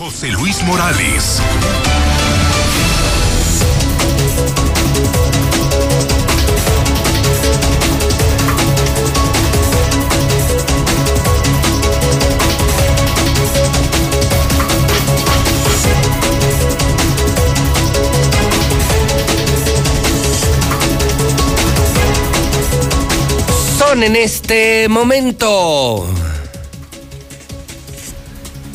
José 0.00 0.28
Luis 0.28 0.62
Morales. 0.62 1.42
Son 23.78 24.02
en 24.02 24.16
este 24.16 24.88
momento 24.88 26.19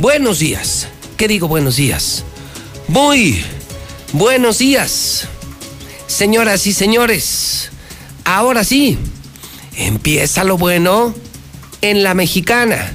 Buenos 0.00 0.38
días. 0.38 0.88
¿Qué 1.18 1.28
digo 1.28 1.46
buenos 1.46 1.76
días? 1.76 2.24
Muy 2.88 3.44
buenos 4.14 4.56
días. 4.56 5.28
Señoras 6.06 6.66
y 6.66 6.72
señores, 6.72 7.70
ahora 8.24 8.64
sí, 8.64 8.96
empieza 9.76 10.42
lo 10.44 10.56
bueno 10.56 11.14
en 11.82 12.02
la 12.02 12.14
mexicana, 12.14 12.94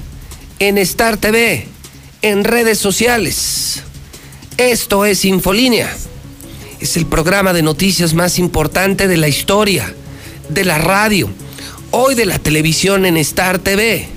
en 0.58 0.78
Star 0.78 1.16
TV, 1.16 1.68
en 2.22 2.42
redes 2.42 2.78
sociales. 2.78 3.84
Esto 4.56 5.04
es 5.04 5.24
Infolínea. 5.24 5.96
Es 6.80 6.96
el 6.96 7.06
programa 7.06 7.52
de 7.52 7.62
noticias 7.62 8.14
más 8.14 8.36
importante 8.36 9.06
de 9.06 9.16
la 9.16 9.28
historia, 9.28 9.94
de 10.48 10.64
la 10.64 10.78
radio, 10.78 11.30
hoy 11.92 12.16
de 12.16 12.26
la 12.26 12.40
televisión 12.40 13.06
en 13.06 13.16
Star 13.16 13.60
TV. 13.60 14.08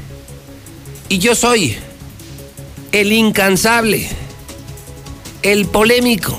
Y 1.08 1.20
yo 1.20 1.36
soy 1.36 1.78
el 2.92 3.12
incansable, 3.12 4.10
el 5.44 5.68
polémico, 5.68 6.38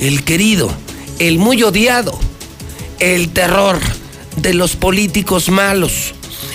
el 0.00 0.24
querido, 0.24 0.70
el 1.18 1.38
muy 1.38 1.62
odiado, 1.62 2.18
el 2.98 3.28
terror 3.30 3.78
de 4.36 4.54
los 4.54 4.76
políticos 4.76 5.48
malos, 5.48 6.14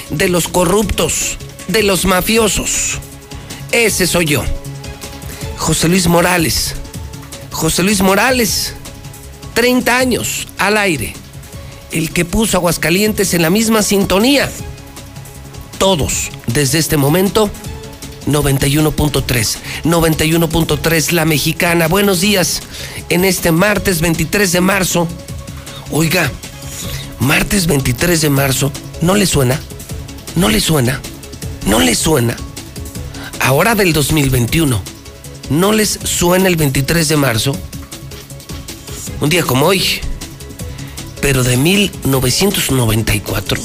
de 0.09 0.27
los 0.27 0.47
corruptos, 0.47 1.37
de 1.67 1.83
los 1.83 2.05
mafiosos. 2.05 2.97
Ese 3.71 4.07
soy 4.07 4.25
yo. 4.25 4.43
José 5.57 5.87
Luis 5.87 6.07
Morales. 6.07 6.75
José 7.51 7.83
Luis 7.83 8.01
Morales, 8.01 8.73
30 9.53 9.97
años 9.97 10.47
al 10.57 10.77
aire. 10.77 11.13
El 11.91 12.11
que 12.11 12.25
puso 12.25 12.57
Aguascalientes 12.57 13.33
en 13.33 13.41
la 13.41 13.49
misma 13.49 13.83
sintonía. 13.83 14.51
Todos, 15.77 16.29
desde 16.47 16.79
este 16.79 16.97
momento, 16.97 17.49
91.3. 18.31 19.57
91.3 19.83 21.11
La 21.11 21.25
Mexicana. 21.25 21.87
Buenos 21.87 22.21
días 22.21 22.61
en 23.09 23.25
este 23.25 23.51
martes 23.51 24.01
23 24.01 24.51
de 24.51 24.61
marzo. 24.61 25.07
Oiga, 25.91 26.31
martes 27.19 27.67
23 27.67 28.21
de 28.21 28.29
marzo, 28.29 28.71
¿no 29.01 29.15
le 29.15 29.25
suena? 29.25 29.59
¿No 30.35 30.49
le 30.49 30.61
suena? 30.61 31.01
¿No 31.67 31.79
le 31.79 31.95
suena? 31.95 32.37
Ahora 33.41 33.75
del 33.75 33.93
2021, 33.93 34.81
¿no 35.49 35.71
les 35.73 35.99
suena 36.03 36.47
el 36.47 36.55
23 36.55 37.09
de 37.09 37.17
marzo? 37.17 37.55
Un 39.19 39.29
día 39.29 39.43
como 39.43 39.65
hoy, 39.65 39.83
pero 41.21 41.43
de 41.43 41.57
1994. 41.57 43.61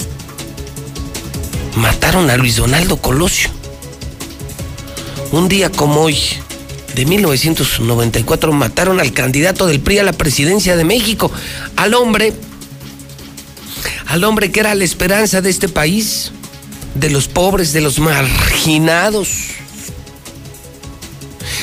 Mataron 1.76 2.30
a 2.30 2.36
Luis 2.36 2.56
Donaldo 2.56 2.96
Colosio 2.96 3.55
un 5.32 5.48
día 5.48 5.70
como 5.70 6.02
hoy, 6.02 6.18
de 6.94 7.04
1994, 7.04 8.52
mataron 8.52 9.00
al 9.00 9.12
candidato 9.12 9.66
del 9.66 9.80
PRI 9.80 9.98
a 9.98 10.02
la 10.02 10.12
presidencia 10.12 10.76
de 10.76 10.84
México, 10.84 11.30
al 11.76 11.94
hombre, 11.94 12.32
al 14.06 14.24
hombre 14.24 14.50
que 14.50 14.60
era 14.60 14.74
la 14.74 14.84
esperanza 14.84 15.40
de 15.40 15.50
este 15.50 15.68
país, 15.68 16.32
de 16.94 17.10
los 17.10 17.28
pobres, 17.28 17.72
de 17.72 17.80
los 17.80 17.98
marginados. 17.98 19.28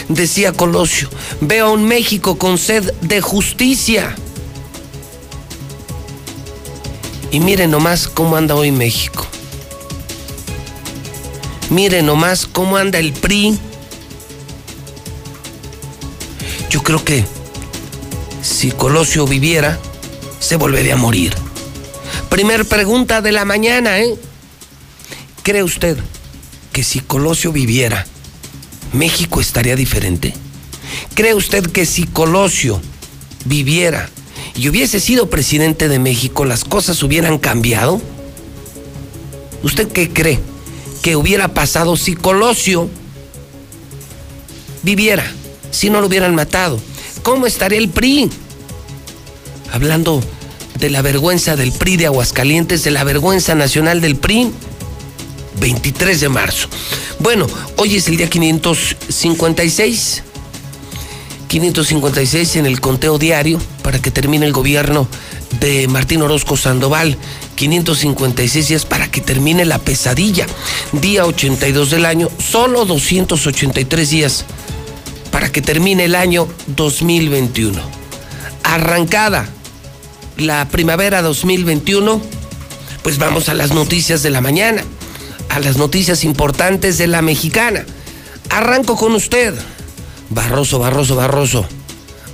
Decía 0.10 0.52
Colosio, 0.52 1.10
veo 1.42 1.68
a 1.68 1.72
un 1.72 1.86
México 1.86 2.38
con 2.38 2.58
sed 2.58 2.94
de 3.02 3.22
justicia. 3.22 4.16
Y 7.32 7.40
miren 7.40 7.72
nomás 7.72 8.08
cómo 8.08 8.36
anda 8.36 8.54
hoy 8.54 8.72
México. 8.72 9.26
Miren 11.74 12.06
nomás 12.06 12.46
cómo 12.46 12.78
anda 12.78 13.00
el 13.00 13.14
PRI. 13.14 13.58
Yo 16.70 16.84
creo 16.84 17.04
que 17.04 17.26
si 18.44 18.70
Colosio 18.70 19.26
viviera, 19.26 19.80
se 20.40 20.56
volvería 20.56 20.94
a 20.94 20.98
morir. 20.98 21.34
Primer 22.30 22.66
pregunta 22.66 23.24
de 23.24 23.32
la 23.32 23.44
mañana, 23.44 24.00
¿eh? 24.02 24.16
¿Cree 25.42 25.64
usted 25.64 25.98
que 26.72 26.84
si 26.84 27.00
Colosio 27.00 27.52
viviera, 27.52 28.06
México 28.92 29.42
estaría 29.42 29.76
diferente? 29.76 30.36
¿Cree 31.16 31.34
usted 31.34 31.66
que 31.72 31.88
si 31.88 32.04
Colosio 32.04 32.80
viviera 33.46 34.12
y 34.56 34.70
hubiese 34.70 35.00
sido 35.00 35.28
presidente 35.28 35.88
de 35.88 35.98
México, 35.98 36.46
las 36.46 36.66
cosas 36.66 37.02
hubieran 37.02 37.40
cambiado? 37.40 38.00
¿Usted 39.64 39.92
qué 39.92 40.14
cree? 40.14 40.53
Que 41.04 41.16
hubiera 41.18 41.50
pasado 41.50 41.96
si 41.98 42.16
Colosio 42.16 42.90
viviera, 44.82 45.30
si 45.70 45.92
no 45.92 46.02
lo 46.02 46.08
hubieran 46.08 46.34
matado? 46.34 46.80
¿Cómo 47.22 47.46
estaría 47.46 47.78
el 47.78 47.90
PRI? 47.90 48.32
Hablando 49.72 50.24
de 50.80 50.90
la 50.90 51.02
vergüenza 51.02 51.58
del 51.58 51.74
PRI 51.74 51.98
de 51.98 52.06
Aguascalientes, 52.06 52.84
de 52.86 52.92
la 52.92 53.04
vergüenza 53.04 53.54
nacional 53.54 54.00
del 54.00 54.16
PRI, 54.16 54.50
23 55.60 56.22
de 56.22 56.30
marzo. 56.30 56.70
Bueno, 57.20 57.48
hoy 57.76 57.98
es 57.98 58.08
el 58.08 58.16
día 58.16 58.30
556. 58.30 60.24
556 61.50 62.56
en 62.56 62.66
el 62.66 62.80
conteo 62.80 63.20
diario 63.20 63.60
para 63.84 64.02
que 64.02 64.10
termine 64.10 64.46
el 64.46 64.54
gobierno 64.54 65.08
de 65.64 65.88
Martín 65.88 66.22
Orozco 66.22 66.58
Sandoval. 66.58 67.18
556 67.56 68.68
días 68.68 68.86
para 68.86 69.10
que 69.10 69.22
termine 69.22 69.64
la 69.64 69.80
pesadilla. 69.80 70.46
Día 70.92 71.26
82 71.26 71.90
del 71.90 72.06
año, 72.06 72.30
solo 72.38 72.84
283 72.84 74.10
días 74.10 74.46
para 75.32 75.52
que 75.52 75.62
termine 75.62 76.06
el 76.06 76.16
año 76.16 76.48
2021. 76.68 77.82
Arrancada 78.64 79.48
la 80.36 80.68
primavera 80.68 81.22
2021, 81.22 82.22
pues 83.02 83.18
vamos 83.18 83.48
a 83.48 83.54
las 83.54 83.72
noticias 83.74 84.22
de 84.22 84.32
la 84.32 84.42
mañana, 84.42 84.84
a 85.50 85.60
las 85.60 85.78
noticias 85.78 86.26
importantes 86.26 86.98
de 86.98 87.08
la 87.08 87.22
mexicana. 87.22 87.86
Arranco 88.50 88.98
con 88.98 89.14
usted. 89.14 89.54
Barroso, 90.30 90.80
Barroso, 90.80 91.16
Barroso. 91.16 91.66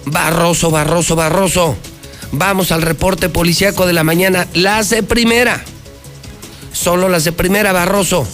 Barroso, 0.06 0.72
Barroso, 0.72 1.16
Barroso. 1.16 1.78
Vamos 2.32 2.72
al 2.72 2.82
reporte 2.82 3.30
policíaco 3.30 3.86
de 3.86 3.94
la 3.94 4.04
mañana. 4.04 4.48
Las 4.54 4.90
de 4.90 5.04
primera. 5.04 5.64
Solo 6.72 7.10
las 7.10 7.24
de 7.24 7.32
primera, 7.32 7.72
Barroso. 7.72 8.28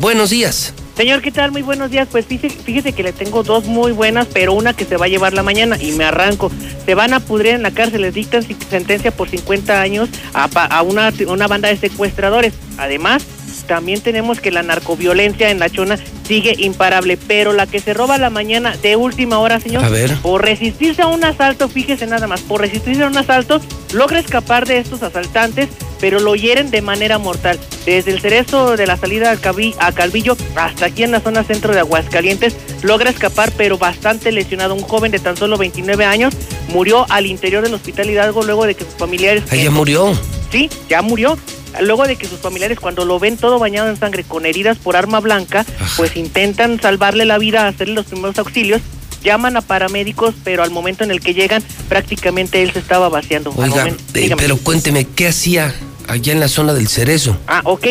Buenos 0.00 0.30
días. 0.30 0.72
Señor, 0.96 1.22
¿qué 1.22 1.32
tal? 1.32 1.50
Muy 1.50 1.62
buenos 1.62 1.90
días. 1.90 2.08
Pues 2.10 2.24
fíjese, 2.26 2.92
que 2.92 3.02
le 3.02 3.12
tengo 3.12 3.42
dos 3.42 3.64
muy 3.66 3.92
buenas, 3.92 4.28
pero 4.32 4.52
una 4.52 4.74
que 4.74 4.84
se 4.84 4.96
va 4.96 5.06
a 5.06 5.08
llevar 5.08 5.34
la 5.34 5.42
mañana 5.42 5.76
y 5.80 5.92
me 5.92 6.04
arranco. 6.04 6.50
Se 6.86 6.94
van 6.94 7.12
a 7.12 7.20
pudrir 7.20 7.54
en 7.54 7.62
la 7.62 7.72
cárcel, 7.72 8.02
les 8.02 8.14
dictan 8.14 8.46
sentencia 8.70 9.10
por 9.10 9.28
50 9.28 9.80
años 9.80 10.08
a, 10.32 10.82
una, 10.82 11.12
una 11.26 11.46
banda 11.46 11.68
de 11.68 11.76
secuestradores. 11.76 12.54
Además, 12.78 13.24
también 13.64 14.00
tenemos 14.00 14.40
que 14.40 14.50
la 14.50 14.62
narcoviolencia 14.62 15.50
en 15.50 15.58
la 15.58 15.68
chona 15.70 15.98
sigue 16.26 16.54
imparable, 16.58 17.16
pero 17.16 17.52
la 17.52 17.66
que 17.66 17.80
se 17.80 17.94
roba 17.94 18.18
la 18.18 18.30
mañana 18.30 18.76
de 18.82 18.96
última 18.96 19.38
hora, 19.38 19.60
señor, 19.60 19.84
A 19.84 19.88
ver. 19.88 20.14
por 20.22 20.42
resistirse 20.42 21.02
a 21.02 21.06
un 21.06 21.24
asalto, 21.24 21.68
fíjese 21.68 22.06
nada 22.06 22.26
más, 22.26 22.40
por 22.42 22.60
resistirse 22.60 23.02
a 23.02 23.06
un 23.08 23.16
asalto, 23.16 23.60
logra 23.92 24.18
escapar 24.18 24.66
de 24.66 24.78
estos 24.78 25.02
asaltantes, 25.02 25.68
pero 26.00 26.20
lo 26.20 26.34
hieren 26.34 26.70
de 26.70 26.82
manera 26.82 27.18
mortal. 27.18 27.58
Desde 27.86 28.10
el 28.10 28.20
cerezo 28.20 28.76
de 28.76 28.86
la 28.86 28.96
salida 28.96 29.30
a, 29.30 29.36
Cabi- 29.36 29.74
a 29.78 29.92
Calvillo 29.92 30.36
hasta 30.56 30.86
aquí 30.86 31.02
en 31.02 31.12
la 31.12 31.20
zona 31.20 31.44
centro 31.44 31.72
de 31.74 31.80
Aguascalientes, 31.80 32.56
logra 32.82 33.10
escapar, 33.10 33.52
pero 33.56 33.78
bastante 33.78 34.32
lesionado. 34.32 34.74
Un 34.74 34.82
joven 34.82 35.12
de 35.12 35.18
tan 35.18 35.36
solo 35.36 35.56
29 35.58 36.04
años 36.04 36.34
murió 36.68 37.06
al 37.10 37.26
interior 37.26 37.62
del 37.62 37.74
hospital 37.74 38.10
Hidalgo 38.10 38.42
luego 38.42 38.66
de 38.66 38.74
que 38.74 38.84
sus 38.84 38.94
familiares... 38.94 39.44
Ella 39.52 39.70
murió. 39.70 40.12
Sí, 40.50 40.68
ya 40.88 41.02
murió. 41.02 41.38
Luego 41.80 42.06
de 42.06 42.16
que 42.16 42.26
sus 42.26 42.38
familiares, 42.40 42.78
cuando 42.80 43.04
lo 43.04 43.18
ven 43.18 43.36
todo 43.36 43.58
bañado 43.58 43.88
en 43.90 43.96
sangre 43.96 44.24
con 44.24 44.46
heridas 44.46 44.78
por 44.78 44.96
arma 44.96 45.20
blanca, 45.20 45.64
pues 45.96 46.16
intentan 46.16 46.80
salvarle 46.80 47.24
la 47.24 47.38
vida, 47.38 47.66
hacerle 47.66 47.94
los 47.94 48.06
primeros 48.06 48.38
auxilios, 48.38 48.80
llaman 49.22 49.56
a 49.56 49.62
paramédicos, 49.62 50.34
pero 50.44 50.62
al 50.62 50.70
momento 50.70 51.02
en 51.04 51.10
el 51.10 51.20
que 51.20 51.34
llegan, 51.34 51.62
prácticamente 51.88 52.62
él 52.62 52.72
se 52.72 52.78
estaba 52.78 53.08
vaciando. 53.08 53.50
Oiga, 53.56 53.84
momento- 53.84 54.02
eh, 54.14 54.34
pero 54.36 54.56
cuénteme, 54.58 55.04
¿qué 55.06 55.28
hacía 55.28 55.74
allá 56.08 56.32
en 56.32 56.40
la 56.40 56.48
zona 56.48 56.74
del 56.74 56.88
cerezo? 56.88 57.36
Ah, 57.46 57.62
ok. 57.64 57.86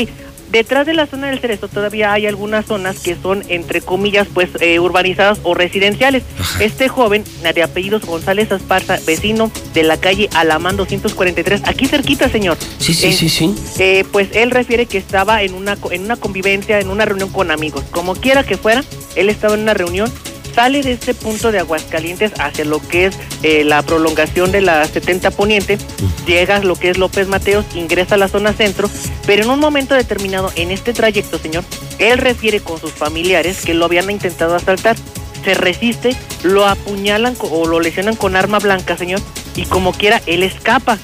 Detrás 0.54 0.86
de 0.86 0.94
la 0.94 1.08
zona 1.08 1.32
del 1.32 1.40
Cerezo 1.40 1.68
todavía 1.68 2.14
hay 2.14 2.28
algunas 2.28 2.68
zonas 2.68 3.00
que 3.00 3.16
son, 3.20 3.44
entre 3.50 3.82
comillas, 3.82 4.28
pues 4.32 4.50
eh, 4.60 4.80
urbanizadas 4.80 5.40
o 5.42 5.56
residenciales. 5.56 6.22
Ajá. 6.40 6.64
Este 6.64 6.90
joven, 6.90 7.24
de 7.42 7.64
apellidos 7.64 8.06
González 8.06 8.52
Esparza, 8.52 9.00
vecino 9.08 9.50
de 9.74 9.82
la 9.82 9.98
calle 9.98 10.30
Alamán 10.36 10.78
243, 10.78 11.62
aquí 11.66 11.88
cerquita, 11.88 12.30
señor. 12.30 12.56
Sí, 12.78 12.94
sí, 12.94 13.08
Eh, 13.08 13.14
sí, 13.14 13.30
sí. 13.30 13.56
eh, 13.80 14.06
pues 14.12 14.30
él 14.34 14.52
refiere 14.52 14.86
que 14.86 15.00
estaba 15.00 15.42
en 15.42 15.56
una, 15.56 15.76
en 15.90 16.04
una 16.04 16.18
convivencia, 16.18 16.80
en 16.80 16.92
una 16.92 17.06
reunión 17.06 17.30
con 17.30 17.50
amigos. 17.50 17.84
Como 17.90 18.14
quiera 18.14 18.44
que 18.44 18.56
fuera, 18.56 18.84
él 19.16 19.30
estaba 19.30 19.56
en 19.56 19.62
una 19.62 19.74
reunión, 19.74 20.12
sale 20.54 20.82
de 20.82 20.94
este 20.94 21.14
punto 21.14 21.52
de 21.52 21.60
Aguascalientes 21.60 22.34
hacia 22.40 22.66
lo 22.66 22.80
que 22.80 23.08
es 23.08 23.20
eh, 23.42 23.64
la 23.64 23.82
prolongación 23.82 24.52
de 24.52 24.62
la 24.62 24.86
70 24.86 25.32
Poniente, 25.32 25.78
llega 26.26 26.60
lo 26.60 26.76
que 26.76 26.90
es 26.90 26.98
López 26.98 27.28
Mateos, 27.28 27.66
ingresa 27.76 28.16
a 28.16 28.18
la 28.18 28.28
zona 28.28 28.54
centro, 28.54 28.90
pero 29.26 29.44
en 29.44 29.50
un 29.50 29.60
momento 29.60 29.96
determinado 29.96 30.52
en 30.56 30.72
este 30.72 30.94
trayecto, 30.94 31.38
señor, 31.38 31.64
él 32.00 32.18
refiere 32.18 32.60
con 32.60 32.80
sus 32.80 32.92
familiares 32.92 33.64
que 33.66 33.74
lo 33.74 33.86
habían 33.86 34.10
intentado 34.10 34.56
asaltar. 34.56 34.96
Se 35.44 35.54
resiste, 35.54 36.16
lo 36.44 36.66
apuñalan 36.68 37.36
o 37.40 37.68
lo 37.68 37.80
lesionan 37.80 38.16
con 38.16 38.36
arma 38.36 38.60
blanca, 38.60 38.98
señor, 38.98 39.20
y 39.56 39.66
como 39.66 39.92
quiera, 39.92 40.22
él 40.26 40.44
escapa. 40.44 40.98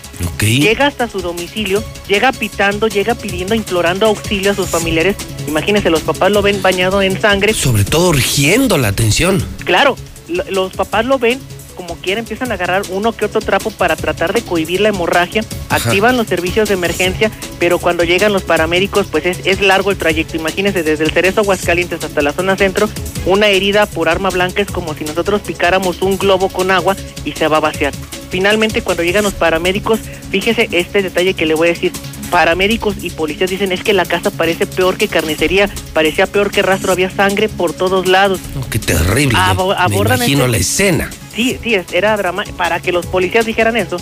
Llega 0.62 0.88
hasta 0.88 1.08
su 1.10 1.20
domicilio, 1.22 1.84
llega 2.08 2.32
pitando, 2.32 2.88
llega 2.88 3.16
pidiendo, 3.16 3.54
implorando 3.56 4.06
auxilio 4.06 4.52
a 4.52 4.56
sus 4.56 4.70
familiares. 4.70 5.16
Imagínense, 5.48 5.90
los 5.90 6.02
papás 6.02 6.32
lo 6.32 6.42
ven 6.42 6.62
bañado 6.62 7.02
en 7.02 7.20
sangre. 7.20 7.54
Sobre 7.54 7.84
todo 7.84 8.10
urgiendo 8.10 8.78
la 8.78 8.88
atención. 8.90 9.46
Claro, 9.66 9.98
lo- 10.30 10.46
los 10.50 10.74
papás 10.74 11.06
lo 11.06 11.20
ven 11.20 11.40
como 11.80 11.96
quiera, 11.96 12.20
empiezan 12.20 12.52
a 12.52 12.56
agarrar 12.56 12.82
uno 12.90 13.14
que 13.14 13.24
otro 13.24 13.40
trapo 13.40 13.72
para 13.72 13.96
tratar 13.96 14.34
de 14.34 14.42
cohibir 14.42 14.82
la 14.82 14.90
hemorragia, 14.90 15.46
activan 15.70 16.18
los 16.18 16.28
servicios 16.28 16.68
de 16.68 16.74
emergencia, 16.74 17.32
pero 17.58 17.80
cuando 17.80 18.04
llegan 18.04 18.34
los 18.34 18.44
paramédicos, 18.44 19.08
pues 19.08 19.26
es, 19.26 19.40
es 19.46 19.62
largo 19.62 19.90
el 19.90 19.98
trayecto. 19.98 20.36
Imagínense, 20.36 20.84
desde 20.84 21.06
el 21.06 21.12
Cerezo 21.12 21.40
Aguascalientes 21.40 22.04
hasta 22.04 22.22
la 22.22 22.34
zona 22.34 22.58
centro, 22.58 22.90
una 23.26 23.48
herida 23.48 23.86
por 23.86 24.10
arma 24.10 24.30
blanca 24.30 24.62
es 24.62 24.70
como 24.70 24.94
si 24.94 25.06
nosotros 25.06 25.40
picáramos 25.40 26.02
un 26.02 26.18
globo 26.18 26.50
con 26.50 26.70
agua 26.70 26.98
y 27.24 27.32
se 27.32 27.48
va 27.48 27.58
a 27.58 27.62
vaciar. 27.62 27.94
Finalmente, 28.30 28.82
cuando 28.82 29.04
llegan 29.04 29.24
los 29.24 29.34
paramédicos, 29.34 30.00
fíjese 30.32 30.70
este 30.72 31.02
detalle 31.02 31.34
que 31.34 31.46
le 31.46 31.54
voy 31.56 31.70
a 31.70 31.72
decir. 31.72 31.92
Paramédicos 32.30 32.96
y 33.02 33.10
policías 33.10 33.50
dicen 33.50 33.72
es 33.72 33.84
que 33.84 33.92
la 33.92 34.06
casa 34.06 34.30
parece 34.30 34.68
peor 34.68 34.98
que 34.98 35.08
carnicería, 35.08 35.68
parecía 35.94 36.28
peor 36.28 36.52
que 36.52 36.62
rastro, 36.62 36.92
había 36.92 37.10
sangre 37.10 37.50
por 37.50 37.74
todos 37.74 38.06
lados. 38.08 38.40
No, 38.54 38.70
qué 38.70 38.78
terrible. 38.78 39.34
Me 39.34 39.40
abordan 39.40 40.18
imagino 40.18 40.42
este- 40.42 40.52
la 40.52 40.58
escena. 40.58 41.10
Sí, 41.36 41.58
sí, 41.64 41.76
era 41.92 42.16
drama. 42.18 42.44
Para 42.56 42.80
que 42.82 42.92
los 42.92 43.08
policías 43.08 43.48
dijeran 43.48 43.78
eso, 43.78 43.98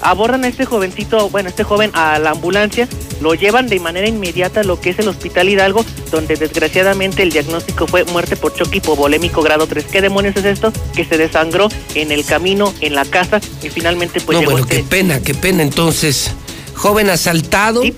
abordan 0.00 0.44
a 0.44 0.48
este 0.48 0.64
jovencito, 0.64 1.28
bueno, 1.30 1.48
este 1.48 1.64
joven 1.64 1.90
a 1.94 2.18
la 2.18 2.30
ambulancia, 2.30 2.88
lo 3.20 3.34
llevan 3.34 3.66
de 3.68 3.80
manera 3.80 4.08
inmediata 4.08 4.60
a 4.60 4.64
lo 4.64 4.80
que 4.80 4.90
es 4.90 4.98
el 4.98 5.08
Hospital 5.08 5.48
Hidalgo, 5.48 5.84
donde 6.10 6.36
desgraciadamente 6.36 7.22
el 7.22 7.30
diagnóstico 7.30 7.86
fue 7.86 8.04
muerte 8.04 8.36
por 8.36 8.54
choque 8.54 8.78
hipovolémico 8.78 9.42
grado 9.42 9.66
3. 9.66 9.84
¿Qué 9.90 10.00
demonios 10.00 10.36
es 10.36 10.44
esto? 10.44 10.72
Que 10.94 11.04
se 11.04 11.18
desangró 11.18 11.68
en 11.94 12.12
el 12.12 12.24
camino, 12.24 12.72
en 12.80 12.94
la 12.94 13.04
casa, 13.04 13.40
y 13.62 13.68
finalmente 13.70 14.20
pues 14.20 14.36
no, 14.36 14.40
llegó 14.40 14.52
bueno, 14.52 14.66
este- 14.66 14.76
qué 14.78 14.84
pena, 14.84 15.20
qué 15.20 15.34
pena. 15.34 15.62
Entonces, 15.62 16.30
joven 16.74 17.10
asaltado, 17.10 17.82
Sí. 17.82 17.94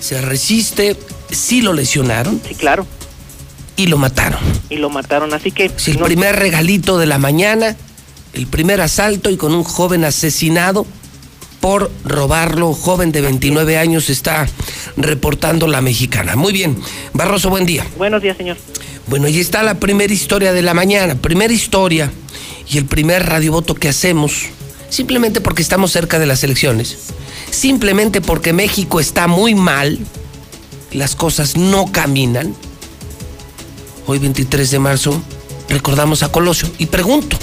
se 0.00 0.20
resiste, 0.20 0.96
sí 1.30 1.62
lo 1.62 1.72
lesionaron 1.72 2.40
Sí, 2.46 2.54
claro, 2.54 2.86
y 3.76 3.86
lo 3.86 3.96
mataron. 3.98 4.40
y 4.68 4.76
lo 4.76 4.90
mataron. 4.90 5.32
Así 5.34 5.50
que... 5.50 5.66
Es 5.66 5.88
el 5.88 5.98
no- 5.98 6.04
primer 6.04 6.36
regalito 6.36 6.98
de 6.98 7.06
la 7.06 7.18
mañana, 7.18 7.76
el 8.34 8.46
primer 8.46 8.80
asalto 8.82 9.30
y 9.30 9.36
con 9.38 9.54
un 9.54 9.64
joven 9.64 10.04
asesinado 10.04 10.86
por 11.60 11.90
robarlo. 12.04 12.72
Joven 12.72 13.12
de 13.12 13.20
29 13.20 13.78
años 13.78 14.10
está 14.10 14.48
reportando 14.96 15.66
la 15.66 15.80
mexicana. 15.80 16.36
Muy 16.36 16.52
bien. 16.52 16.76
Barroso, 17.12 17.50
buen 17.50 17.66
día. 17.66 17.86
Buenos 17.96 18.22
días, 18.22 18.36
señor. 18.36 18.56
Bueno, 19.06 19.28
y 19.28 19.38
está 19.38 19.62
la 19.62 19.78
primera 19.78 20.12
historia 20.12 20.52
de 20.52 20.62
la 20.62 20.74
mañana. 20.74 21.14
Primera 21.14 21.52
historia 21.52 22.10
y 22.68 22.78
el 22.78 22.86
primer 22.86 23.26
radiovoto 23.26 23.74
que 23.74 23.88
hacemos, 23.88 24.46
simplemente 24.88 25.40
porque 25.40 25.62
estamos 25.62 25.92
cerca 25.92 26.18
de 26.18 26.26
las 26.26 26.42
elecciones, 26.42 26.96
simplemente 27.50 28.20
porque 28.20 28.52
México 28.52 29.00
está 29.00 29.28
muy 29.28 29.54
mal, 29.54 29.98
las 30.92 31.14
cosas 31.14 31.56
no 31.56 31.92
caminan. 31.92 32.54
Hoy 34.06 34.18
23 34.18 34.70
de 34.70 34.78
marzo 34.78 35.22
recordamos 35.68 36.22
a 36.22 36.30
Colosio 36.30 36.68
y 36.78 36.86
pregunto, 36.86 37.36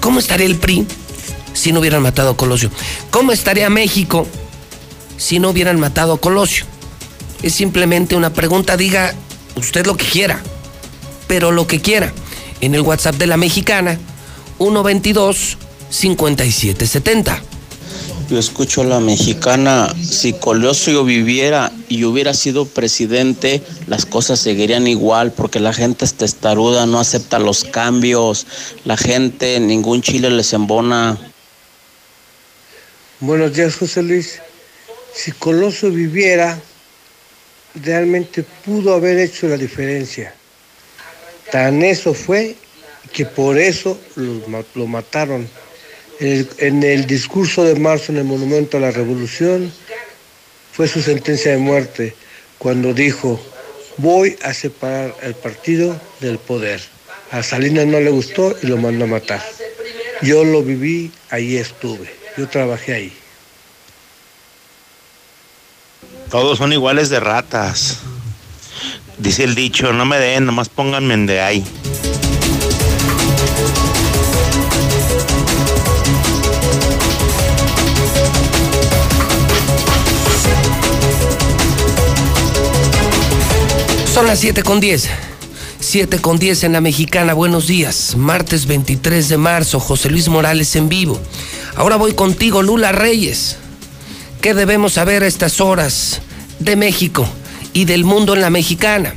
¿cómo 0.00 0.18
estaría 0.18 0.46
el 0.46 0.56
PRI 0.56 0.86
si 1.54 1.72
no 1.72 1.80
hubieran 1.80 2.02
matado 2.02 2.30
a 2.30 2.36
Colosio? 2.36 2.70
¿Cómo 3.10 3.32
estaría 3.32 3.70
México 3.70 4.26
si 5.16 5.38
no 5.38 5.50
hubieran 5.50 5.78
matado 5.78 6.14
a 6.14 6.20
Colosio? 6.20 6.66
Es 7.42 7.54
simplemente 7.54 8.14
una 8.14 8.32
pregunta, 8.32 8.76
diga 8.76 9.14
usted 9.56 9.86
lo 9.86 9.96
que 9.96 10.06
quiera 10.06 10.42
pero 11.32 11.50
lo 11.50 11.66
que 11.66 11.80
quiera. 11.80 12.12
En 12.60 12.74
el 12.74 12.82
WhatsApp 12.82 13.14
de 13.14 13.26
la 13.26 13.38
mexicana, 13.38 13.98
122-5770. 14.58 17.40
Yo 18.28 18.38
escucho 18.38 18.82
a 18.82 18.84
la 18.84 19.00
mexicana, 19.00 19.94
si 19.98 20.34
Colosio 20.34 21.04
viviera 21.04 21.72
y 21.88 22.04
hubiera 22.04 22.34
sido 22.34 22.66
presidente, 22.66 23.62
las 23.86 24.04
cosas 24.04 24.40
seguirían 24.40 24.86
igual 24.86 25.32
porque 25.32 25.58
la 25.58 25.72
gente 25.72 26.04
es 26.04 26.12
testaruda, 26.12 26.84
no 26.84 27.00
acepta 27.00 27.38
los 27.38 27.64
cambios, 27.64 28.46
la 28.84 28.98
gente, 28.98 29.58
ningún 29.58 30.02
chile 30.02 30.30
les 30.30 30.52
embona. 30.52 31.18
Buenos 33.22 33.54
días, 33.54 33.76
José 33.76 34.02
Luis. 34.02 34.40
Si 35.14 35.30
Coloso 35.30 35.90
viviera, 35.90 36.58
realmente 37.84 38.42
pudo 38.64 38.94
haber 38.94 39.16
hecho 39.20 39.46
la 39.46 39.56
diferencia. 39.56 40.34
Tan 41.52 41.82
eso 41.84 42.14
fue 42.14 42.56
que 43.12 43.24
por 43.24 43.58
eso 43.60 43.96
lo, 44.16 44.48
ma- 44.48 44.64
lo 44.74 44.88
mataron. 44.88 45.48
En 46.18 46.26
el, 46.32 46.48
en 46.58 46.82
el 46.82 47.06
discurso 47.06 47.62
de 47.62 47.76
marzo 47.76 48.10
en 48.10 48.18
el 48.18 48.24
Monumento 48.24 48.76
a 48.76 48.80
la 48.80 48.90
Revolución 48.90 49.72
fue 50.72 50.88
su 50.88 51.00
sentencia 51.00 51.52
de 51.52 51.58
muerte 51.58 52.16
cuando 52.58 52.92
dijo, 52.92 53.40
voy 53.98 54.36
a 54.42 54.52
separar 54.52 55.14
el 55.22 55.34
partido 55.34 56.00
del 56.18 56.38
poder. 56.38 56.80
A 57.30 57.44
Salinas 57.44 57.86
no 57.86 58.00
le 58.00 58.10
gustó 58.10 58.52
y 58.62 58.66
lo 58.66 58.78
mandó 58.78 59.04
a 59.04 59.08
matar. 59.08 59.42
Yo 60.22 60.42
lo 60.44 60.62
viví, 60.64 61.12
ahí 61.30 61.56
estuve, 61.56 62.08
yo 62.36 62.48
trabajé 62.48 62.94
ahí. 62.94 63.12
Todos 66.30 66.58
son 66.58 66.72
iguales 66.72 67.10
de 67.10 67.20
ratas. 67.20 67.98
Dice 69.18 69.44
el 69.44 69.54
dicho, 69.54 69.92
no 69.92 70.04
me 70.06 70.18
den, 70.18 70.46
nomás 70.46 70.68
pónganme 70.68 71.14
en 71.14 71.26
de 71.26 71.40
ahí. 71.40 71.64
Son 84.12 84.26
las 84.26 84.40
7 84.40 84.62
con 84.62 84.80
10. 84.80 85.08
7 85.80 86.18
con 86.20 86.38
10 86.38 86.64
en 86.64 86.72
la 86.72 86.80
mexicana. 86.80 87.34
Buenos 87.34 87.66
días. 87.66 88.14
Martes 88.16 88.66
23 88.66 89.28
de 89.28 89.36
marzo. 89.36 89.80
José 89.80 90.10
Luis 90.10 90.28
Morales 90.28 90.76
en 90.76 90.88
vivo. 90.88 91.20
Ahora 91.76 91.96
voy 91.96 92.12
contigo, 92.12 92.62
Lula 92.62 92.92
Reyes. 92.92 93.56
¿Qué 94.40 94.54
debemos 94.54 94.94
saber 94.94 95.22
a 95.22 95.26
estas 95.26 95.60
horas 95.60 96.20
de 96.58 96.76
México 96.76 97.26
y 97.72 97.86
del 97.86 98.04
mundo 98.04 98.34
en 98.34 98.42
la 98.42 98.50
mexicana? 98.50 99.14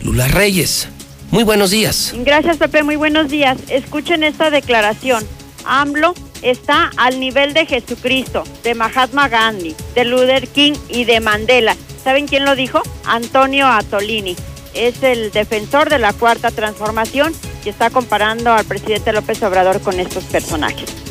Lula 0.00 0.26
Reyes. 0.26 0.88
Muy 1.30 1.44
buenos 1.44 1.70
días. 1.70 2.12
Gracias, 2.16 2.56
Pepe. 2.56 2.82
Muy 2.82 2.96
buenos 2.96 3.30
días. 3.30 3.56
Escuchen 3.68 4.24
esta 4.24 4.50
declaración. 4.50 5.24
AMLO 5.64 6.14
está 6.42 6.90
al 6.96 7.20
nivel 7.20 7.54
de 7.54 7.66
Jesucristo, 7.66 8.42
de 8.64 8.74
Mahatma 8.74 9.28
Gandhi, 9.28 9.76
de 9.94 10.04
Luther 10.04 10.48
King 10.48 10.72
y 10.88 11.04
de 11.04 11.20
Mandela. 11.20 11.76
¿Saben 12.02 12.26
quién 12.26 12.44
lo 12.44 12.56
dijo? 12.56 12.82
Antonio 13.04 13.68
Atolini. 13.68 14.34
Es 14.74 15.02
el 15.02 15.30
defensor 15.30 15.88
de 15.88 15.98
la 15.98 16.12
cuarta 16.12 16.50
transformación 16.50 17.32
y 17.64 17.68
está 17.68 17.90
comparando 17.90 18.52
al 18.52 18.64
presidente 18.64 19.12
López 19.12 19.42
Obrador 19.42 19.80
con 19.80 20.00
estos 20.00 20.24
personajes. 20.24 21.01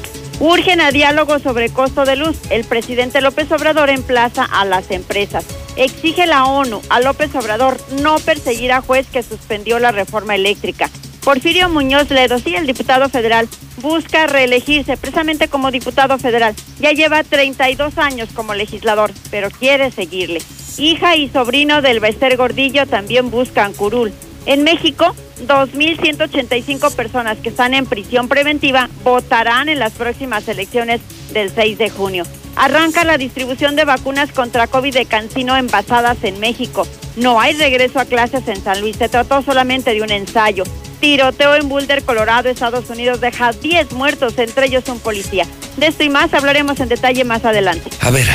Urgen 0.41 0.81
a 0.81 0.89
diálogo 0.89 1.38
sobre 1.38 1.69
costo 1.69 2.03
de 2.03 2.15
luz. 2.15 2.36
El 2.50 2.63
presidente 2.63 3.21
López 3.21 3.51
Obrador 3.51 3.91
emplaza 3.91 4.43
a 4.43 4.65
las 4.65 4.89
empresas. 4.89 5.45
Exige 5.75 6.25
la 6.25 6.45
ONU 6.45 6.81
a 6.89 7.00
López 7.00 7.36
Obrador 7.36 7.77
no 8.01 8.17
perseguir 8.17 8.71
a 8.71 8.81
juez 8.81 9.05
que 9.05 9.21
suspendió 9.21 9.77
la 9.77 9.91
reforma 9.91 10.33
eléctrica. 10.33 10.89
Porfirio 11.24 11.69
Muñoz 11.69 12.10
Ledo, 12.10 12.39
sí, 12.39 12.55
el 12.55 12.65
diputado 12.65 13.07
federal, 13.07 13.48
busca 13.83 14.25
reelegirse 14.25 14.98
precisamente 14.98 15.48
como 15.48 15.69
diputado 15.69 16.17
federal. 16.17 16.55
Ya 16.79 16.91
lleva 16.91 17.24
32 17.24 18.00
años 18.00 18.29
como 18.33 18.55
legislador, 18.55 19.12
pero 19.29 19.51
quiere 19.51 19.91
seguirle. 19.91 20.41
Hija 20.79 21.17
y 21.17 21.29
sobrino 21.29 21.83
del 21.83 22.00
Bester 22.00 22.36
Gordillo 22.36 22.88
también 22.88 23.29
buscan 23.29 23.74
curul. 23.74 24.12
En 24.45 24.63
México, 24.63 25.15
2.185 25.48 26.95
personas 26.95 27.38
que 27.38 27.50
están 27.50 27.74
en 27.74 27.86
prisión 27.86 28.27
preventiva 28.27 28.89
votarán 29.03 29.69
en 29.69 29.79
las 29.79 29.93
próximas 29.93 30.48
elecciones 30.48 31.01
del 31.31 31.51
6 31.51 31.77
de 31.77 31.89
junio. 31.89 32.24
Arranca 32.55 33.03
la 33.03 33.17
distribución 33.17 33.75
de 33.75 33.86
vacunas 33.86 34.31
contra 34.31 34.67
COVID 34.67 34.93
de 34.93 35.05
Cancino 35.05 35.55
envasadas 35.55 36.17
en 36.24 36.39
México. 36.39 36.88
No 37.15 37.39
hay 37.39 37.53
regreso 37.53 38.00
a 38.00 38.05
clases 38.05 38.48
en 38.48 38.62
San 38.62 38.81
Luis. 38.81 38.98
Se 38.98 39.10
trató 39.10 39.41
solamente 39.41 39.93
de 39.93 40.01
un 40.01 40.12
ensayo. 40.12 40.63
Tiroteo 41.00 41.55
en 41.55 41.69
Boulder, 41.69 42.03
Colorado, 42.03 42.50
Estados 42.50 42.89
Unidos 42.89 43.21
deja 43.21 43.51
10 43.53 43.93
muertos, 43.93 44.38
entre 44.38 44.67
ellos 44.67 44.83
un 44.88 45.00
policía. 45.00 45.45
De 45.77 45.88
esto 45.88 46.03
y 46.03 46.10
más 46.10 46.33
hablaremos 46.33 46.79
en 46.79 46.89
detalle 46.89 47.24
más 47.24 47.45
adelante. 47.45 47.89
A 48.01 48.12
ver. 48.12 48.27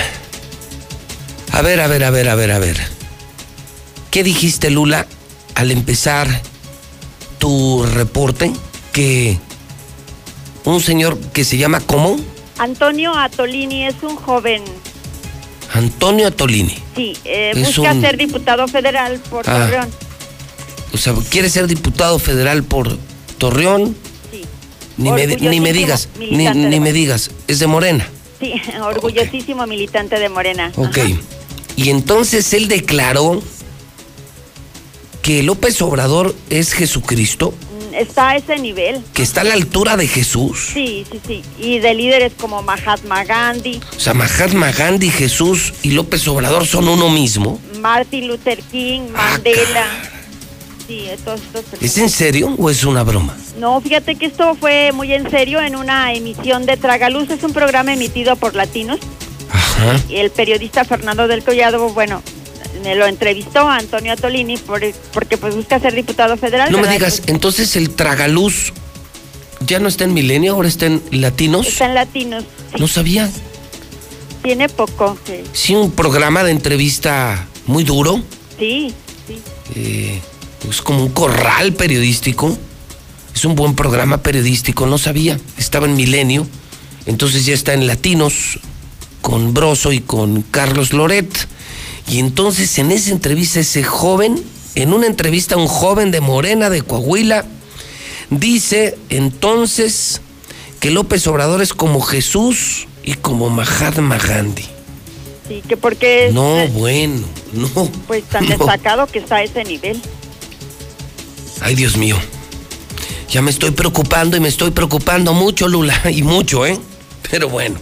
A 1.53 1.63
ver, 1.63 1.81
a 1.81 1.87
ver, 1.87 2.05
a 2.05 2.11
ver, 2.11 2.29
a 2.29 2.35
ver, 2.35 2.53
a 2.53 2.59
ver. 2.59 2.77
¿Qué 4.11 4.25
dijiste, 4.25 4.71
Lula, 4.71 5.07
al 5.57 5.73
empezar 5.73 6.29
tu 7.39 7.83
reporte? 7.85 8.53
Que 8.93 9.37
un 10.65 10.81
señor 10.81 11.19
que 11.33 11.45
se 11.45 11.57
llama 11.59 11.81
¿cómo? 11.81 12.17
Antonio 12.59 13.15
Atolini 13.15 13.87
es 13.87 13.97
un 14.03 14.17
joven. 14.17 14.63
Antonio 15.75 16.29
Atolini. 16.29 16.75
Sí, 16.95 17.17
eh, 17.25 17.53
busca 17.57 17.93
un- 17.93 18.01
ser 18.01 18.17
diputado 18.17 18.67
federal 18.69 19.19
por 19.29 19.49
Ah. 19.49 19.59
Torreón. 19.67 19.89
O 20.95 20.97
sea, 20.97 21.15
quiere 21.29 21.51
ser 21.51 21.67
diputado 21.67 22.19
federal 22.19 22.63
por 22.63 22.97
Torreón. 23.37 23.95
Sí. 24.31 24.43
Ni 24.97 25.11
me, 25.11 25.27
ni 25.27 25.73
digas, 25.73 26.09
ni, 26.19 26.81
me 26.81 26.93
digas, 26.93 27.31
es 27.49 27.59
de 27.59 27.67
Morena. 27.67 28.09
Sí, 28.41 28.55
orgullosísimo 28.83 29.67
militante 29.67 30.19
de 30.19 30.29
Morena. 30.31 30.73
Ok. 30.77 30.99
Ajá. 30.99 31.09
Y 31.77 31.91
entonces 31.91 32.55
él 32.55 32.69
declaró 32.69 33.43
que 35.27 35.43
López 35.43 35.83
Obrador 35.83 36.35
es 36.51 36.73
Jesucristo, 36.73 37.53
Mm, 37.91 37.95
Está 37.97 38.31
a 38.31 38.37
ese 38.37 38.57
nivel. 38.59 39.03
que 39.13 39.23
está 39.23 39.41
a 39.41 39.45
la 39.45 39.55
altura 39.55 39.97
de 39.97 40.07
Jesús. 40.07 40.71
Sí, 40.73 41.05
sí, 41.11 41.21
sí. 41.27 41.43
Y 41.59 41.79
de 41.81 41.95
líderes 41.95 42.33
como 42.39 42.63
Mahatma 42.63 43.25
Gandhi, 43.25 43.81
O 43.97 44.01
sea, 44.01 44.15
Mahatma 44.15 44.71
Gandhi, 44.71 45.11
Jesús 45.11 45.73
y 45.83 45.91
López 45.91 46.27
Obrador 46.29 46.65
son 46.67 46.89
uno 46.89 47.09
mismo. 47.11 47.59
Martin 47.81 48.29
Luther 48.29 48.61
King, 48.71 49.01
Ah, 49.17 49.31
Mandela. 49.33 49.87
Sí, 50.87 51.07
todos 51.25 51.41
estos 51.41 51.83
¿Es 51.83 51.99
en 51.99 52.09
serio 52.11 52.55
o 52.59 52.71
es 52.71 52.85
una 52.85 53.03
broma? 53.03 53.37
No, 53.59 53.81
fíjate 53.81 54.15
que 54.15 54.27
esto 54.27 54.55
fue 54.55 54.93
muy 54.93 55.13
en 55.13 55.29
serio 55.31 55.61
en 55.61 55.75
una 55.75 56.13
emisión 56.15 56.65
de 56.67 56.77
Tragaluz. 56.77 57.29
Es 57.31 57.43
un 57.43 57.53
programa 57.53 57.93
emitido 57.93 58.37
por 58.37 58.55
latinos. 58.55 59.01
Ajá. 59.51 60.01
Y 60.09 60.17
el 60.17 60.31
periodista 60.31 60.85
Fernando 60.85 61.27
del 61.27 61.43
Collado, 61.43 61.89
bueno, 61.91 62.23
lo 62.85 63.07
entrevistó 63.07 63.61
a 63.61 63.77
Antonio 63.77 64.13
Atolini 64.13 64.57
por- 64.57 64.83
porque 65.13 65.37
pues 65.39 65.55
busca 65.55 65.79
ser 65.81 65.95
diputado 65.95 66.37
federal. 66.37 66.71
No 66.73 66.79
me 66.79 66.89
digas, 66.89 67.23
entonces 67.27 67.77
el 67.77 67.91
tragaluz 67.91 68.73
ya 69.67 69.79
no 69.81 69.89
está 69.89 70.05
en 70.05 70.15
Milenio, 70.15 70.53
ahora 70.55 70.69
está 70.69 70.87
en 70.87 71.03
Latinos. 71.11 71.67
Está 71.67 71.87
en 71.87 71.95
latinos. 71.95 72.45
Sí, 72.73 72.81
No 72.81 72.89
sabía. 72.89 73.31
Tiene 74.43 74.69
poco. 74.69 75.17
Sí, 75.27 75.43
Sí, 75.53 75.75
un 75.75 75.91
programa 75.91 76.45
de 76.45 76.53
entrevista 76.53 77.47
muy 77.67 77.85
duro. 77.85 78.23
sí. 78.59 78.93
sí. 79.27 79.39
eh, 79.75 80.21
es 80.69 80.83
como 80.83 81.03
un 81.05 81.11
corral 81.13 81.73
periodístico. 81.75 82.57
Es 83.35 83.45
un 83.45 83.55
buen 83.55 83.75
programa 83.75 84.19
periodístico, 84.23 84.87
no 84.87 84.97
sabía. 84.99 85.39
Estaba 85.59 85.87
en 85.87 85.95
Milenio, 85.97 86.47
entonces 87.07 87.45
ya 87.45 87.53
está 87.55 87.75
en 87.75 87.87
Latinos 87.87 88.59
con 89.21 89.53
Broso 89.53 89.93
y 89.93 90.01
con 90.01 90.43
Carlos 90.43 90.93
Loret. 90.93 91.29
Y 92.09 92.19
entonces 92.21 92.79
en 92.79 92.93
esa 92.93 93.11
entrevista 93.11 93.61
ese 93.61 93.83
joven, 93.83 94.43
en 94.75 94.93
una 94.93 95.07
entrevista 95.07 95.57
un 95.57 95.67
joven 95.69 96.11
de 96.11 96.21
Morena 96.21 96.71
de 96.71 96.83
Coahuila, 96.83 97.45
dice 98.31 98.97
entonces 99.09 100.21
que 100.81 100.91
López 100.91 101.27
Obrador 101.27 101.63
es 101.63 101.73
como 101.73 102.01
Jesús 102.01 102.87
y 103.03 103.15
como 103.15 103.51
Mahatma 103.51 104.19
Gandhi. 104.19 104.65
Sí, 105.49 105.63
que 105.67 105.77
porque 105.77 106.27
es 106.27 106.35
No, 106.35 106.59
eh, 106.59 106.71
bueno, 106.73 107.25
no. 107.53 107.69
pues 108.07 108.25
tan 108.25 108.45
no. 108.45 108.57
destacado 108.57 109.07
que 109.07 109.21
está 109.21 109.37
a 109.37 109.43
ese 109.43 109.65
nivel. 109.65 110.01
Ay, 111.61 111.75
Dios 111.75 111.97
mío. 111.97 112.17
Ya 113.31 113.43
me 113.43 113.51
estoy 113.51 113.71
preocupando 113.73 114.37
y 114.37 114.41
me 114.41 114.49
estoy 114.49 114.71
preocupando 114.71 115.33
mucho, 115.35 115.69
Lula. 115.69 116.01
Y 116.13 116.23
mucho, 116.23 116.67
¿eh? 116.67 116.79
Pero 117.31 117.49
bueno. 117.49 117.79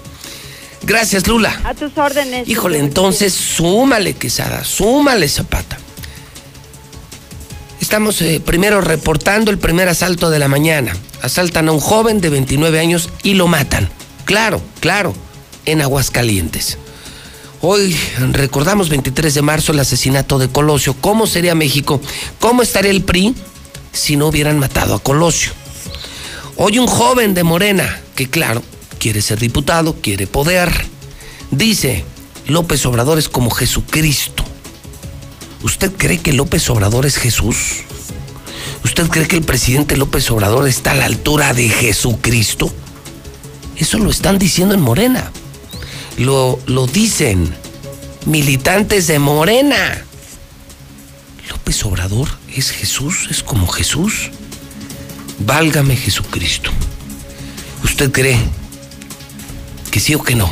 Gracias, 0.87 1.27
Lula. 1.27 1.61
A 1.65 1.75
tus 1.75 1.97
órdenes. 1.97 2.49
Híjole, 2.49 2.79
entonces 2.79 3.33
súmale, 3.33 4.15
Quesada, 4.15 4.65
súmale, 4.65 5.29
Zapata. 5.29 5.79
Estamos 7.81 8.21
eh, 8.23 8.41
primero 8.45 8.81
reportando 8.81 9.51
el 9.51 9.59
primer 9.59 9.89
asalto 9.89 10.31
de 10.31 10.39
la 10.39 10.49
mañana. 10.49 10.95
Asaltan 11.23 11.69
a 11.69 11.73
un 11.73 11.81
joven 11.81 12.21
de 12.21 12.31
29 12.31 12.79
años 12.79 13.11
y 13.23 13.35
lo 13.35 13.47
matan. 13.47 13.89
Claro, 14.25 14.63
claro, 14.81 15.15
en 15.67 15.83
Aguascalientes. 15.83 16.79
Hoy 17.61 17.97
recordamos 18.33 18.91
23 18.91 19.33
de 19.33 19.43
marzo 19.43 19.73
el 19.73 19.81
asesinato 19.81 20.39
de 20.39 20.49
Colosio. 20.49 20.95
¿Cómo 21.01 21.27
sería 21.27 21.55
México? 21.55 22.01
¿Cómo 22.39 22.63
estaría 22.63 22.91
el 22.91 23.05
PRI 23.05 23.35
si 23.93 24.17
no 24.17 24.27
hubieran 24.27 24.59
matado 24.59 24.95
a 24.95 25.03
Colosio? 25.03 25.53
Hoy 26.57 26.79
un 26.79 26.87
joven 26.87 27.33
de 27.33 27.43
Morena, 27.43 28.01
que 28.15 28.29
claro, 28.29 28.63
quiere 29.05 29.21
ser 29.21 29.39
diputado, 29.39 29.97
quiere 30.01 30.27
poder, 30.27 30.87
dice, 31.51 32.07
López 32.47 32.87
Obrador 32.87 33.19
es 33.19 33.29
como 33.29 33.51
Jesucristo. 33.51 34.43
¿Usted 35.63 35.93
cree 35.93 36.21
que 36.21 36.33
López 36.33 36.71
Obrador 36.71 37.05
es 37.05 37.19
Jesús? 37.19 37.83
¿Usted 38.83 39.07
cree 39.09 39.29
que 39.29 39.37
el 39.37 39.43
presidente 39.43 39.99
López 39.99 40.31
Obrador 40.31 40.67
está 40.67 40.93
a 40.93 40.95
la 40.95 41.05
altura 41.05 41.53
de 41.53 41.69
Jesucristo? 41.69 42.73
Eso 43.77 43.99
lo 43.99 44.09
están 44.09 44.39
diciendo 44.39 44.73
en 44.73 44.81
Morena. 44.81 45.31
Lo, 46.17 46.59
lo 46.65 46.87
dicen 46.87 47.55
militantes 48.25 49.07
de 49.07 49.19
Morena. 49.19 50.03
López 51.51 51.85
Obrador 51.85 52.29
es 52.57 52.71
Jesús, 52.71 53.29
es 53.31 53.43
como 53.43 53.67
Jesús. 53.67 54.31
Válgame 55.41 55.95
Jesucristo. 55.95 56.71
¿Usted 57.85 58.11
cree 58.11 58.39
que 59.95 60.01
sí 60.01 60.13
o 60.17 60.23
que 60.25 60.35
no? 60.35 60.51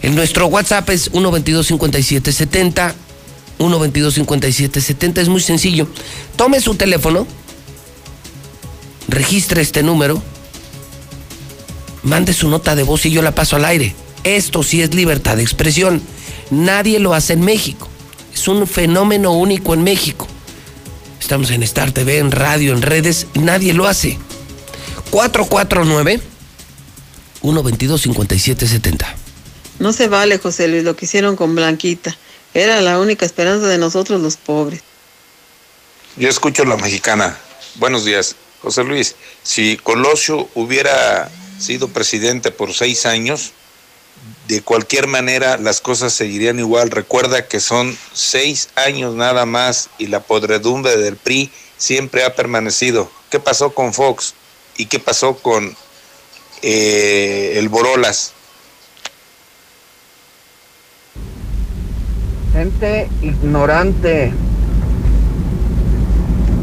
En 0.00 0.14
nuestro 0.14 0.46
WhatsApp 0.46 0.88
es 0.90 1.10
122-5770. 1.10 2.94
122-5770 3.58 5.18
es 5.18 5.28
muy 5.28 5.40
sencillo. 5.40 5.88
Tome 6.36 6.60
su 6.60 6.76
teléfono, 6.76 7.26
registre 9.08 9.60
este 9.60 9.82
número, 9.82 10.22
mande 12.04 12.32
su 12.32 12.48
nota 12.48 12.76
de 12.76 12.84
voz 12.84 13.06
y 13.06 13.10
yo 13.10 13.22
la 13.22 13.34
paso 13.34 13.56
al 13.56 13.64
aire. 13.64 13.96
Esto 14.22 14.62
sí 14.62 14.82
es 14.82 14.94
libertad 14.94 15.36
de 15.36 15.42
expresión. 15.42 16.00
Nadie 16.52 17.00
lo 17.00 17.14
hace 17.14 17.32
en 17.32 17.40
México. 17.40 17.88
Es 18.32 18.46
un 18.46 18.68
fenómeno 18.68 19.32
único 19.32 19.74
en 19.74 19.82
México. 19.82 20.28
Estamos 21.20 21.50
en 21.50 21.64
Star 21.64 21.90
TV, 21.90 22.18
en 22.18 22.30
radio, 22.30 22.72
en 22.72 22.82
redes. 22.82 23.26
Nadie 23.34 23.74
lo 23.74 23.88
hace. 23.88 24.16
449 25.10 26.37
122 27.40 28.00
5770. 28.02 29.16
No 29.78 29.92
se 29.92 30.08
vale, 30.08 30.38
José 30.38 30.68
Luis, 30.68 30.84
lo 30.84 30.96
que 30.96 31.04
hicieron 31.04 31.36
con 31.36 31.54
Blanquita. 31.54 32.16
Era 32.54 32.80
la 32.80 32.98
única 32.98 33.24
esperanza 33.24 33.66
de 33.66 33.78
nosotros 33.78 34.20
los 34.20 34.36
pobres. 34.36 34.82
Yo 36.16 36.28
escucho 36.28 36.64
la 36.64 36.76
mexicana. 36.76 37.38
Buenos 37.76 38.04
días. 38.04 38.34
José 38.60 38.82
Luis, 38.82 39.14
si 39.44 39.76
Colosio 39.76 40.48
hubiera 40.54 41.30
sido 41.60 41.88
presidente 41.88 42.50
por 42.50 42.74
seis 42.74 43.06
años, 43.06 43.52
de 44.48 44.62
cualquier 44.62 45.06
manera 45.06 45.58
las 45.58 45.80
cosas 45.80 46.12
seguirían 46.12 46.58
igual. 46.58 46.90
Recuerda 46.90 47.46
que 47.46 47.60
son 47.60 47.96
seis 48.12 48.70
años 48.74 49.14
nada 49.14 49.46
más 49.46 49.90
y 49.98 50.08
la 50.08 50.20
podredumbre 50.20 50.96
del 50.96 51.16
PRI 51.16 51.52
siempre 51.76 52.24
ha 52.24 52.34
permanecido. 52.34 53.10
¿Qué 53.30 53.38
pasó 53.38 53.70
con 53.70 53.94
Fox? 53.94 54.34
¿Y 54.76 54.86
qué 54.86 54.98
pasó 54.98 55.36
con 55.36 55.76
eh, 56.62 57.54
el 57.56 57.68
Borolas? 57.68 58.34
gente 62.58 63.08
ignorante. 63.22 64.32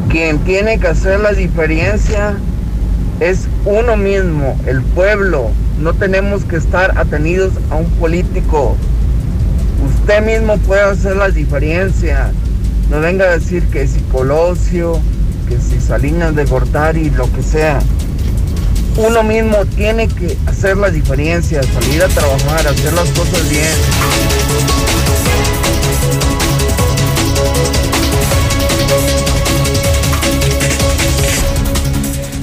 Quien 0.10 0.40
tiene 0.40 0.78
que 0.78 0.88
hacer 0.88 1.22
la 1.22 1.32
diferencia 1.32 2.36
es 3.22 3.48
uno 3.64 3.96
mismo, 3.96 4.60
el 4.66 4.82
pueblo. 4.82 5.52
No 5.80 5.94
tenemos 5.94 6.44
que 6.44 6.58
estar 6.58 6.98
atenidos 6.98 7.54
a 7.70 7.76
un 7.76 7.90
político. 7.92 8.76
Usted 10.02 10.22
mismo 10.26 10.58
puede 10.60 10.82
hacer 10.82 11.16
la 11.16 11.30
diferencia. 11.30 12.32
No 12.90 13.00
venga 13.00 13.26
a 13.26 13.38
decir 13.38 13.64
que 13.68 13.88
si 13.88 14.02
Colosio, 14.12 15.00
que 15.48 15.58
si 15.60 15.80
Salinas 15.80 16.36
de 16.36 16.44
Gortari, 16.44 17.10
lo 17.12 17.32
que 17.32 17.42
sea. 17.42 17.80
Uno 18.98 19.24
mismo 19.24 19.66
tiene 19.76 20.08
que 20.08 20.38
hacer 20.46 20.78
la 20.78 20.90
diferencia, 20.90 21.62
salir 21.62 22.02
a 22.02 22.08
trabajar, 22.08 22.66
hacer 22.66 22.94
las 22.94 23.10
cosas 23.10 23.50
bien. 23.50 23.68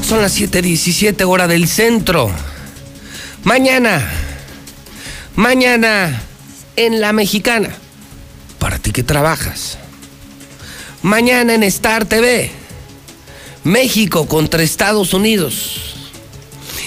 Son 0.07 0.21
las 0.21 0.39
7:17 0.39 1.25
hora 1.25 1.49
del 1.49 1.67
centro. 1.67 2.31
Mañana, 3.45 4.07
mañana 5.37 6.23
en 6.77 7.01
La 7.01 7.15
Mexicana, 7.15 7.71
para 8.59 8.79
ti 8.79 8.93
que 8.93 9.03
trabajas. 9.03 9.79
Mañana 11.01 11.55
en 11.55 11.63
Star 11.63 12.05
TV, 12.05 12.51
México 13.65 14.27
contra 14.29 14.63
Estados 14.63 15.15
Unidos. 15.15 15.92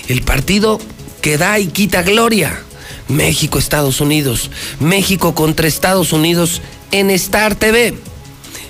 El 0.07 0.21
partido 0.21 0.79
que 1.21 1.37
da 1.37 1.59
y 1.59 1.67
quita 1.67 2.03
gloria. 2.03 2.61
México, 3.07 3.59
Estados 3.59 4.01
Unidos. 4.01 4.51
México 4.79 5.35
contra 5.35 5.67
Estados 5.67 6.13
Unidos 6.13 6.61
en 6.91 7.09
Star 7.11 7.55
TV. 7.55 7.95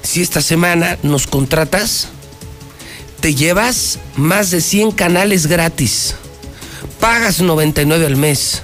Si 0.02 0.22
esta 0.22 0.42
semana 0.42 0.98
nos 1.04 1.28
contratas, 1.28 2.10
te 3.20 3.34
llevas 3.34 4.00
más 4.16 4.52
de 4.52 4.62
100 4.62 4.92
canales 4.92 5.48
gratis. 5.48 6.16
Pagas 7.00 7.42
99 7.42 8.06
al 8.06 8.16
mes. 8.16 8.62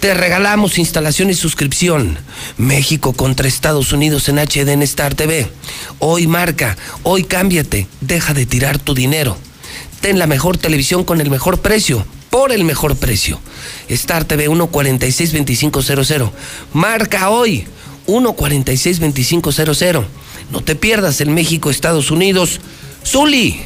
Te 0.00 0.12
regalamos 0.12 0.78
instalación 0.78 1.30
y 1.30 1.34
suscripción. 1.34 2.18
México 2.58 3.14
contra 3.14 3.48
Estados 3.48 3.92
Unidos 3.92 4.28
en 4.28 4.38
HD 4.38 4.68
en 4.68 4.82
Star 4.82 5.14
TV. 5.14 5.50
Hoy 5.98 6.26
marca, 6.26 6.76
hoy 7.02 7.24
cámbiate, 7.24 7.86
deja 8.02 8.34
de 8.34 8.44
tirar 8.44 8.78
tu 8.78 8.94
dinero. 8.94 9.38
Ten 10.04 10.18
la 10.18 10.26
mejor 10.26 10.58
televisión 10.58 11.02
con 11.02 11.22
el 11.22 11.30
mejor 11.30 11.62
precio, 11.62 12.04
por 12.28 12.52
el 12.52 12.64
mejor 12.64 12.94
precio. 12.94 13.40
Star 13.88 14.26
TV 14.26 14.50
1462500. 14.50 16.30
Marca 16.74 17.30
hoy 17.30 17.64
1462500. 18.06 20.04
No 20.52 20.60
te 20.60 20.74
pierdas 20.74 21.22
el 21.22 21.30
México 21.30 21.70
Estados 21.70 22.10
Unidos. 22.10 22.60
Zuli, 23.02 23.62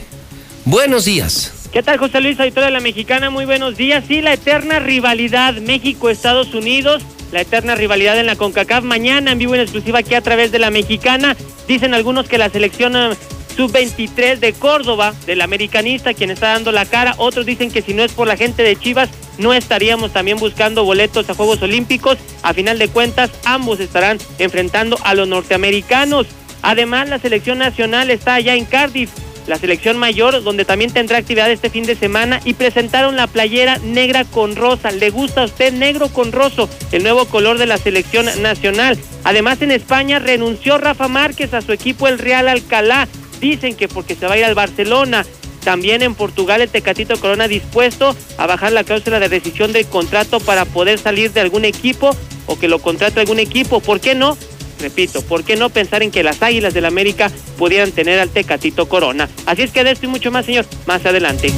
buenos 0.65 1.07
días. 1.07 1.53
¿Qué 1.73 1.83
tal, 1.83 1.99
José 1.99 2.21
Luis, 2.21 2.39
auditor 2.39 2.67
de 2.67 2.71
la 2.71 2.79
Mexicana? 2.79 3.31
Muy 3.31 3.45
buenos 3.45 3.77
días. 3.77 4.05
Sí, 4.07 4.21
la 4.21 4.35
eterna 4.35 4.79
rivalidad 4.79 5.55
México-Estados 5.55 6.55
Unidos, 6.55 7.03
la 7.33 7.41
eterna 7.41 7.75
rivalidad 7.75 8.17
en 8.17 8.27
la 8.27 8.37
CONCACAF. 8.37 8.85
Mañana 8.85 9.33
en 9.33 9.39
vivo 9.39 9.57
en 9.57 9.63
exclusiva 9.63 9.99
aquí 9.99 10.15
a 10.15 10.21
través 10.21 10.53
de 10.53 10.61
la 10.61 10.71
Mexicana. 10.71 11.37
Dicen 11.67 11.95
algunos 11.95 12.29
que 12.29 12.39
la 12.39 12.49
selección 12.49 12.95
eh, 12.95 13.17
sub-23 13.59 14.39
de 14.39 14.53
Córdoba, 14.53 15.13
del 15.27 15.41
americanista, 15.41 16.15
quien 16.15 16.31
está 16.31 16.53
dando 16.53 16.71
la 16.71 16.87
cara. 16.87 17.17
Otros 17.19 17.45
dicen 17.45 17.73
que 17.73 17.83
si 17.83 17.93
no 17.93 18.05
es 18.05 18.13
por 18.13 18.29
la 18.29 18.37
gente 18.37 18.63
de 18.63 18.77
Chivas, 18.77 19.11
no 19.37 19.53
estaríamos 19.53 20.13
también 20.13 20.39
buscando 20.39 20.85
boletos 20.85 21.29
a 21.29 21.35
Juegos 21.35 21.61
Olímpicos. 21.61 22.19
A 22.43 22.55
final 22.55 22.79
de 22.79 22.87
cuentas, 22.87 23.31
ambos 23.45 23.81
estarán 23.81 24.19
enfrentando 24.39 24.97
a 25.03 25.15
los 25.15 25.27
norteamericanos. 25.27 26.29
Además, 26.63 27.09
la 27.09 27.19
selección 27.19 27.59
nacional 27.59 28.13
está 28.13 28.35
allá 28.35 28.55
en 28.55 28.65
Cardiff 28.65 29.11
la 29.49 29.57
selección 29.57 29.97
mayor, 29.97 30.43
donde 30.45 30.65
también 30.65 30.93
tendrá 30.93 31.17
actividad 31.19 31.51
este 31.51 31.71
fin 31.71 31.85
de 31.85 31.97
semana 31.97 32.41
y 32.45 32.53
presentaron 32.53 33.17
la 33.17 33.27
playera 33.27 33.79
negra 33.79 34.25
con 34.25 34.55
rosa. 34.55 34.91
¿Le 34.91 35.11
gusta 35.11 35.43
a 35.43 35.45
usted 35.47 35.73
negro 35.73 36.09
con 36.09 36.33
roso, 36.33 36.69
el 36.93 37.03
nuevo 37.03 37.25
color 37.25 37.57
de 37.57 37.67
la 37.67 37.79
selección 37.79 38.27
nacional? 38.43 38.99
Además, 39.25 39.63
en 39.63 39.71
España 39.71 40.19
renunció 40.19 40.77
Rafa 40.77 41.09
Márquez 41.09 41.55
a 41.55 41.63
su 41.63 41.73
equipo, 41.73 42.09
el 42.09 42.19
Real 42.19 42.47
Alcalá. 42.47 43.09
Dicen 43.41 43.75
que 43.75 43.89
porque 43.89 44.15
se 44.15 44.27
va 44.27 44.35
a 44.35 44.39
ir 44.39 44.45
al 44.45 44.55
Barcelona. 44.55 45.25
También 45.65 46.03
en 46.03 46.15
Portugal 46.15 46.61
el 46.61 46.69
Tecatito 46.69 47.19
Corona 47.19 47.49
dispuesto 47.49 48.17
a 48.39 48.47
bajar 48.47 48.73
la 48.73 48.85
cláusula 48.85 49.21
de 49.21 49.29
decisión 49.29 49.73
del 49.73 49.87
contrato 49.87 50.41
para 50.41 50.65
poder 50.65 50.99
salir 50.99 51.33
de 51.33 51.41
algún 51.41 51.65
equipo 51.65 52.17
o 52.47 52.59
que 52.59 52.69
lo 52.69 52.79
contrate 52.79 53.21
algún 53.21 53.39
equipo. 53.39 53.81
¿Por 53.81 54.01
qué 54.01 54.15
no? 54.15 54.37
repito, 54.81 55.23
¿por 55.23 55.45
qué 55.45 55.57
no 55.57 55.71
pensar 55.71 56.03
en 56.03 56.11
que 56.11 56.23
las 56.23 56.43
Águilas 56.43 56.75
del 56.75 56.85
América 56.85 57.31
pudieran 57.57 57.93
tener 57.93 58.21
al 58.21 58.31
Tecatito 58.31 58.89
Corona? 58.89 59.29
Así 59.47 59.63
es 59.63 59.71
que 59.71 59.85
de 59.85 59.93
esto 59.93 60.07
y 60.07 60.09
mucho 60.09 60.31
más, 60.31 60.47
señor, 60.47 60.67
más 60.87 61.05
adelante. 61.05 61.53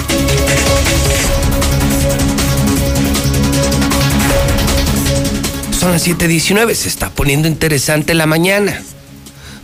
Son 5.79 5.93
las 5.93 6.07
7:19, 6.07 6.75
se 6.75 6.89
está 6.89 7.11
poniendo 7.11 7.49
interesante 7.49 8.15
la 8.15 8.27
mañana. 8.27 8.83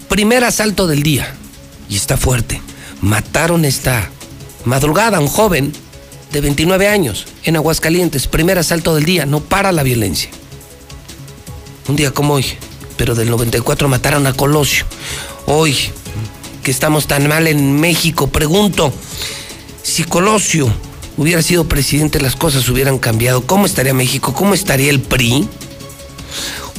Primer 0.09 0.45
asalto 0.45 0.87
del 0.87 1.03
día. 1.03 1.35
Y 1.89 1.97
está 1.97 2.17
fuerte. 2.17 2.61
Mataron 3.01 3.65
esta 3.65 4.11
madrugada 4.65 5.19
a 5.19 5.21
un 5.21 5.29
joven 5.29 5.73
de 6.33 6.41
29 6.41 6.89
años 6.89 7.27
en 7.45 7.57
Aguascalientes. 7.57 8.27
Primer 8.27 8.59
asalto 8.59 8.95
del 8.95 9.05
día. 9.05 9.27
No 9.27 9.41
para 9.41 9.73
la 9.73 9.83
violencia. 9.83 10.31
Un 11.89 11.97
día 11.97 12.11
como 12.11 12.35
hoy, 12.35 12.47
pero 12.97 13.15
del 13.15 13.31
94 13.31 13.89
mataron 13.89 14.27
a 14.27 14.33
Colosio. 14.33 14.85
Hoy, 15.47 15.77
que 16.65 16.73
estamos 16.73 17.07
tan 17.07 17.29
mal 17.29 17.47
en 17.47 17.79
México, 17.79 18.27
pregunto, 18.27 18.93
si 19.85 20.03
Colosio 20.03 20.73
hubiera 21.17 21.43
sido 21.43 21.69
presidente, 21.69 22.21
las 22.21 22.35
cosas 22.35 22.69
hubieran 22.69 22.99
cambiado. 22.99 23.47
¿Cómo 23.47 23.67
estaría 23.67 23.95
México? 23.95 24.35
¿Cómo 24.35 24.53
estaría 24.55 24.91
el 24.91 25.01
PRI? 25.01 25.49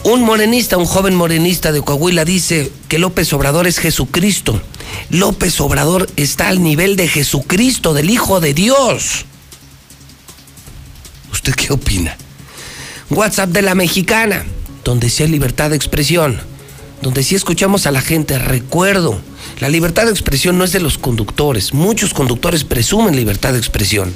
Un 0.03 0.21
morenista, 0.21 0.77
un 0.77 0.85
joven 0.85 1.15
morenista 1.15 1.71
de 1.71 1.81
Coahuila 1.81 2.23
dice 2.23 2.71
que 2.87 2.99
López 2.99 3.31
Obrador 3.33 3.67
es 3.67 3.79
Jesucristo. 3.79 4.61
López 5.09 5.59
Obrador 5.59 6.09
está 6.15 6.47
al 6.47 6.63
nivel 6.63 6.95
de 6.95 7.07
Jesucristo, 7.07 7.93
del 7.93 8.09
Hijo 8.09 8.39
de 8.39 8.53
Dios. 8.53 9.25
¿Usted 11.31 11.53
qué 11.55 11.73
opina? 11.73 12.15
WhatsApp 13.09 13.49
de 13.49 13.61
la 13.61 13.75
mexicana 13.75 14.45
donde 14.87 15.09
sí 15.09 15.23
hay 15.23 15.29
libertad 15.29 15.69
de 15.69 15.75
expresión, 15.75 16.39
donde 17.01 17.21
sí 17.21 17.35
escuchamos 17.35 17.85
a 17.85 17.91
la 17.91 17.99
gente. 17.99 18.39
Recuerdo, 18.39 19.19
la 19.59 19.67
libertad 19.67 20.05
de 20.05 20.11
expresión 20.11 20.57
no 20.57 20.63
es 20.63 20.71
de 20.71 20.79
los 20.79 20.97
conductores. 20.97 21.73
Muchos 21.73 22.13
conductores 22.13 22.63
presumen 22.63 23.15
libertad 23.15 23.51
de 23.51 23.59
expresión. 23.59 24.13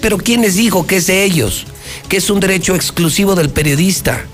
Pero 0.00 0.16
¿quién 0.16 0.40
les 0.40 0.56
dijo 0.56 0.86
que 0.86 0.96
es 0.96 1.06
de 1.06 1.24
ellos? 1.24 1.66
Que 2.08 2.16
es 2.16 2.30
un 2.30 2.40
derecho 2.40 2.74
exclusivo 2.74 3.34
del 3.34 3.50
periodista. 3.50 4.24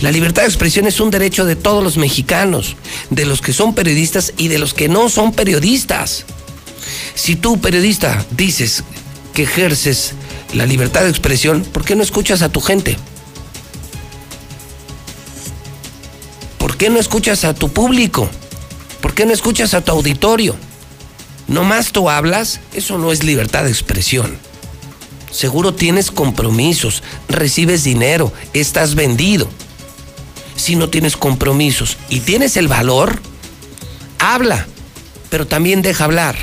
La 0.00 0.10
libertad 0.10 0.42
de 0.42 0.48
expresión 0.48 0.86
es 0.86 0.98
un 0.98 1.10
derecho 1.10 1.44
de 1.44 1.56
todos 1.56 1.84
los 1.84 1.98
mexicanos, 1.98 2.76
de 3.10 3.26
los 3.26 3.42
que 3.42 3.52
son 3.52 3.74
periodistas 3.74 4.32
y 4.38 4.48
de 4.48 4.58
los 4.58 4.72
que 4.72 4.88
no 4.88 5.10
son 5.10 5.32
periodistas. 5.32 6.24
Si 7.14 7.36
tú, 7.36 7.60
periodista, 7.60 8.24
dices 8.30 8.82
que 9.34 9.42
ejerces 9.42 10.14
la 10.54 10.64
libertad 10.64 11.02
de 11.02 11.10
expresión, 11.10 11.64
¿por 11.64 11.84
qué 11.84 11.96
no 11.96 12.02
escuchas 12.02 12.40
a 12.40 12.48
tu 12.48 12.60
gente? 12.60 12.96
¿Por 16.56 16.78
qué 16.78 16.88
no 16.88 16.98
escuchas 16.98 17.44
a 17.44 17.52
tu 17.52 17.70
público? 17.70 18.30
¿Por 19.02 19.12
qué 19.14 19.26
no 19.26 19.34
escuchas 19.34 19.74
a 19.74 19.82
tu 19.82 19.92
auditorio? 19.92 20.56
Nomás 21.46 21.92
tú 21.92 22.08
hablas, 22.08 22.60
eso 22.72 22.96
no 22.96 23.12
es 23.12 23.22
libertad 23.22 23.64
de 23.64 23.70
expresión. 23.70 24.38
Seguro 25.30 25.74
tienes 25.74 26.10
compromisos, 26.10 27.02
recibes 27.28 27.84
dinero, 27.84 28.32
estás 28.54 28.94
vendido. 28.94 29.48
Si 30.60 30.76
no 30.76 30.90
tienes 30.90 31.16
compromisos 31.16 31.96
y 32.10 32.20
tienes 32.20 32.58
el 32.58 32.68
valor, 32.68 33.18
habla, 34.18 34.66
pero 35.30 35.46
también 35.46 35.80
deja 35.80 36.04
hablar. 36.04 36.36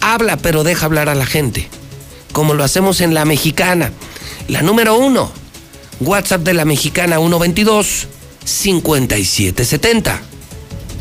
Habla, 0.00 0.38
pero 0.38 0.64
deja 0.64 0.86
hablar 0.86 1.08
a 1.08 1.14
la 1.14 1.24
gente. 1.24 1.68
Como 2.32 2.54
lo 2.54 2.64
hacemos 2.64 3.00
en 3.00 3.14
la 3.14 3.24
mexicana. 3.24 3.92
La 4.48 4.62
número 4.62 4.96
uno, 4.96 5.30
WhatsApp 6.00 6.40
de 6.40 6.52
la 6.52 6.64
mexicana 6.64 7.18
122 7.18 8.08
5770. 8.44 10.20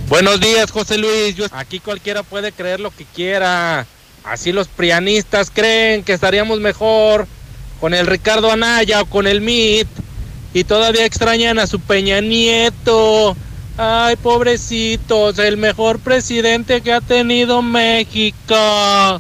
Buenos 0.08 0.40
días, 0.40 0.70
José 0.70 1.00
Luis. 1.00 1.36
aquí 1.54 1.80
cualquiera 1.80 2.22
puede 2.22 2.52
creer 2.52 2.80
lo 2.80 2.92
que 2.92 3.06
quiera. 3.06 3.88
Así 4.24 4.52
los 4.52 4.68
prianistas 4.68 5.50
creen 5.50 6.04
que 6.04 6.14
estaríamos 6.14 6.60
mejor 6.60 7.26
con 7.82 7.96
el 7.96 8.06
Ricardo 8.06 8.52
Anaya 8.52 9.02
o 9.02 9.06
con 9.08 9.26
el 9.26 9.42
MIT. 9.42 10.03
Y 10.54 10.64
todavía 10.64 11.06
extrañan 11.06 11.60
a 11.60 11.68
su 11.68 11.80
Peña 11.80 12.22
Nieto. 12.22 13.36
Ay, 13.78 14.16
pobrecitos, 14.18 15.40
el 15.40 15.58
mejor 15.58 16.00
presidente 16.00 16.82
que 16.82 16.94
ha 16.94 17.02
tenido 17.02 17.64
México. 17.64 19.20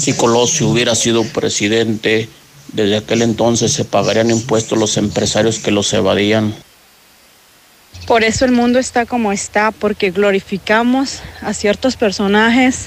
Si 0.00 0.14
Colosio 0.14 0.68
hubiera 0.68 0.94
sido 0.94 1.24
presidente, 1.24 2.28
desde 2.72 2.96
aquel 2.96 3.20
entonces 3.22 3.72
se 3.72 3.84
pagarían 3.84 4.30
impuestos 4.30 4.78
los 4.78 4.96
empresarios 4.96 5.58
que 5.58 5.70
los 5.70 5.92
evadían. 5.92 6.54
Por 8.06 8.24
eso 8.24 8.46
el 8.46 8.52
mundo 8.52 8.78
está 8.78 9.04
como 9.04 9.30
está, 9.30 9.70
porque 9.70 10.10
glorificamos 10.10 11.20
a 11.42 11.52
ciertos 11.52 11.96
personajes 11.96 12.86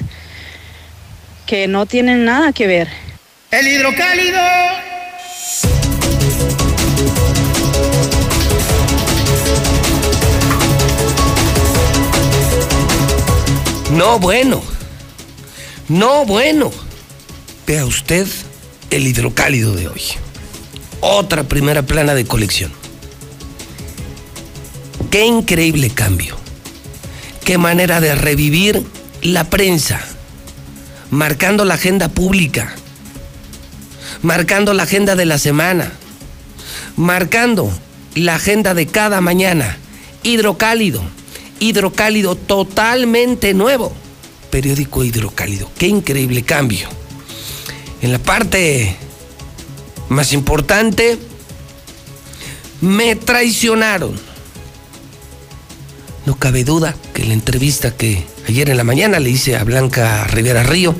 que 1.45 1.67
no 1.67 1.85
tienen 1.85 2.25
nada 2.25 2.51
que 2.51 2.67
ver. 2.67 2.89
El 3.51 3.67
hidrocálido. 3.67 4.92
No 13.93 14.17
bueno. 14.17 14.63
No 15.87 16.25
bueno. 16.25 16.71
Vea 17.67 17.85
usted 17.85 18.27
el 18.89 19.05
hidrocálido 19.05 19.75
de 19.75 19.87
hoy. 19.87 20.01
Otra 20.99 21.43
primera 21.43 21.83
plana 21.83 22.15
de 22.15 22.25
colección. 22.25 22.71
Qué 25.11 25.25
increíble 25.25 25.91
cambio. 25.91 26.37
Qué 27.45 27.59
manera 27.59 28.01
de 28.01 28.15
revivir 28.15 28.83
la 29.21 29.43
prensa. 29.43 30.01
Marcando 31.11 31.63
la 31.63 31.75
agenda 31.75 32.09
pública. 32.09 32.73
Marcando 34.23 34.73
la 34.73 34.83
agenda 34.83 35.15
de 35.15 35.25
la 35.25 35.37
semana. 35.37 35.91
Marcando 36.97 37.71
la 38.15 38.35
agenda 38.35 38.73
de 38.73 38.87
cada 38.87 39.21
mañana. 39.21 39.77
Hidrocálido 40.23 41.03
hidrocálido 41.63 42.35
totalmente 42.35 43.53
nuevo. 43.53 43.93
Periódico 44.51 45.03
hidrocálido. 45.03 45.69
Qué 45.77 45.87
increíble 45.87 46.43
cambio. 46.43 46.87
En 48.01 48.11
la 48.11 48.19
parte 48.19 48.95
más 50.09 50.33
importante, 50.33 51.17
me 52.81 53.15
traicionaron. 53.15 54.19
No 56.25 56.37
cabe 56.37 56.63
duda 56.63 56.95
que 57.13 57.25
la 57.25 57.33
entrevista 57.33 57.95
que 57.95 58.23
ayer 58.47 58.69
en 58.69 58.77
la 58.77 58.83
mañana 58.83 59.19
le 59.19 59.29
hice 59.29 59.55
a 59.55 59.63
Blanca 59.63 60.25
Rivera 60.25 60.63
Río 60.63 60.95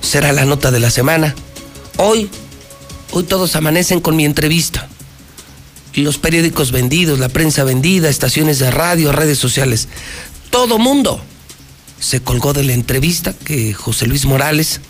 será 0.00 0.32
la 0.32 0.44
nota 0.44 0.70
de 0.70 0.80
la 0.80 0.90
semana. 0.90 1.34
Hoy, 1.98 2.30
hoy 3.12 3.24
todos 3.24 3.56
amanecen 3.56 4.00
con 4.00 4.16
mi 4.16 4.24
entrevista 4.24 4.88
los 5.94 6.18
periódicos 6.18 6.72
vendidos, 6.72 7.18
la 7.18 7.28
prensa 7.28 7.64
vendida, 7.64 8.08
estaciones 8.08 8.58
de 8.58 8.70
radio, 8.70 9.12
redes 9.12 9.38
sociales. 9.38 9.88
Todo 10.50 10.78
mundo 10.78 11.20
se 12.00 12.20
colgó 12.20 12.52
de 12.52 12.64
la 12.64 12.72
entrevista 12.72 13.32
que 13.32 13.74
José 13.74 14.06
Luis 14.06 14.24
Morales 14.24 14.80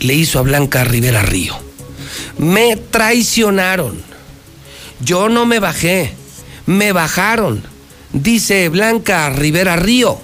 le 0.00 0.14
hizo 0.14 0.38
a 0.38 0.42
Blanca 0.42 0.84
Rivera 0.84 1.22
Río. 1.22 1.54
Me 2.38 2.76
traicionaron. 2.76 4.00
Yo 5.00 5.28
no 5.28 5.46
me 5.46 5.60
bajé. 5.60 6.12
Me 6.66 6.92
bajaron. 6.92 7.62
Dice 8.12 8.68
Blanca 8.70 9.30
Rivera 9.30 9.76
Río. 9.76 10.18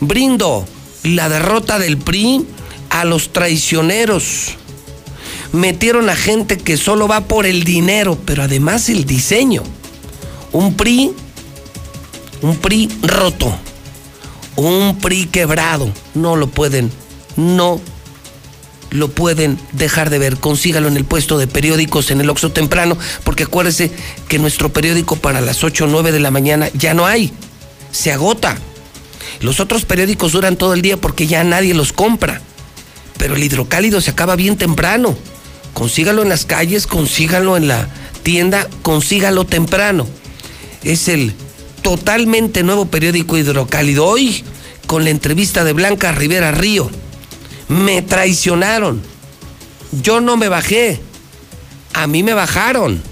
Brindo 0.00 0.66
la 1.02 1.28
derrota 1.28 1.78
del 1.78 1.98
PRI 1.98 2.46
a 2.90 3.04
los 3.04 3.32
traicioneros 3.32 4.56
metieron 5.54 6.10
a 6.10 6.16
gente 6.16 6.58
que 6.58 6.76
solo 6.76 7.06
va 7.08 7.22
por 7.22 7.46
el 7.46 7.64
dinero, 7.64 8.18
pero 8.24 8.42
además 8.42 8.88
el 8.88 9.04
diseño. 9.04 9.62
Un 10.52 10.74
PRI, 10.74 11.12
un 12.42 12.56
PRI 12.56 12.90
roto, 13.02 13.56
un 14.56 14.98
PRI 14.98 15.26
quebrado. 15.26 15.90
No 16.14 16.36
lo 16.36 16.48
pueden, 16.48 16.90
no 17.36 17.80
lo 18.90 19.10
pueden 19.10 19.58
dejar 19.72 20.10
de 20.10 20.18
ver. 20.18 20.38
Consígalo 20.38 20.88
en 20.88 20.96
el 20.96 21.04
puesto 21.04 21.38
de 21.38 21.46
periódicos 21.46 22.10
en 22.10 22.20
el 22.20 22.30
Oxo 22.30 22.50
temprano, 22.50 22.98
porque 23.22 23.44
acuérdese 23.44 23.92
que 24.28 24.38
nuestro 24.38 24.72
periódico 24.72 25.16
para 25.16 25.40
las 25.40 25.62
8 25.62 25.84
o 25.84 25.88
9 25.88 26.10
de 26.10 26.20
la 26.20 26.32
mañana 26.32 26.68
ya 26.74 26.94
no 26.94 27.06
hay. 27.06 27.32
Se 27.92 28.12
agota. 28.12 28.58
Los 29.40 29.60
otros 29.60 29.84
periódicos 29.84 30.32
duran 30.32 30.56
todo 30.56 30.74
el 30.74 30.82
día 30.82 30.96
porque 30.96 31.28
ya 31.28 31.44
nadie 31.44 31.74
los 31.74 31.92
compra. 31.92 32.40
Pero 33.18 33.36
el 33.36 33.42
hidrocálido 33.42 34.00
se 34.00 34.10
acaba 34.10 34.34
bien 34.34 34.56
temprano. 34.56 35.16
Consígalo 35.74 36.22
en 36.22 36.28
las 36.28 36.46
calles, 36.46 36.86
consígalo 36.86 37.56
en 37.56 37.68
la 37.68 37.88
tienda, 38.22 38.68
consígalo 38.82 39.44
temprano. 39.44 40.06
Es 40.84 41.08
el 41.08 41.34
totalmente 41.82 42.62
nuevo 42.62 42.86
periódico 42.86 43.36
Hidrocálido. 43.36 44.06
Hoy, 44.06 44.42
con 44.86 45.04
la 45.04 45.10
entrevista 45.10 45.64
de 45.64 45.72
Blanca 45.72 46.12
Rivera 46.12 46.52
Río, 46.52 46.90
me 47.68 48.02
traicionaron. 48.02 49.02
Yo 50.02 50.20
no 50.20 50.36
me 50.36 50.48
bajé. 50.48 51.00
A 51.92 52.06
mí 52.06 52.22
me 52.22 52.34
bajaron. 52.34 53.02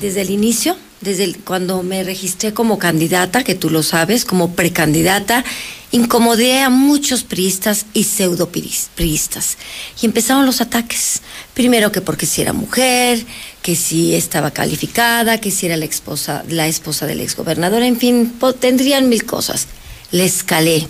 Desde 0.00 0.22
el 0.22 0.30
inicio, 0.30 0.76
desde 1.00 1.34
cuando 1.34 1.82
me 1.82 2.04
registré 2.04 2.52
como 2.52 2.78
candidata, 2.78 3.42
que 3.42 3.54
tú 3.54 3.70
lo 3.70 3.82
sabes, 3.82 4.24
como 4.24 4.54
precandidata, 4.54 5.44
incomodé 5.92 6.60
a 6.60 6.70
muchos 6.70 7.22
priistas 7.22 7.86
y 7.92 8.04
pseudo 8.04 8.48
priistas. 8.48 9.58
Y 10.00 10.06
empezaron 10.06 10.46
los 10.46 10.60
ataques. 10.60 11.20
Primero 11.54 11.92
que 11.92 12.00
porque 12.00 12.26
si 12.26 12.42
era 12.42 12.52
mujer, 12.52 13.24
que 13.62 13.76
si 13.76 14.14
estaba 14.14 14.50
calificada, 14.50 15.38
que 15.38 15.50
si 15.50 15.66
era 15.66 15.76
la 15.76 15.84
esposa, 15.84 16.44
la 16.48 16.66
esposa 16.66 17.06
del 17.06 17.20
exgobernador, 17.20 17.82
en 17.82 17.98
fin, 17.98 18.34
tendrían 18.58 19.08
mil 19.08 19.24
cosas. 19.24 19.68
Le 20.10 20.24
escalé. 20.24 20.88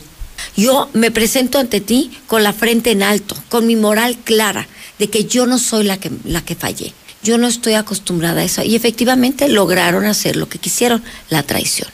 Yo 0.57 0.89
me 0.93 1.11
presento 1.11 1.59
ante 1.59 1.81
ti 1.81 2.11
con 2.27 2.43
la 2.43 2.53
frente 2.53 2.93
en 2.93 3.03
alto, 3.03 3.37
con 3.49 3.67
mi 3.67 3.77
moral 3.77 4.17
clara 4.25 4.67
de 4.99 5.11
que 5.11 5.25
yo 5.25 5.47
no 5.47 5.59
soy 5.59 5.85
la 5.85 5.99
que, 5.99 6.11
la 6.25 6.45
que 6.45 6.55
fallé. 6.55 6.93
Yo 7.23 7.39
no 7.39 7.47
estoy 7.47 7.75
acostumbrada 7.75 8.41
a 8.41 8.45
eso. 8.45 8.63
Y 8.63 8.75
efectivamente 8.75 9.49
lograron 9.49 10.07
hacer 10.07 10.37
lo 10.37 10.49
que 10.49 10.59
quisieron, 10.59 11.03
la 11.29 11.43
traición. 11.43 11.89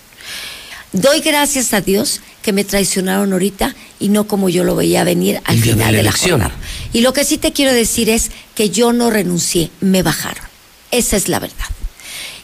Doy 0.93 1.21
gracias 1.21 1.75
a 1.75 1.81
Dios 1.81 2.21
que 2.43 2.53
me 2.53 2.65
traicionaron 2.65 3.33
ahorita 3.33 3.75
y 4.01 4.09
no 4.09 4.27
como 4.27 4.49
yo 4.49 4.65
lo 4.65 4.75
veía 4.75 5.05
venir 5.05 5.41
al 5.45 5.59
final 5.59 5.95
de 5.95 6.03
la, 6.03 6.13
jornada. 6.13 6.55
Y 6.93 7.03
lo 7.03 7.13
que 7.13 7.25
sí 7.25 7.37
te 7.37 7.53
quiero 7.53 7.73
decir 7.73 8.09
es 8.09 8.31
que 8.55 8.71
yo 8.71 8.93
no 8.93 9.11
renuncié, 9.11 9.71
me 9.81 10.03
bajaron. 10.03 10.45
Esa 10.91 11.17
es 11.17 11.29
la 11.29 11.41
verdad. 11.41 11.67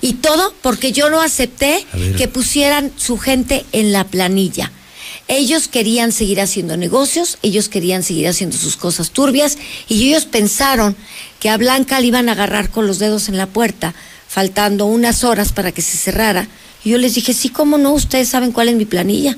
Y 0.02 0.14
todo 0.14 0.52
porque 0.60 0.92
yo 0.92 1.08
no 1.08 1.22
acepté 1.22 1.86
que 2.18 2.28
pusieran 2.28 2.92
su 2.96 3.16
gente 3.16 3.64
en 3.72 3.92
la 3.92 4.04
planilla. 4.04 4.70
Ellos 5.26 5.68
querían 5.68 6.12
seguir 6.12 6.42
haciendo 6.42 6.76
negocios, 6.76 7.38
ellos 7.40 7.70
querían 7.70 8.02
seguir 8.02 8.28
haciendo 8.28 8.58
sus 8.58 8.76
cosas 8.76 9.10
turbias 9.10 9.56
y 9.88 10.08
ellos 10.08 10.26
pensaron 10.26 10.94
que 11.40 11.48
a 11.48 11.56
Blanca 11.56 11.98
le 11.98 12.08
iban 12.08 12.28
a 12.28 12.32
agarrar 12.32 12.68
con 12.68 12.86
los 12.86 12.98
dedos 12.98 13.30
en 13.30 13.38
la 13.38 13.46
puerta, 13.46 13.94
faltando 14.28 14.84
unas 14.84 15.24
horas 15.24 15.52
para 15.52 15.72
que 15.72 15.80
se 15.80 15.96
cerrara. 15.96 16.46
Y 16.84 16.90
yo 16.90 16.98
les 16.98 17.14
dije, 17.14 17.32
sí, 17.32 17.48
cómo 17.48 17.78
no, 17.78 17.92
ustedes 17.92 18.28
saben 18.28 18.52
cuál 18.52 18.68
es 18.68 18.76
mi 18.76 18.84
planilla. 18.84 19.36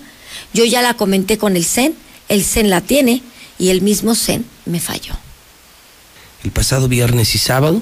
Yo 0.53 0.65
ya 0.65 0.83
la 0.83 0.95
comenté 0.95 1.39
con 1.39 1.57
el 1.57 1.65
CEN, 1.65 1.95
el 2.29 2.45
CEN 2.45 2.71
la 2.71 2.81
tiene 2.81 3.23
y 3.59 3.69
el 3.69 3.83
mismo 3.83 4.15
CEN 4.15 4.45
me 4.65 4.81
falló. 4.81 5.15
El 6.45 6.51
pasado 6.51 6.89
viernes 6.89 7.35
y 7.35 7.39
sábado, 7.39 7.81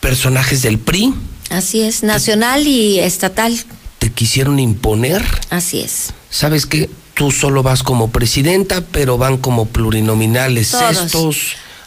personajes 0.00 0.62
del 0.62 0.78
PRI. 0.78 1.14
Así 1.50 1.80
es, 1.82 2.02
nacional 2.02 2.66
y 2.66 3.00
estatal. 3.00 3.58
¿Te 3.98 4.10
quisieron 4.10 4.58
imponer? 4.58 5.24
Así 5.50 5.80
es. 5.80 6.12
¿Sabes 6.30 6.66
qué? 6.66 6.90
Tú 7.14 7.30
solo 7.30 7.62
vas 7.62 7.82
como 7.82 8.10
presidenta, 8.10 8.82
pero 8.82 9.18
van 9.18 9.38
como 9.38 9.66
plurinominales 9.66 10.70
todos. 10.70 10.98
estos, 10.98 11.36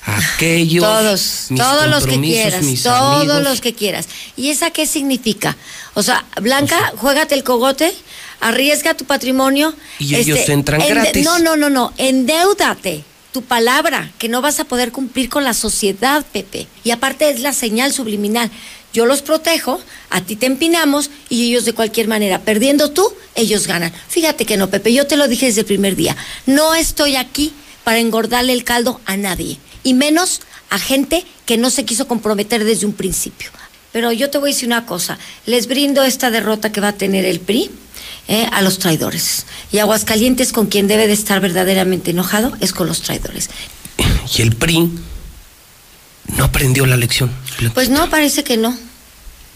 aquellos. 0.08 0.84
Todos, 0.84 1.48
todos 1.56 1.88
los 1.88 2.08
que 2.08 2.20
quieras, 2.20 2.65
todos 2.82 3.43
los 3.43 3.62
que 3.62 3.74
quieras. 3.74 4.08
¿Y 4.36 4.50
esa 4.50 4.72
qué 4.72 4.88
significa? 4.88 5.56
O 5.93 6.04
sea, 6.04 6.26
Blanca, 6.41 6.93
juégate 6.98 7.36
el 7.36 7.43
cogote 7.43 7.93
arriesga 8.39 8.93
tu 8.93 9.06
patrimonio. 9.06 9.74
Y 10.00 10.15
ellos 10.15 10.39
este, 10.39 10.54
entran 10.54 10.82
gratis. 10.88 11.26
No, 11.26 11.39
no, 11.39 11.56
no, 11.56 11.70
no, 11.70 11.93
endeudate 11.98 13.04
tu 13.32 13.43
palabra, 13.43 14.12
que 14.17 14.30
no 14.30 14.41
vas 14.41 14.60
a 14.60 14.65
poder 14.65 14.91
cumplir 14.91 15.30
con 15.30 15.43
la 15.43 15.54
sociedad, 15.54 16.26
Pepe. 16.32 16.67
Y 16.84 16.91
aparte 16.91 17.30
es 17.30 17.41
la 17.41 17.54
señal 17.54 17.93
subliminal. 17.93 18.50
Yo 18.93 19.06
los 19.06 19.22
protejo, 19.22 19.80
a 20.10 20.22
ti 20.22 20.36
te 20.36 20.48
empinamos 20.48 21.12
y 21.30 21.50
ellos 21.50 21.65
de 21.65 21.74
cualquier 21.74 22.08
manera, 22.08 22.39
perdiendo 22.39 22.91
tú, 22.91 23.13
ellos 23.36 23.67
ganan. 23.67 23.93
Fíjate 24.08 24.46
que 24.46 24.58
no, 24.58 24.70
Pepe, 24.70 24.93
yo 24.93 25.06
te 25.06 25.17
lo 25.17 25.28
dije 25.28 25.48
desde 25.48 25.62
el 25.62 25.67
primer 25.67 25.96
día. 25.96 26.15
No 26.46 26.74
estoy 26.74 27.15
aquí 27.15 27.54
para 27.84 28.00
engordarle 28.00 28.54
el 28.54 28.63
caldo 28.63 29.00
a 29.06 29.17
nadie, 29.17 29.60
y 29.83 29.93
menos 29.93 30.41
a 30.69 30.79
gente 30.79 31.25
que 31.45 31.57
no 31.57 31.69
se 31.69 31.85
quiso 31.85 32.07
comprometer 32.07 32.63
desde 32.63 32.85
un 32.85 32.93
principio. 32.93 33.49
Pero 33.91 34.11
yo 34.11 34.29
te 34.29 34.37
voy 34.37 34.51
a 34.51 34.53
decir 34.53 34.67
una 34.67 34.85
cosa, 34.85 35.17
les 35.45 35.67
brindo 35.67 36.03
esta 36.03 36.29
derrota 36.29 36.71
que 36.71 36.81
va 36.81 36.89
a 36.89 36.93
tener 36.93 37.25
el 37.25 37.39
PRI 37.39 37.71
eh, 38.27 38.47
a 38.51 38.61
los 38.61 38.79
traidores. 38.79 39.45
Y 39.71 39.79
Aguascalientes 39.79 40.51
con 40.51 40.67
quien 40.67 40.87
debe 40.87 41.07
de 41.07 41.13
estar 41.13 41.39
verdaderamente 41.39 42.11
enojado 42.11 42.55
es 42.59 42.73
con 42.73 42.87
los 42.87 43.01
traidores. 43.01 43.49
¿Y 44.37 44.41
el 44.41 44.55
PRI 44.55 44.91
no 46.35 46.43
aprendió 46.43 46.85
la 46.85 46.97
lección? 46.97 47.31
Pues 47.73 47.89
no, 47.89 48.09
parece 48.09 48.43
que 48.43 48.57
no. 48.57 48.77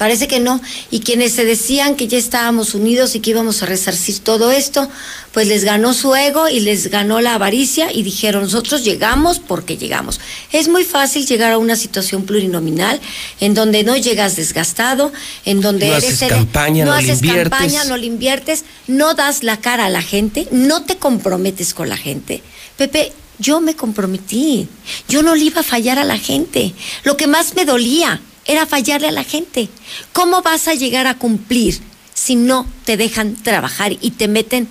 Parece 0.01 0.27
que 0.27 0.39
no. 0.39 0.59
Y 0.89 1.01
quienes 1.01 1.33
se 1.33 1.45
decían 1.45 1.95
que 1.95 2.07
ya 2.07 2.17
estábamos 2.17 2.73
unidos 2.73 3.13
y 3.13 3.19
que 3.19 3.29
íbamos 3.29 3.61
a 3.61 3.67
resarcir 3.67 4.17
todo 4.17 4.51
esto, 4.51 4.89
pues 5.31 5.45
les 5.45 5.63
ganó 5.63 5.93
su 5.93 6.15
ego 6.15 6.49
y 6.49 6.59
les 6.59 6.87
ganó 6.87 7.21
la 7.21 7.35
avaricia 7.35 7.93
y 7.93 8.01
dijeron, 8.01 8.41
nosotros 8.41 8.83
llegamos 8.83 9.37
porque 9.37 9.77
llegamos. 9.77 10.19
Es 10.51 10.69
muy 10.69 10.85
fácil 10.85 11.27
llegar 11.27 11.51
a 11.51 11.59
una 11.59 11.75
situación 11.75 12.23
plurinominal 12.23 12.99
en 13.39 13.53
donde 13.53 13.83
no 13.83 13.95
llegas 13.95 14.35
desgastado, 14.37 15.11
en 15.45 15.61
donde 15.61 15.89
No 15.89 15.93
eres 15.93 16.13
haces 16.13 16.29
campaña, 16.29 16.83
no 16.83 16.93
haces 16.93 17.21
campaña, 17.21 17.83
no 17.83 17.95
le 17.95 18.07
inviertes, 18.07 18.65
no 18.87 19.13
das 19.13 19.43
la 19.43 19.57
cara 19.57 19.85
a 19.85 19.89
la 19.91 20.01
gente, 20.01 20.47
no 20.49 20.81
te 20.81 20.97
comprometes 20.97 21.75
con 21.75 21.89
la 21.89 21.97
gente. 21.97 22.41
Pepe, 22.75 23.13
yo 23.37 23.61
me 23.61 23.75
comprometí. 23.75 24.67
Yo 25.07 25.21
no 25.21 25.35
le 25.35 25.43
iba 25.43 25.61
a 25.61 25.63
fallar 25.63 25.99
a 25.99 26.05
la 26.05 26.17
gente. 26.17 26.73
Lo 27.03 27.17
que 27.17 27.27
más 27.27 27.53
me 27.53 27.65
dolía 27.65 28.19
era 28.45 28.65
fallarle 28.65 29.07
a 29.07 29.11
la 29.11 29.23
gente. 29.23 29.69
¿Cómo 30.13 30.41
vas 30.41 30.67
a 30.67 30.73
llegar 30.73 31.07
a 31.07 31.17
cumplir 31.17 31.79
si 32.13 32.35
no 32.35 32.67
te 32.85 32.97
dejan 32.97 33.35
trabajar 33.35 33.93
y 33.99 34.11
te 34.11 34.27
meten 34.27 34.67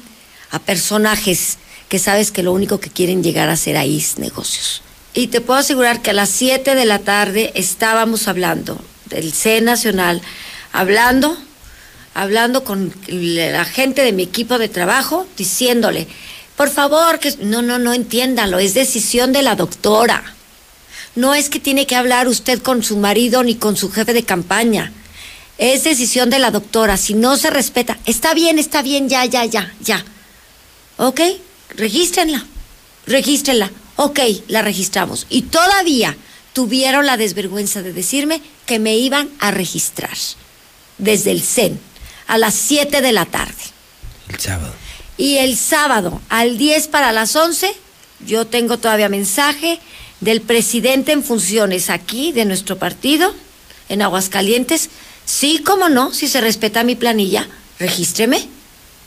a 0.50 0.58
personajes 0.58 1.58
que 1.88 1.98
sabes 1.98 2.30
que 2.30 2.42
lo 2.42 2.52
único 2.52 2.80
que 2.80 2.90
quieren 2.90 3.22
llegar 3.22 3.48
a 3.48 3.54
hacer 3.54 3.76
ahí 3.76 3.98
es 3.98 4.18
negocios? 4.18 4.82
Y 5.12 5.28
te 5.28 5.40
puedo 5.40 5.58
asegurar 5.58 6.02
que 6.02 6.10
a 6.10 6.14
las 6.14 6.30
7 6.30 6.74
de 6.74 6.84
la 6.86 7.00
tarde 7.00 7.52
estábamos 7.54 8.28
hablando 8.28 8.80
del 9.06 9.32
C 9.32 9.60
Nacional, 9.60 10.22
hablando, 10.72 11.36
hablando 12.14 12.62
con 12.62 12.94
la 13.08 13.64
gente 13.64 14.02
de 14.02 14.12
mi 14.12 14.22
equipo 14.22 14.58
de 14.58 14.68
trabajo, 14.68 15.26
diciéndole, 15.36 16.06
por 16.56 16.70
favor, 16.70 17.18
que 17.18 17.34
no, 17.40 17.62
no, 17.62 17.78
no 17.78 17.92
entiéndalo, 17.92 18.58
es 18.58 18.74
decisión 18.74 19.32
de 19.32 19.42
la 19.42 19.56
doctora. 19.56 20.34
No 21.16 21.34
es 21.34 21.48
que 21.48 21.60
tiene 21.60 21.86
que 21.86 21.96
hablar 21.96 22.28
usted 22.28 22.62
con 22.62 22.82
su 22.82 22.96
marido 22.96 23.42
ni 23.42 23.56
con 23.56 23.76
su 23.76 23.90
jefe 23.90 24.12
de 24.12 24.22
campaña. 24.22 24.92
Es 25.58 25.84
decisión 25.84 26.30
de 26.30 26.38
la 26.38 26.50
doctora. 26.50 26.96
Si 26.96 27.14
no 27.14 27.36
se 27.36 27.50
respeta, 27.50 27.98
está 28.06 28.32
bien, 28.32 28.58
está 28.58 28.82
bien, 28.82 29.08
ya, 29.08 29.24
ya, 29.24 29.44
ya, 29.44 29.72
ya. 29.80 30.04
¿Ok? 30.96 31.20
Regístrenla. 31.76 32.46
Regístrenla. 33.06 33.70
Ok, 33.96 34.20
la 34.48 34.62
registramos. 34.62 35.26
Y 35.28 35.42
todavía 35.42 36.16
tuvieron 36.52 37.06
la 37.06 37.16
desvergüenza 37.16 37.82
de 37.82 37.92
decirme 37.92 38.40
que 38.66 38.78
me 38.78 38.96
iban 38.96 39.28
a 39.40 39.50
registrar 39.50 40.16
desde 40.98 41.32
el 41.32 41.42
CEN 41.42 41.78
a 42.26 42.38
las 42.38 42.54
7 42.54 43.00
de 43.02 43.12
la 43.12 43.26
tarde. 43.26 43.62
El 44.28 44.40
sábado. 44.40 44.72
Y 45.16 45.36
el 45.38 45.56
sábado, 45.56 46.22
al 46.28 46.56
10 46.56 46.88
para 46.88 47.12
las 47.12 47.36
11, 47.36 47.74
yo 48.26 48.46
tengo 48.46 48.78
todavía 48.78 49.08
mensaje 49.08 49.80
del 50.20 50.40
presidente 50.42 51.12
en 51.12 51.22
funciones 51.24 51.90
aquí 51.90 52.32
de 52.32 52.44
nuestro 52.44 52.78
partido, 52.78 53.34
en 53.88 54.02
Aguascalientes. 54.02 54.90
Sí, 55.24 55.62
cómo 55.64 55.88
no, 55.88 56.12
si 56.12 56.28
se 56.28 56.40
respeta 56.40 56.84
mi 56.84 56.94
planilla, 56.96 57.48
regístreme. 57.78 58.48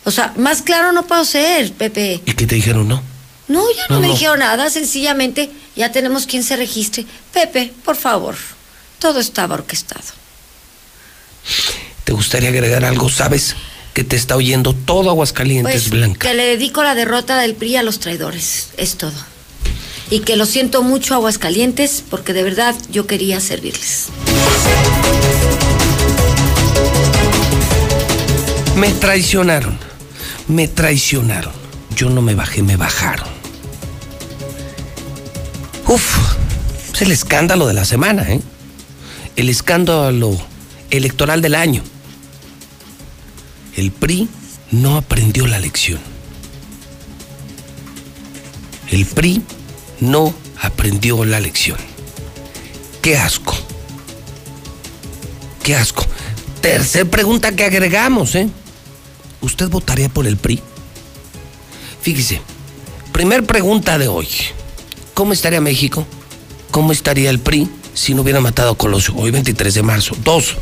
O 0.06 0.12
sea, 0.12 0.34
más 0.38 0.62
claro 0.62 0.92
no 0.92 1.06
puedo 1.06 1.24
ser, 1.26 1.72
Pepe. 1.74 2.22
¿Y 2.26 2.34
qué 2.34 2.46
te 2.46 2.56
dijeron 2.56 2.88
no? 2.88 3.02
No, 3.48 3.64
ya 3.76 3.84
no, 3.90 3.96
No, 3.96 4.02
me 4.02 4.08
no. 4.08 4.14
dijeron 4.14 4.40
nada, 4.40 4.70
sencillamente 4.70 5.50
ya 5.76 5.92
tenemos 5.92 6.26
quien 6.26 6.44
se 6.44 6.56
registre. 6.56 7.06
Pepe, 7.34 7.74
por 7.86 7.96
favor, 7.96 8.36
todo 9.00 9.20
estaba 9.20 9.56
orquestado. 9.56 10.04
¿Te 12.04 12.14
gustaría 12.14 12.50
agregar 12.50 12.86
algo? 12.86 13.10
¿Sabes 13.10 13.56
que 13.94 14.04
te 14.04 14.16
está 14.16 14.36
oyendo 14.36 14.74
todo 14.74 15.10
Aguascalientes, 15.10 15.74
Pues 15.84 15.90
Blanca? 15.90 16.28
que 16.30 16.34
le 16.34 16.46
dedico 16.46 16.84
la 16.84 16.96
derrota 16.96 17.38
del 17.40 17.56
PRI 17.56 17.78
a 17.78 17.84
los 17.84 18.00
traidores, 18.00 18.70
es 18.78 18.96
todo. 18.98 19.14
Y 20.10 20.20
que 20.20 20.36
lo 20.36 20.46
siento 20.46 20.84
mucho 20.84 21.16
Aguascalientes 21.16 22.04
porque 22.10 22.34
de 22.34 22.44
verdad 22.44 22.76
yo 22.92 23.08
quería 23.08 23.40
servirles. 23.40 24.08
Me 28.76 28.92
traicionaron. 28.92 29.78
Me 30.48 30.68
traicionaron. 30.68 31.54
Yo 31.96 32.10
no 32.10 32.22
me 32.22 32.36
bajé, 32.36 32.64
me 32.64 32.76
bajaron. 32.76 33.28
Uf, 35.88 36.36
es 36.94 37.02
el 37.02 37.12
escándalo 37.12 37.68
de 37.68 37.74
la 37.74 37.86
semana, 37.86 38.24
¿eh? 38.32 38.42
El 39.36 39.50
escándalo 39.50 40.38
electoral 40.90 41.42
del 41.42 41.56
año. 41.56 41.84
El 43.76 43.92
PRI 43.92 44.28
no 44.72 44.98
aprendió 44.98 45.48
la 45.48 45.60
lección. 45.60 46.00
El 48.90 49.06
PRI 49.06 49.42
no 50.04 50.34
aprendió 50.62 51.26
la 51.26 51.40
lección. 51.40 51.78
Qué 53.02 53.18
asco. 53.18 53.56
Qué 55.64 55.76
asco. 55.76 56.06
Tercer 56.62 57.10
pregunta 57.10 57.56
que 57.56 57.66
agregamos, 57.66 58.36
¿eh? 58.36 58.50
¿Usted 59.42 59.70
votaría 59.70 60.10
por 60.10 60.28
el 60.28 60.38
PRI? 60.38 60.62
Fíjese, 62.02 62.42
primer 63.12 63.46
pregunta 63.46 63.98
de 63.98 64.08
hoy. 64.08 64.28
¿Cómo 65.14 65.34
estaría 65.34 65.62
México? 65.62 66.06
¿Cómo 66.72 66.92
estaría 66.92 67.30
el 67.30 67.40
PRI 67.40 67.70
si 67.94 68.14
no 68.14 68.22
hubiera 68.22 68.40
matado 68.40 68.72
a 68.72 68.78
Colosio? 68.78 69.14
Hoy 69.16 69.32
23 69.32 69.74
de 69.74 69.84
marzo. 69.84 70.16
Dos. 70.24 70.56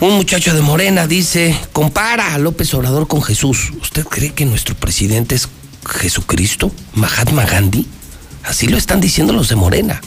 Un 0.00 0.16
muchacho 0.16 0.54
de 0.54 0.62
Morena 0.62 1.06
dice, 1.06 1.54
compara 1.72 2.34
a 2.34 2.38
López 2.38 2.72
Obrador 2.74 3.06
con 3.06 3.22
Jesús. 3.22 3.72
¿Usted 3.82 4.04
cree 4.06 4.32
que 4.32 4.46
nuestro 4.46 4.74
presidente 4.74 5.34
es 5.34 5.48
Jesucristo? 5.86 6.72
¿Mahatma 6.94 7.44
Gandhi? 7.44 7.86
Así 8.44 8.66
lo 8.66 8.76
están 8.76 9.00
diciendo 9.00 9.32
los 9.32 9.48
de 9.48 9.56
Morena. 9.56 10.00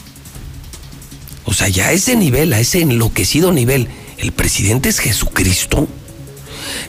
O 1.44 1.52
sea, 1.52 1.68
ya 1.68 1.88
a 1.88 1.92
ese 1.92 2.16
nivel, 2.16 2.52
a 2.52 2.60
ese 2.60 2.80
enloquecido 2.80 3.52
nivel, 3.52 3.88
¿el 4.18 4.32
presidente 4.32 4.88
es 4.88 4.98
Jesucristo? 4.98 5.86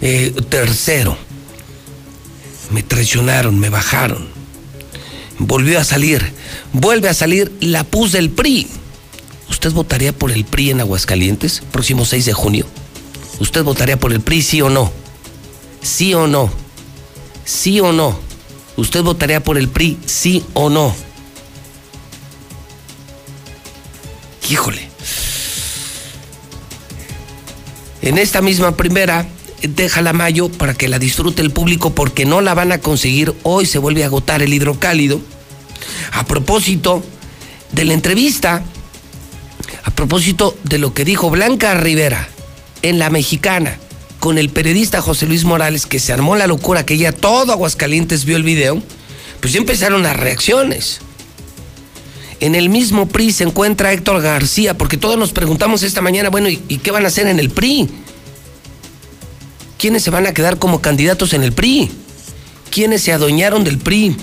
Eh, 0.01 0.33
tercero, 0.49 1.17
me 2.71 2.83
traicionaron, 2.83 3.59
me 3.59 3.69
bajaron. 3.69 4.27
Volvió 5.37 5.79
a 5.79 5.83
salir, 5.83 6.31
vuelve 6.71 7.09
a 7.09 7.13
salir 7.13 7.51
la 7.59 7.83
pus 7.83 8.13
del 8.13 8.29
PRI. 8.29 8.67
¿Usted 9.49 9.71
votaría 9.71 10.13
por 10.13 10.31
el 10.31 10.45
PRI 10.45 10.71
en 10.71 10.79
Aguascalientes, 10.81 11.61
próximo 11.71 12.05
6 12.05 12.25
de 12.25 12.33
junio? 12.33 12.65
¿Usted 13.39 13.63
votaría 13.63 13.97
por 13.97 14.13
el 14.13 14.21
PRI, 14.21 14.41
sí 14.41 14.61
o 14.61 14.69
no? 14.69 14.91
¿Sí 15.81 16.13
o 16.13 16.27
no? 16.27 16.49
¿Sí 17.43 17.79
o 17.81 17.91
no? 17.91 18.17
¿Usted 18.77 19.03
votaría 19.03 19.43
por 19.43 19.57
el 19.57 19.69
PRI, 19.69 19.97
sí 20.05 20.43
o 20.53 20.69
no? 20.69 20.95
Híjole. 24.49 24.89
En 28.01 28.17
esta 28.17 28.41
misma 28.41 28.75
primera, 28.75 29.25
déjala 29.61 30.13
mayo 30.13 30.49
para 30.49 30.73
que 30.73 30.87
la 30.87 30.99
disfrute 30.99 31.41
el 31.41 31.51
público 31.51 31.95
porque 31.95 32.25
no 32.25 32.41
la 32.41 32.53
van 32.53 32.71
a 32.71 32.79
conseguir. 32.79 33.33
Hoy 33.43 33.65
se 33.65 33.79
vuelve 33.79 34.03
a 34.03 34.07
agotar 34.07 34.41
el 34.41 34.53
hidrocálido. 34.53 35.21
A 36.11 36.25
propósito 36.25 37.03
de 37.71 37.85
la 37.85 37.93
entrevista, 37.93 38.63
a 39.83 39.91
propósito 39.91 40.55
de 40.63 40.77
lo 40.77 40.93
que 40.93 41.05
dijo 41.05 41.29
Blanca 41.29 41.73
Rivera 41.73 42.27
en 42.81 42.99
La 42.99 43.09
Mexicana 43.09 43.79
con 44.25 44.39
el 44.39 44.49
periodista 44.49 45.03
José 45.03 45.27
Luis 45.27 45.43
Morales, 45.43 45.85
que 45.85 45.99
se 45.99 46.11
armó 46.11 46.35
la 46.35 46.47
locura, 46.47 46.83
que 46.83 46.97
ya 46.97 47.11
todo 47.11 47.51
Aguascalientes 47.51 48.25
vio 48.25 48.37
el 48.37 48.41
video, 48.41 48.81
pues 49.39 49.53
ya 49.53 49.59
empezaron 49.59 50.01
las 50.01 50.17
reacciones. 50.17 50.99
En 52.39 52.55
el 52.55 52.69
mismo 52.69 53.07
PRI 53.07 53.31
se 53.31 53.43
encuentra 53.43 53.93
Héctor 53.93 54.23
García, 54.23 54.75
porque 54.75 54.97
todos 54.97 55.19
nos 55.19 55.31
preguntamos 55.31 55.83
esta 55.83 56.01
mañana, 56.01 56.31
bueno, 56.31 56.49
¿y, 56.49 56.57
qué 56.57 56.89
van 56.89 57.05
a 57.05 57.09
hacer 57.09 57.27
en 57.27 57.37
el 57.37 57.51
PRI? 57.51 57.87
¿Quiénes 59.77 60.01
se 60.01 60.09
van 60.09 60.25
a 60.25 60.33
quedar 60.33 60.57
como 60.57 60.81
candidatos 60.81 61.33
en 61.33 61.43
el 61.43 61.51
PRI? 61.51 61.91
¿Quiénes 62.71 63.03
se 63.03 63.13
adueñaron 63.13 63.63
del 63.63 63.77
PRI? 63.77 64.17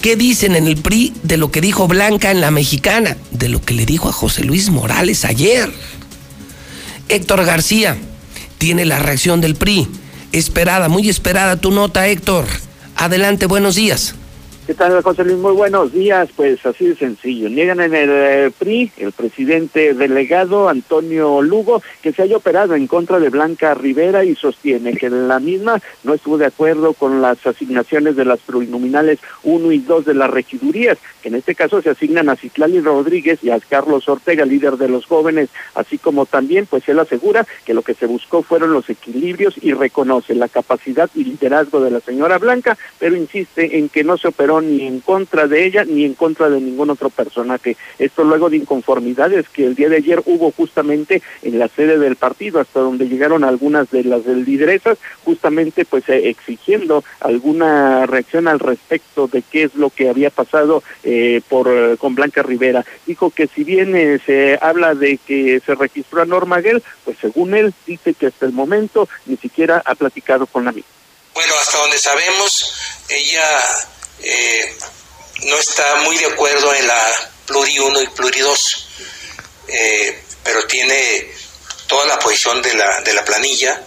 ¿Qué 0.00 0.16
dicen 0.16 0.56
en 0.56 0.66
el 0.66 0.76
PRI 0.76 1.14
de 1.22 1.36
lo 1.36 1.52
que 1.52 1.60
dijo 1.60 1.86
Blanca 1.86 2.32
en 2.32 2.40
la 2.40 2.50
mexicana? 2.50 3.16
De 3.30 3.48
lo 3.48 3.62
que 3.62 3.74
le 3.74 3.86
dijo 3.86 4.08
a 4.08 4.12
José 4.12 4.42
Luis 4.42 4.70
Morales 4.70 5.24
ayer. 5.24 5.72
Héctor 7.08 7.44
García 7.44 7.96
tiene 8.60 8.84
la 8.84 8.98
reacción 8.98 9.40
del 9.40 9.54
PRI. 9.54 9.88
Esperada, 10.32 10.90
muy 10.90 11.08
esperada 11.08 11.56
tu 11.56 11.70
nota, 11.70 12.06
Héctor. 12.06 12.44
Adelante, 12.94 13.46
buenos 13.46 13.74
días. 13.74 14.14
¿Qué 14.70 14.76
tal, 14.76 15.02
José 15.02 15.24
Luis? 15.24 15.36
Muy 15.36 15.52
buenos 15.52 15.92
días. 15.92 16.28
Pues 16.36 16.64
así 16.64 16.86
de 16.86 16.94
sencillo. 16.94 17.48
Niegan 17.48 17.80
en 17.80 17.92
el 17.92 18.08
eh, 18.08 18.52
PRI 18.56 18.92
el 18.98 19.10
presidente 19.10 19.94
delegado 19.94 20.68
Antonio 20.68 21.42
Lugo 21.42 21.82
que 22.02 22.12
se 22.12 22.22
haya 22.22 22.36
operado 22.36 22.76
en 22.76 22.86
contra 22.86 23.18
de 23.18 23.30
Blanca 23.30 23.74
Rivera 23.74 24.24
y 24.24 24.36
sostiene 24.36 24.92
que 24.92 25.10
la 25.10 25.40
misma 25.40 25.80
no 26.04 26.14
estuvo 26.14 26.38
de 26.38 26.46
acuerdo 26.46 26.92
con 26.92 27.20
las 27.20 27.44
asignaciones 27.44 28.14
de 28.14 28.24
las 28.24 28.38
plurinominales 28.38 29.18
1 29.42 29.72
y 29.72 29.78
2 29.78 30.04
de 30.04 30.14
las 30.14 30.30
regidurías, 30.30 30.98
que 31.20 31.30
en 31.30 31.34
este 31.34 31.56
caso 31.56 31.82
se 31.82 31.90
asignan 31.90 32.28
a 32.28 32.36
Citlali 32.36 32.78
Rodríguez 32.80 33.42
y 33.42 33.50
a 33.50 33.58
Carlos 33.58 34.08
Ortega, 34.08 34.44
líder 34.44 34.76
de 34.76 34.88
los 34.88 35.04
jóvenes, 35.04 35.48
así 35.74 35.98
como 35.98 36.26
también, 36.26 36.66
pues 36.66 36.88
él 36.88 37.00
asegura 37.00 37.44
que 37.64 37.74
lo 37.74 37.82
que 37.82 37.94
se 37.94 38.06
buscó 38.06 38.44
fueron 38.44 38.72
los 38.72 38.88
equilibrios 38.88 39.54
y 39.60 39.72
reconoce 39.72 40.36
la 40.36 40.46
capacidad 40.46 41.10
y 41.16 41.24
liderazgo 41.24 41.80
de 41.80 41.90
la 41.90 41.98
señora 41.98 42.38
Blanca, 42.38 42.78
pero 43.00 43.16
insiste 43.16 43.76
en 43.76 43.88
que 43.88 44.04
no 44.04 44.16
se 44.16 44.28
operó 44.28 44.59
ni 44.60 44.86
en 44.86 45.00
contra 45.00 45.46
de 45.46 45.64
ella 45.64 45.84
ni 45.84 46.04
en 46.04 46.14
contra 46.14 46.48
de 46.48 46.60
ningún 46.60 46.90
otro 46.90 47.10
personaje. 47.10 47.76
Esto 47.98 48.24
luego 48.24 48.50
de 48.50 48.56
inconformidades 48.56 49.48
que 49.48 49.66
el 49.66 49.74
día 49.74 49.88
de 49.88 49.96
ayer 49.96 50.22
hubo 50.26 50.50
justamente 50.52 51.22
en 51.42 51.58
la 51.58 51.68
sede 51.68 51.98
del 51.98 52.16
partido, 52.16 52.60
hasta 52.60 52.80
donde 52.80 53.08
llegaron 53.08 53.44
algunas 53.44 53.90
de 53.90 54.04
las 54.04 54.24
lideresas, 54.26 54.98
justamente 55.24 55.84
pues 55.84 56.08
eh, 56.08 56.28
exigiendo 56.28 57.04
alguna 57.20 58.06
reacción 58.06 58.48
al 58.48 58.58
respecto 58.58 59.28
de 59.28 59.42
qué 59.42 59.64
es 59.64 59.74
lo 59.74 59.90
que 59.90 60.08
había 60.08 60.30
pasado 60.30 60.82
eh, 61.02 61.40
por 61.48 61.68
eh, 61.68 61.96
con 61.98 62.14
Blanca 62.14 62.42
Rivera. 62.42 62.84
Dijo 63.06 63.30
que 63.30 63.46
si 63.46 63.64
bien 63.64 64.20
se 64.24 64.58
habla 64.60 64.94
de 64.94 65.18
que 65.18 65.60
se 65.64 65.74
registró 65.74 66.22
a 66.22 66.26
Norma 66.26 66.60
Gell, 66.62 66.82
pues 67.04 67.16
según 67.20 67.54
él 67.54 67.74
dice 67.86 68.14
que 68.14 68.26
hasta 68.26 68.46
el 68.46 68.52
momento 68.52 69.08
ni 69.26 69.36
siquiera 69.36 69.82
ha 69.84 69.94
platicado 69.94 70.46
con 70.46 70.64
la 70.64 70.72
misma. 70.72 70.90
Bueno, 71.34 71.54
hasta 71.60 71.78
donde 71.78 71.98
sabemos, 71.98 72.72
ella 73.08 73.42
eh, 74.22 74.76
no 75.44 75.56
está 75.56 75.96
muy 75.96 76.18
de 76.18 76.26
acuerdo 76.26 76.74
en 76.74 76.86
la 76.86 77.30
Pluri 77.46 77.78
1 77.78 78.02
y 78.02 78.06
Pluri 78.08 78.40
2, 78.40 78.88
eh, 79.68 80.22
pero 80.44 80.66
tiene 80.66 81.32
toda 81.86 82.06
la 82.06 82.18
posición 82.18 82.60
de 82.62 82.74
la, 82.74 83.00
de 83.00 83.14
la 83.14 83.24
planilla 83.24 83.82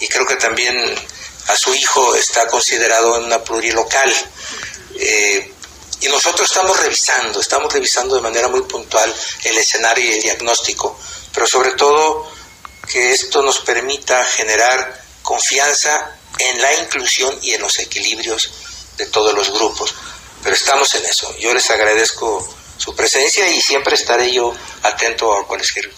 y 0.00 0.08
creo 0.08 0.26
que 0.26 0.36
también 0.36 0.76
a 1.48 1.56
su 1.56 1.74
hijo 1.74 2.14
está 2.16 2.46
considerado 2.46 3.18
en 3.18 3.24
una 3.24 3.42
plurilocal. 3.42 4.12
Eh, 4.96 5.52
y 6.00 6.08
nosotros 6.08 6.48
estamos 6.50 6.78
revisando, 6.80 7.40
estamos 7.40 7.72
revisando 7.72 8.16
de 8.16 8.20
manera 8.20 8.48
muy 8.48 8.62
puntual 8.62 9.14
el 9.44 9.58
escenario 9.58 10.04
y 10.04 10.14
el 10.14 10.22
diagnóstico, 10.22 10.98
pero 11.32 11.46
sobre 11.46 11.72
todo 11.72 12.30
que 12.90 13.12
esto 13.12 13.42
nos 13.42 13.60
permita 13.60 14.24
generar 14.24 15.02
confianza 15.22 16.16
en 16.38 16.60
la 16.60 16.74
inclusión 16.74 17.38
y 17.42 17.54
en 17.54 17.62
los 17.62 17.78
equilibrios 17.78 18.50
de 18.96 19.06
todos 19.06 19.34
los 19.34 19.52
grupos. 19.52 19.94
Pero 20.42 20.54
estamos 20.54 20.94
en 20.94 21.04
eso. 21.06 21.34
Yo 21.38 21.54
les 21.54 21.70
agradezco 21.70 22.46
su 22.76 22.94
presencia 22.94 23.48
y 23.48 23.60
siempre 23.60 23.94
estaré 23.94 24.32
yo 24.32 24.52
atento 24.82 25.36
a 25.36 25.46
cualquier 25.46 25.90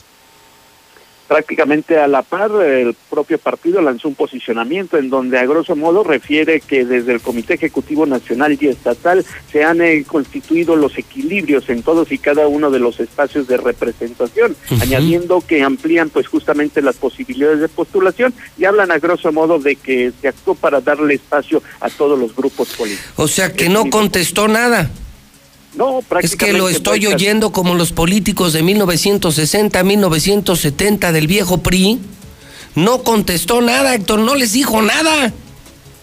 prácticamente 1.26 1.98
a 1.98 2.06
la 2.06 2.22
par, 2.22 2.50
el 2.62 2.94
propio 3.10 3.38
partido 3.38 3.80
lanzó 3.80 4.08
un 4.08 4.14
posicionamiento 4.14 4.96
en 4.96 5.10
donde 5.10 5.38
a 5.38 5.46
grosso 5.46 5.76
modo 5.76 6.04
refiere 6.04 6.60
que 6.60 6.84
desde 6.84 7.12
el 7.12 7.20
Comité 7.20 7.54
Ejecutivo 7.54 8.06
Nacional 8.06 8.56
y 8.60 8.68
Estatal 8.68 9.24
se 9.50 9.64
han 9.64 9.80
eh, 9.80 10.04
constituido 10.06 10.76
los 10.76 10.96
equilibrios 10.98 11.68
en 11.68 11.82
todos 11.82 12.12
y 12.12 12.18
cada 12.18 12.46
uno 12.46 12.70
de 12.70 12.78
los 12.78 13.00
espacios 13.00 13.48
de 13.48 13.56
representación, 13.56 14.56
añadiendo 14.80 15.40
que 15.40 15.62
amplían 15.62 16.10
pues 16.10 16.28
justamente 16.28 16.82
las 16.82 16.96
posibilidades 16.96 17.60
de 17.60 17.68
postulación 17.68 18.32
y 18.58 18.64
hablan 18.64 18.90
a 18.90 18.98
grosso 18.98 19.32
modo 19.32 19.58
de 19.58 19.76
que 19.76 20.12
se 20.20 20.28
actuó 20.28 20.54
para 20.54 20.80
darle 20.80 21.14
espacio 21.14 21.62
a 21.80 21.90
todos 21.90 22.18
los 22.18 22.34
grupos 22.34 22.68
políticos. 22.70 23.12
O 23.16 23.28
sea 23.28 23.52
que 23.52 23.68
no 23.68 23.90
contestó 23.90 24.48
nada. 24.48 24.90
No, 25.76 26.00
Es 26.22 26.36
que 26.36 26.52
lo 26.52 26.68
estoy 26.68 27.06
oyendo 27.06 27.52
como 27.52 27.74
los 27.74 27.92
políticos 27.92 28.52
de 28.52 28.62
1960, 28.62 29.82
1970 29.82 31.12
del 31.12 31.26
viejo 31.26 31.58
PRI. 31.58 32.00
No 32.74 33.02
contestó 33.02 33.60
nada, 33.60 33.94
Héctor, 33.94 34.20
no 34.20 34.34
les 34.34 34.52
dijo 34.52 34.80
nada. 34.82 35.32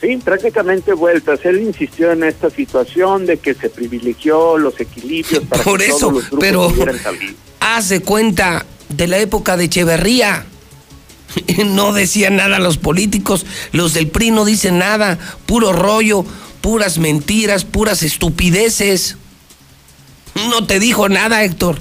Sí, 0.01 0.17
prácticamente 0.17 0.93
vueltas. 0.93 1.39
Él 1.43 1.61
insistió 1.61 2.11
en 2.11 2.23
esta 2.23 2.49
situación 2.49 3.25
de 3.25 3.37
que 3.37 3.53
se 3.53 3.69
privilegió 3.69 4.57
los 4.57 4.79
equilibrios 4.79 5.43
para 5.45 5.63
Por 5.63 5.79
que 5.79 5.85
eso, 5.87 5.97
todos 5.99 6.13
los 6.13 6.29
grupos 6.29 6.39
pero 6.39 6.99
salir. 7.01 7.35
hace 7.59 8.01
cuenta 8.01 8.65
de 8.89 9.07
la 9.07 9.17
época 9.19 9.57
de 9.57 9.65
Echeverría. 9.65 10.45
No 11.65 11.93
decían 11.93 12.35
nada 12.35 12.59
los 12.59 12.77
políticos, 12.77 13.47
los 13.71 13.95
del 13.95 14.07
PRI 14.07 14.29
no 14.29 14.45
dicen 14.45 14.77
nada, 14.77 15.17
puro 15.47 15.73
rollo, 15.73 16.25
puras 16.61 16.99
mentiras, 16.99 17.65
puras 17.65 18.03
estupideces. 18.03 19.17
No 20.35 20.65
te 20.65 20.79
dijo 20.79 21.09
nada, 21.09 21.43
Héctor. 21.43 21.77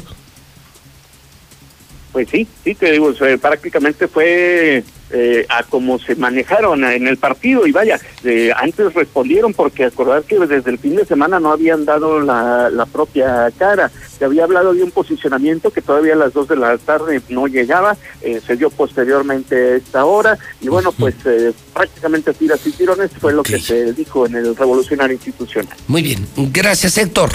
Pues 2.12 2.28
sí, 2.28 2.46
sí, 2.62 2.74
te 2.74 2.92
digo, 2.92 3.12
prácticamente 3.40 4.06
fue 4.06 4.84
eh, 5.12 5.46
a 5.48 5.62
cómo 5.62 5.98
se 5.98 6.14
manejaron 6.14 6.84
en 6.84 7.06
el 7.06 7.16
partido 7.16 7.66
y 7.66 7.72
vaya, 7.72 7.98
eh, 8.24 8.50
antes 8.56 8.92
respondieron 8.92 9.54
porque 9.54 9.84
acordar 9.84 10.22
que 10.24 10.38
desde 10.38 10.70
el 10.70 10.78
fin 10.78 10.96
de 10.96 11.06
semana 11.06 11.40
no 11.40 11.52
habían 11.52 11.84
dado 11.84 12.20
la, 12.20 12.68
la 12.70 12.86
propia 12.86 13.50
cara, 13.58 13.90
se 14.18 14.24
había 14.24 14.44
hablado 14.44 14.74
de 14.74 14.82
un 14.82 14.90
posicionamiento 14.90 15.70
que 15.70 15.82
todavía 15.82 16.12
a 16.12 16.16
las 16.16 16.32
dos 16.32 16.48
de 16.48 16.56
la 16.56 16.76
tarde 16.78 17.20
no 17.30 17.46
llegaba, 17.46 17.96
eh, 18.20 18.40
se 18.46 18.56
dio 18.56 18.68
posteriormente 18.70 19.54
a 19.54 19.76
esta 19.76 20.04
hora 20.04 20.38
y 20.60 20.68
bueno, 20.68 20.92
pues 20.92 21.14
eh, 21.24 21.52
prácticamente 21.72 22.34
tiras 22.34 22.60
y 22.66 22.72
tirones 22.72 23.10
fue 23.18 23.32
lo 23.32 23.42
que 23.42 23.58
se 23.58 23.92
dijo 23.94 24.26
en 24.26 24.36
el 24.36 24.54
revolucionario 24.54 25.14
institucional. 25.14 25.76
Muy 25.88 26.02
bien, 26.02 26.26
gracias 26.36 26.98
Héctor. 26.98 27.30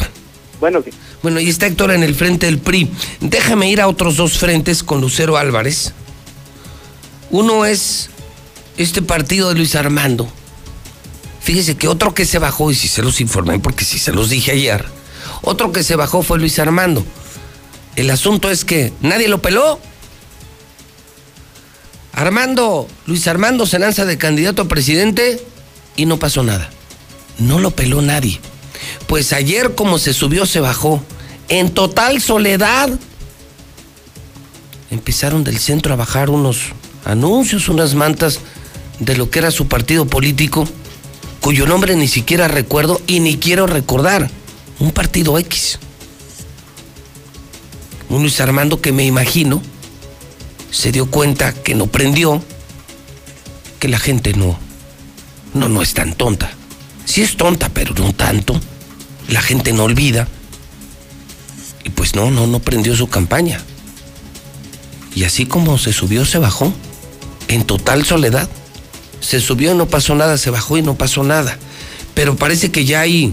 Bueno. 0.60 0.84
Bueno, 1.22 1.40
y 1.40 1.50
está 1.50 1.68
Héctor 1.68 1.92
en 1.92 2.04
el 2.04 2.16
frente 2.16 2.48
del 2.48 2.60
PRI. 2.60 2.90
Déjame 3.22 3.70
ir 3.70 3.82
a 3.82 3.88
otros 3.88 4.18
dos 4.18 4.38
frentes 4.38 4.84
con 4.84 5.02
Lucero 5.02 5.38
Álvarez. 5.38 5.94
Uno 7.30 7.66
es 7.66 8.10
este 8.78 9.02
partido 9.02 9.50
de 9.50 9.56
Luis 9.56 9.76
Armando. 9.76 10.28
Fíjese 11.42 11.78
que 11.78 11.88
otro 11.88 12.14
que 12.14 12.26
se 12.26 12.40
bajó, 12.40 12.72
y 12.72 12.76
si 12.76 12.88
se 12.88 13.02
los 13.02 13.22
informé 13.22 13.60
porque 13.60 13.86
si 13.86 14.00
se 14.00 14.12
los 14.12 14.30
dije 14.30 14.52
ayer, 14.52 14.86
otro 15.42 15.72
que 15.72 15.84
se 15.84 15.96
bajó 15.96 16.24
fue 16.24 16.40
Luis 16.40 16.60
Armando. 16.60 17.06
El 17.96 18.10
asunto 18.10 18.50
es 18.50 18.66
que 18.66 18.94
nadie 19.02 19.28
lo 19.28 19.42
peló. 19.42 19.80
Armando, 22.14 22.88
Luis 23.06 23.28
Armando 23.28 23.66
se 23.66 23.80
lanza 23.80 24.06
de 24.06 24.18
candidato 24.18 24.64
a 24.64 24.68
presidente 24.68 25.42
y 25.96 26.06
no 26.06 26.18
pasó 26.18 26.44
nada. 26.44 26.70
No 27.38 27.60
lo 27.60 27.72
peló 27.72 28.02
nadie. 28.02 28.40
Pues 29.08 29.34
ayer 29.34 29.76
como 29.76 29.98
se 29.98 30.14
subió, 30.14 30.46
se 30.46 30.60
bajó. 30.60 31.02
En 31.50 31.74
total 31.74 32.22
soledad. 32.22 32.90
Empezaron 34.90 35.44
del 35.44 35.60
centro 35.60 35.94
a 35.94 35.98
bajar 35.98 36.30
unos 36.30 36.74
anuncios, 37.06 37.70
unas 37.70 37.94
mantas 37.94 38.40
de 39.00 39.16
lo 39.16 39.30
que 39.30 39.40
era 39.40 39.52
su 39.52 39.68
partido 39.68 40.06
político, 40.06 40.68
cuyo 41.42 41.66
nombre 41.66 41.96
ni 41.96 42.08
siquiera 42.08 42.48
recuerdo 42.48 43.02
y 43.08 43.20
ni 43.20 43.38
quiero 43.38 43.68
recordar. 43.68 44.30
Un 44.80 44.92
partido 44.92 45.38
X. 45.38 45.80
Un 48.10 48.22
Luis 48.22 48.40
Armando 48.40 48.80
que 48.80 48.92
me 48.92 49.06
imagino 49.06 49.62
se 50.72 50.92
dio 50.92 51.10
cuenta 51.10 51.54
que 51.54 51.76
no 51.76 51.88
prendió, 51.88 52.42
que 53.80 53.88
la 53.88 54.00
gente 54.00 54.34
no, 54.34 54.58
no, 55.54 55.70
no 55.70 55.82
es 55.82 55.94
tan 55.94 56.14
tonta. 56.14 56.52
Sí 57.08 57.22
es 57.22 57.38
tonta, 57.38 57.70
pero 57.70 57.96
no 57.96 58.12
tanto. 58.12 58.60
La 59.30 59.42
gente 59.42 59.72
no 59.72 59.86
olvida. 59.86 60.28
Y 61.86 61.90
pues 61.90 62.16
no, 62.16 62.30
no, 62.32 62.48
no 62.48 62.60
prendió 62.60 62.96
su 62.98 63.08
campaña. 63.08 63.62
Y 65.16 65.24
así 65.24 65.46
como 65.46 65.78
se 65.78 65.94
subió, 65.94 66.26
se 66.26 66.38
bajó. 66.38 66.74
En 67.48 67.64
total 67.64 68.04
soledad. 68.04 68.50
Se 69.22 69.40
subió 69.40 69.72
y 69.72 69.78
no 69.78 69.88
pasó 69.88 70.16
nada, 70.16 70.38
se 70.38 70.50
bajó 70.50 70.78
y 70.78 70.82
no 70.82 70.96
pasó 70.96 71.24
nada. 71.24 71.58
Pero 72.14 72.36
parece 72.36 72.72
que 72.72 72.84
ya 72.84 73.00
hay, 73.00 73.32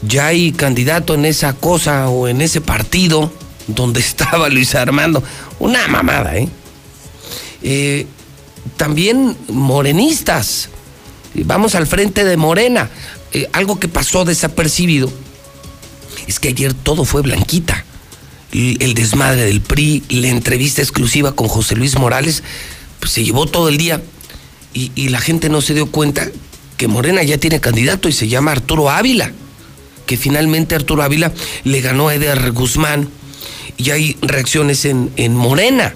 ya 0.00 0.28
hay 0.28 0.52
candidato 0.52 1.14
en 1.14 1.26
esa 1.26 1.52
cosa 1.52 2.08
o 2.08 2.26
en 2.26 2.40
ese 2.40 2.62
partido 2.62 3.30
donde 3.66 4.00
estaba 4.08 4.48
Luis 4.48 4.74
Armando. 4.74 5.22
Una 5.58 5.86
mamada, 5.88 6.38
¿eh? 6.38 6.48
eh 7.62 8.06
también 8.78 9.36
morenistas. 9.48 10.70
Vamos 11.44 11.74
al 11.74 11.86
frente 11.86 12.24
de 12.24 12.36
Morena. 12.36 12.90
Eh, 13.32 13.48
algo 13.52 13.78
que 13.78 13.88
pasó 13.88 14.24
desapercibido 14.24 15.12
es 16.26 16.40
que 16.40 16.48
ayer 16.48 16.74
todo 16.74 17.04
fue 17.04 17.22
blanquita. 17.22 17.84
El, 18.52 18.78
el 18.80 18.94
desmadre 18.94 19.44
del 19.44 19.60
PRI, 19.60 20.02
la 20.08 20.28
entrevista 20.28 20.80
exclusiva 20.80 21.32
con 21.32 21.48
José 21.48 21.76
Luis 21.76 21.98
Morales, 21.98 22.42
pues 23.00 23.12
se 23.12 23.24
llevó 23.24 23.46
todo 23.46 23.68
el 23.68 23.76
día 23.76 24.00
y, 24.76 25.08
la 25.08 25.20
gente 25.20 25.48
no 25.48 25.62
se 25.62 25.72
dio 25.72 25.90
cuenta 25.90 26.28
que 26.76 26.86
Morena 26.86 27.22
ya 27.22 27.38
tiene 27.38 27.60
candidato 27.60 28.08
y 28.08 28.12
se 28.12 28.28
llama 28.28 28.52
Arturo 28.52 28.90
Ávila, 28.90 29.32
que 30.04 30.18
finalmente 30.18 30.74
Arturo 30.74 31.02
Ávila 31.02 31.32
le 31.64 31.80
ganó 31.80 32.08
a 32.08 32.14
Eder 32.14 32.52
Guzmán 32.52 33.08
y 33.78 33.90
hay 33.90 34.16
reacciones 34.20 34.84
en, 34.84 35.10
en 35.16 35.34
Morena. 35.34 35.94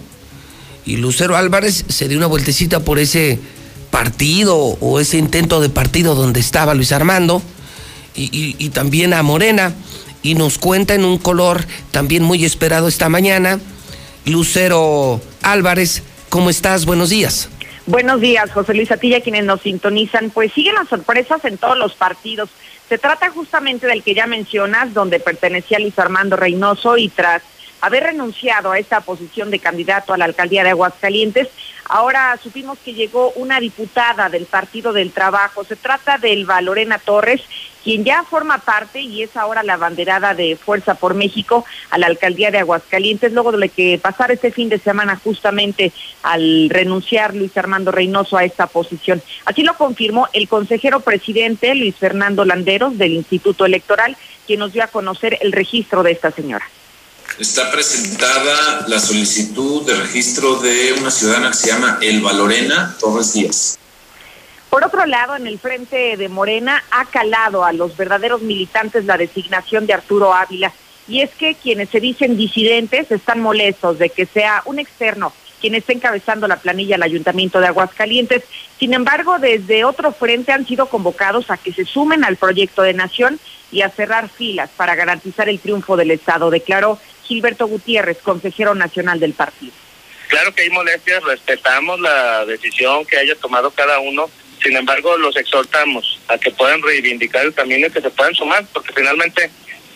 Y 0.86 0.96
Lucero 0.96 1.36
Álvarez 1.36 1.84
se 1.88 2.08
dio 2.08 2.16
una 2.16 2.26
vueltecita 2.26 2.80
por 2.80 2.98
ese 2.98 3.38
partido 3.90 4.56
o 4.56 5.00
ese 5.00 5.18
intento 5.18 5.60
de 5.60 5.68
partido 5.68 6.14
donde 6.14 6.40
estaba 6.40 6.74
Luis 6.74 6.92
Armando 6.92 7.42
y, 8.14 8.68
también 8.70 9.14
a 9.14 9.22
Morena 9.22 9.74
y 10.22 10.34
nos 10.34 10.58
cuenta 10.58 10.94
en 10.94 11.04
un 11.04 11.18
color 11.18 11.64
también 11.90 12.22
muy 12.22 12.44
esperado 12.44 12.88
esta 12.88 13.08
mañana. 13.08 13.58
Lucero 14.26 15.20
Álvarez, 15.42 16.02
¿cómo 16.28 16.50
estás? 16.50 16.84
Buenos 16.84 17.10
días. 17.10 17.48
Buenos 17.86 18.20
días, 18.20 18.50
José 18.52 18.74
Luis 18.74 18.92
Atilla, 18.92 19.20
quienes 19.20 19.44
nos 19.44 19.62
sintonizan. 19.62 20.30
Pues 20.30 20.52
siguen 20.52 20.74
las 20.74 20.88
sorpresas 20.88 21.44
en 21.44 21.56
todos 21.56 21.78
los 21.78 21.94
partidos. 21.94 22.50
Se 22.88 22.98
trata 22.98 23.30
justamente 23.30 23.86
del 23.86 24.02
que 24.02 24.14
ya 24.14 24.26
mencionas, 24.26 24.92
donde 24.92 25.20
pertenecía 25.20 25.78
Luis 25.78 25.98
Armando 25.98 26.36
Reynoso 26.36 26.98
y 26.98 27.08
tras 27.08 27.42
haber 27.80 28.04
renunciado 28.04 28.72
a 28.72 28.78
esta 28.78 29.00
posición 29.00 29.50
de 29.50 29.58
candidato 29.58 30.12
a 30.12 30.18
la 30.18 30.26
alcaldía 30.26 30.64
de 30.64 30.70
Aguascalientes. 30.70 31.48
Ahora 31.92 32.38
supimos 32.40 32.78
que 32.78 32.94
llegó 32.94 33.32
una 33.32 33.58
diputada 33.58 34.28
del 34.28 34.46
Partido 34.46 34.92
del 34.92 35.10
Trabajo. 35.10 35.64
Se 35.64 35.74
trata 35.74 36.18
de 36.18 36.32
Elba 36.32 36.60
Lorena 36.60 37.00
Torres, 37.00 37.42
quien 37.82 38.04
ya 38.04 38.22
forma 38.22 38.58
parte 38.58 39.00
y 39.00 39.24
es 39.24 39.36
ahora 39.36 39.64
la 39.64 39.76
banderada 39.76 40.32
de 40.34 40.54
Fuerza 40.54 40.94
por 40.94 41.14
México 41.14 41.64
a 41.90 41.98
la 41.98 42.06
alcaldía 42.06 42.52
de 42.52 42.58
Aguascalientes, 42.58 43.32
luego 43.32 43.50
de 43.50 43.68
que 43.70 43.98
pasara 44.00 44.34
este 44.34 44.52
fin 44.52 44.68
de 44.68 44.78
semana 44.78 45.16
justamente 45.16 45.92
al 46.22 46.70
renunciar 46.70 47.34
Luis 47.34 47.56
Armando 47.56 47.90
Reynoso 47.90 48.36
a 48.36 48.44
esta 48.44 48.68
posición. 48.68 49.20
Así 49.44 49.64
lo 49.64 49.74
confirmó 49.74 50.28
el 50.32 50.46
consejero 50.46 51.00
presidente 51.00 51.74
Luis 51.74 51.96
Fernando 51.96 52.44
Landeros 52.44 52.98
del 52.98 53.14
Instituto 53.14 53.66
Electoral, 53.66 54.16
quien 54.46 54.60
nos 54.60 54.72
dio 54.72 54.84
a 54.84 54.86
conocer 54.86 55.38
el 55.40 55.50
registro 55.50 56.04
de 56.04 56.12
esta 56.12 56.30
señora. 56.30 56.68
Está 57.38 57.70
presentada 57.70 58.84
la 58.86 58.98
solicitud 58.98 59.86
de 59.86 59.94
registro 59.94 60.60
de 60.60 60.94
una 61.00 61.10
ciudadana 61.10 61.48
que 61.48 61.56
se 61.56 61.68
llama 61.68 61.98
Elba 62.02 62.32
Lorena 62.32 62.94
Torres 63.00 63.32
Díaz. 63.32 63.78
Por 64.68 64.84
otro 64.84 65.06
lado, 65.06 65.36
en 65.36 65.46
el 65.46 65.58
frente 65.58 66.16
de 66.16 66.28
Morena 66.28 66.82
ha 66.90 67.06
calado 67.06 67.64
a 67.64 67.72
los 67.72 67.96
verdaderos 67.96 68.42
militantes 68.42 69.06
la 69.06 69.16
designación 69.16 69.86
de 69.86 69.94
Arturo 69.94 70.34
Ávila. 70.34 70.72
Y 71.08 71.22
es 71.22 71.30
que 71.30 71.54
quienes 71.54 71.88
se 71.88 72.00
dicen 72.00 72.36
disidentes 72.36 73.10
están 73.10 73.40
molestos 73.40 73.98
de 73.98 74.10
que 74.10 74.26
sea 74.26 74.62
un 74.66 74.78
externo 74.78 75.32
quien 75.60 75.74
está 75.74 75.92
encabezando 75.92 76.48
la 76.48 76.56
planilla 76.56 76.96
al 76.96 77.02
Ayuntamiento 77.02 77.60
de 77.60 77.66
Aguascalientes. 77.66 78.44
Sin 78.78 78.94
embargo, 78.94 79.38
desde 79.38 79.84
otro 79.84 80.12
frente 80.12 80.52
han 80.52 80.66
sido 80.66 80.86
convocados 80.86 81.50
a 81.50 81.58
que 81.58 81.72
se 81.72 81.84
sumen 81.84 82.24
al 82.24 82.36
proyecto 82.36 82.82
de 82.82 82.94
nación 82.94 83.38
y 83.70 83.82
a 83.82 83.90
cerrar 83.90 84.28
filas 84.28 84.70
para 84.76 84.94
garantizar 84.94 85.48
el 85.48 85.60
triunfo 85.60 85.96
del 85.96 86.10
Estado, 86.10 86.50
declaró 86.50 86.98
Gilberto 87.30 87.68
Gutiérrez, 87.68 88.18
consejero 88.24 88.74
nacional 88.74 89.20
del 89.20 89.34
partido. 89.34 89.72
Claro 90.26 90.52
que 90.52 90.62
hay 90.62 90.70
molestias, 90.70 91.22
respetamos 91.22 92.00
la 92.00 92.44
decisión 92.44 93.06
que 93.06 93.18
haya 93.18 93.36
tomado 93.36 93.70
cada 93.70 94.00
uno, 94.00 94.28
sin 94.60 94.76
embargo 94.76 95.16
los 95.16 95.36
exhortamos 95.36 96.18
a 96.26 96.38
que 96.38 96.50
puedan 96.50 96.82
reivindicar 96.82 97.46
el 97.46 97.54
camino 97.54 97.86
y 97.86 97.90
que 97.92 98.00
se 98.00 98.10
puedan 98.10 98.34
sumar, 98.34 98.66
porque 98.72 98.92
finalmente 98.92 99.48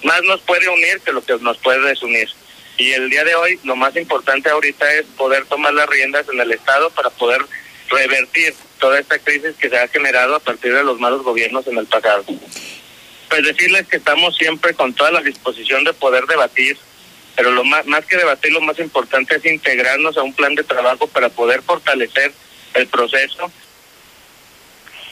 más 0.05 0.23
nos 0.23 0.43
puede 0.43 0.69
unir 0.69 1.01
que 1.05 1.11
lo 1.11 1.25
que 1.25 1.37
nos 1.41 1.59
puede 1.59 1.81
desunir. 1.81 2.29
Y 2.79 2.93
el 2.93 3.11
día 3.11 3.25
de 3.25 3.35
hoy 3.35 3.59
lo 3.65 3.75
más 3.75 3.97
importante 3.97 4.49
ahorita 4.49 4.93
es 4.95 5.05
poder 5.17 5.45
tomar 5.47 5.75
las 5.75 5.89
riendas 5.89 6.27
en 6.33 6.41
el 6.41 6.53
Estado 6.53 6.89
para 6.91 7.11
poder 7.11 7.41
revertir 7.89 8.55
toda 8.79 9.01
esta 9.01 9.19
crisis 9.19 9.57
que 9.59 9.69
se 9.69 9.77
ha 9.77 9.89
generado 9.89 10.37
a 10.37 10.41
partir 10.41 10.73
de 10.73 10.85
los 10.85 11.01
malos 11.01 11.25
gobiernos 11.25 11.67
en 11.67 11.79
el 11.79 11.87
pasado. 11.87 12.25
Pues 13.29 13.43
decirles 13.43 13.89
que 13.89 13.97
estamos 13.97 14.37
siempre 14.37 14.73
con 14.75 14.95
toda 14.95 15.11
la 15.11 15.21
disposición 15.21 15.83
de 15.83 15.95
poder 15.95 16.27
debatir, 16.27 16.79
pero 17.37 17.51
lo 17.51 17.65
más, 17.65 17.87
más 17.87 18.05
que 18.07 18.17
debatir, 18.17 18.53
lo 18.53 18.61
más 18.61 18.79
importante 18.79 19.37
es 19.37 19.45
integrarnos 19.45 20.17
a 20.17 20.23
un 20.23 20.33
plan 20.33 20.55
de 20.55 20.65
trabajo 20.65 21.07
para 21.07 21.29
poder 21.29 21.63
fortalecer 21.63 22.33
el 22.75 22.87
proceso 22.87 23.51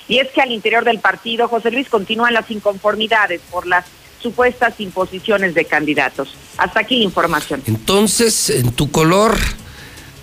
y 0.08 0.18
es 0.18 0.28
que 0.30 0.40
al 0.40 0.52
interior 0.52 0.84
del 0.84 0.98
partido, 0.98 1.48
José 1.48 1.70
Luis, 1.70 1.88
continúan 1.88 2.34
las 2.34 2.50
inconformidades 2.50 3.40
por 3.50 3.66
las 3.66 3.86
supuestas 4.20 4.74
imposiciones 4.78 5.54
de 5.54 5.64
candidatos. 5.64 6.34
Hasta 6.58 6.80
aquí 6.80 6.98
la 6.98 7.04
información. 7.04 7.62
Entonces, 7.66 8.50
en 8.50 8.72
tu 8.72 8.90
color 8.90 9.36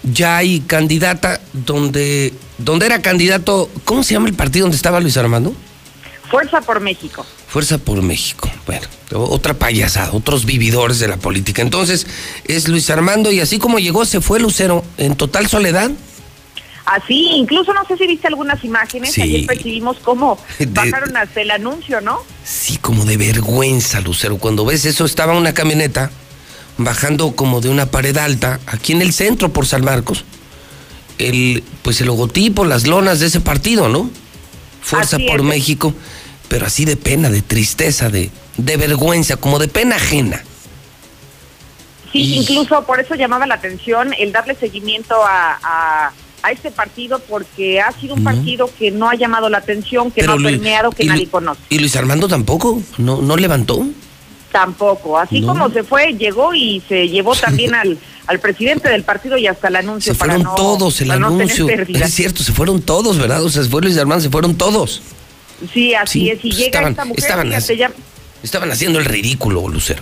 ya 0.04 0.38
hay 0.38 0.62
candidata 0.62 1.42
donde, 1.54 2.34
donde 2.58 2.86
era 2.86 3.02
candidato, 3.02 3.70
¿cómo 3.84 4.04
se 4.04 4.14
llama 4.14 4.30
el 4.30 4.36
partido 4.36 4.66
donde 4.66 4.78
estaba 4.78 5.00
Luis 5.00 5.18
Armando? 5.18 5.54
Fuerza 6.30 6.62
por 6.62 6.80
México. 6.80 7.26
Fuerza 7.50 7.78
por 7.80 8.02
México. 8.04 8.50
Bueno, 8.68 8.88
otra 9.12 9.56
payasada, 9.56 10.12
otros 10.14 10.46
vividores 10.46 11.00
de 11.00 11.08
la 11.08 11.18
política. 11.18 11.62
Entonces, 11.64 12.06
es 12.46 12.68
Luis 12.68 12.90
Armando 12.92 13.32
y 13.32 13.40
así 13.40 13.58
como 13.58 13.80
llegó, 13.80 14.06
se 14.06 14.22
fue 14.22 14.40
Lucero 14.40 14.84
en 14.98 15.16
total 15.16 15.48
soledad. 15.48 15.90
Así, 16.86 17.28
incluso 17.36 17.74
no 17.74 17.86
sé 17.88 17.98
si 17.98 18.08
viste 18.08 18.28
algunas 18.28 18.64
imágenes, 18.64 19.14
Sí. 19.14 19.22
ayer 19.22 19.46
percibimos 19.46 19.98
cómo 20.04 20.40
De- 20.60 20.66
bajaron 20.68 21.16
hasta 21.18 21.42
el 21.42 21.52
anuncio, 21.52 22.02
¿no? 22.02 22.20
Sí, 22.44 22.78
como 22.78 23.06
de 23.06 23.18
vergüenza, 23.18 24.00
Lucero. 24.02 24.38
Cuando 24.38 24.66
ves 24.66 24.86
eso, 24.86 25.06
estaba 25.06 25.34
una 25.38 25.54
camioneta 25.54 26.12
bajando 26.78 27.36
como 27.36 27.62
de 27.62 27.70
una 27.70 27.88
pared 27.92 28.16
alta, 28.18 28.60
aquí 28.68 28.94
en 28.94 29.02
el 29.02 29.12
centro 29.14 29.52
por 29.52 29.66
San 29.68 29.84
Marcos. 29.84 30.24
El, 31.18 31.64
pues 31.82 32.00
el 32.02 32.08
logotipo, 32.08 32.64
las 32.64 32.88
lonas 32.88 33.20
de 33.20 33.26
ese 33.28 33.42
partido, 33.42 33.90
¿no? 33.90 34.10
Fuerza 34.82 35.18
Así 35.18 35.26
por 35.28 35.42
es. 35.42 35.46
México, 35.46 35.94
pero 36.50 36.66
así 36.66 36.84
de 36.84 36.98
pena, 36.98 37.30
de 37.30 37.42
tristeza, 37.42 38.10
de, 38.10 38.30
de 38.58 38.78
vergüenza, 38.78 39.38
como 39.38 39.58
de 39.60 39.70
pena 39.70 39.96
ajena. 39.96 40.44
Sí, 42.12 42.36
incluso 42.36 42.84
por 42.86 43.00
eso 43.00 43.16
llamaba 43.16 43.46
la 43.46 43.56
atención 43.56 44.14
el 44.18 44.32
darle 44.32 44.56
seguimiento 44.56 45.14
a, 45.24 45.60
a, 45.62 46.12
a 46.42 46.52
este 46.52 46.72
partido, 46.72 47.20
porque 47.30 47.80
ha 47.82 47.92
sido 47.92 48.16
un 48.16 48.24
partido 48.24 48.70
que 48.80 48.90
no 48.90 49.10
ha 49.10 49.16
llamado 49.16 49.48
la 49.48 49.60
atención, 49.60 50.10
que 50.10 50.22
Pero 50.22 50.38
no 50.40 50.48
ha 50.48 50.52
permeado, 50.52 50.90
que 50.92 51.04
Lu- 51.04 51.10
nadie 51.12 51.28
conoce. 51.30 51.62
Y 51.70 51.78
Luis 51.78 51.96
Armando 51.96 52.28
tampoco, 52.28 52.82
no, 52.98 53.22
no 53.22 53.38
levantó. 53.38 53.86
Tampoco. 54.52 55.20
Así 55.20 55.42
No. 55.42 55.50
como 55.50 55.70
se 55.70 55.84
fue, 55.84 56.14
llegó 56.14 56.56
y 56.56 56.82
se 56.90 57.08
llevó 57.08 57.36
también 57.36 57.76
al, 57.76 58.00
al 58.26 58.40
presidente 58.40 58.90
del 58.90 59.04
partido 59.04 59.38
y 59.38 59.46
hasta 59.46 59.68
el 59.68 59.76
anuncio 59.76 60.12
Se 60.14 60.18
para 60.18 60.34
fueron 60.34 60.48
no, 60.52 60.56
todos, 60.56 61.00
el 61.02 61.10
para 61.10 61.20
no 61.20 61.28
anuncio. 61.28 61.68
pérdida. 61.68 62.06
es 62.06 62.14
cierto, 62.16 62.42
se 62.42 62.52
fueron 62.54 62.82
todos, 62.82 63.20
¿verdad? 63.20 63.44
O 63.44 63.50
sea, 63.52 63.62
se 63.62 63.70
fue 63.70 63.84
Luis 63.84 63.96
Armando, 64.00 64.24
se 64.24 64.32
fueron 64.32 64.56
todos. 64.56 65.04
Sí, 65.74 65.94
así 65.96 66.22
Sí, 66.22 66.30
es. 66.30 66.38
Y 66.38 66.42
pues 66.42 66.56
llega 66.58 66.66
estaban- 66.68 66.92
esta 66.92 67.06
mujer, 67.06 67.24
estaban 67.24 67.48
fíjate, 67.48 67.64
así. 67.64 67.76
ya- 67.78 67.92
Estaban 68.44 68.72
haciendo 68.72 69.00
el 69.00 69.06
ridículo, 69.06 69.68
Lucero. 69.68 70.02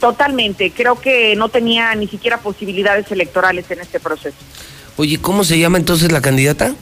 totalmente. 0.00 0.70
Creo 0.72 1.00
que 1.00 1.34
no 1.36 1.48
tenía 1.48 1.94
ni 1.94 2.06
siquiera 2.06 2.38
posibilidades 2.38 3.10
electorales 3.10 3.64
en 3.70 3.80
este 3.80 3.98
proceso. 3.98 4.36
Oye, 4.98 5.18
¿cómo 5.18 5.42
se 5.44 5.58
llama 5.58 5.78
entonces 5.78 6.12
la 6.12 6.20
candidata? 6.20 6.74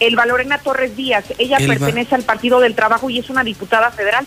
El 0.00 0.14
Valorena 0.16 0.58
Torres 0.58 0.96
Díaz, 0.96 1.24
ella 1.38 1.56
Elba. 1.58 1.74
pertenece 1.74 2.14
al 2.14 2.22
Partido 2.22 2.60
del 2.60 2.74
Trabajo 2.74 3.10
y 3.10 3.18
es 3.18 3.28
una 3.28 3.42
diputada 3.44 3.90
federal. 3.90 4.26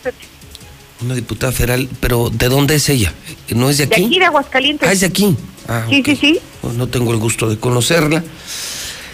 Una 1.02 1.16
diputada 1.16 1.52
federal, 1.52 1.90
pero 2.00 2.30
¿de 2.30 2.48
dónde 2.50 2.76
es 2.76 2.88
ella? 2.90 3.14
¿No 3.50 3.70
es 3.70 3.78
de 3.78 3.86
De 3.88 3.96
aquí? 3.96 4.06
aquí, 4.06 4.20
de 4.20 4.26
Aguascalientes. 4.26 4.88
Ah, 4.90 4.92
es 4.92 5.00
de 5.02 5.08
aquí. 5.08 5.36
Ah, 5.68 5.86
Sí, 5.90 6.04
sí, 6.06 6.16
sí. 6.16 6.40
No, 6.64 6.74
no 6.74 6.88
tengo 6.88 7.12
el 7.12 7.18
gusto 7.18 7.50
de 7.50 7.58
conocerla. 7.58 8.24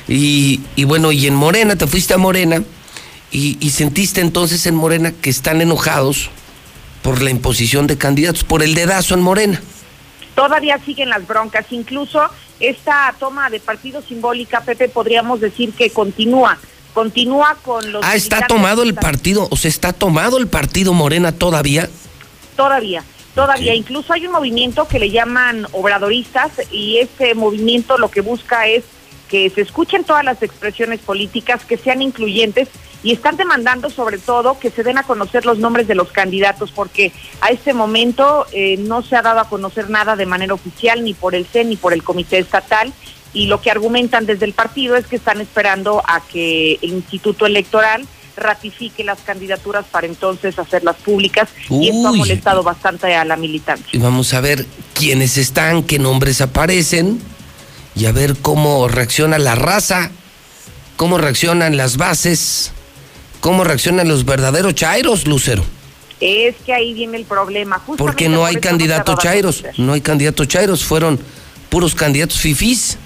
Y, 0.07 0.59
y 0.75 0.83
bueno, 0.83 1.11
y 1.11 1.27
en 1.27 1.35
Morena, 1.35 1.75
te 1.75 1.87
fuiste 1.87 2.13
a 2.13 2.17
Morena 2.17 2.63
y, 3.31 3.57
y 3.59 3.69
sentiste 3.71 4.21
entonces 4.21 4.65
en 4.65 4.75
Morena 4.75 5.11
que 5.11 5.29
están 5.29 5.61
enojados 5.61 6.29
por 7.01 7.21
la 7.21 7.29
imposición 7.29 7.87
de 7.87 7.97
candidatos, 7.97 8.43
por 8.43 8.63
el 8.63 8.75
dedazo 8.75 9.13
en 9.13 9.21
Morena. 9.21 9.61
Todavía 10.35 10.79
siguen 10.85 11.09
las 11.09 11.25
broncas. 11.27 11.65
Incluso 11.71 12.21
esta 12.59 13.13
toma 13.19 13.49
de 13.49 13.59
partido 13.59 14.01
simbólica, 14.01 14.61
Pepe, 14.61 14.87
podríamos 14.89 15.41
decir 15.41 15.73
que 15.73 15.89
continúa. 15.89 16.57
Continúa 16.93 17.57
con 17.63 17.91
los. 17.91 18.03
Ah, 18.03 18.15
está 18.15 18.47
tomado 18.47 18.83
el 18.83 18.93
partido, 18.93 19.47
o 19.49 19.55
sea, 19.55 19.69
está 19.69 19.93
tomado 19.93 20.37
el 20.37 20.47
partido 20.47 20.93
Morena 20.93 21.31
todavía. 21.31 21.89
Todavía, 22.57 23.03
todavía. 23.33 23.73
Incluso 23.73 24.11
hay 24.11 24.25
un 24.25 24.33
movimiento 24.33 24.87
que 24.87 24.99
le 24.99 25.09
llaman 25.09 25.67
obradoristas 25.71 26.51
y 26.69 26.97
ese 26.97 27.33
movimiento 27.33 27.97
lo 27.97 28.11
que 28.11 28.19
busca 28.19 28.67
es 28.67 28.83
que 29.31 29.49
se 29.49 29.61
escuchen 29.61 30.03
todas 30.03 30.25
las 30.25 30.43
expresiones 30.43 30.99
políticas, 30.99 31.63
que 31.63 31.77
sean 31.77 32.01
incluyentes 32.01 32.67
y 33.01 33.13
están 33.13 33.37
demandando 33.37 33.89
sobre 33.89 34.17
todo 34.17 34.59
que 34.59 34.69
se 34.69 34.83
den 34.83 34.97
a 34.97 35.03
conocer 35.03 35.45
los 35.45 35.57
nombres 35.57 35.87
de 35.87 35.95
los 35.95 36.11
candidatos 36.11 36.71
porque 36.71 37.13
a 37.39 37.47
este 37.49 37.73
momento 37.73 38.45
eh, 38.51 38.75
no 38.77 39.01
se 39.01 39.15
ha 39.15 39.21
dado 39.21 39.39
a 39.39 39.47
conocer 39.47 39.89
nada 39.89 40.17
de 40.17 40.25
manera 40.25 40.53
oficial 40.53 41.03
ni 41.03 41.13
por 41.13 41.33
el 41.33 41.45
CEN 41.45 41.69
ni 41.69 41.77
por 41.77 41.93
el 41.93 42.03
Comité 42.03 42.39
Estatal 42.39 42.91
y 43.33 43.47
lo 43.47 43.61
que 43.61 43.71
argumentan 43.71 44.25
desde 44.25 44.45
el 44.45 44.53
partido 44.53 44.97
es 44.97 45.07
que 45.07 45.15
están 45.15 45.39
esperando 45.39 46.03
a 46.05 46.19
que 46.19 46.77
el 46.81 46.91
Instituto 46.91 47.45
Electoral 47.45 48.05
ratifique 48.35 49.05
las 49.05 49.19
candidaturas 49.19 49.85
para 49.89 50.07
entonces 50.07 50.59
hacerlas 50.59 50.97
públicas 50.97 51.47
y 51.69 51.87
esto 51.87 52.09
ha 52.09 52.11
molestado 52.11 52.63
bastante 52.63 53.15
a 53.15 53.23
la 53.23 53.37
militancia. 53.37 53.87
Y 53.93 53.97
vamos 53.97 54.33
a 54.33 54.41
ver 54.41 54.65
quiénes 54.93 55.37
están, 55.37 55.83
qué 55.83 55.99
nombres 55.99 56.41
aparecen 56.41 57.19
y 58.01 58.07
a 58.07 58.11
ver 58.11 58.35
cómo 58.41 58.87
reacciona 58.87 59.37
la 59.37 59.53
raza, 59.53 60.09
cómo 60.97 61.19
reaccionan 61.19 61.77
las 61.77 61.97
bases, 61.97 62.71
cómo 63.41 63.63
reaccionan 63.63 64.07
los 64.07 64.25
verdaderos 64.25 64.73
chairos, 64.73 65.27
Lucero. 65.27 65.63
Es 66.19 66.55
que 66.65 66.73
ahí 66.73 66.95
viene 66.95 67.17
el 67.17 67.25
problema. 67.25 67.75
Justamente 67.75 68.03
Porque 68.03 68.27
no 68.27 68.39
por 68.39 68.47
hay 68.47 68.55
a 68.55 69.17
chairos, 69.19 69.63
no 69.77 69.93
hay 69.93 70.01
candidatos 70.01 70.47
chairos, 70.47 70.83
fueron 70.83 71.19
puros 71.69 71.93
candidatos 71.93 72.39
fifís. 72.39 72.97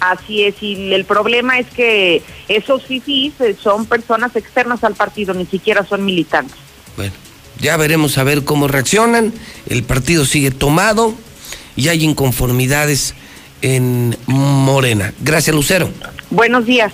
Así 0.00 0.42
es, 0.42 0.60
y 0.60 0.92
el 0.92 1.04
problema 1.04 1.60
es 1.60 1.68
que 1.68 2.20
esos 2.48 2.84
fifís 2.86 3.34
eh, 3.40 3.54
son 3.62 3.86
personas 3.86 4.34
externas 4.34 4.82
al 4.82 4.96
partido, 4.96 5.32
ni 5.32 5.46
siquiera 5.46 5.86
son 5.86 6.04
militantes. 6.04 6.56
Bueno, 6.96 7.12
ya 7.60 7.76
veremos 7.76 8.18
a 8.18 8.24
ver 8.24 8.42
cómo 8.42 8.66
reaccionan. 8.66 9.32
El 9.66 9.84
partido 9.84 10.24
sigue 10.24 10.50
tomado 10.50 11.14
y 11.76 11.86
hay 11.86 12.02
inconformidades 12.02 13.14
en 13.64 14.14
Morena. 14.26 15.14
Gracias, 15.20 15.56
Lucero. 15.56 15.90
Buenos 16.28 16.66
días. 16.66 16.92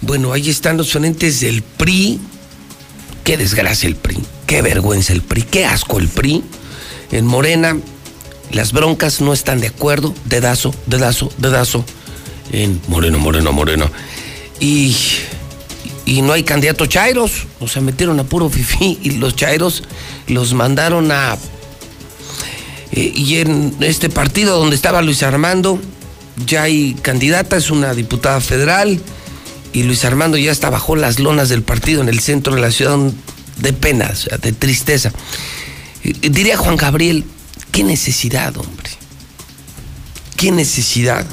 Bueno, 0.00 0.32
ahí 0.32 0.50
están 0.50 0.76
los 0.76 0.90
frentes 0.90 1.38
del 1.40 1.62
PRI. 1.62 2.18
Qué 3.22 3.36
desgracia 3.36 3.86
el 3.86 3.94
PRI, 3.94 4.18
qué 4.46 4.60
vergüenza 4.60 5.12
el 5.12 5.22
PRI, 5.22 5.42
qué 5.42 5.64
asco 5.66 5.98
el 6.00 6.08
PRI. 6.08 6.42
En 7.12 7.26
Morena, 7.26 7.76
Las 8.50 8.72
broncas 8.72 9.20
no 9.20 9.32
están 9.32 9.60
de 9.60 9.68
acuerdo, 9.68 10.12
dedazo, 10.24 10.74
dedazo, 10.86 11.30
dedazo, 11.38 11.84
en 12.50 12.80
Moreno, 12.88 13.18
Moreno, 13.20 13.52
Moreno. 13.52 13.88
Y, 14.58 14.96
y 16.06 16.22
no 16.22 16.32
hay 16.32 16.42
candidato 16.42 16.86
Chairos, 16.86 17.46
o 17.60 17.68
sea, 17.68 17.80
metieron 17.82 18.18
a 18.18 18.24
puro 18.24 18.48
fifí 18.50 18.98
y 19.02 19.12
los 19.12 19.36
Chairos 19.36 19.84
los 20.26 20.52
mandaron 20.54 21.12
a... 21.12 21.36
eh, 22.90 23.12
y 23.14 23.36
en 23.36 23.76
este 23.80 24.08
partido 24.08 24.58
donde 24.58 24.74
estaba 24.74 25.00
Luis 25.02 25.22
Armando, 25.22 25.80
ya 26.46 26.62
hay 26.62 26.94
candidata, 27.02 27.56
es 27.56 27.70
una 27.70 27.94
diputada 27.94 28.40
federal, 28.40 29.00
y 29.72 29.82
Luis 29.84 30.04
Armando 30.04 30.36
ya 30.36 30.50
está 30.50 30.70
bajo 30.70 30.96
las 30.96 31.20
lonas 31.20 31.48
del 31.48 31.62
partido 31.62 32.00
en 32.02 32.08
el 32.08 32.20
centro 32.20 32.54
de 32.54 32.60
la 32.60 32.70
ciudad 32.70 32.98
de 33.58 33.72
pena, 33.72 34.12
de 34.42 34.52
tristeza. 34.52 35.12
Diría 36.02 36.56
Juan 36.56 36.76
Gabriel, 36.76 37.24
qué 37.70 37.84
necesidad, 37.84 38.56
hombre. 38.56 38.90
Qué 40.36 40.50
necesidad. 40.50 41.26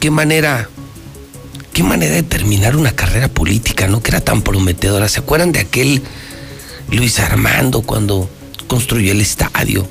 Qué 0.00 0.10
manera, 0.10 0.68
qué 1.72 1.82
manera 1.82 2.14
de 2.14 2.22
terminar 2.22 2.76
una 2.76 2.92
carrera 2.92 3.28
política, 3.28 3.88
¿no? 3.88 4.02
Que 4.02 4.10
era 4.10 4.20
tan 4.20 4.42
prometedora. 4.42 5.08
¿Se 5.08 5.20
acuerdan 5.20 5.52
de 5.52 5.60
aquel 5.60 6.02
Luis 6.90 7.18
Armando 7.18 7.82
cuando 7.82 8.28
construyó 8.66 9.12
el 9.12 9.20
estadio? 9.20 9.88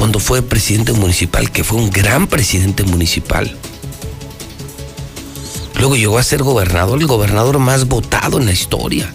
Cuando 0.00 0.18
fue 0.18 0.40
presidente 0.40 0.94
municipal, 0.94 1.52
que 1.52 1.62
fue 1.62 1.76
un 1.76 1.90
gran 1.90 2.26
presidente 2.26 2.84
municipal. 2.84 3.54
Luego 5.74 5.94
llegó 5.94 6.16
a 6.16 6.22
ser 6.22 6.42
gobernador, 6.42 6.98
el 6.98 7.06
gobernador 7.06 7.58
más 7.58 7.86
votado 7.86 8.38
en 8.38 8.46
la 8.46 8.52
historia. 8.52 9.12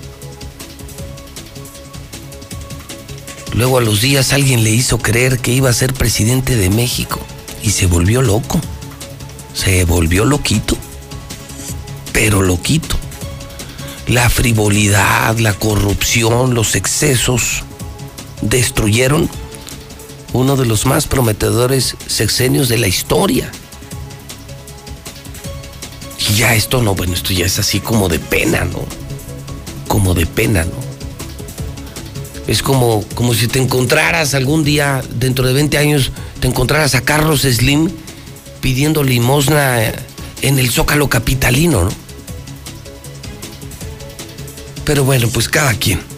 Luego 3.56 3.80
a 3.80 3.82
los 3.82 4.02
días 4.02 4.32
alguien 4.32 4.64
le 4.64 4.70
hizo 4.70 5.00
creer 5.00 5.40
que 5.40 5.54
iba 5.54 5.72
a 5.72 5.74
ser 5.74 5.92
presidente 5.92 6.56
de 6.56 6.70
México 6.70 7.20
y 7.64 7.72
se 7.72 7.88
volvió 7.88 8.22
loco. 8.22 8.62
Se 9.56 9.86
volvió 9.86 10.24
loquito. 10.24 10.78
Pero 12.14 12.44
loquito. 12.44 12.96
La 14.06 14.30
frivolidad, 14.30 15.40
la 15.40 15.56
corrupción, 15.56 16.54
los 16.54 16.76
excesos 16.76 17.64
destruyeron 18.44 19.28
uno 20.34 20.56
de 20.56 20.66
los 20.66 20.86
más 20.86 21.08
prometedores 21.08 21.96
sexenios 22.08 22.70
de 22.70 22.78
la 22.78 22.88
historia. 22.88 23.52
Y 26.30 26.36
ya 26.36 26.56
esto 26.56 26.82
no, 26.82 26.96
bueno, 26.96 27.14
esto 27.14 27.34
ya 27.34 27.46
es 27.46 27.60
así 27.60 27.80
como 27.80 28.10
de 28.10 28.20
pena, 28.20 28.66
¿no? 28.66 28.86
Como 29.88 30.14
de 30.14 30.26
pena, 30.26 30.64
¿no? 30.66 30.86
Es 32.48 32.62
como, 32.62 33.04
como 33.16 33.34
si 33.34 33.48
te 33.48 33.60
encontraras 33.60 34.34
algún 34.34 34.64
día, 34.64 35.02
dentro 35.16 35.48
de 35.48 35.54
20 35.54 35.78
años, 35.78 36.12
te 36.40 36.48
encontraras 36.48 36.94
a 36.96 37.02
Carlos 37.02 37.42
Slim 37.42 37.90
pidiendo 38.62 39.04
limosna 39.04 39.94
en 40.42 40.60
el 40.60 40.70
Zócalo 40.70 41.10
Capitalino, 41.10 41.86
¿no? 41.86 41.92
Pero 44.86 45.04
bueno, 45.04 45.28
pues 45.30 45.50
cada 45.50 45.74
quien. 45.74 46.15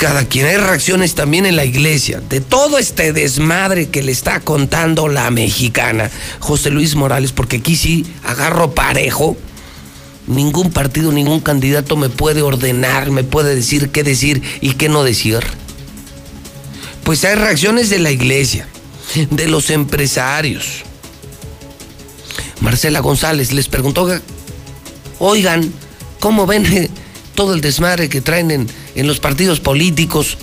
Cada 0.00 0.24
quien. 0.24 0.46
Hay 0.46 0.56
reacciones 0.56 1.14
también 1.14 1.44
en 1.44 1.56
la 1.56 1.66
iglesia 1.66 2.22
de 2.26 2.40
todo 2.40 2.78
este 2.78 3.12
desmadre 3.12 3.90
que 3.90 4.02
le 4.02 4.12
está 4.12 4.40
contando 4.40 5.08
la 5.08 5.30
mexicana 5.30 6.10
José 6.38 6.70
Luis 6.70 6.94
Morales, 6.94 7.32
porque 7.32 7.58
aquí 7.58 7.76
sí 7.76 8.06
agarro 8.24 8.74
parejo. 8.74 9.36
Ningún 10.26 10.72
partido, 10.72 11.12
ningún 11.12 11.40
candidato 11.40 11.96
me 11.96 12.08
puede 12.08 12.40
ordenar, 12.40 13.10
me 13.10 13.24
puede 13.24 13.54
decir 13.54 13.90
qué 13.90 14.02
decir 14.02 14.42
y 14.62 14.72
qué 14.72 14.88
no 14.88 15.04
decir. 15.04 15.40
Pues 17.04 17.22
hay 17.26 17.34
reacciones 17.34 17.90
de 17.90 17.98
la 17.98 18.10
iglesia, 18.10 18.66
de 19.30 19.48
los 19.48 19.68
empresarios. 19.68 20.82
Marcela 22.62 23.00
González 23.00 23.52
les 23.52 23.68
preguntó, 23.68 24.08
oigan, 25.18 25.70
¿cómo 26.20 26.46
ven 26.46 26.88
todo 27.34 27.52
el 27.52 27.60
desmadre 27.60 28.08
que 28.08 28.22
traen 28.22 28.50
en, 28.50 28.79
en 28.94 29.06
los 29.06 29.20
partidos 29.20 29.60
políticos? 29.60 30.36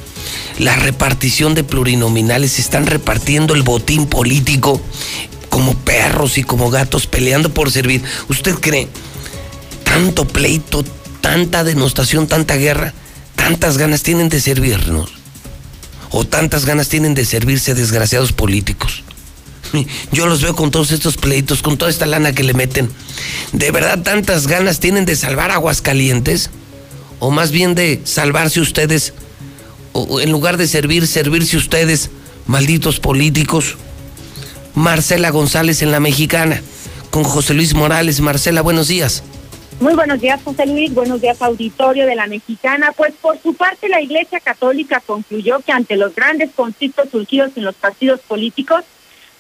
La 0.60 0.76
repartición 0.76 1.56
de 1.56 1.64
plurinominales, 1.64 2.60
están 2.60 2.86
repartiendo 2.88 3.54
el 3.54 3.64
botín 3.64 4.08
político 4.08 4.82
como 5.50 5.74
perros 5.74 6.38
y 6.38 6.44
como 6.44 6.70
gatos 6.70 7.08
peleando 7.08 7.54
por 7.54 7.72
servir. 7.72 8.04
¿Usted 8.30 8.56
cree? 8.56 8.88
tanto 9.98 10.28
pleito, 10.28 10.86
tanta 11.22 11.64
denostación, 11.64 12.28
tanta 12.28 12.56
guerra, 12.56 12.94
tantas 13.36 13.80
ganas 13.80 14.04
tienen 14.04 14.30
de 14.30 14.40
servirnos. 14.40 15.10
O 16.12 16.24
tantas 16.24 16.66
ganas 16.66 16.88
tienen 16.88 17.16
de 17.16 17.26
servirse 17.26 17.74
desgraciados 17.74 18.32
políticos. 18.32 19.04
Yo 20.12 20.28
los 20.28 20.42
veo 20.42 20.56
con 20.56 20.70
todos 20.70 20.92
estos 20.92 21.18
pleitos, 21.18 21.64
con 21.64 21.80
toda 21.80 21.90
esta 21.90 22.06
lana 22.06 22.34
que 22.34 22.44
le 22.44 22.54
meten. 22.54 22.92
¿De 23.54 23.72
verdad 23.72 24.04
tantas 24.04 24.46
ganas 24.46 24.80
tienen 24.80 25.06
de 25.06 25.16
salvar 25.16 25.50
Aguascalientes? 25.50 26.52
O 27.20 27.32
más 27.32 27.52
bien 27.52 27.76
de 27.76 28.02
salvarse 28.04 28.60
ustedes, 28.60 29.14
o 29.94 30.22
en 30.22 30.32
lugar 30.32 30.58
de 30.58 30.68
servir, 30.68 31.08
servirse 31.08 31.58
ustedes, 31.58 32.12
malditos 32.46 33.00
políticos. 33.00 33.78
Marcela 34.76 35.32
González 35.32 35.82
en 35.82 35.92
la 35.92 36.00
Mexicana, 36.00 36.62
con 37.10 37.24
José 37.24 37.56
Luis 37.56 37.74
Morales. 37.74 38.22
Marcela, 38.22 38.62
buenos 38.62 38.88
días. 38.88 39.24
Muy 39.80 39.94
buenos 39.94 40.20
días, 40.20 40.40
José 40.44 40.66
Luis. 40.66 40.94
Buenos 40.94 41.22
días, 41.22 41.42
auditorio 41.42 42.08
de 42.08 42.16
la 42.16 42.26
Mexicana. 42.28 42.94
Pues 42.96 43.14
por 43.22 43.40
su 43.42 43.54
parte, 43.54 43.90
la 43.90 44.02
Iglesia 44.02 44.40
Católica 44.40 45.04
concluyó 45.06 45.60
que 45.60 45.72
ante 45.72 45.96
los 45.96 46.16
grandes 46.16 46.50
conflictos 46.56 47.10
surgidos 47.12 47.52
en 47.56 47.64
los 47.64 47.76
partidos 47.76 48.20
políticos, 48.22 48.84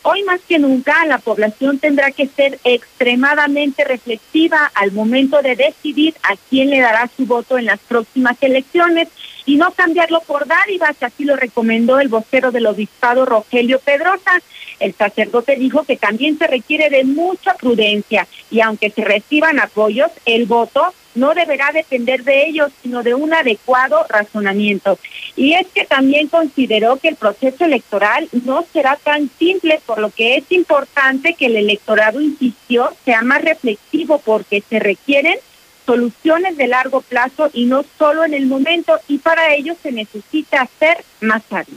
hoy 0.03 0.23
más 0.23 0.39
que 0.47 0.59
nunca 0.59 1.05
la 1.05 1.17
población 1.17 1.79
tendrá 1.79 2.11
que 2.11 2.27
ser 2.27 2.59
extremadamente 2.63 3.83
reflexiva 3.83 4.71
al 4.73 4.91
momento 4.91 5.41
de 5.41 5.55
decidir 5.55 6.15
a 6.23 6.35
quién 6.49 6.69
le 6.69 6.79
dará 6.79 7.09
su 7.15 7.25
voto 7.25 7.57
en 7.57 7.65
las 7.65 7.79
próximas 7.79 8.37
elecciones 8.41 9.09
y 9.45 9.55
no 9.55 9.71
cambiarlo 9.71 10.21
por 10.21 10.45
dádivas, 10.45 11.01
así 11.01 11.23
lo 11.23 11.35
recomendó 11.35 11.99
el 11.99 12.09
vocero 12.09 12.51
del 12.51 12.67
obispado 12.67 13.25
Rogelio 13.25 13.79
Pedrosa. 13.79 14.41
El 14.79 14.93
sacerdote 14.93 15.55
dijo 15.55 15.83
que 15.83 15.97
también 15.97 16.37
se 16.37 16.47
requiere 16.47 16.89
de 16.89 17.03
mucha 17.03 17.55
prudencia 17.55 18.27
y 18.51 18.61
aunque 18.61 18.91
se 18.91 19.03
reciban 19.03 19.59
apoyos, 19.59 20.11
el 20.25 20.45
voto 20.45 20.93
no 21.17 21.33
deberá 21.33 21.71
depender 21.73 22.23
de 22.23 22.47
ellos, 22.47 22.71
sino 22.81 23.03
de 23.03 23.13
un 23.13 23.33
adecuado 23.33 24.05
razonamiento. 24.07 24.97
Y 25.35 25.53
es 25.53 25.67
que 25.67 25.85
también 25.85 26.27
consideró 26.27 26.97
que 26.97 27.09
el 27.09 27.15
proceso 27.15 27.65
electoral 27.65 28.29
no 28.45 28.65
será 28.71 28.97
tan 29.03 29.29
simple, 29.37 29.81
por 29.85 29.99
lo 29.99 30.09
que 30.11 30.37
es 30.37 30.51
importante 30.51 31.33
que 31.33 31.47
el 31.47 31.57
electorado, 31.57 32.21
insistió, 32.21 32.93
sea 33.03 33.21
más 33.21 33.41
reflexivo 33.41 34.19
porque 34.23 34.63
se 34.69 34.79
requieren 34.79 35.37
soluciones 35.85 36.57
de 36.57 36.67
largo 36.67 37.01
plazo 37.01 37.49
y 37.53 37.65
no 37.65 37.83
solo 37.97 38.25
en 38.25 38.33
el 38.33 38.45
momento, 38.45 38.99
y 39.07 39.17
para 39.17 39.53
ello 39.53 39.73
se 39.81 39.91
necesita 39.91 40.67
ser 40.79 41.03
más 41.21 41.41
sabio. 41.49 41.75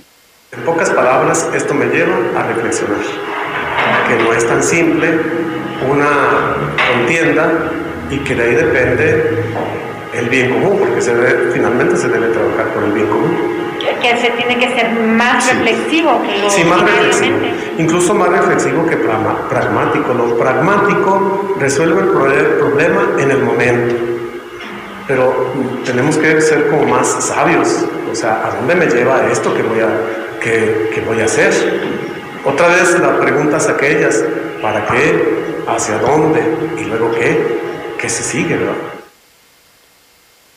En 0.53 0.65
pocas 0.65 0.91
palabras, 0.91 1.49
esto 1.55 1.75
me 1.75 1.87
lleva 1.87 2.17
a 2.37 2.43
reflexionar, 2.43 2.99
que 4.09 4.23
no 4.23 4.33
es 4.33 4.47
tan 4.47 4.63
simple 4.63 5.09
una 5.89 6.57
contienda 6.93 7.51
y 8.11 8.19
que 8.19 8.35
de 8.35 8.43
ahí 8.43 8.55
depende 8.55 9.45
el 10.13 10.29
bien 10.29 10.51
común, 10.53 10.79
porque 10.81 11.01
se 11.01 11.15
debe, 11.15 11.53
finalmente 11.53 11.97
se 11.97 12.09
debe 12.09 12.27
trabajar 12.29 12.67
por 12.75 12.85
el 12.85 12.93
bien 12.93 13.07
común. 13.07 13.61
Que 14.03 14.17
se 14.17 14.31
tiene 14.31 14.59
que 14.59 14.69
ser 14.75 14.91
más 14.93 15.47
reflexivo 15.53 16.21
que 16.23 16.39
lo 16.39 16.51
Sí, 16.51 16.65
más 16.65 16.81
reflexivo, 16.81 17.37
incluso 17.79 18.15
más 18.15 18.29
reflexivo 18.31 18.87
que 18.87 18.97
pragmático. 18.97 20.13
Lo 20.15 20.37
pragmático 20.39 21.55
resuelve 21.59 22.01
el 22.03 22.09
pro- 22.09 22.59
problema 22.59 23.03
en 23.19 23.31
el 23.31 23.39
momento, 23.43 23.95
pero 25.07 25.53
tenemos 25.85 26.17
que 26.19 26.41
ser 26.41 26.69
como 26.69 26.85
más 26.87 27.07
sabios, 27.25 27.85
o 28.11 28.15
sea, 28.15 28.47
¿a 28.47 28.57
dónde 28.57 28.75
me 28.75 28.87
lleva 28.87 29.27
esto 29.31 29.55
que 29.55 29.63
voy 29.63 29.81
a, 29.81 29.89
que, 30.41 30.91
que 30.95 31.01
voy 31.03 31.21
a 31.21 31.25
hacer? 31.27 31.53
Otra 32.45 32.69
vez 32.69 32.99
la 32.99 33.21
pregunta 33.21 33.59
es 33.59 33.69
aquellas, 33.69 34.25
¿para 34.63 34.87
qué? 34.87 35.63
¿Hacia 35.69 35.99
dónde? 35.99 36.41
¿Y 36.81 36.85
luego 36.85 37.13
qué? 37.13 37.61
¿Qué 38.01 38.09
se 38.09 38.23
sigue, 38.23 38.57
verdad? 38.57 38.77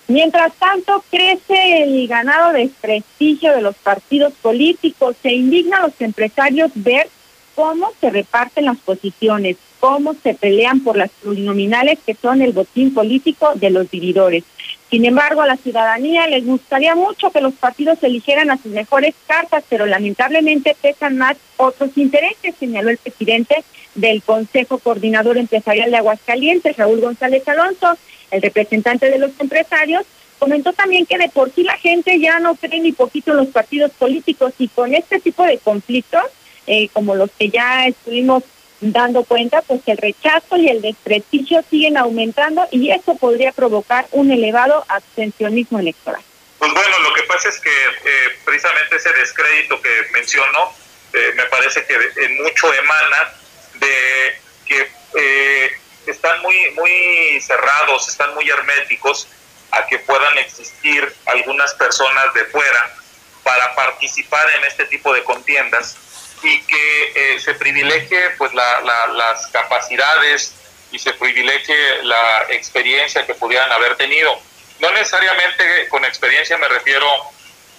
Mientras 0.07 0.53
tanto, 0.53 1.03
crece 1.09 1.83
el 1.83 2.07
ganado 2.07 2.53
desprestigio 2.53 3.53
de 3.53 3.61
los 3.61 3.75
partidos 3.75 4.31
políticos. 4.41 5.17
Se 5.21 5.33
indigna 5.33 5.77
a 5.77 5.87
los 5.87 5.99
empresarios 5.99 6.71
ver 6.75 7.09
cómo 7.53 7.91
se 7.99 8.09
reparten 8.09 8.65
las 8.65 8.77
posiciones, 8.77 9.57
cómo 9.81 10.15
se 10.23 10.33
pelean 10.35 10.79
por 10.81 10.95
las 10.95 11.09
plurinominales 11.21 11.99
que 12.05 12.15
son 12.15 12.41
el 12.41 12.53
botín 12.53 12.93
político 12.93 13.51
de 13.55 13.69
los 13.71 13.91
dividores. 13.91 14.45
Sin 14.93 15.05
embargo, 15.05 15.41
a 15.41 15.47
la 15.47 15.57
ciudadanía 15.57 16.27
les 16.27 16.45
gustaría 16.45 16.93
mucho 16.93 17.31
que 17.31 17.41
los 17.41 17.55
partidos 17.55 17.97
eligieran 18.03 18.51
a 18.51 18.57
sus 18.57 18.71
mejores 18.71 19.15
cartas, 19.25 19.63
pero 19.67 19.87
lamentablemente 19.87 20.77
pesan 20.79 21.17
más 21.17 21.35
otros 21.57 21.89
intereses, 21.95 22.53
señaló 22.59 22.91
el 22.91 22.99
presidente 22.99 23.63
del 23.95 24.21
Consejo 24.21 24.77
Coordinador 24.77 25.39
Empresarial 25.39 25.89
de 25.89 25.97
Aguascalientes, 25.97 26.77
Raúl 26.77 27.01
González 27.01 27.41
Alonso, 27.47 27.97
el 28.29 28.43
representante 28.43 29.09
de 29.09 29.17
los 29.17 29.31
empresarios, 29.39 30.05
comentó 30.37 30.73
también 30.73 31.07
que 31.07 31.17
de 31.17 31.29
por 31.29 31.51
sí 31.51 31.63
la 31.63 31.77
gente 31.79 32.19
ya 32.19 32.37
no 32.37 32.53
cree 32.53 32.79
ni 32.79 32.91
poquito 32.91 33.31
en 33.31 33.37
los 33.37 33.47
partidos 33.47 33.89
políticos 33.93 34.53
y 34.59 34.67
con 34.67 34.93
este 34.93 35.19
tipo 35.19 35.43
de 35.43 35.57
conflictos, 35.57 36.25
eh, 36.67 36.89
como 36.89 37.15
los 37.15 37.31
que 37.31 37.49
ya 37.49 37.87
estuvimos 37.87 38.43
dando 38.91 39.23
cuenta, 39.23 39.61
pues 39.61 39.81
el 39.85 39.97
rechazo 39.97 40.57
y 40.57 40.67
el 40.67 40.81
desprestigio 40.81 41.63
siguen 41.69 41.97
aumentando 41.97 42.67
y 42.71 42.91
eso 42.91 43.15
podría 43.15 43.51
provocar 43.51 44.07
un 44.11 44.31
elevado 44.31 44.85
abstencionismo 44.89 45.79
electoral. 45.79 46.21
Pues 46.59 46.73
bueno, 46.73 46.99
lo 46.99 47.13
que 47.13 47.23
pasa 47.23 47.49
es 47.49 47.59
que 47.59 47.69
eh, 47.69 48.37
precisamente 48.45 48.95
ese 48.95 49.11
descrédito 49.13 49.81
que 49.81 49.89
mencionó, 50.13 50.73
eh, 51.13 51.31
me 51.35 51.45
parece 51.45 51.85
que 51.85 51.93
en 51.93 52.43
mucho 52.43 52.73
emana 52.73 53.33
de 53.75 54.37
que 54.65 54.91
eh, 55.17 55.71
están 56.07 56.41
muy, 56.41 56.71
muy 56.71 57.41
cerrados, 57.41 58.09
están 58.09 58.33
muy 58.33 58.49
herméticos 58.49 59.27
a 59.71 59.85
que 59.87 59.99
puedan 59.99 60.37
existir 60.37 61.13
algunas 61.25 61.73
personas 61.75 62.33
de 62.33 62.45
fuera 62.45 62.95
para 63.43 63.75
participar 63.75 64.47
en 64.57 64.65
este 64.65 64.85
tipo 64.85 65.13
de 65.13 65.23
contiendas 65.23 65.97
y 66.43 66.61
que 66.63 67.39
se 67.39 67.53
privilegie 67.55 68.31
pues 68.37 68.53
las 68.53 69.47
capacidades 69.47 70.53
y 70.91 70.99
se 70.99 71.13
privilegie 71.13 72.03
la 72.03 72.45
experiencia 72.49 73.25
que 73.25 73.33
pudieran 73.33 73.71
haber 73.71 73.95
tenido 73.95 74.37
no 74.79 74.91
necesariamente 74.91 75.87
con 75.89 76.03
experiencia 76.05 76.57
me 76.57 76.67
refiero 76.67 77.07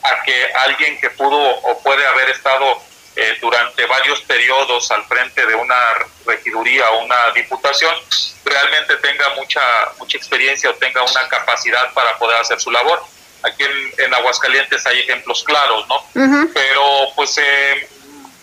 a 0.02 0.22
que 0.22 0.52
alguien 0.54 0.98
que 1.00 1.10
pudo 1.10 1.36
o 1.36 1.82
puede 1.82 2.06
haber 2.06 2.30
estado 2.30 2.82
eh, 3.16 3.38
durante 3.40 3.86
varios 3.86 4.20
periodos 4.22 4.90
al 4.90 5.04
frente 5.04 5.46
de 5.46 5.54
una 5.54 5.76
regiduría 6.26 6.90
o 6.90 7.04
una 7.04 7.30
diputación 7.30 7.94
realmente 8.44 8.96
tenga 8.96 9.28
mucha 9.36 9.60
mucha 9.98 10.16
experiencia 10.16 10.70
o 10.70 10.74
tenga 10.74 11.02
una 11.02 11.28
capacidad 11.28 11.92
para 11.92 12.18
poder 12.18 12.40
hacer 12.40 12.60
su 12.60 12.70
labor. 12.70 13.00
Aquí 13.42 13.62
en, 13.98 14.14
Aguascalientes 14.14 14.84
hay 14.86 15.00
ejemplos 15.00 15.44
claros, 15.44 15.86
¿no? 15.86 16.02
Pero 16.54 17.12
pues 17.14 17.38
eh, 17.38 17.88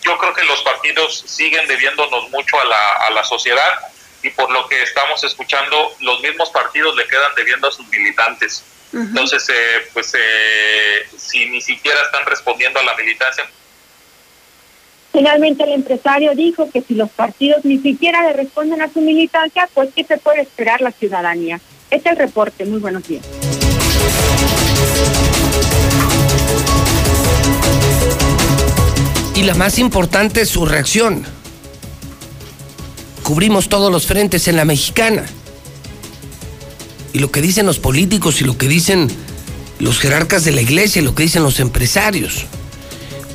yo 0.02 0.18
creo 0.18 0.34
que 0.34 0.44
los 0.44 0.62
partidos 0.62 1.24
siguen 1.26 1.66
debiéndonos 1.66 2.30
mucho 2.30 2.60
a 2.60 2.64
la, 2.64 2.92
a 3.06 3.10
la 3.10 3.24
sociedad 3.24 3.92
y 4.22 4.30
por 4.30 4.50
lo 4.50 4.68
que 4.68 4.82
estamos 4.82 5.22
escuchando, 5.24 5.94
los 6.00 6.20
mismos 6.20 6.50
partidos 6.50 6.94
le 6.96 7.06
quedan 7.06 7.34
debiendo 7.36 7.68
a 7.68 7.72
sus 7.72 7.86
militantes. 7.88 8.64
Entonces, 8.92 9.48
eh, 9.48 9.88
pues 9.94 10.12
eh, 10.14 11.06
si 11.16 11.48
ni 11.48 11.60
siquiera 11.62 11.98
están 12.02 12.26
respondiendo 12.26 12.78
a 12.78 12.82
la 12.82 12.94
militancia. 12.94 13.44
Finalmente 15.12 15.64
el 15.64 15.72
empresario 15.72 16.34
dijo 16.34 16.70
que 16.70 16.82
si 16.82 16.94
los 16.94 17.10
partidos 17.10 17.64
ni 17.64 17.78
siquiera 17.78 18.22
le 18.22 18.34
responden 18.34 18.82
a 18.82 18.92
su 18.92 19.00
militancia, 19.00 19.68
pues 19.72 19.90
¿qué 19.94 20.04
se 20.04 20.18
puede 20.18 20.42
esperar 20.42 20.82
la 20.82 20.92
ciudadanía? 20.92 21.60
Este 21.90 22.10
es 22.10 22.12
el 22.12 22.18
reporte. 22.18 22.64
Muy 22.64 22.80
buenos 22.80 23.06
días. 23.06 23.26
Y 29.42 29.44
la 29.44 29.54
más 29.54 29.78
importante 29.78 30.40
es 30.40 30.48
su 30.48 30.64
reacción 30.64 31.26
cubrimos 33.22 33.68
todos 33.68 33.90
los 33.90 34.06
frentes 34.06 34.48
en 34.48 34.56
la 34.56 34.64
mexicana. 34.64 35.24
Y 37.12 37.18
lo 37.18 37.30
que 37.30 37.40
dicen 37.40 37.66
los 37.66 37.78
políticos 37.78 38.40
y 38.40 38.44
lo 38.44 38.58
que 38.58 38.68
dicen 38.68 39.08
los 39.78 39.98
jerarcas 39.98 40.44
de 40.44 40.52
la 40.52 40.60
iglesia 40.60 41.00
y 41.00 41.04
lo 41.04 41.14
que 41.14 41.22
dicen 41.22 41.42
los 41.42 41.60
empresarios. 41.60 42.46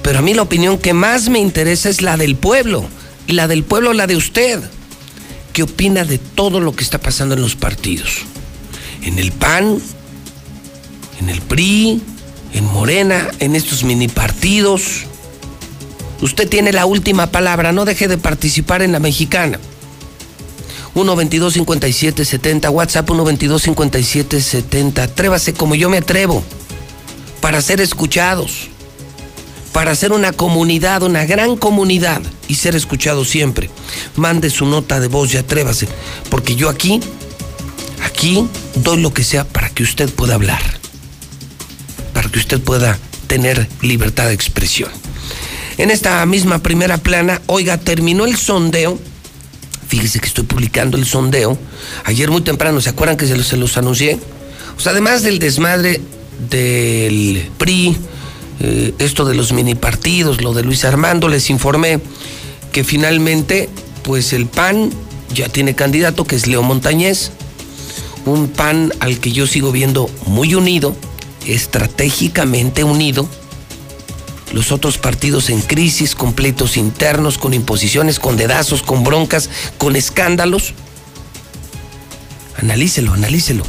Pero 0.04 0.20
a 0.20 0.22
mí 0.22 0.34
la 0.34 0.44
opinión 0.44 0.78
que 0.78 0.94
más 0.94 1.30
me 1.30 1.40
interesa 1.40 1.90
es 1.90 2.02
la 2.02 2.18
del 2.18 2.36
pueblo. 2.36 2.86
Y 3.28 3.34
la 3.34 3.48
del 3.48 3.64
pueblo, 3.64 3.94
la 3.94 4.08
de 4.08 4.16
usted. 4.16 4.62
¿Qué 5.54 5.64
opina 5.64 6.06
de 6.06 6.18
todo 6.18 6.60
lo 6.60 6.76
que 6.76 6.84
está 6.84 7.00
pasando 7.00 7.36
en 7.36 7.42
los 7.42 7.56
partidos? 7.56 8.20
En 9.02 9.20
el 9.20 9.32
PAN, 9.32 9.80
en 11.20 11.30
el 11.30 11.42
PRI, 11.42 12.02
en 12.54 12.66
Morena, 12.66 13.28
en 13.40 13.56
estos 13.56 13.84
mini 13.84 14.08
partidos. 14.08 15.06
Usted 16.22 16.50
tiene 16.50 16.72
la 16.72 16.86
última 16.86 17.28
palabra, 17.28 17.72
no 17.72 17.86
deje 17.86 18.08
de 18.08 18.18
participar 18.18 18.82
en 18.82 18.92
la 18.92 19.00
mexicana. 19.00 19.60
122 20.94 21.54
5770 21.54 22.72
WhatsApp 22.72 23.06
122 23.06 23.62
5770 23.62 25.04
Atrévase 25.04 25.54
como 25.54 25.76
yo 25.76 25.92
me 25.92 25.98
atrevo 25.98 26.44
para 27.40 27.62
ser 27.62 27.82
escuchados, 27.82 28.70
para 29.74 29.94
ser 29.96 30.12
una 30.12 30.34
comunidad, 30.34 31.04
una 31.04 31.26
gran 31.26 31.56
comunidad 31.56 32.22
y 32.48 32.56
ser 32.56 32.76
escuchado 32.76 33.24
siempre. 33.26 33.70
Mande 34.16 34.50
su 34.50 34.66
nota 34.66 35.00
de 35.00 35.08
voz 35.08 35.34
y 35.34 35.38
atrévase, 35.38 35.88
porque 36.30 36.56
yo 36.56 36.68
aquí, 36.68 37.00
aquí 38.04 38.48
doy 38.76 39.02
lo 39.02 39.14
que 39.14 39.24
sea 39.24 39.46
para 39.46 39.70
que 39.70 39.84
usted 39.84 40.10
pueda 40.10 40.34
hablar, 40.34 40.62
para 42.14 42.30
que 42.30 42.40
usted 42.40 42.60
pueda 42.60 42.98
tener 43.28 43.70
libertad 43.82 44.26
de 44.26 44.34
expresión. 44.34 44.90
En 45.78 45.92
esta 45.92 46.26
misma 46.26 46.60
primera 46.60 46.98
plana, 46.98 47.42
oiga, 47.48 47.78
terminó 47.78 48.26
el 48.26 48.36
sondeo 48.36 49.00
Fíjese 49.88 50.20
que 50.20 50.28
estoy 50.28 50.44
publicando 50.44 50.98
el 50.98 51.06
sondeo. 51.06 51.58
Ayer 52.04 52.30
muy 52.30 52.42
temprano, 52.42 52.82
¿se 52.82 52.90
acuerdan 52.90 53.16
que 53.16 53.26
se 53.26 53.38
los, 53.38 53.72
se 53.72 53.80
anuncié? 53.80 54.20
O 54.76 54.80
sea, 54.80 54.92
además 54.92 55.24
del 55.24 55.40
desmadre 55.40 56.02
del 56.50 57.50
PRI, 57.58 57.98
eh, 58.60 58.94
esto 59.00 59.24
de 59.24 59.34
los 59.34 59.54
mini 59.54 59.76
partidos, 59.76 60.42
lo 60.42 60.54
de 60.54 60.64
Luis 60.64 60.84
Armando, 60.84 61.30
les 61.30 61.50
informé 61.50 62.00
que 62.74 62.84
finalmente, 62.84 63.70
pues 64.04 64.34
el 64.34 64.46
PAN 64.48 64.92
ya 65.34 65.48
tiene 65.48 65.74
candidato, 65.74 66.26
que 66.26 66.36
es 66.36 66.48
Leo 66.48 66.64
Montañez. 66.64 67.32
Un 68.26 68.50
PAN 68.50 68.94
al 69.00 69.20
que 69.20 69.32
yo 69.32 69.48
sigo 69.48 69.72
viendo 69.72 70.10
muy 70.26 70.54
unido, 70.54 70.98
estratégicamente 71.46 72.84
unido 72.84 73.30
los 74.54 74.72
otros 74.72 74.98
partidos 74.98 75.50
en 75.50 75.62
crisis, 75.62 76.16
completos 76.16 76.78
internos, 76.78 77.38
con 77.38 77.54
imposiciones, 77.54 78.20
con 78.20 78.38
dedazos, 78.38 78.82
con 78.82 79.04
broncas, 79.04 79.50
con 79.78 79.96
escándalos. 79.96 80.74
Analícelo, 82.58 83.14
analícelo. 83.14 83.64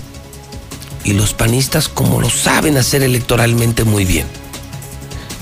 Y 1.05 1.13
los 1.13 1.35
panistas 1.35 1.89
como 1.89 2.21
lo 2.21 2.31
saben 2.31 2.77
hacer 2.77 3.03
electoralmente 3.03 3.85
muy 3.85 4.05
bien. 4.05 4.27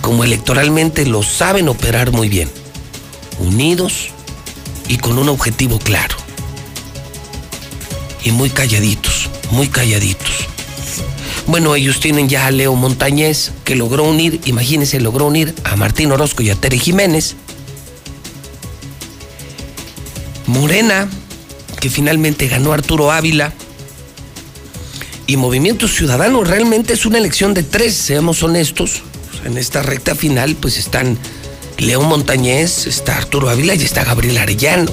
Como 0.00 0.24
electoralmente 0.24 1.04
lo 1.06 1.22
saben 1.22 1.68
operar 1.68 2.12
muy 2.12 2.28
bien. 2.28 2.50
Unidos 3.38 4.08
y 4.88 4.98
con 4.98 5.18
un 5.18 5.28
objetivo 5.28 5.78
claro. 5.78 6.16
Y 8.24 8.30
muy 8.30 8.50
calladitos, 8.50 9.28
muy 9.50 9.68
calladitos. 9.68 10.48
Bueno, 11.46 11.76
ellos 11.76 12.00
tienen 12.00 12.28
ya 12.28 12.46
a 12.46 12.50
Leo 12.50 12.74
Montañez, 12.74 13.52
que 13.64 13.76
logró 13.76 14.02
unir, 14.02 14.40
imagínense, 14.46 14.98
logró 14.98 15.26
unir 15.26 15.54
a 15.62 15.76
Martín 15.76 16.10
Orozco 16.10 16.42
y 16.42 16.50
a 16.50 16.56
Tere 16.56 16.76
Jiménez. 16.76 17.36
Morena, 20.46 21.08
que 21.80 21.88
finalmente 21.88 22.48
ganó 22.48 22.72
Arturo 22.72 23.12
Ávila. 23.12 23.52
Y 25.28 25.36
Movimiento 25.36 25.86
Ciudadano 25.86 26.42
realmente 26.42 26.94
es 26.94 27.06
una 27.06 27.18
elección 27.18 27.54
de 27.54 27.62
tres, 27.62 27.94
seamos 27.94 28.42
honestos. 28.42 29.02
En 29.44 29.56
esta 29.56 29.82
recta 29.82 30.16
final, 30.16 30.56
pues 30.56 30.76
están 30.78 31.16
Leo 31.78 32.02
Montañez, 32.02 32.88
está 32.88 33.16
Arturo 33.16 33.48
Ávila 33.48 33.74
y 33.76 33.82
está 33.82 34.04
Gabriel 34.04 34.38
Arellano. 34.38 34.90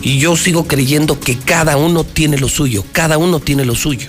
Y 0.00 0.18
yo 0.18 0.34
sigo 0.36 0.66
creyendo 0.66 1.20
que 1.20 1.36
cada 1.36 1.76
uno 1.76 2.04
tiene 2.04 2.38
lo 2.38 2.48
suyo, 2.48 2.84
cada 2.92 3.18
uno 3.18 3.40
tiene 3.40 3.64
lo 3.64 3.74
suyo. 3.74 4.08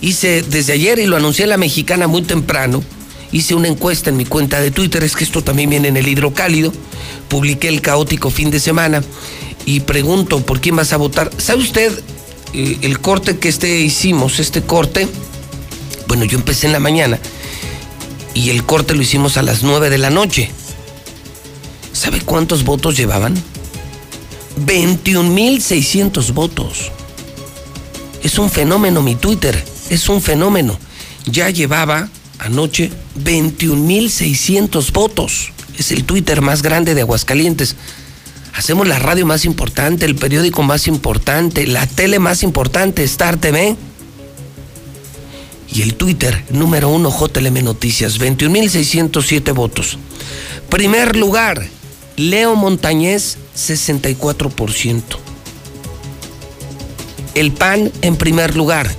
Hice 0.00 0.42
desde 0.42 0.74
ayer 0.74 0.98
y 0.98 1.06
lo 1.06 1.16
anuncié 1.16 1.44
en 1.44 1.50
la 1.50 1.56
mexicana 1.56 2.06
muy 2.06 2.22
temprano. 2.22 2.82
Hice 3.32 3.54
una 3.54 3.68
encuesta 3.68 4.10
en 4.10 4.16
mi 4.16 4.24
cuenta 4.24 4.60
de 4.60 4.70
Twitter, 4.70 5.02
es 5.04 5.16
que 5.16 5.24
esto 5.24 5.42
también 5.42 5.70
viene 5.70 5.88
en 5.88 5.96
el 5.96 6.08
hidrocálido. 6.08 6.72
Publiqué 7.28 7.68
el 7.68 7.82
caótico 7.82 8.30
fin 8.30 8.50
de 8.50 8.60
semana 8.60 9.02
y 9.66 9.80
pregunto 9.80 10.40
por 10.40 10.60
quién 10.60 10.76
vas 10.76 10.92
a 10.92 10.96
votar. 10.96 11.30
¿Sabe 11.36 11.62
usted 11.62 11.92
eh, 12.54 12.78
el 12.82 13.00
corte 13.00 13.38
que 13.38 13.48
este 13.48 13.80
hicimos, 13.80 14.38
este 14.38 14.62
corte? 14.62 15.08
Bueno, 16.06 16.24
yo 16.24 16.38
empecé 16.38 16.66
en 16.66 16.72
la 16.72 16.80
mañana 16.80 17.18
y 18.34 18.50
el 18.50 18.64
corte 18.64 18.94
lo 18.94 19.02
hicimos 19.02 19.36
a 19.36 19.42
las 19.42 19.62
9 19.62 19.90
de 19.90 19.98
la 19.98 20.10
noche. 20.10 20.50
¿Sabe 21.92 22.20
cuántos 22.20 22.64
votos 22.64 22.96
llevaban? 22.96 23.34
21.600 24.64 26.32
votos. 26.32 26.92
Es 28.22 28.38
un 28.38 28.50
fenómeno 28.50 29.02
mi 29.02 29.16
Twitter 29.16 29.62
es 29.90 30.08
un 30.08 30.22
fenómeno. 30.22 30.78
Ya 31.26 31.50
llevaba 31.50 32.08
anoche 32.38 32.90
21.600 33.22 34.92
votos. 34.92 35.52
Es 35.78 35.92
el 35.92 36.04
Twitter 36.04 36.40
más 36.40 36.62
grande 36.62 36.94
de 36.94 37.02
Aguascalientes. 37.02 37.76
Hacemos 38.54 38.88
la 38.88 38.98
radio 38.98 39.26
más 39.26 39.44
importante, 39.44 40.04
el 40.04 40.16
periódico 40.16 40.62
más 40.62 40.88
importante, 40.88 41.66
la 41.66 41.86
tele 41.86 42.18
más 42.18 42.42
importante, 42.42 43.04
Star 43.04 43.36
TV. 43.36 43.76
Y 45.70 45.82
el 45.82 45.94
Twitter 45.94 46.44
número 46.50 46.88
uno, 46.88 47.10
JLM 47.10 47.62
Noticias, 47.62 48.18
21.607 48.18 49.54
votos. 49.54 49.98
Primer 50.70 51.16
lugar, 51.16 51.68
Leo 52.16 52.56
Montañez, 52.56 53.38
64%. 53.56 55.02
El 57.34 57.52
PAN 57.52 57.92
en 58.02 58.16
primer 58.16 58.56
lugar, 58.56 58.90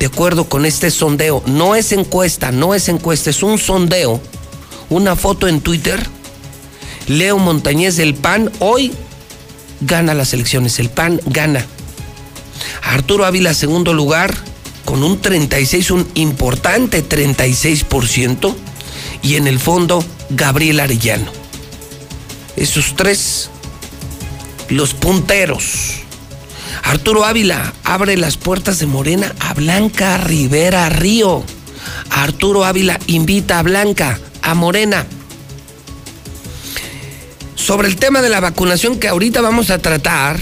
de 0.00 0.06
acuerdo 0.06 0.48
con 0.48 0.64
este 0.64 0.90
sondeo, 0.90 1.42
no 1.44 1.76
es 1.76 1.92
encuesta, 1.92 2.50
no 2.52 2.74
es 2.74 2.88
encuesta, 2.88 3.28
es 3.28 3.42
un 3.42 3.58
sondeo, 3.58 4.18
una 4.88 5.14
foto 5.14 5.46
en 5.46 5.60
Twitter, 5.60 6.02
Leo 7.06 7.36
Montañez 7.36 7.96
del 7.96 8.14
PAN 8.14 8.50
hoy 8.60 8.92
gana 9.82 10.14
las 10.14 10.32
elecciones, 10.32 10.78
el 10.78 10.88
PAN 10.88 11.20
gana. 11.26 11.66
Arturo 12.82 13.26
Ávila 13.26 13.52
segundo 13.52 13.92
lugar 13.92 14.34
con 14.86 15.02
un 15.02 15.20
36, 15.20 15.90
un 15.90 16.08
importante 16.14 17.06
36%, 17.06 18.54
y 19.22 19.34
en 19.34 19.46
el 19.46 19.58
fondo 19.58 20.02
Gabriel 20.30 20.80
Arellano. 20.80 21.30
Esos 22.56 22.96
tres, 22.96 23.50
los 24.70 24.94
punteros. 24.94 25.99
Arturo 26.82 27.24
Ávila 27.24 27.72
abre 27.84 28.16
las 28.16 28.36
puertas 28.36 28.78
de 28.78 28.86
Morena 28.86 29.34
a 29.40 29.54
Blanca 29.54 30.18
Rivera 30.18 30.88
Río. 30.88 31.44
Arturo 32.10 32.64
Ávila 32.64 32.98
invita 33.06 33.58
a 33.58 33.62
Blanca, 33.62 34.18
a 34.42 34.54
Morena. 34.54 35.06
Sobre 37.54 37.88
el 37.88 37.96
tema 37.96 38.22
de 38.22 38.28
la 38.28 38.40
vacunación 38.40 38.98
que 38.98 39.08
ahorita 39.08 39.40
vamos 39.40 39.70
a 39.70 39.78
tratar, 39.78 40.40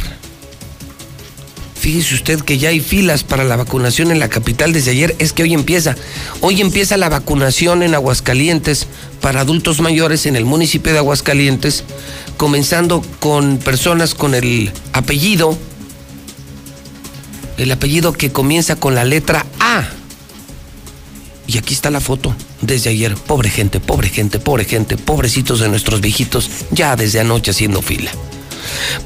fíjese 1.78 2.14
usted 2.14 2.40
que 2.40 2.58
ya 2.58 2.70
hay 2.70 2.80
filas 2.80 3.24
para 3.24 3.44
la 3.44 3.56
vacunación 3.56 4.10
en 4.10 4.18
la 4.18 4.28
capital 4.28 4.72
desde 4.72 4.92
ayer, 4.92 5.14
es 5.18 5.32
que 5.32 5.42
hoy 5.42 5.52
empieza. 5.52 5.96
Hoy 6.40 6.60
empieza 6.60 6.96
la 6.96 7.08
vacunación 7.08 7.82
en 7.82 7.94
Aguascalientes 7.94 8.86
para 9.20 9.40
adultos 9.40 9.80
mayores 9.80 10.26
en 10.26 10.36
el 10.36 10.44
municipio 10.44 10.92
de 10.92 10.98
Aguascalientes, 10.98 11.84
comenzando 12.36 13.02
con 13.20 13.58
personas 13.58 14.14
con 14.14 14.34
el 14.34 14.72
apellido 14.92 15.58
el 17.58 17.72
apellido 17.72 18.12
que 18.12 18.32
comienza 18.32 18.76
con 18.76 18.94
la 18.94 19.04
letra 19.04 19.44
A. 19.60 19.84
Y 21.46 21.58
aquí 21.58 21.74
está 21.74 21.90
la 21.90 22.00
foto 22.00 22.34
desde 22.60 22.90
ayer. 22.90 23.14
Pobre 23.14 23.50
gente, 23.50 23.80
pobre 23.80 24.08
gente, 24.08 24.38
pobre 24.38 24.64
gente, 24.64 24.96
pobrecitos 24.96 25.60
de 25.60 25.68
nuestros 25.68 26.00
viejitos, 26.00 26.48
ya 26.70 26.94
desde 26.96 27.20
anoche 27.20 27.50
haciendo 27.50 27.82
fila. 27.82 28.10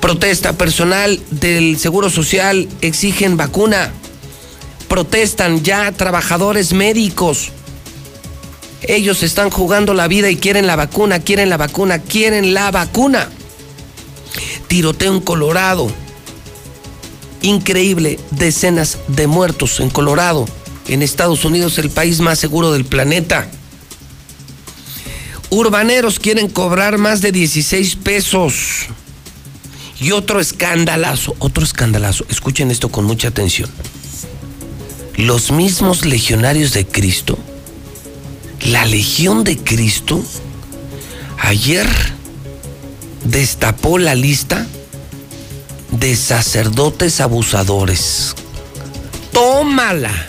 Protesta 0.01 0.53
personal 0.55 1.21
del 1.31 1.79
Seguro 1.79 2.11
Social, 2.11 2.69
exigen 2.81 3.37
vacuna. 3.37 3.93
Protestan 4.89 5.63
ya 5.63 5.91
trabajadores 5.93 6.73
médicos. 6.73 7.51
Ellos 8.83 9.23
están 9.23 9.49
jugando 9.49 9.95
la 9.95 10.09
vida 10.09 10.29
y 10.29 10.37
quieren 10.37 10.67
la 10.67 10.77
vacuna, 10.77 11.21
quieren 11.21 11.49
la 11.49 11.57
vacuna, 11.57 12.01
quieren 12.01 12.53
la 12.53 12.71
vacuna. 12.71 13.29
Tiroteo 14.67 15.15
en 15.15 15.21
Colorado 15.21 16.02
increíble, 17.43 18.19
decenas 18.31 18.99
de 19.09 19.27
muertos 19.27 19.81
en 19.81 19.91
Colorado, 19.91 20.47
en 20.89 21.03
Estados 21.03 21.45
Unidos, 21.45 21.79
el 21.79 21.91
país 21.91 22.21
más 22.21 22.39
seguro 22.39 22.73
del 22.73 22.85
planeta. 22.85 23.49
Urbaneros 25.51 26.19
quieren 26.19 26.49
cobrar 26.49 26.99
más 26.99 27.21
de 27.21 27.31
16 27.33 27.97
pesos. 27.97 28.87
Y 30.01 30.11
otro 30.13 30.41
escandalazo, 30.41 31.37
otro 31.39 31.63
escandalazo. 31.63 32.25
Escuchen 32.29 32.71
esto 32.71 32.89
con 32.89 33.05
mucha 33.05 33.29
atención. 33.29 33.71
Los 35.17 35.53
mismos 35.53 36.05
legionarios 36.05 36.73
de 36.73 36.87
Cristo, 36.87 37.39
la 38.65 38.87
Legión 38.87 39.45
de 39.45 39.59
Cristo, 39.59 40.25
ayer 41.39 41.87
destapó 43.25 43.99
la 43.99 44.15
lista 44.15 44.67
de 45.93 46.17
sacerdotes 46.17 47.21
abusadores. 47.21 48.35
Tómala. 49.33 50.29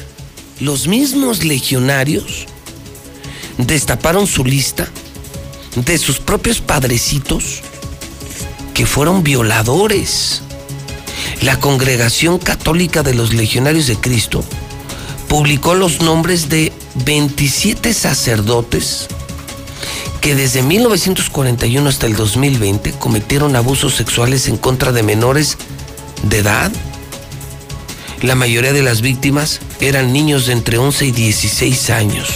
Los 0.59 0.87
mismos 0.87 1.43
legionarios 1.43 2.45
destaparon 3.57 4.27
su 4.27 4.45
lista 4.45 4.87
de 5.75 5.97
sus 5.97 6.19
propios 6.19 6.61
padrecitos 6.61 7.61
que 8.73 8.85
fueron 8.85 9.23
violadores. 9.23 10.41
La 11.41 11.59
Congregación 11.59 12.37
Católica 12.37 13.03
de 13.03 13.13
los 13.13 13.33
Legionarios 13.33 13.87
de 13.87 13.97
Cristo 13.97 14.43
publicó 15.27 15.73
los 15.73 16.01
nombres 16.01 16.49
de 16.49 16.71
27 17.03 17.93
sacerdotes 17.93 19.07
que 20.23 20.35
desde 20.35 20.63
1941 20.63 21.89
hasta 21.89 22.05
el 22.05 22.15
2020 22.15 22.93
cometieron 22.93 23.57
abusos 23.57 23.93
sexuales 23.93 24.47
en 24.47 24.55
contra 24.55 24.93
de 24.93 25.03
menores 25.03 25.57
de 26.23 26.37
edad. 26.37 26.71
La 28.21 28.33
mayoría 28.33 28.71
de 28.71 28.83
las 28.83 29.01
víctimas 29.01 29.59
eran 29.81 30.13
niños 30.13 30.45
de 30.45 30.53
entre 30.53 30.77
11 30.77 31.07
y 31.07 31.11
16 31.11 31.89
años. 31.89 32.29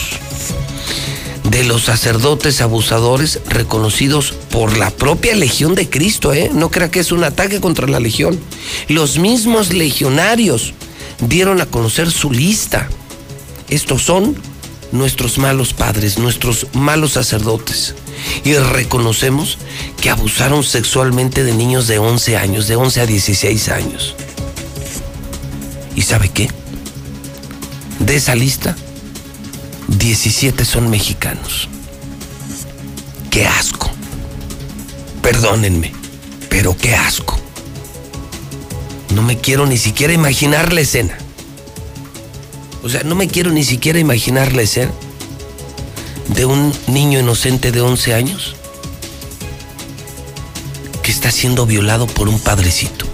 De 1.45 1.63
los 1.63 1.83
sacerdotes 1.83 2.59
abusadores 2.59 3.39
reconocidos 3.47 4.33
por 4.51 4.77
la 4.77 4.89
propia 4.89 5.33
Legión 5.33 5.73
de 5.73 5.89
Cristo, 5.89 6.33
¿eh? 6.33 6.51
No 6.53 6.69
crea 6.69 6.91
que 6.91 6.99
es 6.99 7.13
un 7.13 7.23
ataque 7.23 7.61
contra 7.61 7.87
la 7.87 8.01
Legión. 8.01 8.37
Los 8.89 9.17
mismos 9.17 9.71
legionarios 9.71 10.73
dieron 11.21 11.61
a 11.61 11.65
conocer 11.65 12.11
su 12.11 12.31
lista. 12.31 12.89
Estos 13.69 14.01
son 14.01 14.35
nuestros 14.91 15.37
malos 15.37 15.73
padres, 15.73 16.17
nuestros 16.17 16.67
malos 16.73 17.13
sacerdotes. 17.13 17.95
Y 18.43 18.53
reconocemos 18.55 19.57
que 20.01 20.09
abusaron 20.09 20.63
sexualmente 20.63 21.43
de 21.43 21.53
niños 21.53 21.87
de 21.87 21.99
11 21.99 22.37
años, 22.37 22.67
de 22.67 22.75
11 22.75 23.01
a 23.01 23.05
16 23.05 23.69
años. 23.69 24.15
¿Y 25.95 26.01
sabe 26.01 26.29
qué? 26.29 26.49
De 27.99 28.15
esa 28.15 28.35
lista, 28.35 28.75
17 29.87 30.65
son 30.65 30.89
mexicanos. 30.89 31.67
¡Qué 33.31 33.45
asco! 33.47 33.89
Perdónenme, 35.21 35.93
pero 36.49 36.75
qué 36.77 36.95
asco. 36.95 37.37
No 39.13 39.21
me 39.21 39.37
quiero 39.37 39.65
ni 39.65 39.77
siquiera 39.77 40.13
imaginar 40.13 40.73
la 40.73 40.81
escena. 40.81 41.17
O 42.83 42.89
sea, 42.89 43.03
no 43.03 43.15
me 43.15 43.27
quiero 43.27 43.51
ni 43.51 43.63
siquiera 43.63 43.99
imaginar 43.99 44.53
la 44.53 44.61
escena 44.61 44.91
de 46.29 46.45
un 46.45 46.73
niño 46.87 47.19
inocente 47.19 47.71
de 47.71 47.81
11 47.81 48.13
años 48.13 48.55
que 51.01 51.11
está 51.11 51.31
siendo 51.31 51.65
violado 51.65 52.05
por 52.07 52.27
un 52.27 52.39
padrecito. 52.39 53.05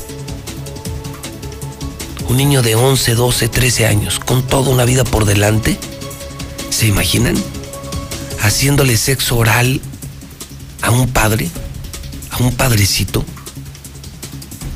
Un 2.28 2.38
niño 2.38 2.62
de 2.62 2.76
11, 2.76 3.14
12, 3.14 3.50
13 3.50 3.86
años, 3.86 4.20
con 4.20 4.42
toda 4.48 4.72
una 4.72 4.86
vida 4.86 5.04
por 5.04 5.26
delante, 5.26 5.78
¿se 6.70 6.88
imaginan? 6.88 7.36
Haciéndole 8.42 8.98
sexo 8.98 9.38
oral 9.38 9.80
a 10.82 10.90
un 10.90 11.08
padre, 11.08 11.50
a 12.32 12.38
un 12.38 12.54
padrecito. 12.56 13.24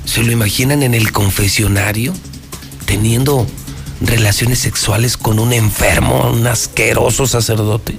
¿Se 0.05 0.23
lo 0.23 0.31
imaginan 0.31 0.83
en 0.83 0.93
el 0.93 1.11
confesionario? 1.11 2.13
Teniendo 2.85 3.47
relaciones 4.01 4.59
sexuales 4.59 5.17
con 5.17 5.39
un 5.39 5.53
enfermo, 5.53 6.29
un 6.31 6.45
asqueroso 6.47 7.27
sacerdote. 7.27 7.97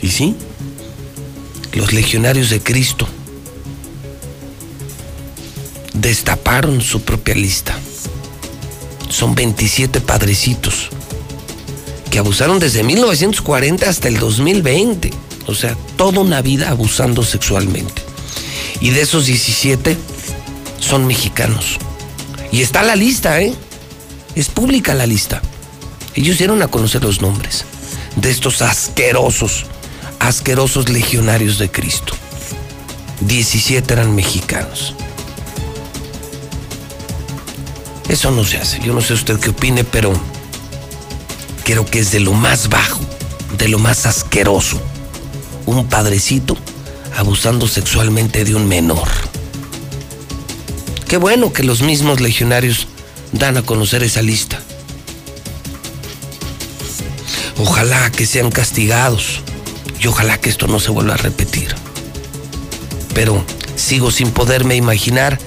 Y 0.00 0.08
sí, 0.08 0.36
los 1.74 1.92
legionarios 1.92 2.50
de 2.50 2.60
Cristo 2.60 3.06
destaparon 5.94 6.80
su 6.80 7.02
propia 7.02 7.34
lista. 7.34 7.78
Son 9.08 9.34
27 9.34 10.00
padrecitos 10.00 10.88
que 12.10 12.18
abusaron 12.18 12.58
desde 12.58 12.82
1940 12.82 13.88
hasta 13.88 14.08
el 14.08 14.18
2020. 14.18 15.12
O 15.46 15.54
sea, 15.54 15.76
toda 15.96 16.20
una 16.20 16.42
vida 16.42 16.70
abusando 16.70 17.22
sexualmente. 17.22 18.02
Y 18.80 18.90
de 18.90 19.02
esos 19.02 19.26
17 19.26 19.96
son 20.78 21.06
mexicanos. 21.06 21.78
Y 22.50 22.62
está 22.62 22.82
la 22.82 22.96
lista, 22.96 23.40
¿eh? 23.40 23.54
Es 24.34 24.48
pública 24.48 24.94
la 24.94 25.06
lista. 25.06 25.42
Ellos 26.14 26.38
dieron 26.38 26.62
a 26.62 26.68
conocer 26.68 27.02
los 27.02 27.20
nombres 27.20 27.64
de 28.16 28.30
estos 28.30 28.62
asquerosos, 28.62 29.66
asquerosos 30.18 30.88
legionarios 30.88 31.58
de 31.58 31.70
Cristo. 31.70 32.14
17 33.20 33.92
eran 33.92 34.14
mexicanos. 34.14 34.94
Eso 38.08 38.30
no 38.30 38.44
se 38.44 38.58
hace. 38.58 38.80
Yo 38.80 38.92
no 38.92 39.00
sé 39.00 39.14
usted 39.14 39.38
qué 39.38 39.50
opine, 39.50 39.84
pero 39.84 40.12
creo 41.64 41.86
que 41.86 41.98
es 41.98 42.12
de 42.12 42.20
lo 42.20 42.32
más 42.32 42.68
bajo, 42.68 43.00
de 43.56 43.68
lo 43.68 43.78
más 43.78 44.06
asqueroso. 44.06 44.80
Un 45.66 45.86
padrecito 45.86 46.56
abusando 47.16 47.68
sexualmente 47.68 48.44
de 48.44 48.54
un 48.54 48.66
menor. 48.66 49.08
Qué 51.08 51.16
bueno 51.18 51.52
que 51.52 51.62
los 51.62 51.82
mismos 51.82 52.20
legionarios 52.20 52.88
dan 53.32 53.56
a 53.56 53.62
conocer 53.62 54.02
esa 54.02 54.22
lista. 54.22 54.60
Ojalá 57.58 58.10
que 58.10 58.26
sean 58.26 58.50
castigados 58.50 59.40
y 60.00 60.06
ojalá 60.06 60.38
que 60.38 60.50
esto 60.50 60.66
no 60.66 60.80
se 60.80 60.90
vuelva 60.90 61.14
a 61.14 61.18
repetir. 61.18 61.74
Pero 63.14 63.44
sigo 63.76 64.10
sin 64.10 64.30
poderme 64.30 64.76
imaginar, 64.76 65.38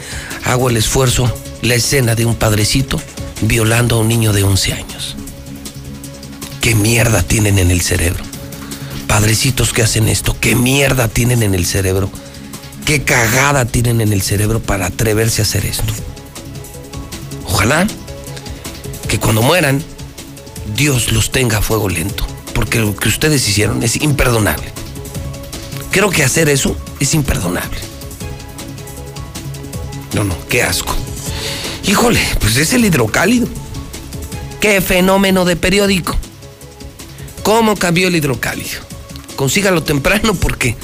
hago 0.43 0.69
el 0.69 0.77
esfuerzo, 0.77 1.31
la 1.61 1.75
escena 1.75 2.15
de 2.15 2.25
un 2.25 2.35
padrecito 2.35 3.01
violando 3.41 3.95
a 3.95 3.99
un 3.99 4.07
niño 4.07 4.33
de 4.33 4.43
11 4.43 4.73
años. 4.73 5.15
¿Qué 6.61 6.75
mierda 6.75 7.21
tienen 7.21 7.59
en 7.59 7.71
el 7.71 7.81
cerebro? 7.81 8.23
Padrecitos 9.07 9.73
que 9.73 9.83
hacen 9.83 10.07
esto, 10.07 10.35
¿qué 10.39 10.55
mierda 10.55 11.07
tienen 11.07 11.43
en 11.43 11.53
el 11.53 11.65
cerebro? 11.65 12.09
¿Qué 12.85 13.03
cagada 13.03 13.65
tienen 13.65 14.01
en 14.01 14.13
el 14.13 14.21
cerebro 14.21 14.59
para 14.59 14.87
atreverse 14.87 15.41
a 15.41 15.45
hacer 15.45 15.65
esto? 15.65 15.93
Ojalá 17.55 17.87
que 19.07 19.17
cuando 19.17 19.41
mueran, 19.41 19.81
Dios 20.75 21.13
los 21.13 21.31
tenga 21.31 21.59
a 21.59 21.61
fuego 21.61 21.87
lento, 21.87 22.27
porque 22.53 22.81
lo 22.81 22.93
que 22.93 23.07
ustedes 23.07 23.47
hicieron 23.47 23.81
es 23.81 23.95
imperdonable. 23.95 24.73
Creo 25.89 26.09
que 26.09 26.25
hacer 26.25 26.49
eso 26.49 26.75
es 26.99 27.13
imperdonable. 27.13 27.79
No, 30.13 30.25
no, 30.25 30.35
qué 30.49 30.63
asco. 30.63 30.93
Híjole, 31.85 32.19
pues 32.41 32.57
es 32.57 32.73
el 32.73 32.83
hidrocálido. 32.83 33.47
Qué 34.59 34.81
fenómeno 34.81 35.45
de 35.45 35.55
periódico. 35.55 36.13
¿Cómo 37.41 37.77
cambió 37.77 38.09
el 38.09 38.17
hidrocálido? 38.17 38.81
Consígalo 39.37 39.81
temprano 39.81 40.35
porque 40.35 40.75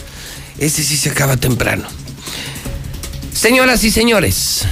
ese 0.57 0.85
sí 0.85 0.95
se 0.95 1.09
acaba 1.09 1.35
temprano. 1.35 1.89
Señoras 3.33 3.83
y 3.83 3.91
señores, 3.91 4.65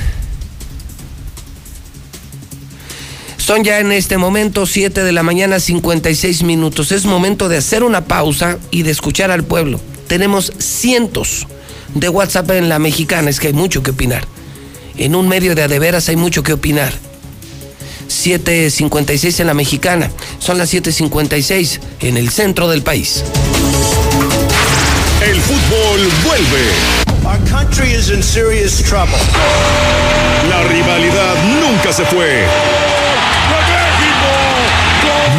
son 3.49 3.63
ya 3.63 3.79
en 3.79 3.91
este 3.91 4.19
momento 4.19 4.67
7 4.67 5.03
de 5.03 5.11
la 5.11 5.23
mañana 5.23 5.59
56 5.59 6.43
minutos. 6.43 6.91
Es 6.91 7.05
momento 7.05 7.49
de 7.49 7.57
hacer 7.57 7.81
una 7.81 8.05
pausa 8.05 8.59
y 8.69 8.83
de 8.83 8.91
escuchar 8.91 9.31
al 9.31 9.43
pueblo. 9.43 9.81
Tenemos 10.05 10.53
cientos 10.59 11.47
de 11.95 12.09
WhatsApp 12.09 12.51
en 12.51 12.69
la 12.69 12.77
mexicana, 12.77 13.27
es 13.27 13.39
que 13.39 13.47
hay 13.47 13.53
mucho 13.53 13.81
que 13.81 13.89
opinar. 13.89 14.23
En 14.99 15.15
un 15.15 15.27
medio 15.27 15.55
de 15.55 15.63
adeveras 15.63 16.09
hay 16.09 16.15
mucho 16.15 16.43
que 16.43 16.53
opinar. 16.53 16.93
7.56 18.07 19.39
en 19.39 19.47
la 19.47 19.55
mexicana, 19.55 20.11
son 20.37 20.59
las 20.59 20.71
7.56 20.71 21.79
en 22.01 22.17
el 22.17 22.29
centro 22.29 22.69
del 22.69 22.83
país. 22.83 23.23
El 25.25 25.41
fútbol 25.41 26.07
vuelve. 26.23 26.67
Our 27.25 27.39
country 27.49 27.95
is 27.95 28.11
in 28.11 28.21
serious 28.21 28.83
trouble. 28.83 29.17
La 30.47 30.61
rivalidad 30.65 31.33
nunca 31.59 31.91
se 31.91 32.05
fue. 32.05 32.45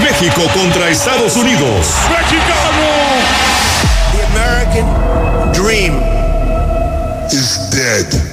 México 0.02 0.42
contra 0.52 0.90
Estados 0.90 1.36
Unidos. 1.36 1.86
The 4.12 4.24
American 4.32 4.86
dream 5.52 5.94
is 7.30 7.58
dead. 7.70 8.29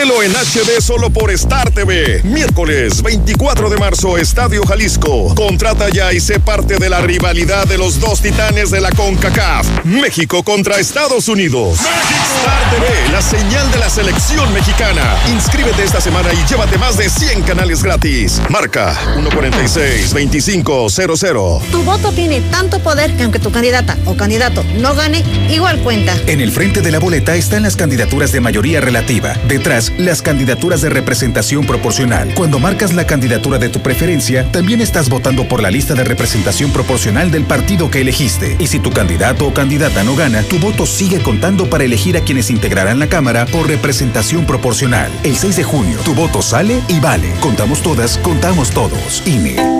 Vívelo 0.00 0.22
en 0.22 0.32
HD 0.32 0.80
solo 0.80 1.10
por 1.10 1.30
Star 1.32 1.70
TV. 1.72 2.22
Miércoles 2.24 3.02
24 3.02 3.68
de 3.68 3.76
marzo, 3.76 4.16
Estadio 4.16 4.64
Jalisco. 4.64 5.34
Contrata 5.34 5.90
ya 5.90 6.10
y 6.14 6.20
sé 6.20 6.40
parte 6.40 6.78
de 6.78 6.88
la 6.88 7.02
rivalidad 7.02 7.66
de 7.66 7.76
los 7.76 8.00
dos 8.00 8.22
titanes 8.22 8.70
de 8.70 8.80
la 8.80 8.90
CONCACAF. 8.92 9.84
México 9.84 10.42
contra 10.42 10.78
Estados 10.78 11.28
Unidos. 11.28 11.80
Star 11.80 12.70
TV, 12.70 12.86
la 13.12 13.20
señal 13.20 13.70
de 13.72 13.78
la 13.78 13.90
selección 13.90 14.50
mexicana. 14.54 15.18
Inscríbete 15.28 15.84
esta 15.84 16.00
semana 16.00 16.32
y 16.32 16.42
llévate 16.48 16.78
más 16.78 16.96
de 16.96 17.10
100 17.10 17.42
canales 17.42 17.82
gratis. 17.82 18.40
Marca 18.48 18.96
146-2500. 19.18 21.60
Tu 21.70 21.82
voto 21.82 22.10
tiene 22.12 22.40
tanto 22.50 22.78
poder 22.78 23.14
que 23.18 23.24
aunque 23.24 23.38
tu 23.38 23.52
candidata 23.52 23.98
o 24.06 24.16
candidato 24.16 24.64
no 24.78 24.94
gane, 24.94 25.22
igual 25.50 25.78
cuenta. 25.80 26.16
En 26.26 26.40
el 26.40 26.52
frente 26.52 26.80
de 26.80 26.90
la 26.90 27.00
boleta 27.00 27.34
están 27.34 27.64
las 27.64 27.76
candidaturas 27.76 28.32
de 28.32 28.40
mayoría 28.40 28.80
relativa. 28.80 29.34
Detrás, 29.46 29.89
las 29.98 30.22
candidaturas 30.22 30.80
de 30.80 30.90
representación 30.90 31.66
proporcional. 31.66 32.32
Cuando 32.34 32.58
marcas 32.58 32.92
la 32.92 33.06
candidatura 33.06 33.58
de 33.58 33.68
tu 33.68 33.80
preferencia, 33.80 34.50
también 34.52 34.80
estás 34.80 35.08
votando 35.08 35.48
por 35.48 35.62
la 35.62 35.70
lista 35.70 35.94
de 35.94 36.04
representación 36.04 36.72
proporcional 36.72 37.30
del 37.30 37.44
partido 37.44 37.90
que 37.90 38.00
elegiste. 38.00 38.56
Y 38.58 38.66
si 38.66 38.78
tu 38.80 38.90
candidato 38.90 39.46
o 39.46 39.54
candidata 39.54 40.02
no 40.04 40.16
gana, 40.16 40.42
tu 40.42 40.58
voto 40.58 40.86
sigue 40.86 41.20
contando 41.20 41.68
para 41.68 41.84
elegir 41.84 42.16
a 42.16 42.20
quienes 42.20 42.50
integrarán 42.50 42.98
la 42.98 43.08
Cámara 43.08 43.46
por 43.46 43.68
representación 43.68 44.46
proporcional. 44.46 45.10
El 45.24 45.36
6 45.36 45.56
de 45.56 45.64
junio, 45.64 45.98
tu 46.04 46.14
voto 46.14 46.42
sale 46.42 46.80
y 46.88 47.00
vale. 47.00 47.32
Contamos 47.40 47.82
todas, 47.82 48.18
contamos 48.18 48.70
todos. 48.70 49.22
INE. 49.26 49.79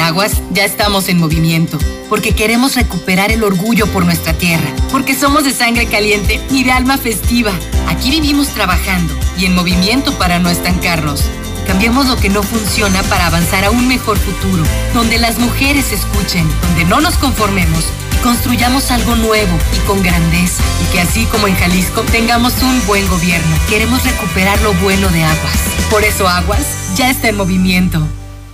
En 0.00 0.06
Aguas 0.06 0.40
ya 0.52 0.64
estamos 0.64 1.10
en 1.10 1.18
movimiento, 1.18 1.78
porque 2.08 2.34
queremos 2.34 2.74
recuperar 2.74 3.30
el 3.30 3.44
orgullo 3.44 3.86
por 3.88 4.06
nuestra 4.06 4.32
tierra, 4.32 4.66
porque 4.90 5.14
somos 5.14 5.44
de 5.44 5.52
sangre 5.52 5.84
caliente 5.84 6.40
y 6.50 6.64
de 6.64 6.72
alma 6.72 6.96
festiva. 6.96 7.52
Aquí 7.86 8.10
vivimos 8.10 8.48
trabajando 8.48 9.12
y 9.36 9.44
en 9.44 9.54
movimiento 9.54 10.16
para 10.16 10.38
no 10.38 10.48
estancarnos. 10.48 11.24
Cambiamos 11.66 12.06
lo 12.06 12.16
que 12.16 12.30
no 12.30 12.42
funciona 12.42 13.02
para 13.04 13.26
avanzar 13.26 13.66
a 13.66 13.70
un 13.70 13.88
mejor 13.88 14.16
futuro, 14.16 14.64
donde 14.94 15.18
las 15.18 15.38
mujeres 15.38 15.92
escuchen, 15.92 16.48
donde 16.62 16.86
no 16.86 17.02
nos 17.02 17.16
conformemos 17.16 17.84
y 18.14 18.22
construyamos 18.22 18.90
algo 18.90 19.16
nuevo 19.16 19.58
y 19.76 19.86
con 19.86 20.02
grandeza. 20.02 20.62
Y 20.82 20.92
que 20.94 21.00
así 21.02 21.26
como 21.26 21.46
en 21.46 21.56
Jalisco 21.56 22.00
tengamos 22.04 22.54
un 22.62 22.86
buen 22.86 23.06
gobierno. 23.10 23.54
Queremos 23.68 24.02
recuperar 24.02 24.58
lo 24.62 24.72
bueno 24.80 25.10
de 25.10 25.24
Aguas. 25.24 25.58
Por 25.90 26.04
eso 26.04 26.26
Aguas 26.26 26.64
ya 26.96 27.10
está 27.10 27.28
en 27.28 27.36
movimiento. 27.36 28.08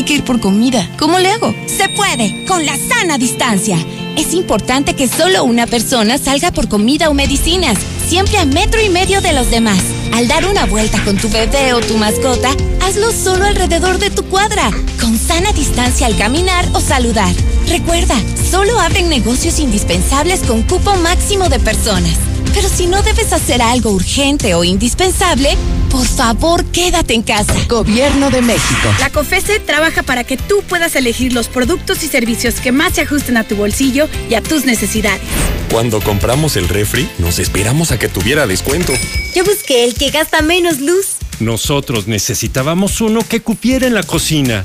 Hay 0.00 0.06
que 0.06 0.14
ir 0.14 0.24
por 0.24 0.40
comida. 0.40 0.88
¿Cómo 0.98 1.18
le 1.18 1.28
hago? 1.28 1.54
Se 1.66 1.90
puede, 1.90 2.46
con 2.46 2.64
la 2.64 2.74
sana 2.74 3.18
distancia. 3.18 3.76
Es 4.16 4.32
importante 4.32 4.96
que 4.96 5.06
solo 5.06 5.44
una 5.44 5.66
persona 5.66 6.16
salga 6.16 6.52
por 6.52 6.70
comida 6.70 7.10
o 7.10 7.12
medicinas. 7.12 7.76
siempre 8.08 8.38
a 8.38 8.46
metro 8.46 8.80
y 8.80 8.88
medio 8.88 9.20
de 9.20 9.34
los 9.34 9.50
demás. 9.50 9.78
Al 10.14 10.26
dar 10.26 10.46
una 10.46 10.64
vuelta 10.64 11.04
con 11.04 11.18
tu 11.18 11.28
bebé 11.28 11.74
o 11.74 11.80
tu 11.80 11.98
mascota, 11.98 12.48
hazlo 12.80 13.12
solo 13.12 13.44
alrededor 13.44 13.98
de 13.98 14.08
tu 14.08 14.22
cuadra, 14.24 14.70
con 14.98 15.18
sana 15.18 15.52
distancia 15.52 16.06
al 16.06 16.16
caminar 16.16 16.66
o 16.72 16.80
saludar. 16.80 17.34
Recuerda, 17.68 18.16
solo 18.50 18.80
abren 18.80 19.10
negocios 19.10 19.60
indispensables 19.60 20.40
con 20.40 20.62
cupo 20.62 20.94
máximo 20.96 21.50
de 21.50 21.60
personas. 21.60 22.16
Pero 22.52 22.68
si 22.68 22.86
no 22.86 23.02
debes 23.02 23.32
hacer 23.32 23.62
algo 23.62 23.90
urgente 23.90 24.54
o 24.54 24.64
indispensable, 24.64 25.56
por 25.90 26.06
favor 26.06 26.64
quédate 26.66 27.14
en 27.14 27.22
casa. 27.22 27.54
Gobierno 27.68 28.30
de 28.30 28.42
México. 28.42 28.88
La 28.98 29.10
COFESE 29.10 29.60
trabaja 29.60 30.02
para 30.02 30.24
que 30.24 30.36
tú 30.36 30.62
puedas 30.68 30.96
elegir 30.96 31.32
los 31.32 31.48
productos 31.48 32.02
y 32.02 32.08
servicios 32.08 32.56
que 32.56 32.72
más 32.72 32.94
se 32.94 33.02
ajusten 33.02 33.36
a 33.36 33.44
tu 33.44 33.56
bolsillo 33.56 34.08
y 34.28 34.34
a 34.34 34.42
tus 34.42 34.64
necesidades. 34.64 35.22
Cuando 35.70 36.00
compramos 36.00 36.56
el 36.56 36.68
refri, 36.68 37.08
nos 37.18 37.38
esperamos 37.38 37.92
a 37.92 37.98
que 37.98 38.08
tuviera 38.08 38.46
descuento. 38.46 38.92
Yo 39.34 39.44
busqué 39.44 39.84
el 39.84 39.94
que 39.94 40.10
gasta 40.10 40.42
menos 40.42 40.80
luz. 40.80 41.16
Nosotros 41.38 42.08
necesitábamos 42.08 43.00
uno 43.00 43.20
que 43.26 43.40
cupiera 43.40 43.86
en 43.86 43.94
la 43.94 44.02
cocina. 44.02 44.64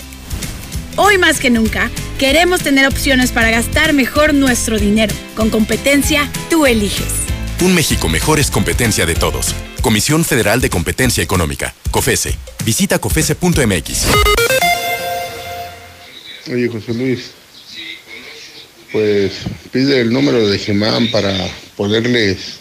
Hoy 0.97 1.17
más 1.17 1.39
que 1.39 1.49
nunca, 1.49 1.91
queremos 2.17 2.61
tener 2.61 2.87
opciones 2.87 3.31
para 3.31 3.51
gastar 3.51 3.93
mejor 3.93 4.33
nuestro 4.33 4.79
dinero. 4.79 5.13
Con 5.35 5.49
competencia, 5.49 6.29
tú 6.49 6.65
eliges. 6.65 7.24
Un 7.61 7.73
México 7.73 8.09
mejor 8.09 8.37
es 8.37 8.51
competencia 8.51 9.05
de 9.05 9.15
todos. 9.15 9.55
Comisión 9.81 10.25
Federal 10.25 10.59
de 10.59 10.69
Competencia 10.69 11.23
Económica, 11.23 11.73
COFESE. 11.89 12.35
Visita 12.65 12.99
COFESE.mx. 12.99 14.07
Oye, 16.51 16.67
José 16.67 16.93
Luis, 16.93 17.31
pues 18.91 19.31
pide 19.71 20.01
el 20.01 20.11
número 20.11 20.45
de 20.45 20.59
Gemán 20.59 21.09
para 21.11 21.33
ponerles 21.77 22.59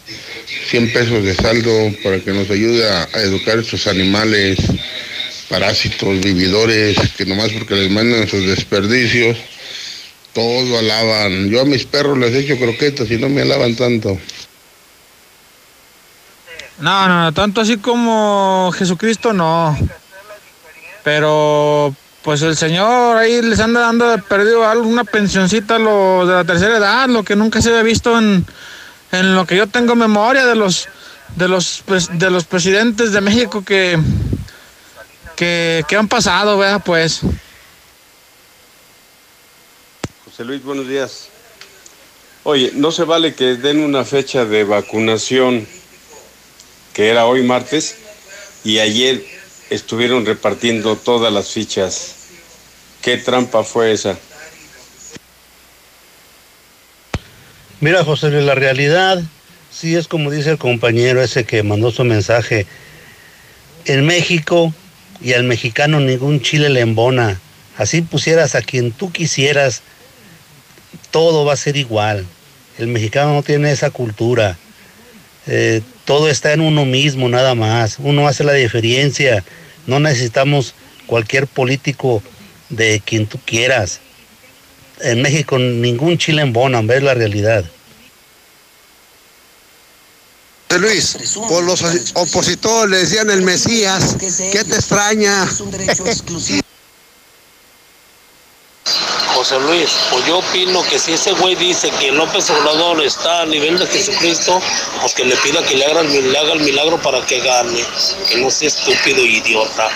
100 0.70 0.92
pesos 0.92 1.24
de 1.24 1.34
saldo 1.34 1.72
para 2.04 2.20
que 2.20 2.30
nos 2.30 2.48
ayude 2.48 2.88
a, 2.88 3.08
educar 3.14 3.58
a 3.58 3.62
estos 3.62 3.88
animales, 3.88 4.58
parásitos, 5.48 6.20
vividores, 6.20 6.96
que 7.16 7.26
nomás 7.26 7.50
porque 7.50 7.74
les 7.74 7.90
mandan 7.90 8.28
sus 8.28 8.46
desperdicios, 8.46 9.38
todo 10.32 10.78
alaban. 10.78 11.50
Yo 11.50 11.62
a 11.62 11.64
mis 11.64 11.84
perros 11.84 12.16
les 12.16 12.32
echo 12.32 12.56
croquetas 12.56 13.10
y 13.10 13.16
no 13.16 13.28
me 13.28 13.42
alaban 13.42 13.74
tanto. 13.74 14.20
No, 16.78 17.08
no, 17.08 17.32
tanto 17.32 17.60
así 17.60 17.76
como 17.76 18.72
Jesucristo 18.76 19.32
no. 19.32 19.76
Pero 21.02 21.94
pues 22.22 22.42
el 22.42 22.56
Señor 22.56 23.16
ahí 23.16 23.42
les 23.42 23.60
anda 23.60 23.80
dando 23.80 24.16
perdido 24.22 24.66
alguna 24.66 25.04
pensioncita 25.04 25.76
a 25.76 25.78
los 25.78 26.26
de 26.26 26.34
la 26.34 26.44
tercera 26.44 26.78
edad, 26.78 27.08
lo 27.08 27.22
que 27.22 27.36
nunca 27.36 27.60
se 27.60 27.68
había 27.68 27.82
visto 27.82 28.18
en, 28.18 28.46
en 29.12 29.34
lo 29.34 29.46
que 29.46 29.56
yo 29.56 29.66
tengo 29.66 29.94
memoria 29.94 30.46
de 30.46 30.54
los 30.54 30.88
de 31.36 31.48
los 31.48 31.82
pues, 31.84 32.18
de 32.18 32.30
los 32.30 32.44
presidentes 32.44 33.12
de 33.12 33.20
México 33.20 33.62
que 33.64 33.98
que, 35.36 35.84
que 35.86 35.96
han 35.96 36.08
pasado, 36.08 36.56
¿verdad? 36.58 36.82
Pues. 36.84 37.20
José 40.24 40.44
Luis, 40.44 40.62
buenos 40.62 40.88
días. 40.88 41.28
Oye, 42.44 42.72
no 42.74 42.90
se 42.90 43.04
vale 43.04 43.34
que 43.34 43.56
den 43.56 43.80
una 43.80 44.04
fecha 44.04 44.44
de 44.44 44.64
vacunación 44.64 45.66
que 46.94 47.08
era 47.10 47.26
hoy 47.26 47.42
martes 47.42 47.96
y 48.64 48.78
ayer 48.78 49.22
estuvieron 49.68 50.24
repartiendo 50.24 50.96
todas 50.96 51.32
las 51.32 51.50
fichas. 51.50 52.14
¿Qué 53.02 53.18
trampa 53.18 53.64
fue 53.64 53.92
esa? 53.92 54.16
Mira, 57.80 58.04
José 58.04 58.30
la 58.30 58.54
realidad 58.54 59.22
sí 59.70 59.96
es 59.96 60.08
como 60.08 60.30
dice 60.30 60.52
el 60.52 60.58
compañero 60.58 61.20
ese 61.20 61.44
que 61.44 61.62
mandó 61.62 61.90
su 61.90 62.04
mensaje. 62.04 62.66
En 63.84 64.06
México 64.06 64.72
y 65.20 65.32
al 65.34 65.44
mexicano 65.44 66.00
ningún 66.00 66.40
chile 66.40 66.70
le 66.70 66.80
embona. 66.80 67.40
Así 67.76 68.02
pusieras 68.02 68.54
a 68.54 68.62
quien 68.62 68.92
tú 68.92 69.10
quisieras, 69.10 69.82
todo 71.10 71.44
va 71.44 71.54
a 71.54 71.56
ser 71.56 71.76
igual. 71.76 72.24
El 72.78 72.86
mexicano 72.86 73.34
no 73.34 73.42
tiene 73.42 73.72
esa 73.72 73.90
cultura. 73.90 74.56
Eh, 75.46 75.82
todo 76.04 76.28
está 76.28 76.52
en 76.52 76.60
uno 76.60 76.84
mismo, 76.84 77.28
nada 77.28 77.54
más. 77.54 77.96
Uno 77.98 78.28
hace 78.28 78.44
la 78.44 78.52
diferencia. 78.52 79.44
No 79.86 80.00
necesitamos 80.00 80.74
cualquier 81.06 81.46
político 81.46 82.22
de 82.68 83.02
quien 83.04 83.26
tú 83.26 83.38
quieras. 83.44 84.00
En 85.00 85.22
México 85.22 85.58
ningún 85.58 86.18
chile 86.18 86.42
embona, 86.42 86.80
ves 86.82 87.02
la 87.02 87.14
realidad. 87.14 87.64
Luis, 90.78 91.16
por 91.48 91.62
los 91.62 91.82
opositores 92.14 92.90
le 92.90 92.98
decían 92.98 93.30
el 93.30 93.42
Mesías, 93.42 94.16
¿qué 94.52 94.64
te 94.64 94.74
extraña? 94.74 95.46
José 99.44 99.60
Luis, 99.60 99.90
pues 100.10 100.24
yo 100.26 100.38
opino 100.38 100.82
que 100.84 100.98
si 100.98 101.12
ese 101.12 101.32
güey 101.32 101.54
dice 101.54 101.90
que 102.00 102.10
López 102.10 102.48
Obrador 102.48 103.02
está 103.02 103.42
a 103.42 103.44
nivel 103.44 103.78
de 103.78 103.86
Jesucristo, 103.86 104.58
pues 105.02 105.12
que 105.12 105.22
le 105.22 105.36
pida 105.36 105.62
que 105.62 105.76
le 105.76 105.84
haga, 105.84 106.00
el- 106.00 106.32
le 106.32 106.38
haga 106.38 106.54
el 106.54 106.60
milagro 106.60 106.96
para 107.02 107.20
que 107.26 107.40
gane, 107.40 107.84
que 108.30 108.38
no 108.38 108.50
sea 108.50 108.68
estúpido 108.68 109.18
e 109.18 109.26
idiota. 109.26 109.90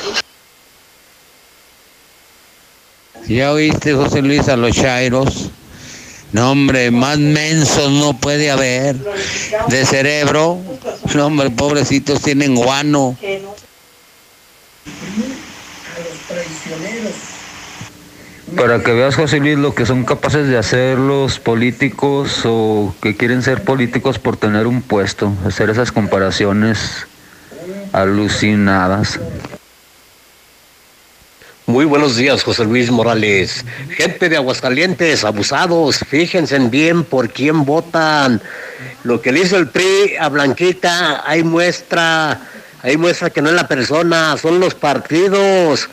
¿Ya 3.26 3.52
oíste, 3.52 3.94
José 3.94 4.20
Luis, 4.20 4.46
a 4.50 4.56
los 4.58 4.76
chairos? 4.76 5.46
No, 6.32 6.50
hombre, 6.50 6.90
más 6.90 7.16
mensos 7.16 7.90
no 7.90 8.12
puede 8.12 8.50
haber. 8.50 8.96
De 9.68 9.86
cerebro. 9.86 10.58
No, 11.14 11.24
hombre, 11.26 11.48
pobrecitos 11.48 12.20
tienen 12.20 12.54
guano. 12.54 13.16
Para 18.56 18.82
que 18.82 18.92
veas, 18.92 19.14
José 19.14 19.38
Luis, 19.40 19.58
lo 19.58 19.74
que 19.74 19.86
son 19.86 20.04
capaces 20.04 20.48
de 20.48 20.56
hacer 20.56 20.98
los 20.98 21.38
políticos 21.38 22.42
o 22.44 22.94
que 23.02 23.16
quieren 23.16 23.42
ser 23.42 23.62
políticos 23.62 24.18
por 24.18 24.36
tener 24.36 24.66
un 24.66 24.82
puesto, 24.82 25.32
hacer 25.46 25.70
esas 25.70 25.92
comparaciones 25.92 27.06
alucinadas. 27.92 29.20
Muy 31.66 31.84
buenos 31.84 32.16
días, 32.16 32.42
José 32.42 32.64
Luis 32.64 32.90
Morales. 32.90 33.64
Gente 33.90 34.30
de 34.30 34.36
Aguascalientes, 34.36 35.24
abusados, 35.24 35.98
fíjense 36.08 36.58
bien 36.58 37.04
por 37.04 37.30
quién 37.30 37.66
votan. 37.66 38.40
Lo 39.04 39.20
que 39.20 39.32
le 39.32 39.40
hizo 39.40 39.58
el 39.58 39.68
PRI 39.68 40.16
a 40.18 40.30
Blanquita, 40.30 41.22
hay 41.28 41.42
muestra, 41.42 42.40
hay 42.82 42.96
muestra 42.96 43.28
que 43.28 43.42
no 43.42 43.50
es 43.50 43.54
la 43.54 43.68
persona, 43.68 44.36
son 44.38 44.60
los 44.60 44.74
partidos. 44.74 45.90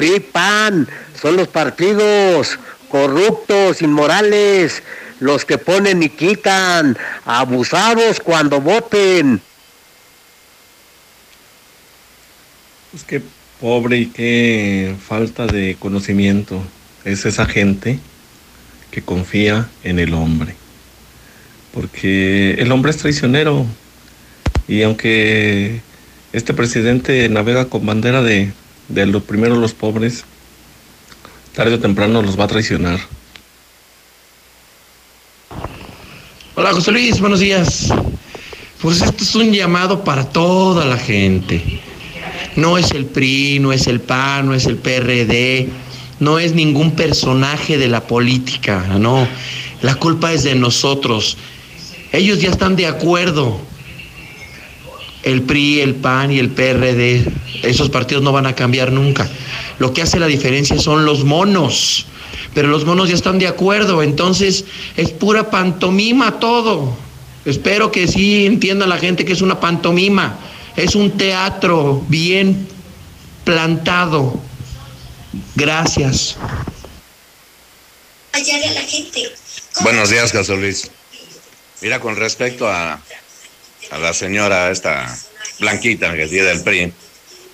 PRI, 0.00 0.20
PAN, 0.20 0.88
son 1.20 1.36
los 1.36 1.48
partidos 1.48 2.58
corruptos, 2.88 3.82
inmorales, 3.82 4.82
los 5.18 5.44
que 5.44 5.58
ponen 5.58 6.02
y 6.02 6.08
quitan, 6.08 6.96
abusados 7.26 8.18
cuando 8.18 8.62
voten. 8.62 9.42
Pues 12.90 13.04
qué 13.04 13.20
pobre 13.60 13.98
y 13.98 14.06
qué 14.06 14.96
falta 15.06 15.46
de 15.46 15.76
conocimiento 15.78 16.62
es 17.04 17.26
esa 17.26 17.44
gente 17.44 17.98
que 18.90 19.02
confía 19.02 19.68
en 19.84 19.98
el 19.98 20.14
hombre. 20.14 20.54
Porque 21.74 22.54
el 22.54 22.72
hombre 22.72 22.92
es 22.92 22.96
traicionero. 22.96 23.66
Y 24.66 24.82
aunque 24.82 25.82
este 26.32 26.54
presidente 26.54 27.28
navega 27.28 27.66
con 27.66 27.84
bandera 27.84 28.22
de, 28.22 28.54
de 28.90 29.06
lo 29.06 29.22
primero 29.22 29.56
los 29.56 29.72
pobres, 29.72 30.24
tarde 31.54 31.74
o 31.74 31.80
temprano 31.80 32.22
los 32.22 32.38
va 32.38 32.44
a 32.44 32.48
traicionar. 32.48 33.00
Hola 36.56 36.72
José 36.72 36.92
Luis, 36.92 37.20
buenos 37.20 37.40
días. 37.40 37.88
Pues 38.82 39.00
esto 39.00 39.22
es 39.22 39.34
un 39.34 39.52
llamado 39.52 40.04
para 40.04 40.24
toda 40.28 40.84
la 40.84 40.96
gente. 40.96 41.80
No 42.56 42.76
es 42.78 42.90
el 42.90 43.06
PRI, 43.06 43.58
no 43.60 43.72
es 43.72 43.86
el 43.86 44.00
PAN, 44.00 44.46
no 44.46 44.54
es 44.54 44.66
el 44.66 44.76
PRD, 44.76 45.68
no 46.18 46.38
es 46.38 46.54
ningún 46.54 46.92
personaje 46.92 47.78
de 47.78 47.88
la 47.88 48.06
política, 48.06 48.86
no. 48.98 49.28
La 49.82 49.94
culpa 49.94 50.32
es 50.32 50.42
de 50.42 50.54
nosotros. 50.54 51.36
Ellos 52.12 52.40
ya 52.40 52.50
están 52.50 52.76
de 52.76 52.86
acuerdo. 52.86 53.60
El 55.22 55.42
PRI, 55.42 55.80
el 55.80 55.94
PAN 55.96 56.32
y 56.32 56.38
el 56.38 56.50
PRD, 56.50 57.24
esos 57.62 57.90
partidos 57.90 58.22
no 58.22 58.32
van 58.32 58.46
a 58.46 58.54
cambiar 58.54 58.90
nunca. 58.92 59.28
Lo 59.78 59.92
que 59.92 60.02
hace 60.02 60.18
la 60.18 60.26
diferencia 60.26 60.78
son 60.78 61.04
los 61.04 61.24
monos. 61.24 62.06
Pero 62.54 62.68
los 62.68 62.84
monos 62.84 63.08
ya 63.08 63.14
están 63.14 63.38
de 63.38 63.46
acuerdo, 63.46 64.02
entonces 64.02 64.64
es 64.96 65.10
pura 65.10 65.50
pantomima 65.50 66.40
todo. 66.40 66.96
Espero 67.44 67.92
que 67.92 68.08
sí 68.08 68.46
entienda 68.46 68.86
la 68.86 68.98
gente 68.98 69.24
que 69.24 69.32
es 69.32 69.40
una 69.40 69.60
pantomima. 69.60 70.38
Es 70.76 70.94
un 70.94 71.12
teatro 71.12 72.04
bien 72.08 72.66
plantado. 73.44 74.40
Gracias. 75.54 76.36
hallar 78.32 78.62
a 78.68 78.72
la 78.72 78.82
gente. 78.82 79.30
Buenos 79.82 80.10
días, 80.10 80.32
José 80.32 80.56
Luis. 80.56 80.90
Mira, 81.80 82.00
con 82.00 82.16
respecto 82.16 82.68
a, 82.68 83.00
a 83.90 83.98
la 83.98 84.12
señora 84.12 84.70
esta 84.70 85.16
blanquita 85.58 86.14
que 86.14 86.26
tiene 86.26 86.48
del 86.48 86.62
PRI, 86.62 86.92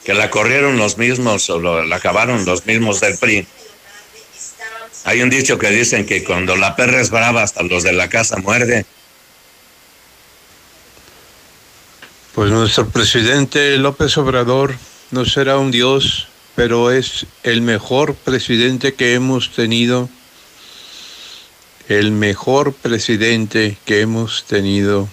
que 0.04 0.14
la 0.14 0.30
corrieron 0.30 0.76
los 0.76 0.98
mismos 0.98 1.48
o 1.50 1.60
la 1.60 1.96
acabaron 1.96 2.44
los 2.44 2.66
mismos 2.66 3.00
del 3.00 3.18
PRI. 3.18 3.46
Hay 5.04 5.22
un 5.22 5.30
dicho 5.30 5.58
que 5.58 5.70
dicen 5.70 6.04
que 6.04 6.24
cuando 6.24 6.56
la 6.56 6.74
perra 6.74 7.00
es 7.00 7.10
brava 7.10 7.42
hasta 7.42 7.62
los 7.62 7.82
de 7.84 7.92
la 7.92 8.08
casa 8.08 8.38
muerde. 8.38 8.84
Pues 12.34 12.50
nuestro 12.50 12.88
presidente 12.88 13.76
López 13.78 14.18
Obrador 14.18 14.74
no 15.10 15.24
será 15.24 15.58
un 15.58 15.70
dios, 15.70 16.28
pero 16.54 16.90
es 16.90 17.26
el 17.44 17.62
mejor 17.62 18.14
presidente 18.14 18.94
que 18.94 19.14
hemos 19.14 19.52
tenido. 19.52 20.10
El 21.88 22.10
mejor 22.10 22.74
presidente 22.74 23.78
que 23.84 24.00
hemos 24.00 24.44
tenido. 24.44 25.08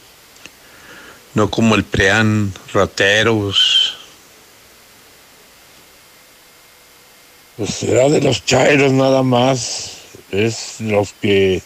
No 1.36 1.50
como 1.50 1.76
el 1.76 1.84
PREAN, 1.84 2.54
rateros. 2.74 3.98
Pues 7.58 7.72
será 7.72 8.10
de 8.10 8.22
los 8.22 8.46
chairos 8.46 8.92
nada 8.92 9.24
más. 9.24 9.92
Es 10.32 10.80
los 10.80 11.14
que 11.14 11.62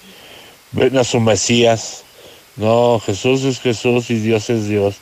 ven 0.72 0.97
a 0.97 1.03
su 1.03 1.20
Mesías. 1.20 2.03
No, 2.55 3.01
Jesús 3.05 3.43
es 3.43 3.59
Jesús 3.59 4.09
y 4.09 4.15
Dios 4.15 4.49
es 4.49 4.68
Dios. 4.68 4.95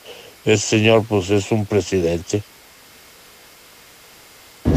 El 0.46 0.60
Señor, 0.60 1.06
pues 1.08 1.30
es 1.30 1.52
un 1.52 1.66
presidente. 1.66 2.44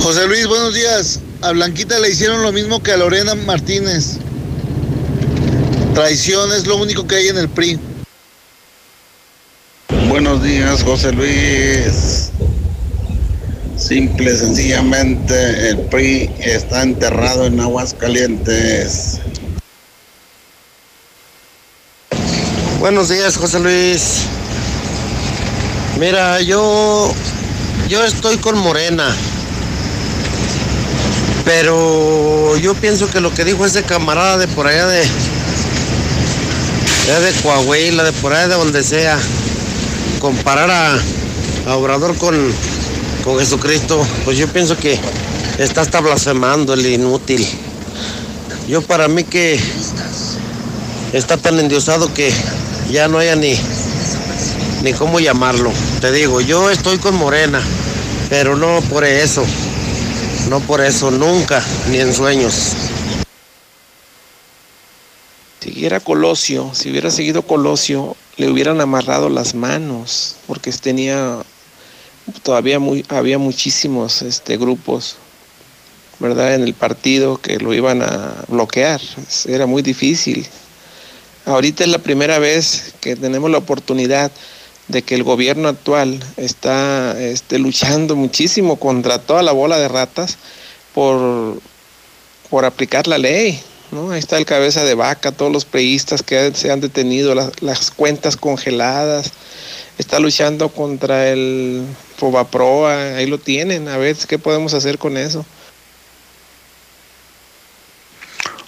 José 0.01 0.27
Luis, 0.27 0.47
buenos 0.47 0.75
días. 0.75 1.21
A 1.43 1.53
Blanquita 1.53 1.99
le 1.99 2.11
hicieron 2.11 2.43
lo 2.43 2.53
mismo 2.53 2.83
que 2.83 2.93
a 2.93 2.97
Lorena 2.97 3.35
Martínez. 3.35 4.19
Traición 5.95 6.53
es 6.53 6.67
lo 6.67 6.77
único 6.77 7.07
que 7.07 7.17
hay 7.17 7.29
en 7.29 7.39
el 7.39 7.49
PRI. 7.49 7.79
Buenos 10.09 10.43
días, 10.43 10.83
José 10.83 11.13
Luis. 11.13 12.31
Simple, 13.77 14.35
sencillamente, 14.35 15.69
el 15.69 15.79
PRI 15.81 16.31
está 16.41 16.83
enterrado 16.83 17.45
en 17.45 17.61
aguas 17.61 17.93
calientes. 17.93 19.21
Buenos 22.81 23.11
días, 23.11 23.37
José 23.37 23.61
Luis. 23.61 24.23
Mira, 26.01 26.41
yo 26.41 27.13
yo 27.89 28.03
estoy 28.05 28.39
con 28.39 28.57
Morena. 28.59 29.15
Pero 31.45 32.57
yo 32.57 32.75
pienso 32.75 33.11
que 33.11 33.21
lo 33.21 33.33
que 33.35 33.45
dijo 33.45 33.67
ese 33.67 33.83
camarada 33.83 34.39
de 34.39 34.49
por 34.49 34.67
allá 34.67 34.87
de 34.87 35.03
de, 37.09 37.33
Coahuila, 37.43 38.05
de 38.05 38.13
por 38.13 38.33
allá 38.33 38.49
de 38.49 38.55
donde 38.55 38.83
sea, 38.83 39.19
comparar 40.19 40.71
a, 40.71 40.99
a 41.67 41.77
Obrador 41.77 42.17
con, 42.17 42.37
con 43.25 43.39
Jesucristo, 43.39 44.07
pues 44.25 44.39
yo 44.39 44.49
pienso 44.49 44.77
que 44.77 44.99
está 45.59 45.83
hasta 45.83 46.01
blasfemando 46.01 46.75
el 46.75 46.87
inútil. 46.87 47.47
Yo 48.69 48.83
para 48.83 49.09
mí 49.09 49.25
que 49.25 49.59
está 51.13 51.37
tan 51.37 51.59
endiosado 51.59 52.13
que 52.13 52.33
ya 52.91 53.09
no 53.09 53.19
haya 53.19 53.37
ni, 53.37 53.59
ni 54.83 54.93
cómo 54.93 55.21
llamarlo. 55.21 55.73
Te 56.01 56.13
digo, 56.13 56.41
yo 56.41 56.71
estoy 56.71 56.99
con 56.99 57.15
Morena, 57.15 57.63
pero 58.29 58.57
no 58.57 58.81
por 58.83 59.05
eso. 59.05 59.45
No 60.49 60.61
por 60.61 60.81
eso, 60.81 61.11
nunca, 61.11 61.63
ni 61.91 61.99
en 61.99 62.15
sueños. 62.15 62.73
Siguiera 65.61 66.01
Colosio, 66.01 66.71
si 66.73 66.91
hubiera 66.91 67.11
seguido 67.11 67.43
Colosio, 67.43 68.17
le 68.39 68.49
hubieran 68.49 68.81
amarrado 68.81 69.29
las 69.29 69.55
manos, 69.55 70.37
porque 70.47 70.73
tenía 70.73 71.43
todavía 72.43 72.79
había 73.09 73.39
muchísimos 73.39 74.23
este, 74.23 74.57
grupos, 74.57 75.17
¿verdad? 76.21 76.55
En 76.55 76.63
el 76.63 76.75
partido 76.75 77.39
que 77.39 77.59
lo 77.59 77.75
iban 77.75 78.03
a 78.03 78.45
bloquear. 78.49 79.01
Era 79.47 79.67
muy 79.67 79.83
difícil. 79.83 80.47
Ahorita 81.47 81.85
es 81.85 81.91
la 81.91 81.99
primera 81.99 82.39
vez 82.39 82.95
que 83.01 83.17
tenemos 83.17 83.51
la 83.51 83.59
oportunidad 83.59 84.31
de 84.89 85.03
que 85.03 85.15
el 85.15 85.23
gobierno 85.23 85.69
actual 85.69 86.19
está 86.37 87.21
este, 87.21 87.59
luchando 87.59 88.17
muchísimo 88.17 88.77
contra 88.77 89.19
toda 89.19 89.43
la 89.43 89.53
bola 89.53 89.79
de 89.79 89.89
ratas 89.89 90.39
por, 90.95 91.61
por 92.51 92.65
aplicar 92.65 93.07
la 93.07 93.19
ley. 93.19 93.61
¿No? 93.91 94.11
Ahí 94.11 94.19
está 94.19 94.39
el 94.39 94.45
cabeza 94.47 94.85
de 94.85 94.95
vaca, 94.95 95.33
todos 95.33 95.53
los 95.53 95.65
preistas 95.65 96.23
que 96.23 96.53
se 96.55 96.71
han 96.71 96.81
detenido, 96.81 97.35
las, 97.35 97.63
las 97.63 97.91
cuentas 97.91 98.37
congeladas. 98.37 99.33
Está 99.99 100.21
luchando 100.21 100.69
contra 100.69 101.29
el 101.29 101.85
Fobaproa, 102.17 103.17
ahí 103.17 103.27
lo 103.27 103.39
tienen. 103.39 103.89
A 103.89 103.97
ver 103.97 104.17
qué 104.29 104.39
podemos 104.39 104.75
hacer 104.75 104.99
con 104.99 105.17
eso. 105.17 105.45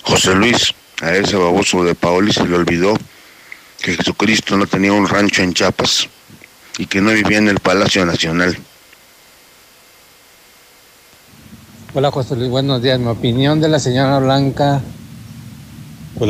José 0.03 0.35
Luis, 0.35 0.75
a 1.03 1.14
ese 1.14 1.37
baboso 1.37 1.85
de 1.85 1.95
Paoli 1.95 2.33
se 2.33 2.47
le 2.47 2.57
olvidó 2.57 2.97
que 3.81 3.95
Jesucristo 3.95 4.57
no 4.57 4.66
tenía 4.66 4.93
un 4.93 5.09
rancho 5.09 5.43
en 5.43 5.55
Chiapas 5.55 6.09
y 6.79 6.87
que 6.87 7.01
no 7.01 7.11
vivía 7.12 7.39
en 7.39 7.49
el 7.49 7.61
Palacio 7.61 8.05
Nacional. 8.05 8.59
Hola 11.95 12.11
José 12.11 12.37
Luis, 12.37 12.51
buenos 12.51 12.83
días. 12.83 12.99
Mi 12.99 13.09
opinión 13.09 13.61
de 13.61 13.68
la 13.68 13.79
señora 13.79 14.18
Blanca, 14.18 14.81
pues 16.21 16.29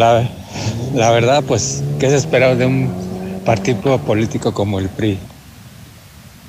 la, 0.95 1.11
verdad, 1.11 1.43
pues, 1.43 1.83
¿qué 1.99 2.09
se 2.09 2.15
espera 2.15 2.55
de 2.55 2.65
un 2.65 3.43
partido 3.45 3.99
político 3.99 4.55
como 4.55 4.79
el 4.79 4.89
PRI? 4.89 5.19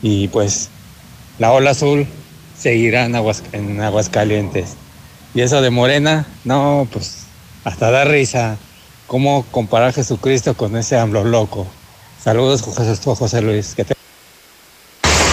Y 0.04 0.28
pues, 0.28 0.70
la 1.40 1.52
ola 1.52 1.72
azul 1.72 2.06
seguirá 2.56 3.06
en, 3.06 3.16
Aguas, 3.16 3.42
en 3.52 3.82
Aguascalientes. 3.82 4.76
Y 5.34 5.42
eso 5.42 5.60
de 5.60 5.72
Morena, 5.72 6.28
no, 6.44 6.88
pues, 6.94 7.24
hasta 7.64 7.90
da 7.90 8.04
risa. 8.04 8.58
¿Cómo 9.08 9.44
comparar 9.50 9.92
Jesucristo 9.92 10.54
con 10.56 10.78
ese 10.78 11.00
AMLO 11.00 11.24
loco? 11.24 11.66
Saludos, 12.24 12.62
José, 12.62 13.42
Luis. 13.42 13.76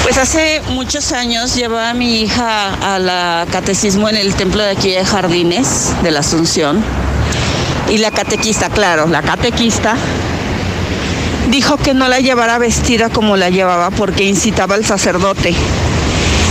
Pues 0.03 0.17
hace 0.17 0.63
muchos 0.71 1.13
años 1.13 1.55
llevaba 1.55 1.91
a 1.91 1.95
mi 1.95 2.23
hija 2.23 2.95
a 2.95 2.99
la 2.99 3.47
catecismo 3.53 4.09
en 4.09 4.17
el 4.17 4.35
templo 4.35 4.63
de 4.63 4.71
aquí 4.71 4.93
de 4.93 5.05
Jardines 5.05 5.93
de 6.03 6.11
la 6.11 6.21
Asunción. 6.21 6.83
Y 7.91 7.99
la 7.99 8.11
catequista, 8.11 8.69
claro, 8.69 9.07
la 9.07 9.23
catequista 9.23 9.97
dijo 11.51 11.79
que 11.79 11.95
no 11.95 12.09
la 12.09 12.21
llevara 12.21 12.59
vestida 12.59 13.09
como 13.09 13.37
la 13.37 13.49
llevaba 13.49 13.91
porque 13.91 14.25
incitaba 14.25 14.75
al 14.75 14.85
sacerdote. 14.85 15.55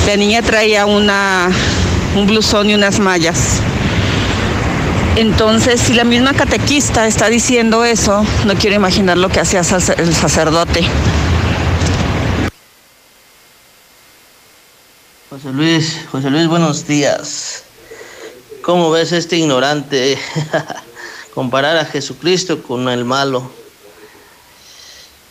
La 0.08 0.16
niña 0.16 0.42
traía 0.42 0.86
un 0.86 1.08
blusón 2.26 2.70
y 2.70 2.74
unas 2.74 3.00
mallas. 3.00 3.60
Entonces, 5.16 5.82
si 5.82 5.94
la 5.94 6.04
misma 6.04 6.34
catequista 6.34 7.08
está 7.08 7.28
diciendo 7.28 7.84
eso, 7.84 8.26
no 8.46 8.54
quiero 8.56 8.76
imaginar 8.76 9.18
lo 9.18 9.30
que 9.30 9.40
hacía 9.40 9.62
el 9.62 10.16
sacerdote. 10.16 10.82
José 15.30 15.54
Luis, 15.54 16.00
José 16.12 16.30
Luis, 16.30 16.48
buenos 16.48 16.88
días. 16.88 17.64
¿Cómo 18.62 18.92
ves 18.92 19.12
este 19.12 19.38
ignorante 19.38 20.18
comparar 21.38 21.78
a 21.78 21.86
Jesucristo 21.86 22.64
con 22.64 22.90
el 22.90 23.06
malo? 23.06 23.52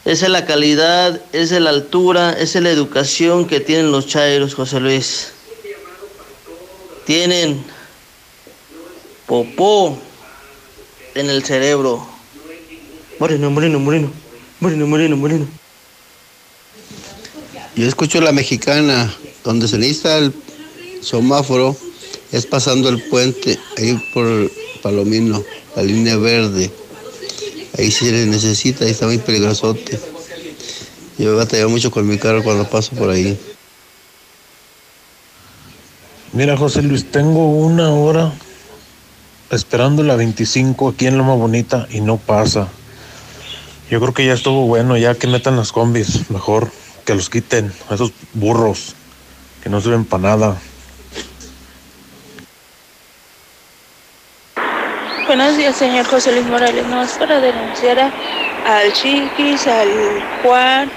Esa 0.05 0.27
es 0.27 0.31
la 0.31 0.47
calidad, 0.47 1.21
esa 1.33 1.57
es 1.57 1.61
la 1.61 1.71
altura, 1.71 2.31
esa 2.31 2.59
es 2.59 2.63
la 2.63 2.71
educación 2.71 3.45
que 3.49 3.59
tienen 3.59 3.91
los 3.91 4.07
chairos, 4.07 4.55
José 4.55 4.79
Luis. 4.79 5.33
Tienen 7.07 7.61
popó 9.27 9.99
en 11.17 11.29
el 11.29 11.43
cerebro. 11.43 12.07
Moreno, 13.19 13.51
moreno, 13.51 13.81
moreno, 13.81 14.13
moreno, 14.61 14.87
moreno, 14.87 15.17
moreno. 15.17 15.49
Yo 17.75 17.85
escucho 17.85 18.21
la 18.21 18.31
mexicana, 18.31 19.13
donde 19.43 19.67
se 19.67 19.77
necesita 19.77 20.19
el 20.19 20.33
semáforo, 21.03 21.77
es 22.31 22.47
pasando 22.47 22.91
el 22.91 23.03
puente, 23.09 23.59
ahí 23.77 24.01
por 24.15 24.49
Palomino, 24.87 25.43
la 25.75 25.83
línea 25.83 26.17
verde. 26.17 26.71
Ahí 27.77 27.91
sí 27.91 28.09
se 28.09 28.25
necesita, 28.27 28.85
ahí 28.85 28.93
está 28.93 29.07
muy 29.07 29.19
peligrosote. 29.19 29.99
Yo 31.19 31.33
he 31.33 31.35
batallado 31.35 31.71
mucho 31.71 31.91
con 31.91 32.07
mi 32.07 32.19
carro 32.19 32.45
cuando 32.45 32.71
paso 32.71 32.95
por 32.95 33.11
ahí. 33.11 33.37
Mira, 36.33 36.57
José 36.57 36.83
Luis, 36.83 37.11
tengo 37.11 37.51
una 37.51 37.91
hora 37.91 38.33
esperando 39.51 40.05
la 40.05 40.15
25 40.15 40.91
aquí 40.91 41.09
en 41.09 41.19
Loma 41.19 41.35
Bonita 41.35 41.89
y 41.91 42.01
no 42.01 42.17
pasa. 42.17 42.69
Yo 43.91 44.01
creo 44.01 44.15
que 44.15 44.25
ya 44.25 44.35
estuvo 44.35 44.69
bueno, 44.69 44.97
ya 44.97 45.17
que 45.17 45.27
metan 45.27 45.57
las 45.57 45.73
combis, 45.73 46.31
mejor 46.31 46.71
que 47.05 47.17
los 47.17 47.29
quiten, 47.29 47.73
esos 47.91 48.13
burros 48.35 48.95
que 49.65 49.69
no 49.69 49.81
sirven 49.81 50.05
para 50.05 50.23
nada. 50.23 50.57
Buenos 55.27 55.57
días, 55.57 55.75
señor 55.75 56.07
José 56.07 56.31
Luis 56.31 56.47
Morales. 56.47 56.87
No 56.87 57.03
es 57.03 57.19
para 57.19 57.41
denunciar 57.41 57.99
a, 57.99 58.13
al 58.65 58.93
Chiquis, 58.93 59.67
al 59.67 60.23
Juan, 60.41 60.89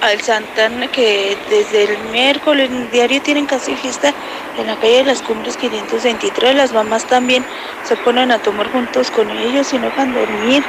al 0.00 0.20
Santana, 0.20 0.88
que 0.88 1.38
desde 1.48 1.84
el 1.84 1.98
miércoles 2.10 2.68
diario 2.90 3.22
tienen 3.22 3.46
casi 3.46 3.76
fiesta 3.76 4.12
en 4.58 4.66
la 4.66 4.74
calle 4.74 4.98
de 4.98 5.04
las 5.04 5.22
Cumbres 5.22 5.56
523. 5.56 6.56
Las 6.56 6.72
mamás 6.72 7.06
también 7.06 7.46
se 7.84 7.96
ponen 7.96 8.32
a 8.32 8.40
tomar 8.40 8.72
juntos 8.72 9.12
con 9.12 9.30
ellos 9.30 9.72
y 9.72 9.78
no 9.78 9.86
dejan 9.86 10.12
dormir. 10.12 10.64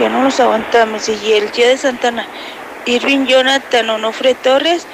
Ya 0.00 0.08
no 0.08 0.24
los 0.24 0.40
aguantamos. 0.40 1.08
Y 1.08 1.34
el 1.34 1.52
día 1.52 1.68
de 1.68 1.78
Santana, 1.78 2.26
Irving 2.84 3.26
Jonathan 3.26 3.90
Onofre 3.90 4.34
Torres 4.34 4.88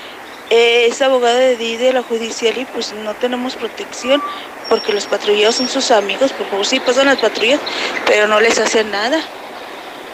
es 0.53 1.01
abogado 1.01 1.39
de 1.39 1.57
DI 1.57 1.79
de 1.79 1.95
la 1.95 2.03
judicial 2.03 2.59
y 2.59 2.67
pues 2.67 2.93
no 2.93 3.15
tenemos 3.15 3.57
protección 3.57 4.23
porque 4.69 4.93
los 4.93 5.07
patrulleros 5.07 5.55
son 5.55 5.69
sus 5.69 5.91
amigos. 5.91 6.31
Por 6.33 6.47
favor, 6.49 6.67
sí 6.67 6.79
pasan 6.79 7.07
las 7.07 7.19
patrullas, 7.19 7.61
pero 8.07 8.29
no 8.29 8.39
les 8.39 8.59
hacen 8.59 8.91
nada. 8.91 9.19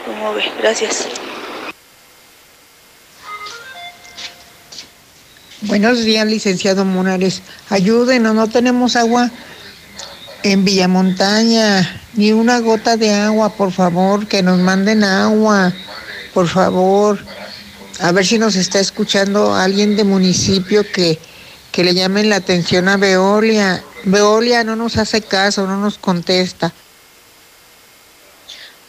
¿Cómo 0.07 0.35
ve? 0.35 0.45
Gracias. 0.61 1.09
Buenos 5.63 6.05
días, 6.05 6.25
licenciado 6.25 6.85
Morales. 6.85 7.43
Ayúdenos, 7.69 8.33
no 8.33 8.47
tenemos 8.47 8.95
agua 8.95 9.31
en 10.45 10.65
Villamontaña, 10.65 12.01
ni 12.15 12.31
una 12.33 12.61
gota 12.61 12.97
de 12.97 13.13
agua, 13.13 13.51
por 13.51 13.73
favor, 13.73 14.29
que 14.29 14.45
nos 14.45 14.61
manden 14.61 15.03
agua, 15.03 15.73
por 16.33 16.47
favor. 16.47 17.19
A 18.01 18.13
ver 18.13 18.25
si 18.25 18.39
nos 18.39 18.55
está 18.55 18.79
escuchando 18.79 19.55
alguien 19.55 19.97
de 19.97 20.05
municipio 20.05 20.85
que, 20.91 21.19
que 21.73 21.83
le 21.83 21.95
llamen 21.95 22.31
la 22.31 22.37
atención 22.37 22.89
a 22.89 22.97
Veolia. 22.97 23.83
Veolia 24.05 24.63
no 24.63 24.77
nos 24.77 24.97
hace 24.99 25.21
caso, 25.21 25.67
no 25.67 25.79
nos 25.79 25.99
contesta. 25.99 26.73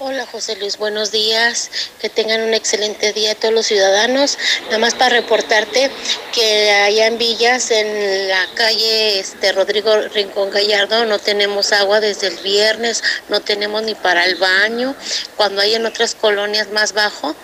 Hola 0.02 0.26
José 0.26 0.56
Luis, 0.56 0.78
buenos 0.78 1.12
días. 1.12 1.70
Que 2.00 2.08
tengan 2.08 2.42
un 2.42 2.54
excelente 2.54 3.12
día 3.12 3.36
todos 3.36 3.54
los 3.54 3.66
ciudadanos. 3.66 4.38
Nada 4.68 4.78
más 4.78 4.96
para 4.96 5.18
reportarte 5.18 5.92
que 6.34 6.72
allá 6.72 7.08
en 7.08 7.18
Villas, 7.18 7.70
en 7.70 8.30
la 8.30 8.48
calle 8.56 9.20
este, 9.20 9.52
Rodrigo 9.52 9.94
Rincón 10.14 10.52
Gallardo, 10.52 11.06
no 11.06 11.20
tenemos 11.20 11.74
agua 11.74 12.00
desde 12.00 12.28
el 12.28 12.38
viernes, 12.38 13.04
no 13.28 13.42
tenemos 13.42 13.84
ni 13.84 13.94
para 13.94 14.24
el 14.24 14.36
baño. 14.36 14.96
Cuando 15.36 15.60
hay 15.60 15.76
en 15.76 15.86
otras 15.86 16.16
colonias 16.16 16.72
más 16.72 16.94
bajo, 16.94 17.36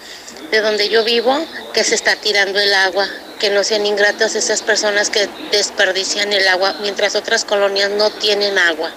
de 0.50 0.62
donde 0.62 0.88
yo 0.88 1.04
vivo, 1.04 1.38
que 1.74 1.84
se 1.84 1.96
está 1.96 2.16
tirando 2.16 2.58
el 2.58 2.74
agua. 2.74 3.06
Que 3.38 3.50
no 3.50 3.66
sean 3.66 3.86
ingratas 3.86 4.34
esas 4.34 4.62
personas 4.62 5.10
que 5.10 5.28
desperdician 5.52 6.32
el 6.32 6.48
agua, 6.48 6.74
mientras 6.80 7.16
otras 7.16 7.44
colonias 7.44 7.92
no 7.92 8.12
tienen 8.12 8.58
agua. 8.58 8.94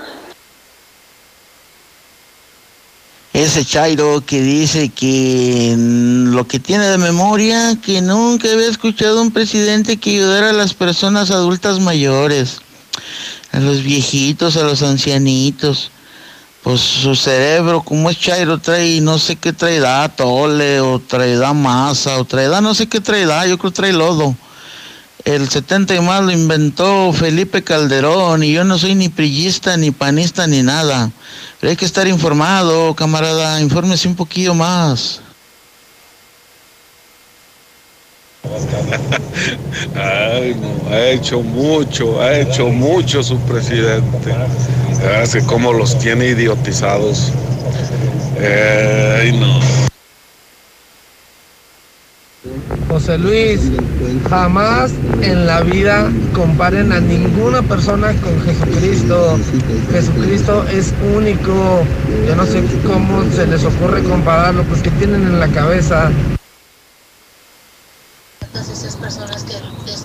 Ese 3.42 3.64
Chairo 3.64 4.20
que 4.26 4.42
dice 4.42 4.88
que 4.88 5.74
lo 5.78 6.48
que 6.48 6.58
tiene 6.58 6.86
de 6.86 6.98
memoria, 6.98 7.78
que 7.80 8.02
nunca 8.02 8.50
había 8.50 8.66
escuchado 8.66 9.22
un 9.22 9.30
presidente 9.30 9.96
que 9.96 10.10
ayudara 10.10 10.50
a 10.50 10.52
las 10.52 10.74
personas 10.74 11.30
adultas 11.30 11.78
mayores, 11.78 12.60
a 13.52 13.60
los 13.60 13.82
viejitos, 13.82 14.56
a 14.56 14.64
los 14.64 14.82
ancianitos. 14.82 15.92
Pues 16.64 16.80
su 16.80 17.14
cerebro, 17.14 17.82
como 17.82 18.10
es 18.10 18.18
Chairo, 18.18 18.58
trae 18.58 19.00
no 19.00 19.18
sé 19.18 19.36
qué 19.36 19.52
traerá, 19.52 20.08
tole, 20.08 20.80
o 20.80 20.98
traerá 20.98 21.52
masa, 21.52 22.18
o 22.18 22.24
traerá 22.24 22.60
no 22.60 22.74
sé 22.74 22.88
qué 22.88 23.00
traerá, 23.00 23.46
yo 23.46 23.56
creo 23.56 23.70
que 23.70 23.76
trae 23.76 23.92
lodo. 23.92 24.34
El 25.24 25.48
70 25.48 25.96
y 25.96 26.00
más 26.00 26.22
lo 26.22 26.30
inventó 26.30 27.12
Felipe 27.12 27.62
Calderón 27.62 28.42
y 28.42 28.52
yo 28.52 28.64
no 28.64 28.78
soy 28.78 28.94
ni 28.94 29.08
prillista, 29.08 29.76
ni 29.76 29.90
panista, 29.90 30.46
ni 30.46 30.62
nada. 30.62 31.10
Pero 31.60 31.70
hay 31.70 31.76
que 31.76 31.84
estar 31.84 32.06
informado, 32.06 32.94
camarada, 32.94 33.60
infórmese 33.60 34.08
un 34.08 34.14
poquillo 34.14 34.54
más. 34.54 35.20
Ay, 39.94 40.54
no, 40.54 40.94
ha 40.94 41.08
hecho 41.08 41.42
mucho, 41.42 42.20
ha 42.22 42.38
hecho 42.38 42.68
mucho 42.68 43.22
su 43.22 43.38
presidente. 43.40 44.34
Hace 45.20 45.44
como 45.44 45.72
los 45.72 45.98
tiene 45.98 46.28
idiotizados. 46.28 47.32
Ay, 48.40 49.32
no. 49.32 49.60
José 52.88 53.18
Luis, 53.18 53.60
jamás 54.28 54.92
en 55.22 55.46
la 55.46 55.60
vida 55.60 56.10
comparen 56.34 56.92
a 56.92 57.00
ninguna 57.00 57.62
persona 57.62 58.14
con 58.20 58.40
Jesucristo. 58.42 59.38
Jesucristo 59.90 60.64
es 60.70 60.92
único. 61.16 61.82
Yo 62.26 62.36
no 62.36 62.44
sé 62.46 62.62
cómo 62.86 63.22
se 63.34 63.46
les 63.46 63.64
ocurre 63.64 64.02
compararlo, 64.02 64.62
pues 64.64 64.82
que 64.82 64.90
tienen 64.92 65.22
en 65.22 65.40
la 65.40 65.48
cabeza. 65.48 66.10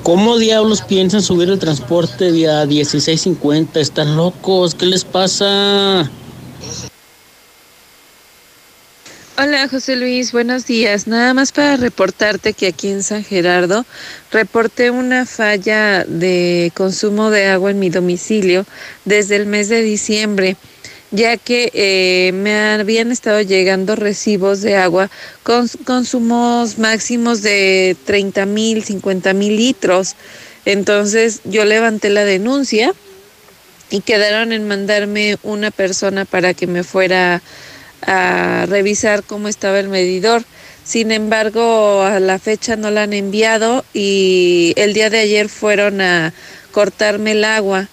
¿Cómo 0.03 0.38
diablos 0.38 0.81
piensan 0.81 1.22
subir 1.22 1.49
el 1.49 1.60
transporte 1.60 2.31
vía 2.31 2.65
1650? 2.65 3.80
¿Están 3.80 4.18
locos? 4.18 4.76
¿Qué 4.76 4.85
les 4.85 5.06
pasa? 5.06 6.10
Hola 9.35 9.68
José 9.68 9.95
Luis, 9.95 10.31
buenos 10.31 10.68
días. 10.68 11.07
Nada 11.07 11.34
más 11.34 11.51
para 11.51 11.76
reportarte 11.76 12.53
que 12.53 12.68
aquí 12.68 12.89
en 12.89 13.01
San 13.01 13.23
Gerardo 13.23 13.84
reporté 14.31 14.91
una 14.91 15.26
falla 15.26 16.05
de 16.05 16.72
consumo 16.76 17.31
de 17.31 17.47
agua 17.47 17.72
en 17.72 17.80
mi 17.80 17.89
domicilio 17.89 18.64
desde 19.05 19.38
el 19.38 19.47
mes 19.47 19.69
de 19.69 19.81
diciembre, 19.81 20.55
ya 21.10 21.38
que 21.38 21.72
eh, 21.73 22.31
me 22.31 22.55
habían 22.73 23.11
estado 23.11 23.41
llegando 23.41 23.95
recibos 23.95 24.61
de 24.61 24.76
agua 24.76 25.10
con 25.41 25.68
consumos 25.84 26.77
máximos 26.77 27.41
de 27.41 27.97
30 28.05 28.45
mil, 28.45 28.84
50 28.84 29.34
mil 29.34 29.55
litros. 29.55 30.15
Entonces 30.64 31.41
yo 31.43 31.65
levanté 31.65 32.11
la 32.11 32.23
denuncia 32.23 32.93
y 33.89 34.01
quedaron 34.01 34.51
en 34.51 34.68
mandarme 34.68 35.38
una 35.41 35.72
persona 35.72 36.23
para 36.26 36.53
que 36.53 36.68
me 36.68 36.84
fuera 36.84 37.41
revisar 38.68 39.24
cómo 39.24 39.48
estaba 39.48 39.80
el 39.80 39.90
medidor. 39.90 40.44
Sin 40.84 41.12
embargo, 41.12 42.04
a 42.04 42.20
la 42.20 42.40
fecha 42.40 42.76
no 42.76 42.92
la 42.92 43.04
han 43.04 43.14
enviado 43.14 43.86
y 43.94 44.74
el 44.76 44.94
día 44.94 45.10
de 45.10 45.20
ayer 45.20 45.48
fueron 45.48 46.02
a 46.02 46.34
cortarme 46.72 47.32
el 47.32 47.44
agua. 47.46 47.88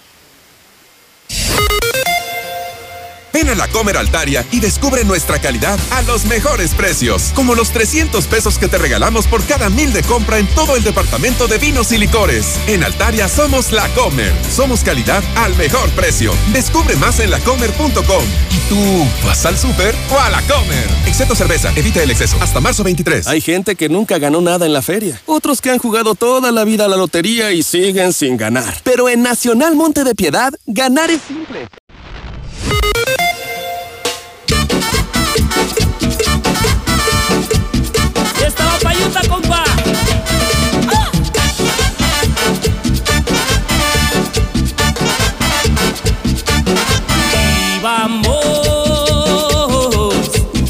Ven 3.33 3.49
a 3.49 3.55
la 3.55 3.69
Comer 3.69 3.97
Altaria 3.97 4.45
y 4.51 4.61
descubre 4.61 5.05
nuestra 5.05 5.39
calidad 5.39 5.79
a 5.91 6.03
los 6.03 6.25
mejores 6.25 6.75
precios, 6.75 7.33
como 7.35 7.55
los 7.55 7.71
300 7.71 8.27
pesos 8.27 8.59
que 8.59 8.69
te 8.69 8.79
regalamos 8.79 9.27
por 9.27 9.45
cada 9.45 9.71
mil 9.71 9.93
de 9.93 10.03
compra 10.03 10.39
en 10.39 10.47
todo 10.49 10.77
el 10.77 10.83
departamento 10.83 11.47
de 11.47 11.59
vinos 11.59 11.93
y 11.93 11.99
licores. 11.99 12.59
En 12.67 12.83
Altaria 12.83 13.29
somos 13.29 13.73
la 13.73 13.89
Comer. 13.95 14.33
Somos 14.51 14.83
calidad 14.83 15.23
al 15.37 15.55
mejor 15.57 15.89
precio. 15.91 16.33
Descubre 16.53 16.97
más 16.97 17.21
en 17.21 17.31
lacomer.com. 17.31 18.25
¿Y 18.51 18.69
tú 18.69 19.07
vas 19.25 19.47
al 19.47 19.57
súper 19.57 19.95
o 20.11 20.19
a 20.19 20.31
la 20.31 20.43
Comer? 20.43 20.89
Excepto 21.07 21.35
cerveza, 21.35 21.73
evita 21.77 22.03
el 22.03 22.11
exceso. 22.11 22.37
Hasta 22.41 22.61
marzo 22.61 22.83
23. 22.83 23.27
Hay 23.27 23.41
gente 23.41 23.77
que 23.77 23.89
nunca 23.89 24.19
ganó 24.19 24.41
nada 24.41 24.67
en 24.67 24.73
la 24.73 24.83
feria. 24.83 25.21
Otros 25.27 25.61
que 25.61 25.71
han 25.71 25.79
jugado 25.79 26.15
toda 26.15 26.51
la 26.53 26.65
vida 26.65 26.87
a 26.87 26.89
la 26.89 26.97
lotería 26.97 27.53
y 27.53 27.63
siguen 27.63 28.13
sin 28.13 28.37
ganar. 28.37 28.81
Pero 28.83 29.09
en 29.09 29.23
Nacional 29.23 29.77
Monte 29.77 30.05
de 30.05 30.15
Piedad, 30.15 30.53
ganar 30.67 31.11
es 31.11 31.21
simple. 31.27 31.69
Vamos 47.83 48.41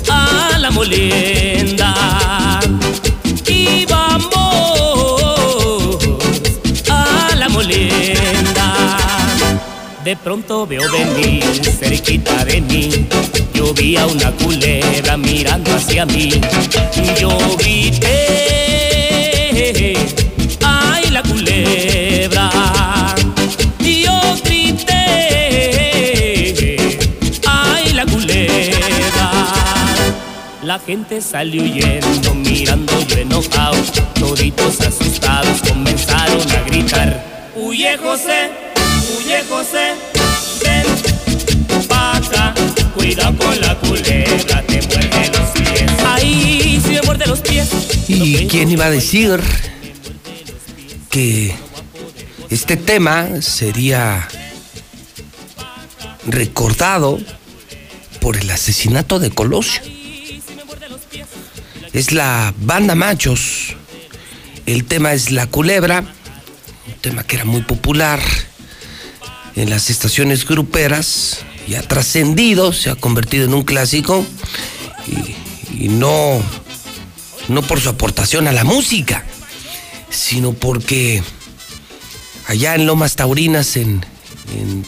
a 0.09 0.59
la 0.59 0.71
molienda. 0.71 2.61
Y 3.47 3.85
vamos 3.87 4.39
a 6.89 7.35
la 7.37 7.49
molienda. 7.49 8.97
De 10.05 10.17
pronto 10.17 10.67
veo 10.67 10.83
venir 10.91 11.45
cerquita 11.79 12.45
de 12.45 12.61
mí. 12.61 13.07
Yo 13.55 13.73
vi 13.75 13.97
a 13.97 14.07
una 14.07 14.33
culebra 14.33 15.17
mirando 15.17 15.75
hacia 15.75 16.07
mí. 16.07 16.41
Yo 17.21 17.37
grité, 17.57 18.11
La 30.63 30.79
gente 30.79 31.23
salió 31.23 31.63
huyendo, 31.63 32.35
mirando 32.35 33.07
yo 33.07 33.17
enojado. 33.17 33.77
Toditos 34.13 34.79
asustados 34.83 35.63
comenzaron 35.67 36.43
a 36.51 36.61
gritar. 36.65 37.51
Huye 37.57 37.97
José, 37.97 38.51
huye 39.17 39.43
José, 39.49 39.95
ven 40.63 41.89
pa' 41.89 42.19
acá. 42.19 42.55
Cuidado 42.95 43.39
con 43.39 43.59
la 43.59 43.75
culebra, 43.79 44.63
te 44.67 44.83
muerde 44.83 45.31
los 45.33 45.49
pies. 45.51 45.91
Ahí 46.07 46.79
si 46.85 46.91
me 46.91 47.03
muerde 47.03 47.27
los 47.27 47.41
pies. 47.41 47.69
¿Y 48.09 48.47
quién 48.49 48.71
iba 48.71 48.85
a 48.85 48.91
decir 48.91 49.41
que 51.09 51.55
este 52.51 52.77
tema 52.77 53.41
sería 53.41 54.29
recordado 56.27 57.19
por 58.21 58.37
el 58.37 58.51
asesinato 58.51 59.19
de 59.19 59.31
Colosio? 59.31 60.00
Es 61.93 62.13
la 62.13 62.55
banda 62.57 62.95
Machos. 62.95 63.75
El 64.65 64.85
tema 64.85 65.13
es 65.13 65.33
La 65.33 65.49
Culebra, 65.49 66.05
un 66.87 66.95
tema 67.01 67.25
que 67.25 67.35
era 67.35 67.45
muy 67.45 67.63
popular 67.63 68.21
en 69.57 69.71
las 69.71 69.91
estaciones 69.91 70.47
gruperas 70.47 71.41
y 71.67 71.75
ha 71.75 71.83
trascendido, 71.83 72.73
se 72.73 72.91
ha 72.91 72.95
convertido 72.95 73.45
en 73.45 73.55
un 73.55 73.65
clásico 73.65 74.25
y, 75.77 75.89
no, 75.89 76.41
no 77.49 77.63
por 77.63 77.81
su 77.81 77.89
aportación 77.89 78.47
a 78.47 78.53
la 78.53 78.63
música, 78.63 79.25
sino 80.11 80.53
porque 80.53 81.25
allá 82.47 82.77
en 82.77 82.87
Lomas 82.87 83.17
Taurinas, 83.17 83.77
en 83.77 84.05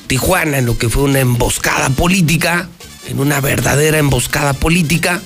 Tijuana, 0.06 0.58
en 0.58 0.66
lo 0.66 0.78
que 0.78 0.88
fue 0.88 1.02
una 1.02 1.18
emboscada 1.18 1.90
política, 1.90 2.68
en 3.08 3.18
una 3.18 3.40
verdadera 3.40 3.98
emboscada 3.98 4.52
política, 4.52 5.20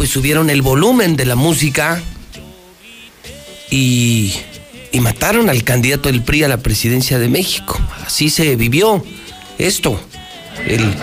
pues 0.00 0.08
subieron 0.08 0.48
el 0.48 0.62
volumen 0.62 1.14
de 1.14 1.26
la 1.26 1.36
música 1.36 2.00
y, 3.68 4.32
y 4.92 5.00
mataron 5.00 5.50
al 5.50 5.62
candidato 5.62 6.08
del 6.08 6.22
PRI 6.22 6.44
a 6.44 6.48
la 6.48 6.56
presidencia 6.56 7.18
de 7.18 7.28
México. 7.28 7.78
Así 8.06 8.30
se 8.30 8.56
vivió 8.56 9.04
esto 9.58 10.00
el 10.66 10.94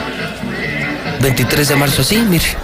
23 1.21 1.67
de 1.67 1.75
marzo, 1.75 2.01
así, 2.01 2.17
mire. 2.17 2.57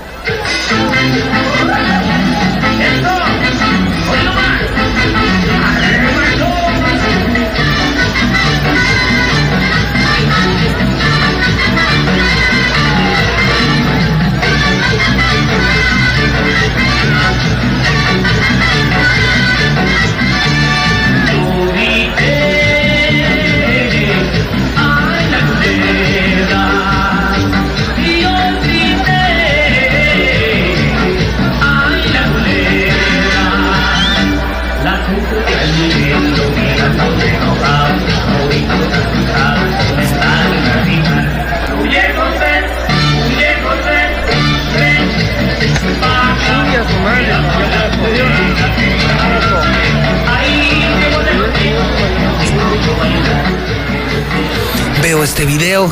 Este 55.24 55.46
video, 55.46 55.90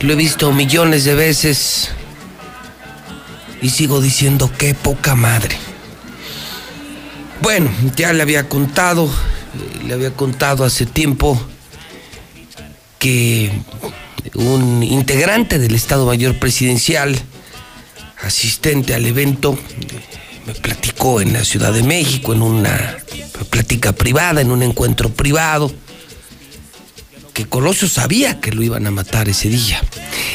lo 0.00 0.12
he 0.12 0.16
visto 0.16 0.52
millones 0.52 1.04
de 1.04 1.14
veces 1.14 1.88
y 3.62 3.70
sigo 3.70 4.02
diciendo 4.02 4.50
qué 4.58 4.74
poca 4.74 5.14
madre. 5.14 5.56
Bueno, 7.40 7.70
ya 7.96 8.12
le 8.12 8.20
había 8.20 8.50
contado, 8.50 9.10
le 9.86 9.94
había 9.94 10.12
contado 10.12 10.64
hace 10.64 10.84
tiempo 10.84 11.40
que 12.98 13.50
un 14.34 14.82
integrante 14.82 15.58
del 15.58 15.74
Estado 15.74 16.04
Mayor 16.04 16.38
Presidencial, 16.38 17.18
asistente 18.22 18.94
al 18.94 19.06
evento, 19.06 19.58
me 20.46 20.52
platicó 20.52 21.22
en 21.22 21.32
la 21.32 21.46
Ciudad 21.46 21.72
de 21.72 21.82
México, 21.82 22.34
en 22.34 22.42
una 22.42 22.98
plática 23.48 23.92
privada, 23.92 24.42
en 24.42 24.50
un 24.50 24.62
encuentro 24.62 25.08
privado, 25.08 25.72
que 27.36 27.44
Colosio 27.44 27.86
sabía 27.86 28.40
que 28.40 28.50
lo 28.50 28.62
iban 28.62 28.86
a 28.86 28.90
matar 28.90 29.28
ese 29.28 29.50
día. 29.50 29.78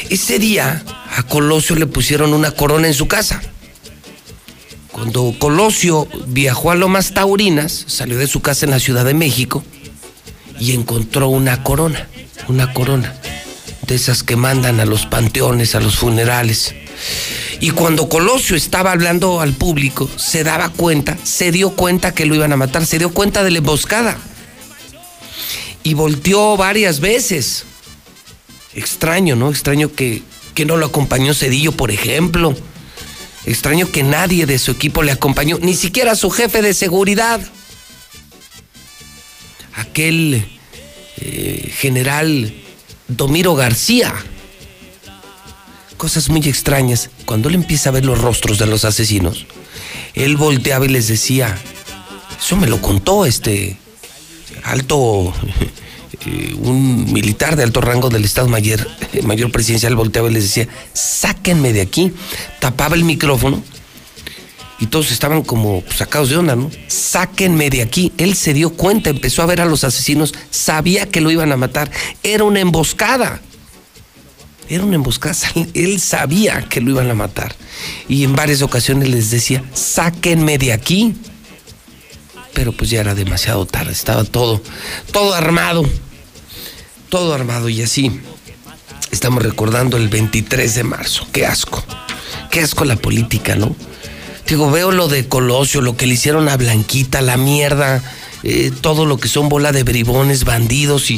Ese 0.08 0.38
día 0.38 0.84
a 1.16 1.24
Colosio 1.24 1.74
le 1.74 1.86
pusieron 1.86 2.32
una 2.32 2.52
corona 2.52 2.86
en 2.86 2.94
su 2.94 3.08
casa. 3.08 3.42
Cuando 4.92 5.34
Colosio 5.36 6.06
viajó 6.28 6.70
a 6.70 6.76
Lomas 6.76 7.12
Taurinas, 7.12 7.86
salió 7.88 8.18
de 8.18 8.28
su 8.28 8.40
casa 8.40 8.66
en 8.66 8.70
la 8.70 8.78
Ciudad 8.78 9.04
de 9.04 9.14
México 9.14 9.64
y 10.60 10.74
encontró 10.74 11.26
una 11.26 11.64
corona, 11.64 12.06
una 12.46 12.72
corona, 12.72 13.16
de 13.88 13.96
esas 13.96 14.22
que 14.22 14.36
mandan 14.36 14.78
a 14.78 14.84
los 14.84 15.04
panteones, 15.06 15.74
a 15.74 15.80
los 15.80 15.96
funerales. 15.96 16.72
Y 17.58 17.70
cuando 17.70 18.08
Colosio 18.08 18.54
estaba 18.54 18.92
hablando 18.92 19.40
al 19.40 19.54
público, 19.54 20.08
se 20.14 20.44
daba 20.44 20.68
cuenta, 20.68 21.18
se 21.24 21.50
dio 21.50 21.70
cuenta 21.70 22.14
que 22.14 22.26
lo 22.26 22.36
iban 22.36 22.52
a 22.52 22.56
matar, 22.56 22.86
se 22.86 23.00
dio 23.00 23.12
cuenta 23.12 23.42
de 23.42 23.50
la 23.50 23.58
emboscada. 23.58 24.16
Y 25.82 25.94
volteó 25.94 26.56
varias 26.56 27.00
veces. 27.00 27.64
Extraño, 28.74 29.36
¿no? 29.36 29.50
Extraño 29.50 29.92
que, 29.92 30.22
que 30.54 30.64
no 30.64 30.76
lo 30.76 30.86
acompañó 30.86 31.34
Cedillo, 31.34 31.72
por 31.72 31.90
ejemplo. 31.90 32.54
Extraño 33.44 33.90
que 33.90 34.02
nadie 34.02 34.46
de 34.46 34.58
su 34.58 34.70
equipo 34.70 35.02
le 35.02 35.12
acompañó, 35.12 35.58
ni 35.60 35.74
siquiera 35.74 36.14
su 36.14 36.30
jefe 36.30 36.62
de 36.62 36.74
seguridad. 36.74 37.40
Aquel 39.74 40.46
eh, 41.16 41.72
general 41.76 42.54
Domiro 43.08 43.54
García. 43.54 44.14
Cosas 45.96 46.28
muy 46.28 46.46
extrañas. 46.48 47.10
Cuando 47.24 47.48
él 47.48 47.56
empieza 47.56 47.88
a 47.88 47.92
ver 47.92 48.04
los 48.04 48.20
rostros 48.20 48.58
de 48.58 48.66
los 48.66 48.84
asesinos, 48.84 49.46
él 50.14 50.36
volteaba 50.36 50.84
y 50.84 50.88
les 50.88 51.08
decía, 51.08 51.56
eso 52.38 52.56
me 52.56 52.66
lo 52.66 52.80
contó 52.80 53.26
este 53.26 53.76
alto, 54.64 55.32
eh, 56.26 56.54
un 56.58 57.12
militar 57.12 57.56
de 57.56 57.62
alto 57.62 57.80
rango 57.80 58.08
del 58.08 58.24
Estado 58.24 58.48
Mayor, 58.48 58.86
mayor 59.22 59.50
presidencial 59.50 59.96
volteaba 59.96 60.30
y 60.30 60.34
les 60.34 60.44
decía, 60.44 60.68
sáquenme 60.92 61.72
de 61.72 61.80
aquí. 61.80 62.12
Tapaba 62.60 62.94
el 62.94 63.04
micrófono 63.04 63.62
y 64.82 64.86
todos 64.86 65.12
estaban 65.12 65.42
como 65.42 65.84
sacados 65.94 66.28
de 66.28 66.36
onda, 66.36 66.56
¿no? 66.56 66.68
Sáquenme 66.88 67.70
de 67.70 67.82
aquí. 67.82 68.12
Él 68.18 68.34
se 68.34 68.52
dio 68.52 68.70
cuenta, 68.70 69.10
empezó 69.10 69.40
a 69.40 69.46
ver 69.46 69.60
a 69.60 69.64
los 69.64 69.84
asesinos, 69.84 70.34
sabía 70.50 71.08
que 71.08 71.20
lo 71.20 71.30
iban 71.30 71.52
a 71.52 71.56
matar. 71.56 71.88
Era 72.24 72.42
una 72.42 72.58
emboscada. 72.58 73.40
Era 74.68 74.82
una 74.82 74.96
emboscada. 74.96 75.36
Él 75.74 76.00
sabía 76.00 76.62
que 76.68 76.80
lo 76.80 76.90
iban 76.90 77.08
a 77.08 77.14
matar. 77.14 77.54
Y 78.08 78.24
en 78.24 78.34
varias 78.34 78.60
ocasiones 78.62 79.08
les 79.08 79.30
decía, 79.30 79.62
sáquenme 79.72 80.58
de 80.58 80.72
aquí. 80.72 81.14
Pero 82.52 82.72
pues 82.72 82.90
ya 82.90 83.00
era 83.00 83.14
demasiado 83.14 83.64
tarde, 83.66 83.92
estaba 83.92 84.24
todo, 84.24 84.60
todo 85.12 85.32
armado. 85.32 85.84
Todo 87.12 87.34
armado 87.34 87.68
y 87.68 87.82
así. 87.82 88.10
Estamos 89.10 89.42
recordando 89.42 89.98
el 89.98 90.08
23 90.08 90.74
de 90.74 90.82
marzo. 90.82 91.26
Qué 91.30 91.44
asco. 91.44 91.84
Qué 92.50 92.60
asco 92.60 92.86
la 92.86 92.96
política, 92.96 93.54
¿no? 93.54 93.76
Digo, 94.48 94.70
veo 94.70 94.92
lo 94.92 95.08
de 95.08 95.28
Colosio, 95.28 95.82
lo 95.82 95.94
que 95.94 96.06
le 96.06 96.14
hicieron 96.14 96.48
a 96.48 96.56
Blanquita, 96.56 97.20
la 97.20 97.36
mierda, 97.36 98.02
eh, 98.44 98.72
todo 98.80 99.04
lo 99.04 99.18
que 99.18 99.28
son 99.28 99.50
bola 99.50 99.72
de 99.72 99.82
bribones, 99.82 100.44
bandidos 100.44 101.10
y, 101.10 101.16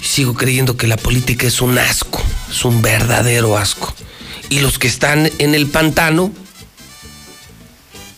y 0.00 0.04
sigo 0.04 0.32
creyendo 0.32 0.78
que 0.78 0.86
la 0.86 0.96
política 0.96 1.46
es 1.46 1.60
un 1.60 1.76
asco, 1.76 2.22
es 2.50 2.64
un 2.64 2.80
verdadero 2.80 3.58
asco. 3.58 3.92
Y 4.48 4.60
los 4.60 4.78
que 4.78 4.88
están 4.88 5.30
en 5.40 5.54
el 5.54 5.66
pantano, 5.66 6.32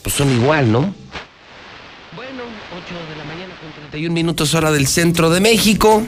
pues 0.02 0.14
son 0.14 0.30
igual, 0.30 0.70
¿no? 0.70 0.94
Bueno, 2.14 2.44
8 2.72 2.94
de 3.10 3.16
la 3.16 3.24
mañana 3.24 3.52
con 3.60 3.72
31 3.72 4.14
minutos 4.14 4.54
hora 4.54 4.70
del 4.70 4.86
centro 4.86 5.28
de 5.28 5.40
México. 5.40 6.06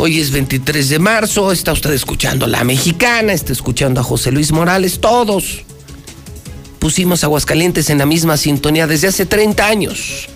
Hoy 0.00 0.20
es 0.20 0.30
23 0.30 0.90
de 0.90 1.00
marzo, 1.00 1.50
está 1.50 1.72
usted 1.72 1.92
escuchando 1.92 2.44
a 2.44 2.48
La 2.48 2.62
Mexicana, 2.62 3.32
está 3.32 3.52
escuchando 3.52 4.00
a 4.00 4.04
José 4.04 4.30
Luis 4.30 4.52
Morales, 4.52 5.00
todos 5.00 5.64
pusimos 6.78 7.24
Aguascalientes 7.24 7.90
en 7.90 7.98
la 7.98 8.06
misma 8.06 8.36
sintonía 8.36 8.86
desde 8.86 9.08
hace 9.08 9.26
30 9.26 9.66
años. 9.66 10.28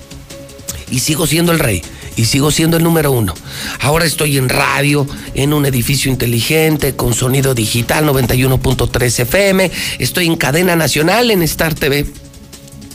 Y 0.91 0.99
sigo 0.99 1.29
siendo 1.29 1.53
el 1.53 1.61
rey. 1.61 1.81
Y 2.17 2.25
sigo 2.25 2.51
siendo 2.51 2.77
el 2.77 2.83
número 2.83 3.13
uno. 3.13 3.35
Ahora 3.79 4.05
estoy 4.05 4.37
en 4.37 4.49
radio, 4.49 5.07
en 5.35 5.53
un 5.53 5.65
edificio 5.65 6.11
inteligente, 6.11 6.97
con 6.97 7.15
sonido 7.15 7.55
digital 7.55 8.05
91.3 8.05 9.21
FM. 9.21 9.71
Estoy 10.01 10.27
en 10.27 10.37
cadena 10.37 10.75
nacional 10.75 11.31
en 11.31 11.41
Star 11.45 11.75
TV. 11.75 12.05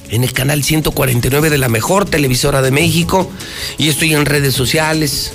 En 0.10 0.26
el 0.26 0.34
canal 0.34 0.65
149 0.65 1.49
de 1.49 1.57
la 1.57 1.69
mejor 1.69 2.03
televisora 2.03 2.61
de 2.61 2.72
México. 2.72 3.31
Y 3.77 3.88
estoy 3.88 4.14
en 4.14 4.26
redes 4.26 4.53
sociales. 4.53 5.31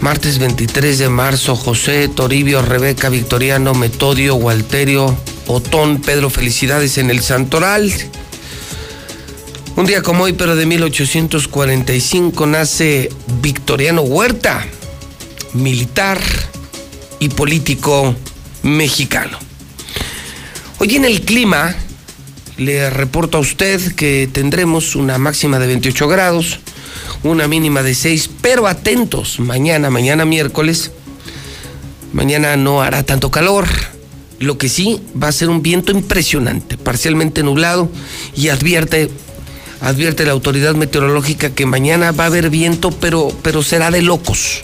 Martes 0.00 0.38
23 0.38 0.98
de 0.98 1.08
marzo, 1.10 1.54
José, 1.54 2.08
Toribio, 2.08 2.62
Rebeca, 2.62 3.10
Victoriano, 3.10 3.74
Metodio, 3.74 4.34
Walterio, 4.34 5.14
Otón, 5.46 6.00
Pedro, 6.00 6.30
felicidades 6.30 6.96
en 6.96 7.10
el 7.10 7.20
Santoral. 7.20 7.92
Un 9.76 9.84
día 9.84 10.02
como 10.02 10.24
hoy, 10.24 10.32
pero 10.32 10.56
de 10.56 10.64
1845, 10.64 12.46
nace 12.46 13.10
Victoriano 13.42 14.00
Huerta, 14.00 14.66
militar 15.52 16.18
y 17.18 17.28
político 17.28 18.16
mexicano. 18.62 19.38
Hoy 20.78 20.96
en 20.96 21.04
el 21.04 21.20
clima, 21.20 21.74
le 22.56 22.88
reporto 22.88 23.36
a 23.36 23.40
usted 23.40 23.94
que 23.96 24.30
tendremos 24.32 24.96
una 24.96 25.18
máxima 25.18 25.58
de 25.58 25.66
28 25.66 26.08
grados, 26.08 26.58
una 27.22 27.48
mínima 27.48 27.82
de 27.82 27.94
6, 27.94 28.30
pero 28.40 28.66
atentos, 28.66 29.40
mañana, 29.40 29.90
mañana 29.90 30.24
miércoles, 30.24 30.90
mañana 32.12 32.56
no 32.56 32.82
hará 32.82 33.02
tanto 33.02 33.30
calor. 33.30 33.66
Lo 34.38 34.56
que 34.56 34.70
sí 34.70 35.02
va 35.22 35.28
a 35.28 35.32
ser 35.32 35.50
un 35.50 35.62
viento 35.62 35.92
impresionante, 35.92 36.78
parcialmente 36.78 37.42
nublado, 37.42 37.90
y 38.34 38.48
advierte, 38.48 39.10
advierte 39.82 40.24
la 40.24 40.32
autoridad 40.32 40.74
meteorológica 40.74 41.54
que 41.54 41.66
mañana 41.66 42.12
va 42.12 42.24
a 42.24 42.28
haber 42.28 42.48
viento, 42.48 42.90
pero, 42.90 43.28
pero 43.42 43.62
será 43.62 43.90
de 43.90 44.00
locos. 44.00 44.62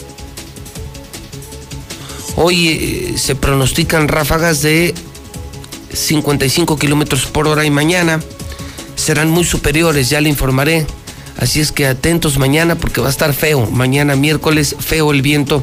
Hoy 2.36 2.68
eh, 2.68 3.14
se 3.18 3.34
pronostican 3.34 4.08
ráfagas 4.08 4.62
de 4.62 4.94
55 5.92 6.78
kilómetros 6.78 7.26
por 7.26 7.48
hora 7.48 7.64
y 7.64 7.70
mañana 7.70 8.20
serán 8.94 9.30
muy 9.30 9.44
superiores, 9.44 10.08
ya 10.08 10.20
le 10.20 10.28
informaré. 10.28 10.86
Así 11.38 11.60
es 11.60 11.72
que 11.72 11.86
atentos 11.86 12.38
mañana 12.38 12.76
porque 12.76 13.00
va 13.00 13.08
a 13.08 13.10
estar 13.10 13.32
feo. 13.32 13.66
Mañana 13.70 14.16
miércoles, 14.16 14.76
feo 14.78 15.12
el 15.12 15.22
viento 15.22 15.62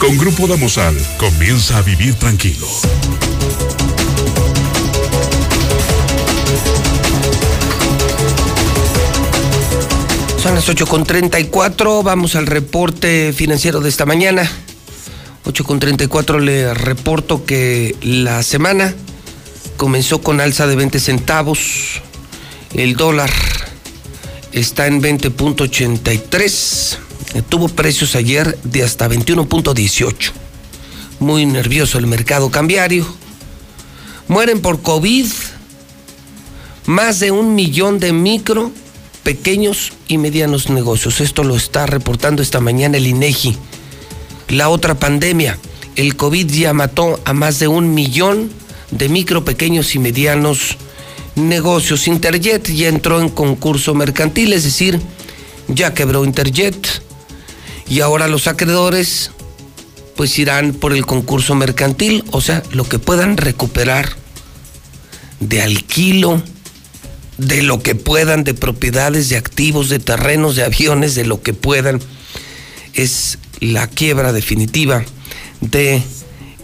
Con 0.00 0.16
Grupo 0.16 0.46
Damosal 0.46 0.96
comienza 1.18 1.76
a 1.76 1.82
vivir 1.82 2.14
tranquilo. 2.14 2.66
Son 10.42 10.54
las 10.54 10.66
8.34, 10.70 12.02
vamos 12.02 12.34
al 12.34 12.46
reporte 12.46 13.34
financiero 13.34 13.80
de 13.80 13.90
esta 13.90 14.06
mañana. 14.06 14.50
8.34 15.44 16.40
le 16.40 16.72
reporto 16.72 17.44
que 17.44 17.94
la 18.00 18.42
semana 18.42 18.94
comenzó 19.76 20.22
con 20.22 20.40
alza 20.40 20.66
de 20.66 20.76
20 20.76 20.98
centavos. 20.98 22.00
El 22.72 22.96
dólar 22.96 23.30
está 24.52 24.86
en 24.86 25.02
20.83. 25.02 27.09
Tuvo 27.48 27.68
precios 27.68 28.14
ayer 28.14 28.58
de 28.62 28.82
hasta 28.82 29.08
21.18 29.08 30.32
muy 31.20 31.44
nervioso 31.46 31.98
el 31.98 32.06
mercado 32.06 32.50
cambiario. 32.50 33.06
Mueren 34.26 34.60
por 34.60 34.82
COVID 34.82 35.26
más 36.86 37.20
de 37.20 37.30
un 37.30 37.54
millón 37.54 38.00
de 38.00 38.12
micro, 38.12 38.72
pequeños 39.22 39.92
y 40.08 40.18
medianos 40.18 40.70
negocios. 40.70 41.20
Esto 41.20 41.44
lo 41.44 41.54
está 41.56 41.86
reportando 41.86 42.42
esta 42.42 42.60
mañana 42.60 42.96
el 42.96 43.06
INEGI. 43.06 43.56
La 44.48 44.70
otra 44.70 44.94
pandemia, 44.94 45.58
el 45.94 46.16
COVID 46.16 46.50
ya 46.50 46.72
mató 46.72 47.20
a 47.24 47.32
más 47.32 47.58
de 47.60 47.68
un 47.68 47.94
millón 47.94 48.50
de 48.90 49.08
micro, 49.08 49.44
pequeños 49.44 49.94
y 49.94 49.98
medianos 49.98 50.78
negocios. 51.36 52.08
Interjet 52.08 52.66
ya 52.72 52.88
entró 52.88 53.20
en 53.20 53.28
concurso 53.28 53.94
mercantil, 53.94 54.54
es 54.54 54.64
decir, 54.64 54.98
ya 55.68 55.92
quebró 55.92 56.24
Interjet. 56.24 57.02
Y 57.90 58.00
ahora 58.00 58.28
los 58.28 58.46
acreedores 58.46 59.32
pues 60.16 60.38
irán 60.38 60.74
por 60.74 60.92
el 60.92 61.04
concurso 61.06 61.54
mercantil, 61.54 62.24
o 62.30 62.40
sea, 62.40 62.62
lo 62.72 62.84
que 62.84 62.98
puedan 62.98 63.36
recuperar 63.36 64.10
de 65.40 65.60
alquilo, 65.62 66.42
de 67.36 67.62
lo 67.62 67.82
que 67.82 67.94
puedan, 67.94 68.44
de 68.44 68.54
propiedades, 68.54 69.28
de 69.28 69.36
activos, 69.36 69.88
de 69.88 69.98
terrenos, 69.98 70.56
de 70.56 70.64
aviones, 70.64 71.14
de 71.14 71.24
lo 71.24 71.42
que 71.42 71.52
puedan, 71.52 72.00
es 72.94 73.38
la 73.60 73.88
quiebra 73.88 74.32
definitiva 74.32 75.04
de 75.60 76.02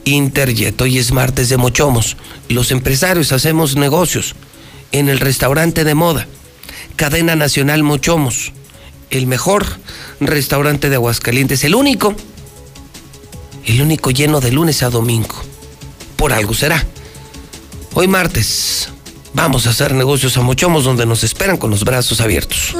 Interjet. 0.05 0.81
Hoy 0.81 0.98
es 0.98 1.11
martes 1.11 1.48
de 1.48 1.57
Mochomos. 1.57 2.16
Los 2.48 2.70
empresarios 2.70 3.32
hacemos 3.32 3.74
negocios 3.74 4.36
en 4.93 5.09
el 5.09 5.19
restaurante 5.19 5.82
de 5.82 5.94
moda, 5.94 6.28
cadena 6.94 7.35
nacional 7.35 7.82
Mochomos, 7.82 8.53
el 9.10 9.26
mejor 9.26 9.66
restaurante 10.20 10.88
de 10.90 10.96
Aguascalientes, 10.96 11.64
el 11.64 11.74
único 11.74 12.14
el 13.66 13.82
único 13.82 14.10
lleno 14.10 14.40
de 14.40 14.52
lunes 14.52 14.82
a 14.82 14.90
domingo. 14.90 15.34
Por 16.16 16.32
algo 16.32 16.54
será. 16.54 16.84
Hoy 17.94 18.08
martes 18.08 18.88
vamos 19.34 19.66
a 19.66 19.70
hacer 19.70 19.92
negocios 19.92 20.36
a 20.36 20.42
Mochomos 20.42 20.84
donde 20.84 21.04
nos 21.04 21.24
esperan 21.24 21.56
con 21.56 21.70
los 21.70 21.84
brazos 21.84 22.20
abiertos. 22.20 22.74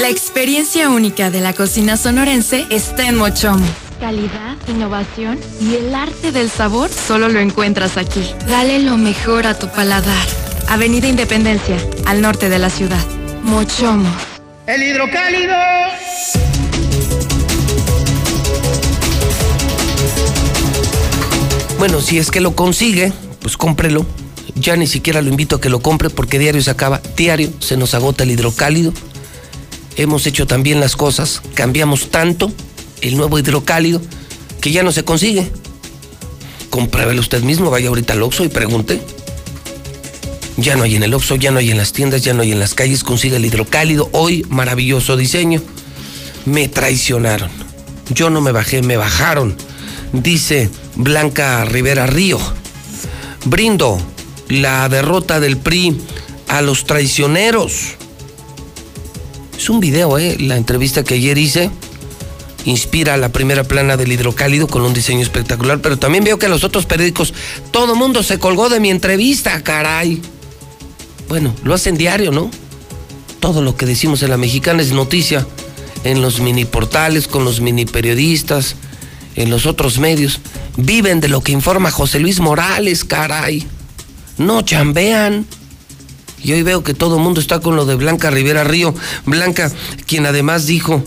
La 0.00 0.08
experiencia 0.08 0.88
única 0.88 1.30
de 1.30 1.40
la 1.40 1.52
cocina 1.52 1.96
sonorense 1.96 2.66
está 2.70 3.08
en 3.08 3.16
Mochomo. 3.16 3.66
Calidad, 4.00 4.56
innovación 4.68 5.38
y 5.60 5.74
el 5.74 5.94
arte 5.94 6.30
del 6.30 6.50
sabor 6.50 6.88
solo 6.90 7.28
lo 7.28 7.40
encuentras 7.40 7.96
aquí. 7.96 8.24
Dale 8.46 8.78
lo 8.78 8.96
mejor 8.96 9.46
a 9.46 9.58
tu 9.58 9.68
paladar. 9.68 10.26
Avenida 10.68 11.08
Independencia, 11.08 11.76
al 12.06 12.20
norte 12.20 12.48
de 12.48 12.58
la 12.58 12.70
ciudad. 12.70 13.04
Mochomo. 13.42 14.08
El 14.68 14.82
hidrocálido. 14.82 15.54
Bueno, 21.78 22.02
si 22.02 22.18
es 22.18 22.30
que 22.30 22.42
lo 22.42 22.54
consigue, 22.54 23.10
pues 23.40 23.56
cómprelo. 23.56 24.04
Ya 24.56 24.76
ni 24.76 24.86
siquiera 24.86 25.22
lo 25.22 25.30
invito 25.30 25.56
a 25.56 25.60
que 25.62 25.70
lo 25.70 25.80
compre 25.80 26.10
porque 26.10 26.38
diario 26.38 26.60
se 26.60 26.70
acaba, 26.70 27.00
diario 27.16 27.50
se 27.60 27.78
nos 27.78 27.94
agota 27.94 28.24
el 28.24 28.30
hidrocálido. 28.30 28.92
Hemos 29.96 30.26
hecho 30.26 30.46
también 30.46 30.80
las 30.80 30.96
cosas, 30.96 31.40
cambiamos 31.54 32.10
tanto 32.10 32.52
el 33.00 33.16
nuevo 33.16 33.38
hidrocálido 33.38 34.02
que 34.60 34.70
ya 34.70 34.82
no 34.82 34.92
se 34.92 35.02
consigue. 35.02 35.50
Compruébelo 36.68 37.20
usted 37.20 37.42
mismo, 37.42 37.70
vaya 37.70 37.88
ahorita 37.88 38.12
al 38.12 38.22
Oxxo 38.22 38.44
y 38.44 38.48
pregunte. 38.48 39.00
Ya 40.58 40.76
no 40.76 40.82
hay 40.82 40.96
en 40.96 41.02
el 41.02 41.14
Oxxo, 41.14 41.36
ya 41.36 41.50
no 41.50 41.58
hay 41.58 41.70
en 41.70 41.78
las 41.78 41.92
tiendas, 41.92 42.22
ya 42.22 42.34
no 42.34 42.42
hay 42.42 42.52
en 42.52 42.60
las 42.60 42.74
calles, 42.74 43.02
consigue 43.02 43.36
el 43.36 43.46
hidrocálido. 43.46 44.10
Hoy, 44.12 44.44
maravilloso 44.50 45.16
diseño. 45.16 45.62
Me 46.44 46.68
traicionaron. 46.68 47.50
Yo 48.10 48.28
no 48.28 48.40
me 48.40 48.52
bajé, 48.52 48.82
me 48.82 48.96
bajaron 48.96 49.56
dice 50.12 50.70
Blanca 50.96 51.64
Rivera 51.64 52.06
Río. 52.06 52.38
Brindo 53.44 54.00
la 54.48 54.88
derrota 54.88 55.40
del 55.40 55.56
PRI 55.56 55.98
a 56.48 56.62
los 56.62 56.84
traicioneros. 56.84 57.96
Es 59.56 59.68
un 59.68 59.80
video, 59.80 60.18
¿eh? 60.18 60.36
La 60.38 60.56
entrevista 60.56 61.04
que 61.04 61.14
ayer 61.14 61.36
hice 61.38 61.70
inspira 62.64 63.16
la 63.16 63.30
primera 63.30 63.64
plana 63.64 63.96
del 63.96 64.12
hidrocálido 64.12 64.66
con 64.66 64.82
un 64.82 64.92
diseño 64.92 65.22
espectacular, 65.22 65.80
pero 65.80 65.98
también 65.98 66.24
veo 66.24 66.38
que 66.38 66.48
los 66.48 66.64
otros 66.64 66.86
periódicos, 66.86 67.32
todo 67.70 67.94
mundo 67.94 68.22
se 68.22 68.38
colgó 68.38 68.68
de 68.68 68.80
mi 68.80 68.90
entrevista, 68.90 69.62
caray. 69.62 70.20
Bueno, 71.28 71.54
lo 71.62 71.74
hacen 71.74 71.96
diario, 71.96 72.30
¿no? 72.30 72.50
Todo 73.40 73.62
lo 73.62 73.76
que 73.76 73.86
decimos 73.86 74.22
en 74.22 74.30
la 74.30 74.36
mexicana 74.36 74.82
es 74.82 74.92
noticia 74.92 75.46
en 76.04 76.22
los 76.22 76.40
mini 76.40 76.64
portales, 76.64 77.28
con 77.28 77.44
los 77.44 77.60
mini 77.60 77.84
periodistas, 77.84 78.76
en 79.36 79.50
los 79.50 79.66
otros 79.66 79.98
medios, 79.98 80.40
viven 80.76 81.20
de 81.20 81.28
lo 81.28 81.42
que 81.42 81.52
informa 81.52 81.90
José 81.90 82.18
Luis 82.18 82.40
Morales, 82.40 83.04
caray. 83.04 83.66
No 84.36 84.62
chambean. 84.62 85.46
Y 86.42 86.52
hoy 86.52 86.62
veo 86.62 86.82
que 86.84 86.94
todo 86.94 87.16
el 87.16 87.22
mundo 87.22 87.40
está 87.40 87.60
con 87.60 87.76
lo 87.76 87.84
de 87.84 87.96
Blanca 87.96 88.30
Rivera 88.30 88.64
Río. 88.64 88.94
Blanca, 89.26 89.70
quien 90.06 90.26
además 90.26 90.66
dijo, 90.66 91.02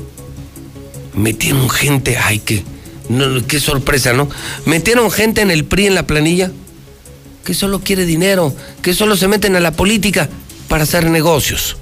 metieron 1.15 1.69
gente, 1.69 2.18
ay, 2.18 2.39
qué, 2.39 2.64
no, 3.10 3.45
qué 3.48 3.60
sorpresa, 3.60 4.14
¿no? 4.14 4.30
Metieron 4.65 5.10
gente 5.10 5.41
en 5.41 5.52
el 5.52 5.65
PRI 5.65 5.88
en 5.88 5.95
la 5.95 6.06
planilla 6.06 6.52
que 7.43 7.53
solo 7.53 7.80
quiere 7.80 8.05
dinero, 8.05 8.55
que 8.81 8.93
solo 8.93 9.15
se 9.15 9.27
meten 9.27 9.55
a 9.55 9.59
la 9.59 9.72
política 9.72 10.30
para 10.68 10.84
hacer 10.84 11.09
negocios. 11.09 11.76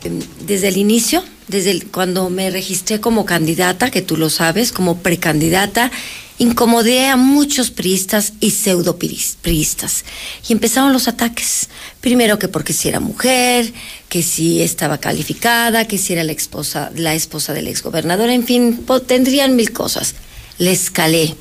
Desde 0.45 0.67
el 0.69 0.77
inicio, 0.77 1.23
desde 1.47 1.81
cuando 1.81 2.29
me 2.29 2.49
registré 2.49 2.99
como 2.99 3.25
candidata, 3.25 3.91
que 3.91 4.01
tú 4.01 4.17
lo 4.17 4.29
sabes, 4.29 4.71
como 4.71 4.97
precandidata, 4.97 5.91
incomodé 6.39 7.07
a 7.07 7.17
muchos 7.17 7.69
priistas 7.69 8.33
y 8.39 8.51
pseudo 8.51 8.97
priistas. 8.97 10.05
Y 10.47 10.53
empezaron 10.53 10.93
los 10.93 11.07
ataques. 11.07 11.69
Primero 12.01 12.39
que 12.39 12.47
porque 12.47 12.73
si 12.73 12.87
era 12.87 12.99
mujer, 12.99 13.71
que 14.07 14.23
si 14.23 14.61
estaba 14.61 14.97
calificada, 14.97 15.85
que 15.85 15.97
si 15.97 16.13
era 16.13 16.23
la 16.23 16.31
esposa, 16.31 16.91
la 16.95 17.13
esposa 17.13 17.53
del 17.53 17.67
exgobernador, 17.67 18.29
en 18.29 18.45
fin, 18.45 18.85
tendrían 19.05 19.55
mil 19.55 19.71
cosas. 19.71 20.15
Le 20.57 20.71
escalé. 20.71 21.35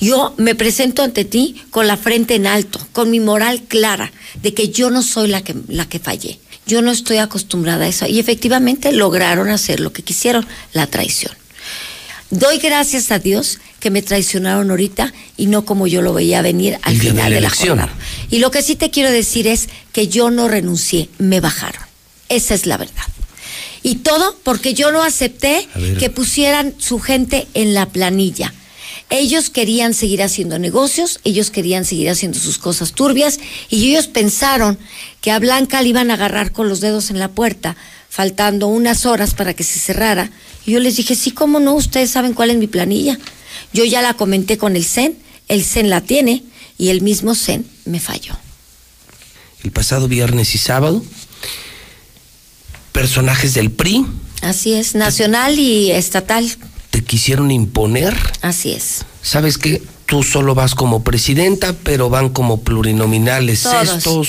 Yo 0.00 0.34
me 0.36 0.54
presento 0.54 1.02
ante 1.02 1.24
ti 1.24 1.62
con 1.70 1.86
la 1.86 1.96
frente 1.96 2.34
en 2.34 2.46
alto, 2.46 2.80
con 2.92 3.10
mi 3.10 3.20
moral 3.20 3.62
clara 3.62 4.12
de 4.42 4.54
que 4.54 4.68
yo 4.68 4.90
no 4.90 5.02
soy 5.02 5.28
la 5.28 5.42
que, 5.42 5.54
la 5.68 5.88
que 5.88 5.98
fallé. 5.98 6.38
Yo 6.66 6.82
no 6.82 6.90
estoy 6.90 7.18
acostumbrada 7.18 7.84
a 7.84 7.88
eso. 7.88 8.06
Y 8.06 8.18
efectivamente 8.18 8.92
lograron 8.92 9.50
hacer 9.50 9.80
lo 9.80 9.92
que 9.92 10.02
quisieron, 10.02 10.46
la 10.72 10.86
traición. 10.86 11.32
Doy 12.30 12.58
gracias 12.58 13.12
a 13.12 13.20
Dios 13.20 13.60
que 13.78 13.90
me 13.90 14.02
traicionaron 14.02 14.70
ahorita 14.70 15.12
y 15.36 15.46
no 15.46 15.64
como 15.64 15.86
yo 15.86 16.02
lo 16.02 16.12
veía 16.12 16.42
venir 16.42 16.76
al 16.82 16.96
final 16.96 17.32
de 17.32 17.40
la, 17.40 17.50
jornada. 17.50 17.94
Y 18.30 18.40
lo 18.40 18.50
que 18.50 18.62
sí 18.62 18.74
te 18.74 18.90
quiero 18.90 19.12
decir 19.12 19.46
es 19.46 19.68
que 19.92 20.08
yo 20.08 20.30
no 20.30 20.48
renuncié, 20.48 21.08
me 21.18 21.40
bajaron. 21.40 21.82
Esa 22.28 22.54
es 22.54 22.66
la 22.66 22.78
verdad. 22.78 23.04
Y 23.84 23.96
todo 23.96 24.36
porque 24.42 24.74
yo 24.74 24.90
no 24.90 25.04
acepté 25.04 25.68
que 26.00 26.10
pusieran 26.10 26.74
su 26.78 26.98
gente 26.98 27.46
en 27.54 27.74
la 27.74 27.86
planilla. 27.86 28.52
Ellos 29.08 29.50
querían 29.50 29.94
seguir 29.94 30.22
haciendo 30.22 30.58
negocios, 30.58 31.20
ellos 31.22 31.50
querían 31.50 31.84
seguir 31.84 32.10
haciendo 32.10 32.40
sus 32.40 32.58
cosas 32.58 32.92
turbias 32.92 33.38
y 33.70 33.90
ellos 33.90 34.08
pensaron 34.08 34.78
que 35.20 35.30
a 35.30 35.38
Blanca 35.38 35.80
le 35.80 35.90
iban 35.90 36.10
a 36.10 36.14
agarrar 36.14 36.50
con 36.50 36.68
los 36.68 36.80
dedos 36.80 37.10
en 37.10 37.20
la 37.20 37.28
puerta, 37.28 37.76
faltando 38.08 38.66
unas 38.66 39.06
horas 39.06 39.34
para 39.34 39.54
que 39.54 39.62
se 39.62 39.78
cerrara. 39.78 40.30
Y 40.64 40.72
yo 40.72 40.80
les 40.80 40.96
dije, 40.96 41.14
sí, 41.14 41.30
cómo 41.30 41.60
no, 41.60 41.74
ustedes 41.74 42.10
saben 42.10 42.34
cuál 42.34 42.50
es 42.50 42.56
mi 42.56 42.66
planilla. 42.66 43.16
Yo 43.72 43.84
ya 43.84 44.02
la 44.02 44.14
comenté 44.14 44.58
con 44.58 44.74
el 44.74 44.84
CEN, 44.84 45.16
el 45.46 45.64
CEN 45.64 45.88
la 45.88 46.00
tiene 46.00 46.42
y 46.76 46.88
el 46.88 47.00
mismo 47.00 47.36
CEN 47.36 47.64
me 47.84 48.00
falló. 48.00 48.36
El 49.62 49.70
pasado 49.70 50.08
viernes 50.08 50.54
y 50.56 50.58
sábado, 50.58 51.04
personajes 52.90 53.54
del 53.54 53.70
PRI. 53.70 54.04
Así 54.42 54.74
es, 54.74 54.96
nacional 54.96 55.58
y 55.58 55.92
estatal. 55.92 56.50
¿Te 56.96 57.04
quisieron 57.04 57.50
imponer? 57.50 58.16
Así 58.40 58.72
es. 58.72 59.04
¿Sabes 59.20 59.58
qué? 59.58 59.82
Tú 60.06 60.22
solo 60.22 60.54
vas 60.54 60.74
como 60.74 61.04
presidenta, 61.04 61.74
pero 61.74 62.08
van 62.08 62.30
como 62.30 62.62
plurinominales 62.62 63.64
Todos. 63.64 63.88
estos, 63.98 64.28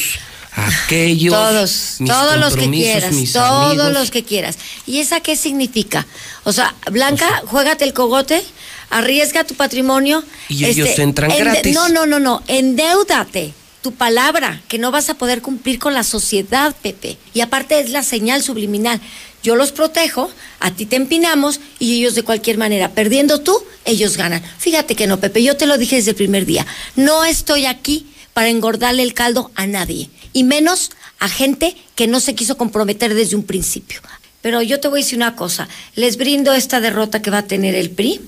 aquellos. 0.52 1.34
Todos, 1.34 1.96
mis 2.00 2.12
todos 2.12 2.38
los 2.38 2.58
que 2.58 2.70
quieras, 2.70 3.32
todos 3.32 3.68
amigos. 3.72 3.94
los 3.94 4.12
que 4.12 4.26
quieras. 4.26 4.58
¿Y 4.86 5.00
esa 5.00 5.22
qué 5.22 5.38
significa? 5.38 6.06
O 6.44 6.52
sea, 6.52 6.76
Blanca, 6.92 7.42
juégate 7.46 7.86
el 7.86 7.94
cogote, 7.94 8.44
arriesga 8.90 9.46
tu 9.46 9.54
patrimonio. 9.56 10.22
Y 10.50 10.66
ellos 10.66 10.90
entran 11.00 11.32
ende- 11.32 11.46
gratis. 11.46 11.74
No, 11.74 11.88
no, 11.88 12.06
no, 12.06 12.20
no, 12.20 12.44
endeudate 12.50 13.54
tu 13.82 13.94
palabra, 13.94 14.62
que 14.68 14.80
no 14.80 14.92
vas 14.92 15.10
a 15.10 15.16
poder 15.16 15.42
cumplir 15.42 15.80
con 15.80 15.94
la 15.94 16.04
sociedad, 16.04 16.76
Pepe. 16.82 17.18
Y 17.34 17.42
aparte 17.42 17.80
es 17.80 17.90
la 17.90 18.04
señal 18.04 18.44
subliminal. 18.44 19.00
Yo 19.44 19.56
los 19.56 19.72
protejo, 19.72 20.30
a 20.60 20.72
ti 20.72 20.86
te 20.86 20.96
empinamos 20.96 21.60
y 21.80 22.00
ellos 22.00 22.16
de 22.16 22.24
cualquier 22.24 22.58
manera, 22.58 22.90
perdiendo 22.90 23.42
tú, 23.42 23.58
ellos 23.86 24.18
ganan. 24.18 24.44
Fíjate 24.58 24.96
que 24.96 25.08
no, 25.08 25.20
Pepe, 25.20 25.44
yo 25.44 25.56
te 25.56 25.68
lo 25.68 25.78
dije 25.78 25.98
desde 25.98 26.12
el 26.12 26.18
primer 26.18 26.46
día. 26.46 26.66
No 26.96 27.24
estoy 27.24 27.66
aquí 27.66 28.08
para 28.34 28.50
engordarle 28.50 29.04
el 29.04 29.14
caldo 29.14 29.52
a 29.56 29.66
nadie, 29.66 30.10
y 30.34 30.44
menos 30.44 30.92
a 31.20 31.30
gente 31.30 31.76
que 31.96 32.08
no 32.08 32.20
se 32.20 32.36
quiso 32.36 32.58
comprometer 32.58 33.14
desde 33.14 33.36
un 33.36 33.44
principio. 33.44 34.02
Pero 34.42 34.62
yo 34.62 34.80
te 34.80 34.88
voy 34.88 35.02
a 35.02 35.04
decir 35.04 35.18
una 35.18 35.36
cosa, 35.36 35.68
les 35.96 36.18
brindo 36.18 36.54
esta 36.54 36.80
derrota 36.80 37.22
que 37.22 37.32
va 37.32 37.40
a 37.40 37.48
tener 37.48 37.74
el 37.74 37.90
PRI 37.90 38.22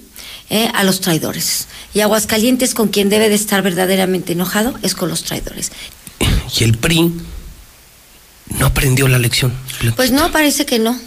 eh, 0.50 0.70
a 0.74 0.84
los 0.84 1.02
traidores. 1.02 1.68
Y 1.94 2.02
Aguascalientes 2.02 2.74
con 2.74 2.88
quien 2.90 3.10
debe 3.10 3.30
de 3.30 3.36
estar 3.36 3.62
verdaderamente 3.62 4.34
enojado 4.34 4.74
es 4.82 4.96
con 4.96 5.10
los 5.10 5.24
traidores. 5.24 5.72
Y 6.58 6.64
el 6.64 6.78
PRI 6.78 7.12
no 8.58 8.66
aprendió 8.66 9.08
la 9.08 9.20
lección. 9.20 9.54
Pues 9.96 10.12
no, 10.12 10.32
parece 10.32 10.66
que 10.66 10.80
no. 10.80 11.00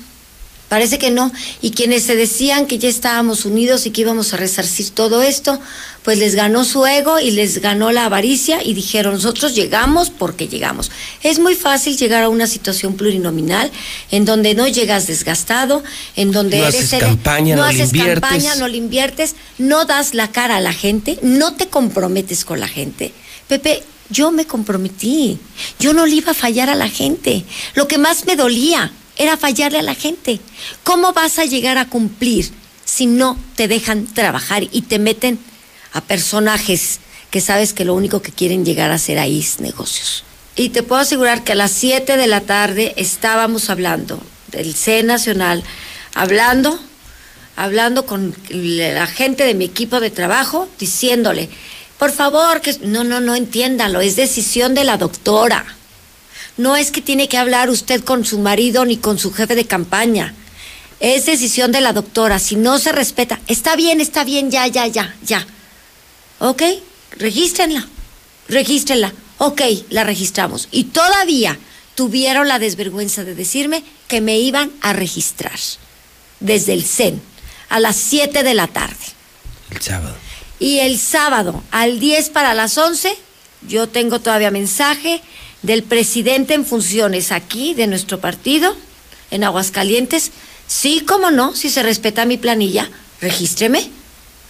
Parece 0.73 0.99
que 0.99 1.11
no. 1.11 1.31
Y 1.61 1.73
quienes 1.73 2.05
se 2.05 2.16
decían 2.16 2.66
que 2.66 2.78
ya 2.78 2.89
estábamos 2.89 3.44
unidos 3.44 3.85
y 3.85 3.90
que 3.90 4.01
íbamos 4.01 4.32
a 4.32 4.39
resarcir 4.39 4.89
todo 4.89 5.20
esto, 5.20 5.61
pues 6.03 6.16
les 6.16 6.35
ganó 6.35 6.65
su 6.65 6.86
ego 6.86 7.20
y 7.20 7.31
les 7.31 7.61
ganó 7.61 7.93
la 7.93 8.07
avaricia 8.07 8.65
y 8.65 8.73
dijeron, 8.73 9.12
nosotros 9.12 9.55
llegamos 9.55 10.09
porque 10.09 10.49
llegamos. 10.49 10.90
Es 11.23 11.40
muy 11.40 11.57
fácil 11.57 11.99
llegar 11.99 12.23
a 12.23 12.31
una 12.31 12.47
situación 12.47 12.94
plurinominal 12.94 13.70
en 14.11 14.24
donde 14.24 14.55
no 14.55 14.66
llegas 14.66 15.07
desgastado, 15.07 15.82
en 16.16 16.32
donde 16.32 16.57
No 16.57 16.65
eres 16.65 16.85
haces 16.85 17.01
campaña, 17.01 17.55
no 17.55 17.65
haces 17.65 17.93
inviertes. 17.93 18.20
campaña, 18.23 18.55
no 18.55 18.66
le 18.66 18.78
inviertes, 18.78 19.35
no 19.59 19.85
das 19.85 20.15
la 20.15 20.32
cara 20.32 20.57
a 20.57 20.61
la 20.61 20.73
gente, 20.73 21.19
no 21.20 21.53
te 21.53 21.66
comprometes 21.69 22.47
con 22.47 22.61
la 22.61 22.66
gente. 22.66 23.12
Pepe, 23.47 23.82
yo 24.09 24.32
me 24.32 24.47
comprometí. 24.47 25.39
Yo 25.78 25.93
no 25.93 26.07
le 26.07 26.15
iba 26.15 26.31
a 26.31 26.35
fallar 26.35 26.70
a 26.70 26.74
la 26.74 26.89
gente. 26.89 27.44
Lo 27.74 27.86
que 27.89 27.99
más 27.99 28.24
me 28.24 28.36
dolía 28.36 28.90
era 29.16 29.36
fallarle 29.36 29.78
a 29.78 29.82
la 29.82 29.94
gente. 29.94 30.40
¿Cómo 30.84 31.12
vas 31.12 31.39
a 31.39 31.44
llegar 31.44 31.78
a 31.78 31.89
cumplir 31.89 32.51
si 32.84 33.06
no 33.06 33.39
te 33.56 33.68
dejan 33.68 34.06
trabajar 34.06 34.64
y 34.70 34.82
te 34.82 34.98
meten 34.98 35.39
a 35.93 36.01
personajes 36.01 37.01
que 37.30 37.40
sabes 37.40 37.72
que 37.72 37.84
lo 37.84 37.94
único 37.94 38.22
que 38.22 38.32
quieren 38.32 38.64
llegar 38.64 38.90
a 38.90 38.94
hacer 38.94 39.18
ahí 39.18 39.40
es 39.40 39.60
negocios? 39.60 40.24
Y 40.55 40.70
te 40.70 40.82
puedo 40.82 41.01
asegurar 41.01 41.44
que 41.44 41.52
a 41.52 41.56
las 41.56 41.72
7 41.72 42.16
de 42.16 42.26
la 42.26 42.43
tarde 42.43 42.94
estábamos 42.97 43.70
hablando 43.70 44.22
del 44.48 44.74
C 44.74 45.02
Nacional, 45.02 45.64
hablando, 46.14 46.78
hablando 47.56 48.05
con 48.05 48.34
la 48.51 49.06
gente 49.06 49.44
de 49.44 49.55
mi 49.55 49.64
equipo 49.64 49.98
de 50.01 50.10
trabajo, 50.10 50.68
diciéndole, 50.78 51.48
por 51.98 52.10
favor, 52.10 52.60
que 52.60 52.76
no, 52.82 53.05
no, 53.05 53.20
no 53.20 53.34
entiéndalo, 53.34 54.01
es 54.01 54.16
decisión 54.16 54.74
de 54.74 54.84
la 54.84 54.98
doctora. 54.98 55.64
No 56.57 56.77
es 56.77 56.91
que 56.91 57.01
tiene 57.01 57.29
que 57.29 57.39
hablar 57.39 57.70
usted 57.70 58.05
con 58.05 58.24
su 58.24 58.39
marido 58.39 58.85
ni 58.85 58.97
con 58.97 59.19
su 59.19 59.33
jefe 59.33 59.55
de 59.55 59.65
campaña. 59.65 60.35
Es 61.01 61.27
decisión 61.27 61.73
de 61.73 61.81
la 61.81 61.93
doctora. 61.93 62.39
Si 62.39 62.57
no 62.57 62.79
se 62.79 62.93
respeta, 62.93 63.41
está 63.49 63.74
bien, 63.74 64.01
está 64.01 64.24
bien, 64.24 64.51
ya, 64.51 64.66
ya, 64.66 64.87
ya, 64.87 65.15
ya. 65.24 65.47
¿Ok? 66.39 66.62
Regístrenla. 67.19 67.87
Regístrenla. 68.49 69.12
Ok, 69.39 69.62
la 69.91 70.05
registramos. 70.05 70.69
Y 70.70 70.85
todavía 70.85 71.59
tuvieron 71.95 72.49
la 72.49 72.59
desvergüenza 72.59 73.24
de 73.24 73.35
decirme 73.35 73.83
que 74.09 74.20
me 74.20 74.39
iban 74.39 74.70
a 74.81 74.93
registrar 74.93 75.59
desde 76.41 76.74
el 76.74 76.85
CEN 76.85 77.20
a 77.69 77.81
las 77.81 77.97
7 77.97 78.43
de 78.43 78.55
la 78.55 78.66
tarde. 78.69 78.95
El 79.70 79.81
sábado. 79.81 80.15
Y 80.59 80.79
el 80.79 80.99
sábado, 80.99 81.62
al 81.70 81.99
10 81.99 82.31
para 82.31 82.55
las 82.55 82.79
11, 82.79 83.16
yo 83.66 83.89
tengo 83.89 84.20
todavía 84.20 84.51
mensaje 84.51 85.20
del 85.62 85.82
presidente 85.82 86.55
en 86.55 86.64
funciones 86.64 87.32
aquí 87.32 87.74
de 87.74 87.86
nuestro 87.86 88.20
partido, 88.20 88.76
en 89.30 89.44
Aguascalientes. 89.44 90.30
Sí, 90.66 91.05
cómo 91.06 91.30
no, 91.30 91.55
si 91.55 91.70
se 91.70 91.82
respeta 91.82 92.24
mi 92.24 92.36
planilla, 92.39 92.90
regístreme. 93.20 93.90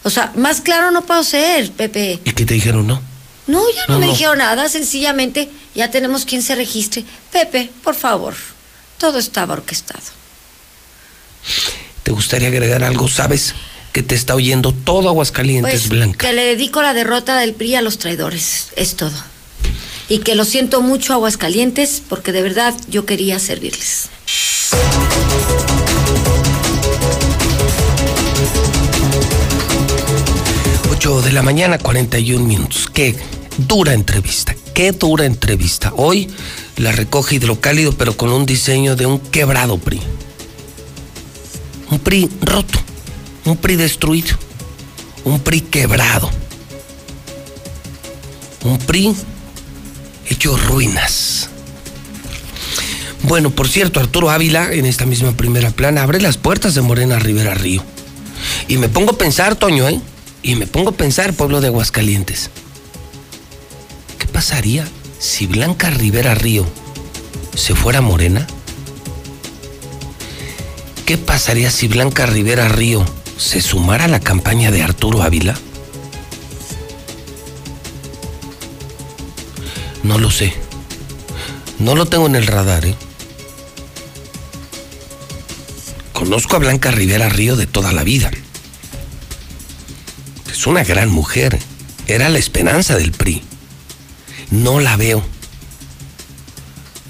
O 0.04 0.10
sea, 0.10 0.32
más 0.36 0.60
claro 0.60 0.90
no 0.90 1.02
puedo 1.02 1.22
ser, 1.24 1.70
Pepe. 1.72 2.18
¿Y 2.24 2.32
qué 2.32 2.44
te 2.44 2.54
dijeron 2.54 2.86
no? 2.86 3.02
No, 3.46 3.62
ya 3.74 3.86
no, 3.88 3.94
No, 3.94 4.00
me 4.00 4.06
no. 4.06 4.12
dijeron 4.12 4.38
nada, 4.38 4.68
sencillamente 4.68 5.48
ya 5.74 5.90
tenemos 5.90 6.24
quien 6.24 6.42
se 6.42 6.54
registre. 6.54 7.04
Pepe, 7.32 7.70
por 7.82 7.94
favor, 7.94 8.34
todo 8.98 9.18
estaba 9.18 9.54
orquestado. 9.54 10.02
¿Te 12.02 12.12
gustaría 12.12 12.48
agregar 12.48 12.84
algo? 12.84 13.08
¿Sabes 13.08 13.54
que 13.92 14.02
te 14.02 14.14
está 14.14 14.34
oyendo 14.34 14.72
todo 14.72 15.08
Aguascalientes, 15.08 15.72
Pues 15.82 15.88
Blanca? 15.88 16.26
que 16.26 16.32
le 16.32 16.44
dedico 16.44 16.82
la 16.82 16.94
derrota 16.94 17.36
del 17.38 17.54
PRI 17.54 17.76
a 17.76 17.82
los 17.82 17.98
traidores, 17.98 18.68
es 18.76 18.96
todo. 18.96 19.12
Y 20.12 20.18
que 20.18 20.34
lo 20.34 20.44
siento 20.44 20.82
mucho 20.82 21.14
Aguascalientes 21.14 22.02
porque 22.06 22.32
de 22.32 22.42
verdad 22.42 22.74
yo 22.86 23.06
quería 23.06 23.38
servirles. 23.38 24.10
8 30.90 31.22
de 31.22 31.32
la 31.32 31.40
mañana, 31.40 31.78
41 31.78 32.44
minutos. 32.44 32.90
Qué 32.92 33.16
dura 33.56 33.94
entrevista, 33.94 34.54
qué 34.74 34.92
dura 34.92 35.24
entrevista. 35.24 35.94
Hoy 35.96 36.28
la 36.76 36.92
recoge 36.92 37.36
hidrocálido, 37.36 37.92
pero 37.92 38.14
con 38.14 38.30
un 38.32 38.44
diseño 38.44 38.96
de 38.96 39.06
un 39.06 39.18
quebrado 39.18 39.78
PRI. 39.78 40.02
Un 41.90 41.98
PRI 42.00 42.28
roto, 42.42 42.78
un 43.46 43.56
PRI 43.56 43.76
destruido, 43.76 44.36
un 45.24 45.40
PRI 45.40 45.62
quebrado. 45.62 46.30
Un 48.62 48.76
PRI 48.76 49.16
hecho 50.32 50.56
ruinas. 50.56 51.48
Bueno, 53.22 53.50
por 53.50 53.68
cierto, 53.68 54.00
Arturo 54.00 54.30
Ávila, 54.30 54.72
en 54.72 54.86
esta 54.86 55.06
misma 55.06 55.32
primera 55.32 55.70
plana, 55.70 56.02
abre 56.02 56.20
las 56.20 56.38
puertas 56.38 56.74
de 56.74 56.80
Morena 56.80 57.18
Rivera 57.18 57.54
Río. 57.54 57.84
Y 58.66 58.78
me 58.78 58.88
pongo 58.88 59.12
a 59.12 59.18
pensar, 59.18 59.54
Toño, 59.56 59.88
¿eh? 59.88 60.00
Y 60.42 60.56
me 60.56 60.66
pongo 60.66 60.90
a 60.90 60.94
pensar, 60.94 61.32
pueblo 61.34 61.60
de 61.60 61.68
Aguascalientes. 61.68 62.50
¿Qué 64.18 64.26
pasaría 64.26 64.88
si 65.18 65.46
Blanca 65.46 65.90
Rivera 65.90 66.34
Río 66.34 66.66
se 67.54 67.74
fuera 67.74 68.00
morena? 68.00 68.46
¿Qué 71.06 71.18
pasaría 71.18 71.70
si 71.70 71.88
Blanca 71.88 72.26
Rivera 72.26 72.68
Río 72.68 73.04
se 73.36 73.60
sumara 73.60 74.06
a 74.06 74.08
la 74.08 74.20
campaña 74.20 74.70
de 74.70 74.82
Arturo 74.82 75.22
Ávila? 75.22 75.54
No 80.02 80.18
lo 80.18 80.30
sé. 80.30 80.52
No 81.78 81.94
lo 81.94 82.06
tengo 82.06 82.26
en 82.26 82.36
el 82.36 82.46
radar, 82.46 82.84
¿eh? 82.86 82.94
Conozco 86.12 86.56
a 86.56 86.60
Blanca 86.60 86.90
Rivera 86.90 87.28
Río 87.28 87.56
de 87.56 87.66
toda 87.66 87.92
la 87.92 88.04
vida. 88.04 88.30
Es 90.50 90.66
una 90.66 90.84
gran 90.84 91.10
mujer. 91.10 91.58
Era 92.06 92.28
la 92.28 92.38
esperanza 92.38 92.96
del 92.96 93.12
PRI. 93.12 93.42
No 94.50 94.80
la 94.80 94.96
veo. 94.96 95.22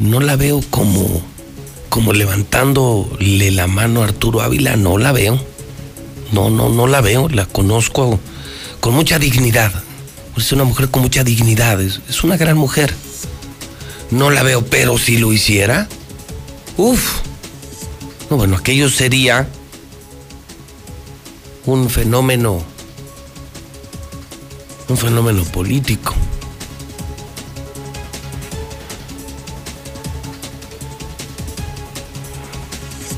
No 0.01 0.21
la 0.21 0.37
veo 0.37 0.63
como, 0.71 1.23
como 1.89 2.13
levantándole 2.13 3.51
la 3.51 3.67
mano 3.67 4.01
a 4.01 4.05
Arturo 4.05 4.41
Ávila. 4.41 4.77
No 4.77 4.97
la 4.99 5.13
veo. 5.13 5.45
No, 6.33 6.51
no, 6.51 6.69
no 6.69 6.87
la 6.87 7.01
veo. 7.01 7.29
La 7.29 7.47
conozco 7.47 8.19
con 8.81 8.95
mucha 8.95 9.19
dignidad. 9.19 9.73
Es 10.37 10.53
una 10.53 10.65
mujer 10.65 10.91
con 10.91 11.03
mucha 11.03 11.25
dignidad. 11.25 11.81
Es, 11.81 12.01
es 12.09 12.25
una 12.25 12.37
gran 12.37 12.57
mujer. 12.57 12.95
No 14.11 14.31
la 14.31 14.43
veo, 14.43 14.65
pero 14.65 14.99
si 14.99 15.19
lo 15.19 15.33
hiciera. 15.33 15.89
Uf. 16.77 17.21
No, 18.31 18.37
bueno, 18.37 18.57
aquello 18.57 18.89
sería 18.89 19.49
un 21.67 21.89
fenómeno, 21.89 22.63
un 24.89 24.97
fenómeno 24.97 25.45
político. 25.45 26.15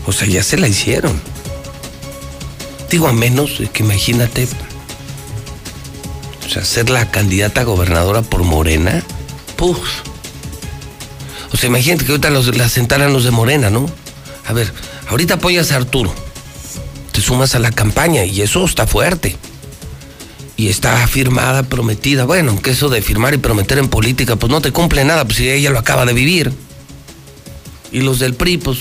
O 0.06 0.12
sea, 0.12 0.28
ya 0.28 0.42
se 0.42 0.58
la 0.58 0.68
hicieron. 0.68 1.20
Digo, 2.90 3.08
a 3.08 3.12
menos 3.12 3.62
que 3.72 3.82
imagínate, 3.82 4.46
sea, 6.54 6.64
ser 6.64 6.90
la 6.90 7.10
candidata 7.10 7.62
a 7.62 7.64
gobernadora 7.64 8.22
por 8.22 8.44
Morena, 8.44 9.02
puf. 9.56 9.78
O 11.52 11.56
sea, 11.56 11.68
imagínate 11.68 12.04
que 12.04 12.12
ahorita 12.12 12.30
los, 12.30 12.56
la 12.56 12.68
sentaran 12.68 13.12
los 13.12 13.24
de 13.24 13.30
Morena, 13.30 13.70
¿no? 13.70 13.90
A 14.46 14.52
ver, 14.52 14.72
ahorita 15.08 15.34
apoyas 15.34 15.72
a 15.72 15.76
Arturo, 15.76 16.14
te 17.12 17.20
sumas 17.20 17.54
a 17.54 17.58
la 17.58 17.72
campaña 17.72 18.24
y 18.24 18.40
eso 18.42 18.64
está 18.64 18.86
fuerte. 18.86 19.36
Y 20.56 20.68
está 20.68 21.04
firmada, 21.08 21.64
prometida. 21.64 22.24
Bueno, 22.24 22.52
aunque 22.52 22.70
eso 22.70 22.88
de 22.88 23.02
firmar 23.02 23.34
y 23.34 23.38
prometer 23.38 23.78
en 23.78 23.88
política, 23.88 24.36
pues 24.36 24.52
no 24.52 24.60
te 24.60 24.70
cumple 24.70 25.04
nada, 25.04 25.24
pues 25.24 25.38
si 25.38 25.50
ella 25.50 25.70
lo 25.70 25.80
acaba 25.80 26.06
de 26.06 26.12
vivir. 26.12 26.52
Y 27.90 28.02
los 28.02 28.20
del 28.20 28.34
PRI, 28.34 28.58
pues 28.58 28.78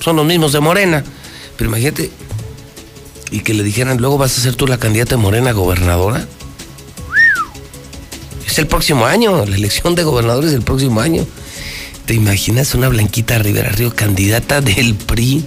son 0.00 0.16
los 0.16 0.24
mismos 0.24 0.52
de 0.52 0.60
Morena. 0.60 1.04
Pero 1.58 1.68
imagínate, 1.68 2.10
y 3.30 3.40
que 3.40 3.52
le 3.52 3.62
dijeran, 3.62 3.98
luego 3.98 4.16
vas 4.16 4.38
a 4.38 4.40
ser 4.40 4.54
tú 4.54 4.66
la 4.66 4.78
candidata 4.78 5.16
de 5.16 5.22
Morena 5.22 5.52
gobernadora. 5.52 6.26
Es 8.48 8.58
el 8.58 8.66
próximo 8.66 9.04
año, 9.04 9.44
la 9.44 9.54
elección 9.54 9.94
de 9.94 10.02
gobernadores 10.02 10.50
es 10.50 10.56
el 10.56 10.62
próximo 10.62 11.00
año. 11.00 11.26
¿Te 12.06 12.14
imaginas 12.14 12.74
una 12.74 12.88
Blanquita 12.88 13.38
Rivera 13.38 13.68
Río, 13.68 13.94
candidata 13.94 14.62
del 14.62 14.94
PRI? 14.94 15.44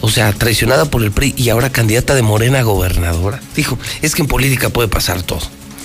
O 0.00 0.08
sea, 0.08 0.32
traicionada 0.32 0.84
por 0.84 1.02
el 1.02 1.10
PRI 1.10 1.34
y 1.36 1.48
ahora 1.48 1.70
candidata 1.70 2.14
de 2.14 2.22
Morena 2.22 2.62
gobernadora. 2.62 3.40
Dijo, 3.56 3.76
es 4.02 4.14
que 4.14 4.22
en 4.22 4.28
política 4.28 4.68
puede 4.68 4.86
pasar 4.86 5.22
todo. 5.22 5.40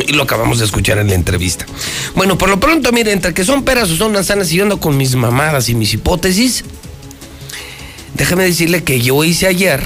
Y 0.07 0.13
lo 0.13 0.23
acabamos 0.23 0.59
de 0.59 0.65
escuchar 0.65 0.99
en 0.99 1.07
la 1.07 1.15
entrevista. 1.15 1.65
Bueno, 2.15 2.38
por 2.38 2.47
lo 2.47 2.59
pronto, 2.59 2.91
mire, 2.91 3.11
entre 3.11 3.34
que 3.34 3.43
son 3.43 3.63
peras 3.63 3.89
o 3.89 3.95
son 3.95 4.11
manzanas 4.11 4.51
y 4.51 4.59
con 4.80 4.95
mis 4.95 5.15
mamadas 5.15 5.69
y 5.69 5.76
mis 5.76 5.93
hipótesis, 5.95 6.63
déjame 8.13 8.43
decirle 8.43 8.84
que 8.84 9.01
yo 9.01 9.23
hice 9.23 9.47
ayer 9.47 9.81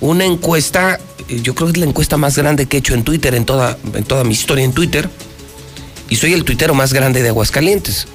una 0.00 0.24
encuesta, 0.24 1.00
yo 1.28 1.54
creo 1.54 1.68
que 1.68 1.72
es 1.72 1.78
la 1.78 1.86
encuesta 1.86 2.16
más 2.16 2.36
grande 2.36 2.66
que 2.66 2.76
he 2.76 2.80
hecho 2.80 2.94
en 2.94 3.04
Twitter, 3.04 3.34
en 3.34 3.44
toda, 3.44 3.78
en 3.94 4.04
toda 4.04 4.24
mi 4.24 4.32
historia 4.32 4.64
en 4.64 4.72
Twitter 4.72 5.08
y 6.12 6.16
soy 6.16 6.34
el 6.34 6.44
tuitero 6.44 6.74
más 6.74 6.92
grande 6.92 7.22
de 7.22 7.30
Aguascalientes. 7.30 8.06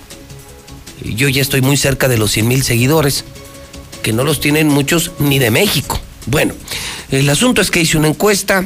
Yo 1.04 1.30
ya 1.30 1.42
estoy 1.42 1.62
muy 1.62 1.78
cerca 1.78 2.08
de 2.08 2.18
los 2.18 2.32
100 2.32 2.48
mil 2.48 2.64
seguidores, 2.64 3.24
que 4.04 4.14
no 4.14 4.24
los 4.24 4.40
tienen 4.40 4.68
muchos 4.68 5.14
ni 5.20 5.40
de 5.40 5.50
México. 5.50 6.00
Bueno, 6.28 6.54
el 7.10 7.28
asunto 7.30 7.60
es 7.60 7.72
que 7.72 7.82
hice 7.82 7.98
una 7.98 8.10
encuesta, 8.10 8.66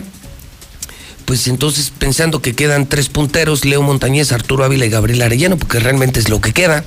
pues 1.26 1.47
entonces 1.47 1.93
pensando 1.97 2.41
que 2.41 2.55
quedan 2.55 2.89
tres 2.89 3.07
punteros, 3.07 3.63
Leo 3.63 3.81
Montañez, 3.81 4.34
Arturo 4.34 4.65
Ávila 4.65 4.85
y 4.85 4.89
Gabriel 4.89 5.22
Arellano, 5.22 5.57
porque 5.57 5.80
realmente 5.80 6.19
es 6.19 6.27
lo 6.27 6.41
que 6.41 6.51
queda. 6.51 6.84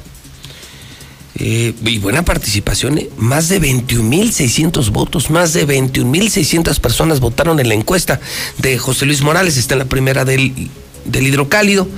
Eh, 1.37 1.75
y 1.85 1.99
buena 1.99 2.25
participación, 2.25 2.99
¿eh? 2.99 3.11
más 3.17 3.49
de 3.49 3.61
21.600 3.61 4.91
votos, 4.91 5.31
más 5.31 5.53
de 5.53 5.67
21.600 5.67 6.79
personas 6.79 7.19
votaron 7.19 7.59
en 7.59 7.69
la 7.69 7.75
encuesta 7.75 8.21
de 8.59 8.79
José 8.79 9.05
Luis 9.05 9.23
Morales, 9.23 9.57
está 9.57 9.75
en 9.75 9.81
la 9.81 9.85
primera 9.87 10.25
del, 10.25 10.71
del 11.05 11.27
hidrocálido. 11.27 11.89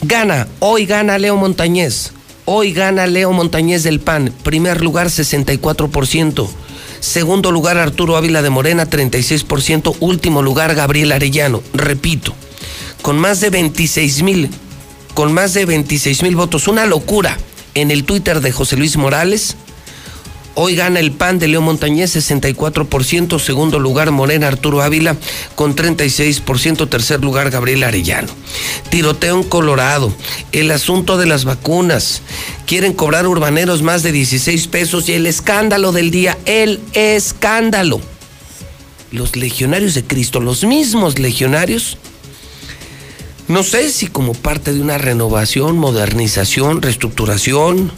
Gana, 0.00 0.48
hoy 0.60 0.86
gana 0.86 1.18
Leo 1.18 1.36
Montañez. 1.36 2.12
Hoy 2.46 2.72
gana 2.72 3.06
Leo 3.06 3.32
Montañez 3.32 3.82
del 3.82 4.00
PAN. 4.00 4.32
Primer 4.42 4.80
lugar 4.80 5.08
64%. 5.08 6.48
Segundo 7.00 7.52
lugar 7.52 7.76
Arturo 7.76 8.16
Ávila 8.16 8.40
de 8.40 8.48
Morena 8.48 8.88
36%. 8.88 9.96
Último 10.00 10.40
lugar 10.40 10.74
Gabriel 10.74 11.12
Arellano. 11.12 11.62
Repito, 11.74 12.32
con 13.02 13.18
más 13.18 13.40
de 13.40 13.50
26 13.50 14.22
mil, 14.22 14.50
con 15.12 15.32
más 15.32 15.52
de 15.52 15.66
26 15.66 16.22
mil 16.22 16.36
votos. 16.36 16.68
Una 16.68 16.86
locura 16.86 17.36
en 17.80 17.90
el 17.90 18.04
Twitter 18.04 18.40
de 18.40 18.52
José 18.52 18.76
Luis 18.76 18.96
Morales 18.96 19.56
Hoy 20.60 20.74
gana 20.74 20.98
el 20.98 21.12
PAN 21.12 21.38
de 21.38 21.46
León 21.46 21.62
Montañez 21.62 22.16
64%, 22.16 23.38
segundo 23.38 23.78
lugar 23.78 24.10
Morena 24.10 24.48
Arturo 24.48 24.82
Ávila 24.82 25.16
con 25.54 25.76
36%, 25.76 26.88
tercer 26.88 27.20
lugar 27.20 27.52
Gabriel 27.52 27.84
Arellano. 27.84 28.26
Tiroteo 28.90 29.36
en 29.36 29.44
Colorado, 29.44 30.12
el 30.50 30.72
asunto 30.72 31.16
de 31.16 31.26
las 31.26 31.44
vacunas. 31.44 32.22
Quieren 32.66 32.92
cobrar 32.92 33.28
urbaneros 33.28 33.82
más 33.82 34.02
de 34.02 34.10
16 34.10 34.66
pesos 34.66 35.08
y 35.08 35.12
el 35.12 35.28
escándalo 35.28 35.92
del 35.92 36.10
día, 36.10 36.36
el 36.44 36.80
escándalo. 36.92 38.00
Los 39.12 39.36
legionarios 39.36 39.94
de 39.94 40.02
Cristo, 40.02 40.40
los 40.40 40.64
mismos 40.64 41.20
legionarios, 41.20 41.98
no 43.48 43.62
sé 43.62 43.90
si 43.90 44.06
como 44.08 44.34
parte 44.34 44.74
de 44.74 44.82
una 44.82 44.98
renovación, 44.98 45.78
modernización, 45.78 46.82
reestructuración, 46.82 47.90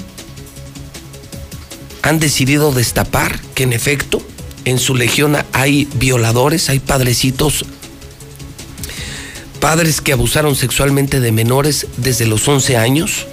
han 2.02 2.20
decidido 2.20 2.72
destapar 2.72 3.40
que 3.54 3.64
en 3.64 3.72
efecto 3.72 4.22
en 4.64 4.78
su 4.78 4.94
legión 4.94 5.36
hay 5.52 5.88
violadores, 5.94 6.70
hay 6.70 6.78
padrecitos, 6.78 7.64
padres 9.58 10.00
que 10.00 10.12
abusaron 10.12 10.54
sexualmente 10.54 11.18
de 11.18 11.32
menores 11.32 11.88
desde 11.96 12.26
los 12.26 12.46
11 12.46 12.76
años 12.76 13.26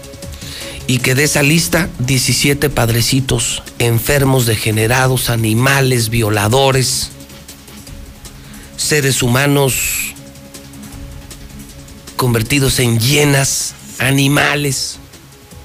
y 0.88 0.98
que 1.00 1.14
de 1.14 1.24
esa 1.24 1.44
lista 1.44 1.88
17 2.00 2.70
padrecitos 2.72 3.62
enfermos, 3.78 4.48
degenerados, 4.48 5.30
animales, 5.30 6.10
violadores, 6.10 7.12
seres 8.76 9.22
humanos 9.22 10.16
convertidos 12.18 12.80
en 12.80 13.00
hienas, 13.00 13.76
animales, 14.00 14.98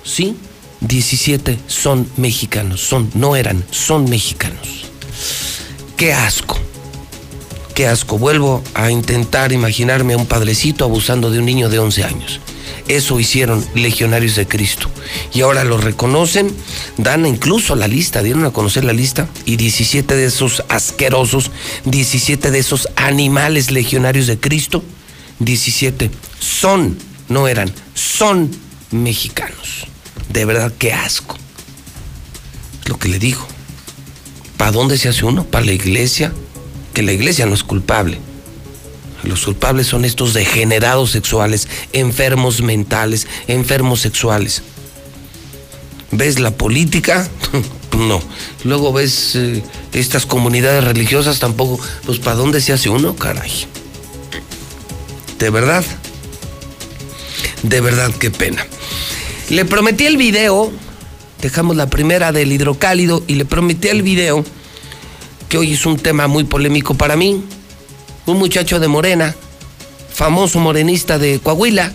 ¿sí? 0.04 0.36
17 0.80 1.58
son 1.66 2.08
mexicanos, 2.16 2.80
son, 2.80 3.10
no 3.14 3.34
eran, 3.34 3.64
son 3.70 4.08
mexicanos. 4.08 4.84
Qué 5.96 6.12
asco, 6.12 6.58
qué 7.74 7.86
asco. 7.86 8.18
Vuelvo 8.18 8.62
a 8.74 8.90
intentar 8.90 9.52
imaginarme 9.52 10.14
a 10.14 10.18
un 10.18 10.26
padrecito 10.26 10.84
abusando 10.84 11.30
de 11.30 11.38
un 11.38 11.46
niño 11.46 11.68
de 11.68 11.78
11 11.78 12.04
años. 12.04 12.40
Eso 12.88 13.20
hicieron 13.20 13.64
legionarios 13.74 14.34
de 14.34 14.46
Cristo. 14.46 14.90
Y 15.32 15.42
ahora 15.42 15.62
lo 15.64 15.78
reconocen, 15.78 16.52
dan 16.96 17.24
incluso 17.26 17.76
la 17.76 17.86
lista, 17.86 18.22
dieron 18.22 18.44
a 18.44 18.50
conocer 18.50 18.84
la 18.84 18.92
lista, 18.92 19.28
y 19.46 19.56
17 19.56 20.14
de 20.16 20.26
esos 20.26 20.64
asquerosos, 20.68 21.50
17 21.84 22.50
de 22.50 22.58
esos 22.58 22.88
animales 22.96 23.70
legionarios 23.70 24.26
de 24.26 24.38
Cristo, 24.38 24.82
17 25.38 26.10
son, 26.38 26.96
no 27.28 27.48
eran, 27.48 27.72
son 27.94 28.50
mexicanos. 28.90 29.86
De 30.28 30.44
verdad, 30.44 30.72
qué 30.78 30.92
asco. 30.92 31.36
Es 32.82 32.88
lo 32.88 32.98
que 32.98 33.08
le 33.08 33.18
digo. 33.18 33.46
¿Para 34.56 34.72
dónde 34.72 34.98
se 34.98 35.08
hace 35.08 35.24
uno? 35.24 35.44
¿Para 35.44 35.66
la 35.66 35.72
iglesia? 35.72 36.32
Que 36.94 37.02
la 37.02 37.12
iglesia 37.12 37.46
no 37.46 37.54
es 37.54 37.64
culpable. 37.64 38.18
Los 39.24 39.44
culpables 39.44 39.86
son 39.86 40.04
estos 40.04 40.34
degenerados 40.34 41.10
sexuales, 41.10 41.68
enfermos 41.92 42.60
mentales, 42.60 43.26
enfermos 43.46 44.00
sexuales. 44.00 44.62
¿Ves 46.10 46.40
la 46.40 46.50
política? 46.50 47.28
no. 47.96 48.20
Luego 48.64 48.92
ves 48.92 49.36
eh, 49.36 49.62
estas 49.92 50.26
comunidades 50.26 50.84
religiosas 50.84 51.38
tampoco. 51.38 51.80
Pues 52.04 52.18
¿para 52.18 52.36
dónde 52.36 52.60
se 52.60 52.72
hace 52.72 52.88
uno? 52.88 53.14
Caray. 53.16 53.66
De 55.42 55.50
verdad. 55.50 55.84
De 57.64 57.80
verdad, 57.80 58.12
qué 58.20 58.30
pena. 58.30 58.64
Le 59.50 59.64
prometí 59.64 60.06
el 60.06 60.16
video, 60.16 60.70
dejamos 61.40 61.74
la 61.74 61.90
primera 61.90 62.30
del 62.30 62.52
hidrocálido 62.52 63.24
y 63.26 63.34
le 63.34 63.44
prometí 63.44 63.88
el 63.88 64.02
video, 64.02 64.44
que 65.48 65.58
hoy 65.58 65.72
es 65.72 65.84
un 65.84 65.98
tema 65.98 66.28
muy 66.28 66.44
polémico 66.44 66.94
para 66.94 67.16
mí. 67.16 67.42
Un 68.26 68.38
muchacho 68.38 68.78
de 68.78 68.86
Morena, 68.86 69.34
famoso 70.14 70.60
morenista 70.60 71.18
de 71.18 71.40
Coahuila, 71.40 71.90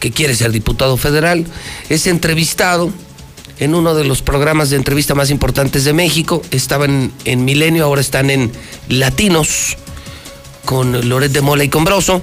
que 0.00 0.10
quiere 0.10 0.34
ser 0.34 0.50
diputado 0.50 0.96
federal, 0.96 1.44
es 1.90 2.06
entrevistado 2.06 2.90
en 3.58 3.74
uno 3.74 3.94
de 3.94 4.04
los 4.04 4.22
programas 4.22 4.70
de 4.70 4.76
entrevista 4.76 5.14
más 5.14 5.28
importantes 5.28 5.84
de 5.84 5.92
México. 5.92 6.40
Estaban 6.52 7.12
en 7.26 7.44
Milenio, 7.44 7.84
ahora 7.84 8.00
están 8.00 8.30
en 8.30 8.50
Latinos, 8.88 9.76
con 10.64 11.06
Loret 11.06 11.32
de 11.32 11.42
Mola 11.42 11.64
y 11.64 11.68
con 11.68 11.84
Broso. 11.84 12.22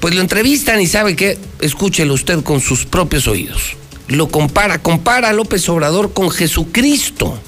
Pues 0.00 0.14
lo 0.14 0.20
entrevistan 0.20 0.80
y 0.80 0.86
sabe 0.86 1.16
que, 1.16 1.38
escúchelo 1.60 2.14
usted 2.14 2.42
con 2.42 2.60
sus 2.60 2.84
propios 2.84 3.26
oídos. 3.26 3.76
Lo 4.08 4.28
compara, 4.28 4.78
compara 4.78 5.30
a 5.30 5.32
López 5.32 5.68
Obrador 5.68 6.12
con 6.12 6.30
Jesucristo. 6.30 7.38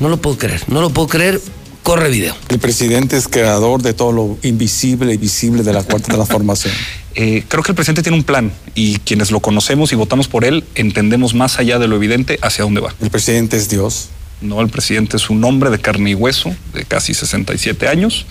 No 0.00 0.08
lo 0.08 0.16
puedo 0.16 0.36
creer, 0.36 0.62
no 0.68 0.80
lo 0.80 0.90
puedo 0.90 1.08
creer. 1.08 1.40
Corre 1.82 2.10
video. 2.10 2.36
El 2.48 2.60
presidente 2.60 3.16
es 3.16 3.26
creador 3.26 3.82
de 3.82 3.92
todo 3.92 4.12
lo 4.12 4.38
invisible 4.42 5.12
y 5.14 5.16
visible 5.16 5.64
de 5.64 5.72
la 5.72 5.82
cuarta 5.82 6.12
transformación. 6.12 6.72
Eh, 7.14 7.44
creo 7.48 7.62
que 7.62 7.72
el 7.72 7.74
presidente 7.74 8.02
tiene 8.02 8.16
un 8.16 8.24
plan 8.24 8.52
y 8.74 8.98
quienes 9.00 9.30
lo 9.30 9.40
conocemos 9.40 9.92
y 9.92 9.96
votamos 9.96 10.28
por 10.28 10.44
él 10.44 10.64
entendemos 10.76 11.34
más 11.34 11.58
allá 11.58 11.78
de 11.78 11.88
lo 11.88 11.96
evidente 11.96 12.38
hacia 12.40 12.64
dónde 12.64 12.80
va. 12.80 12.94
El 13.00 13.10
presidente 13.10 13.56
es 13.56 13.68
Dios. 13.68 14.08
No, 14.40 14.60
el 14.60 14.68
presidente 14.68 15.16
es 15.16 15.30
un 15.30 15.42
hombre 15.44 15.70
de 15.70 15.78
carne 15.78 16.10
y 16.10 16.14
hueso 16.14 16.54
de 16.72 16.84
casi 16.84 17.14
67 17.14 17.88
años 17.88 18.26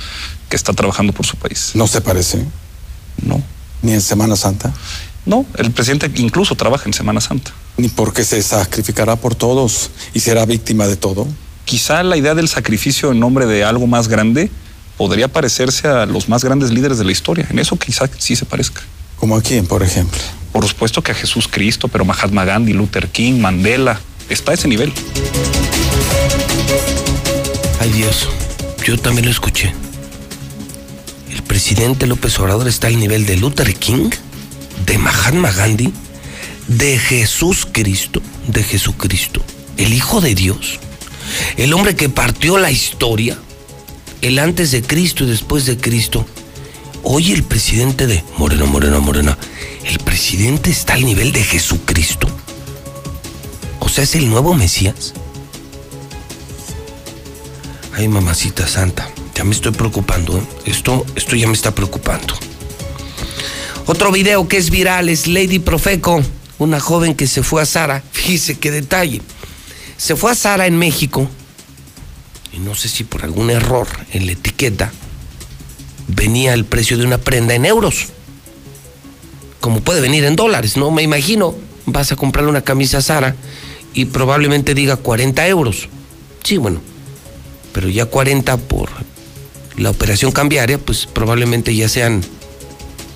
que 0.51 0.57
está 0.57 0.73
trabajando 0.73 1.13
por 1.13 1.25
su 1.25 1.37
país. 1.37 1.71
¿No 1.73 1.87
se 1.87 2.01
parece? 2.01 2.45
No. 3.23 3.41
¿Ni 3.81 3.93
en 3.93 4.01
Semana 4.01 4.35
Santa? 4.35 4.71
No, 5.25 5.45
el 5.57 5.71
presidente 5.71 6.11
incluso 6.15 6.55
trabaja 6.55 6.83
en 6.85 6.93
Semana 6.93 7.21
Santa. 7.21 7.51
¿Ni 7.77 7.87
porque 7.87 8.25
se 8.25 8.43
sacrificará 8.43 9.15
por 9.15 9.33
todos 9.33 9.91
y 10.13 10.19
será 10.19 10.45
víctima 10.45 10.87
de 10.87 10.97
todo? 10.97 11.25
Quizá 11.63 12.03
la 12.03 12.17
idea 12.17 12.35
del 12.35 12.49
sacrificio 12.49 13.11
en 13.11 13.19
nombre 13.19 13.45
de 13.45 13.63
algo 13.63 13.87
más 13.87 14.09
grande 14.09 14.51
podría 14.97 15.29
parecerse 15.29 15.87
a 15.87 16.05
los 16.05 16.27
más 16.27 16.43
grandes 16.43 16.69
líderes 16.71 16.97
de 16.97 17.05
la 17.05 17.13
historia. 17.13 17.47
En 17.49 17.57
eso 17.57 17.77
quizá 17.77 18.09
sí 18.17 18.35
se 18.35 18.45
parezca. 18.45 18.81
¿Como 19.15 19.37
a 19.37 19.41
quién, 19.41 19.65
por 19.65 19.83
ejemplo? 19.83 20.19
Por 20.51 20.67
supuesto 20.67 21.01
que 21.01 21.13
a 21.13 21.15
Jesús 21.15 21.47
Cristo, 21.49 21.87
pero 21.87 22.03
Mahatma 22.03 22.43
Gandhi, 22.43 22.73
Luther 22.73 23.07
King, 23.07 23.39
Mandela, 23.39 24.01
está 24.27 24.51
a 24.51 24.55
ese 24.55 24.67
nivel. 24.67 24.91
Ay 27.79 27.89
Dios, 27.93 28.27
yo 28.85 28.97
también 28.97 29.25
lo 29.25 29.31
escuché. 29.31 29.73
¿El 31.51 31.57
presidente 31.57 32.07
López 32.07 32.39
Obrador 32.39 32.69
está 32.69 32.87
al 32.87 32.97
nivel 32.97 33.25
de 33.25 33.35
Luther 33.35 33.75
King? 33.75 34.09
¿De 34.85 34.97
Mahatma 34.97 35.51
Gandhi? 35.51 35.91
¿De 36.69 36.97
Jesús 36.97 37.67
Cristo? 37.69 38.21
¿De 38.47 38.63
Jesucristo? 38.63 39.41
¿El 39.75 39.93
Hijo 39.93 40.21
de 40.21 40.33
Dios? 40.33 40.79
¿El 41.57 41.73
hombre 41.73 41.93
que 41.97 42.07
partió 42.07 42.57
la 42.57 42.71
historia? 42.71 43.37
¿El 44.21 44.39
antes 44.39 44.71
de 44.71 44.81
Cristo 44.81 45.25
y 45.25 45.27
después 45.27 45.65
de 45.65 45.75
Cristo? 45.75 46.25
Hoy 47.03 47.33
el 47.33 47.43
presidente 47.43 48.07
de 48.07 48.23
Morena, 48.37 48.63
Morena, 48.63 48.99
Morena, 48.99 49.37
¿el 49.83 49.99
presidente 49.99 50.71
está 50.71 50.93
al 50.93 51.03
nivel 51.03 51.33
de 51.33 51.43
Jesucristo? 51.43 52.29
O 53.79 53.89
sea, 53.89 54.05
es 54.05 54.15
el 54.15 54.29
nuevo 54.29 54.53
Mesías. 54.53 55.13
Ay, 57.93 58.07
mamacita 58.07 58.65
santa, 58.69 59.09
ya 59.41 59.45
me 59.45 59.55
estoy 59.55 59.71
preocupando. 59.71 60.39
Esto, 60.65 61.03
esto 61.15 61.35
ya 61.35 61.47
me 61.47 61.53
está 61.53 61.73
preocupando. 61.73 62.35
Otro 63.87 64.11
video 64.11 64.47
que 64.47 64.57
es 64.57 64.69
viral 64.69 65.09
es 65.09 65.25
Lady 65.25 65.57
Profeco, 65.57 66.21
una 66.59 66.79
joven 66.79 67.15
que 67.15 67.25
se 67.25 67.41
fue 67.41 67.63
a 67.63 67.65
Sara. 67.65 68.03
Fíjese 68.11 68.59
qué 68.59 68.69
detalle. 68.69 69.19
Se 69.97 70.15
fue 70.15 70.29
a 70.29 70.35
Sara 70.35 70.67
en 70.67 70.77
México 70.77 71.27
y 72.53 72.59
no 72.59 72.75
sé 72.75 72.87
si 72.87 73.03
por 73.03 73.23
algún 73.23 73.49
error 73.49 73.87
en 74.11 74.27
la 74.27 74.33
etiqueta 74.33 74.91
venía 76.07 76.53
el 76.53 76.65
precio 76.65 76.99
de 76.99 77.05
una 77.07 77.17
prenda 77.17 77.55
en 77.55 77.65
euros. 77.65 78.09
Como 79.59 79.81
puede 79.81 80.01
venir 80.01 80.23
en 80.23 80.35
dólares, 80.35 80.77
¿no? 80.77 80.91
Me 80.91 81.01
imagino, 81.01 81.55
vas 81.87 82.11
a 82.11 82.15
comprarle 82.15 82.51
una 82.51 82.61
camisa 82.61 82.99
a 82.99 83.01
Sara 83.01 83.35
y 83.95 84.05
probablemente 84.05 84.75
diga 84.75 84.97
40 84.97 85.47
euros. 85.47 85.89
Sí, 86.43 86.57
bueno, 86.57 86.79
pero 87.73 87.89
ya 87.89 88.05
40 88.05 88.57
por 88.57 88.91
la 89.81 89.89
operación 89.89 90.31
cambiaria, 90.31 90.77
pues 90.77 91.05
probablemente 91.05 91.75
ya 91.75 91.89
sean 91.89 92.21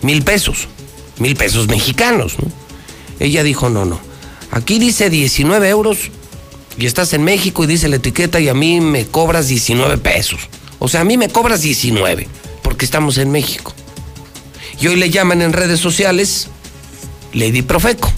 mil 0.01 0.23
pesos, 0.23 0.67
mil 1.19 1.35
pesos 1.35 1.67
mexicanos. 1.67 2.37
¿no? 2.39 2.51
Ella 3.19 3.43
dijo, 3.43 3.69
no, 3.69 3.85
no, 3.85 3.99
aquí 4.51 4.79
dice 4.79 5.09
19 5.09 5.69
euros 5.69 6.11
y 6.77 6.85
estás 6.85 7.13
en 7.13 7.23
México 7.23 7.63
y 7.63 7.67
dice 7.67 7.87
la 7.87 7.97
etiqueta 7.97 8.39
y 8.39 8.49
a 8.49 8.53
mí 8.53 8.81
me 8.81 9.05
cobras 9.05 9.47
19 9.47 9.97
pesos. 9.97 10.49
O 10.79 10.87
sea, 10.87 11.01
a 11.01 11.05
mí 11.05 11.17
me 11.17 11.29
cobras 11.29 11.61
19 11.61 12.27
porque 12.61 12.85
estamos 12.85 13.17
en 13.17 13.31
México. 13.31 13.73
Y 14.79 14.87
hoy 14.87 14.97
le 14.97 15.09
llaman 15.09 15.41
en 15.41 15.53
redes 15.53 15.79
sociales 15.79 16.49
Lady 17.33 17.61
Profeco. 17.61 18.11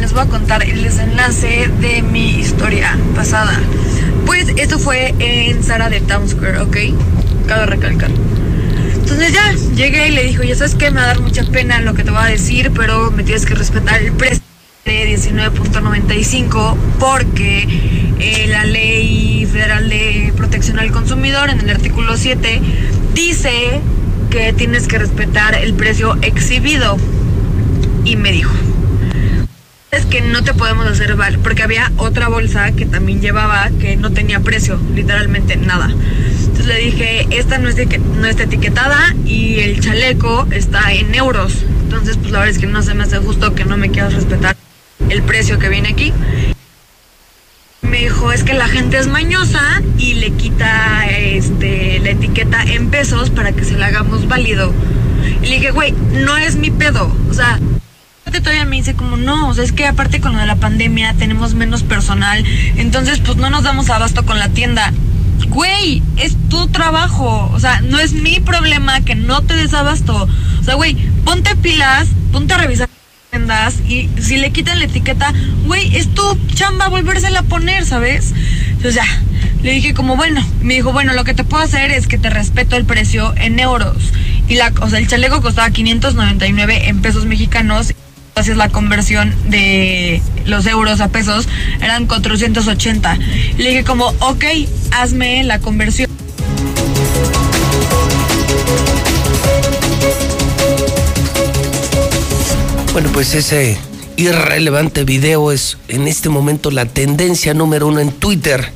Les 0.00 0.12
voy 0.12 0.22
a 0.22 0.26
contar 0.26 0.62
el 0.62 0.82
desenlace 0.82 1.68
de 1.80 2.02
mi 2.02 2.38
historia 2.38 2.98
pasada. 3.14 3.60
Pues 4.32 4.48
esto 4.56 4.78
fue 4.78 5.14
en 5.18 5.62
Sara 5.62 5.90
de 5.90 6.00
Town 6.00 6.26
Square, 6.26 6.60
¿ok? 6.60 6.76
Cabe 7.46 7.66
recalcar. 7.66 8.10
Entonces 8.94 9.30
ya, 9.30 9.52
llegué 9.76 10.08
y 10.08 10.12
le 10.12 10.24
dijo, 10.24 10.42
ya 10.42 10.56
sabes 10.56 10.74
que 10.74 10.90
me 10.90 10.96
va 10.96 11.02
a 11.02 11.06
dar 11.08 11.20
mucha 11.20 11.44
pena 11.44 11.82
lo 11.82 11.92
que 11.92 12.02
te 12.02 12.12
voy 12.12 12.22
a 12.22 12.28
decir, 12.28 12.72
pero 12.74 13.10
me 13.10 13.24
tienes 13.24 13.44
que 13.44 13.54
respetar 13.54 14.00
el 14.00 14.10
precio 14.12 14.42
de 14.86 15.18
19.95 15.18 16.76
porque 16.98 17.68
eh, 18.20 18.46
la 18.48 18.64
ley 18.64 19.46
federal 19.52 19.90
de 19.90 20.32
protección 20.34 20.78
al 20.78 20.92
consumidor 20.92 21.50
en 21.50 21.60
el 21.60 21.68
artículo 21.68 22.16
7 22.16 22.62
dice 23.12 23.82
que 24.30 24.54
tienes 24.54 24.88
que 24.88 24.96
respetar 24.96 25.56
el 25.56 25.74
precio 25.74 26.16
exhibido. 26.22 26.96
Y 28.06 28.16
me 28.16 28.32
dijo, 28.32 28.54
es 29.92 30.06
que 30.06 30.22
no 30.22 30.42
te 30.42 30.54
podemos 30.54 30.86
hacer 30.86 31.16
val, 31.16 31.38
porque 31.40 31.62
había 31.62 31.92
otra 31.98 32.28
bolsa 32.28 32.72
que 32.72 32.86
también 32.86 33.20
llevaba 33.20 33.68
que 33.78 33.94
no 33.96 34.10
tenía 34.10 34.40
precio, 34.40 34.80
literalmente 34.94 35.56
nada. 35.56 35.90
Entonces 35.90 36.66
le 36.66 36.78
dije, 36.78 37.26
esta 37.30 37.58
no, 37.58 37.68
es 37.68 37.76
no 37.76 38.26
está 38.26 38.44
etiquetada 38.44 39.14
y 39.26 39.60
el 39.60 39.80
chaleco 39.80 40.46
está 40.50 40.94
en 40.94 41.14
euros. 41.14 41.66
Entonces, 41.82 42.16
pues 42.16 42.32
la 42.32 42.38
verdad 42.38 42.54
es 42.54 42.58
que 42.58 42.66
no 42.68 42.82
se 42.82 42.94
me 42.94 43.02
hace 43.02 43.18
justo 43.18 43.54
que 43.54 43.66
no 43.66 43.76
me 43.76 43.90
quieras 43.90 44.14
respetar 44.14 44.56
el 45.10 45.22
precio 45.24 45.58
que 45.58 45.68
viene 45.68 45.90
aquí. 45.90 46.14
Me 47.82 47.98
dijo, 47.98 48.32
es 48.32 48.44
que 48.44 48.54
la 48.54 48.68
gente 48.68 48.96
es 48.96 49.08
mañosa 49.08 49.82
y 49.98 50.14
le 50.14 50.30
quita 50.30 51.04
este, 51.10 51.98
la 51.98 52.12
etiqueta 52.12 52.62
en 52.62 52.88
pesos 52.88 53.28
para 53.28 53.52
que 53.52 53.62
se 53.62 53.76
la 53.76 53.88
hagamos 53.88 54.26
válido. 54.26 54.72
Y 55.42 55.48
le 55.48 55.56
dije, 55.56 55.70
güey, 55.70 55.92
no 56.24 56.38
es 56.38 56.56
mi 56.56 56.70
pedo. 56.70 57.14
O 57.28 57.34
sea, 57.34 57.60
todavía 58.40 58.64
me 58.64 58.76
dice 58.76 58.94
como 58.94 59.16
no, 59.16 59.48
o 59.48 59.54
sea, 59.54 59.64
es 59.64 59.72
que 59.72 59.86
aparte 59.86 60.20
con 60.20 60.32
lo 60.32 60.38
de 60.38 60.46
la 60.46 60.56
pandemia 60.56 61.14
tenemos 61.14 61.54
menos 61.54 61.82
personal, 61.82 62.44
entonces 62.76 63.20
pues 63.20 63.36
no 63.36 63.50
nos 63.50 63.62
damos 63.62 63.90
abasto 63.90 64.24
con 64.24 64.38
la 64.38 64.48
tienda. 64.48 64.92
Güey, 65.48 66.02
es 66.16 66.36
tu 66.48 66.68
trabajo, 66.68 67.50
o 67.52 67.60
sea, 67.60 67.80
no 67.80 67.98
es 67.98 68.12
mi 68.12 68.40
problema 68.40 69.00
que 69.00 69.14
no 69.14 69.42
te 69.42 69.54
des 69.54 69.74
abasto. 69.74 70.28
O 70.60 70.64
sea, 70.64 70.74
güey, 70.74 70.94
ponte 71.24 71.54
pilas, 71.56 72.08
ponte 72.30 72.54
a 72.54 72.58
revisar 72.58 72.88
tiendas 73.30 73.80
y 73.88 74.08
si 74.20 74.36
le 74.36 74.50
quitan 74.52 74.78
la 74.78 74.84
etiqueta, 74.84 75.32
güey, 75.66 75.96
es 75.96 76.12
tu 76.14 76.22
chamba 76.54 76.88
volvérsela 76.88 77.40
a 77.40 77.42
poner, 77.42 77.84
¿sabes? 77.84 78.32
Entonces 78.68 78.94
ya, 78.94 79.22
le 79.62 79.72
dije 79.72 79.94
como, 79.94 80.16
bueno, 80.16 80.44
me 80.60 80.74
dijo, 80.74 80.92
bueno, 80.92 81.12
lo 81.12 81.24
que 81.24 81.34
te 81.34 81.44
puedo 81.44 81.62
hacer 81.62 81.90
es 81.90 82.06
que 82.06 82.18
te 82.18 82.30
respeto 82.30 82.76
el 82.76 82.84
precio 82.84 83.34
en 83.36 83.58
euros. 83.60 83.96
Y 84.48 84.56
la, 84.56 84.72
o 84.80 84.88
sea, 84.88 84.98
el 84.98 85.06
chaleco 85.06 85.40
costaba 85.40 85.70
599 85.70 86.88
en 86.88 87.00
pesos 87.00 87.26
mexicanos 87.26 87.94
haces 88.34 88.56
la 88.56 88.68
conversión 88.70 89.34
de 89.50 90.22
los 90.46 90.66
euros 90.66 91.00
a 91.00 91.08
pesos, 91.08 91.48
eran 91.80 92.06
480. 92.06 93.18
Le 93.58 93.70
dije 93.70 93.84
como, 93.84 94.06
ok, 94.20 94.44
hazme 94.92 95.44
la 95.44 95.58
conversión. 95.58 96.10
Bueno, 102.92 103.08
pues 103.12 103.34
ese 103.34 103.78
irrelevante 104.16 105.04
video 105.04 105.50
es 105.50 105.78
en 105.88 106.06
este 106.06 106.28
momento 106.28 106.70
la 106.70 106.84
tendencia 106.86 107.54
número 107.54 107.86
uno 107.86 108.00
en 108.00 108.12
Twitter 108.12 108.70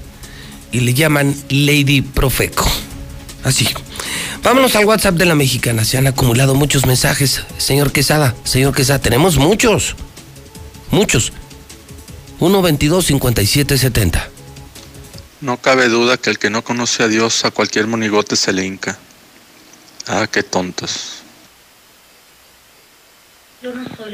y 0.72 0.80
le 0.80 0.94
llaman 0.94 1.34
Lady 1.48 2.02
Profeco. 2.02 2.66
Así. 3.44 3.68
Vámonos 4.42 4.76
al 4.76 4.84
WhatsApp 4.84 5.14
de 5.16 5.26
la 5.26 5.34
mexicana. 5.34 5.84
Se 5.84 5.98
han 5.98 6.06
acumulado 6.06 6.54
muchos 6.54 6.86
mensajes. 6.86 7.42
Señor 7.58 7.92
Quesada, 7.92 8.34
señor 8.44 8.74
Quesada, 8.74 9.00
tenemos 9.00 9.36
muchos. 9.38 9.96
Muchos. 10.90 11.32
1-22-57-70. 12.40 14.22
No 15.40 15.56
cabe 15.58 15.88
duda 15.88 16.16
que 16.16 16.30
el 16.30 16.38
que 16.38 16.50
no 16.50 16.62
conoce 16.62 17.02
a 17.02 17.08
Dios 17.08 17.44
a 17.44 17.50
cualquier 17.50 17.86
monigote 17.86 18.36
se 18.36 18.52
le 18.52 18.64
hinca. 18.64 18.98
Ah, 20.06 20.26
qué 20.30 20.42
tontos. 20.42 21.22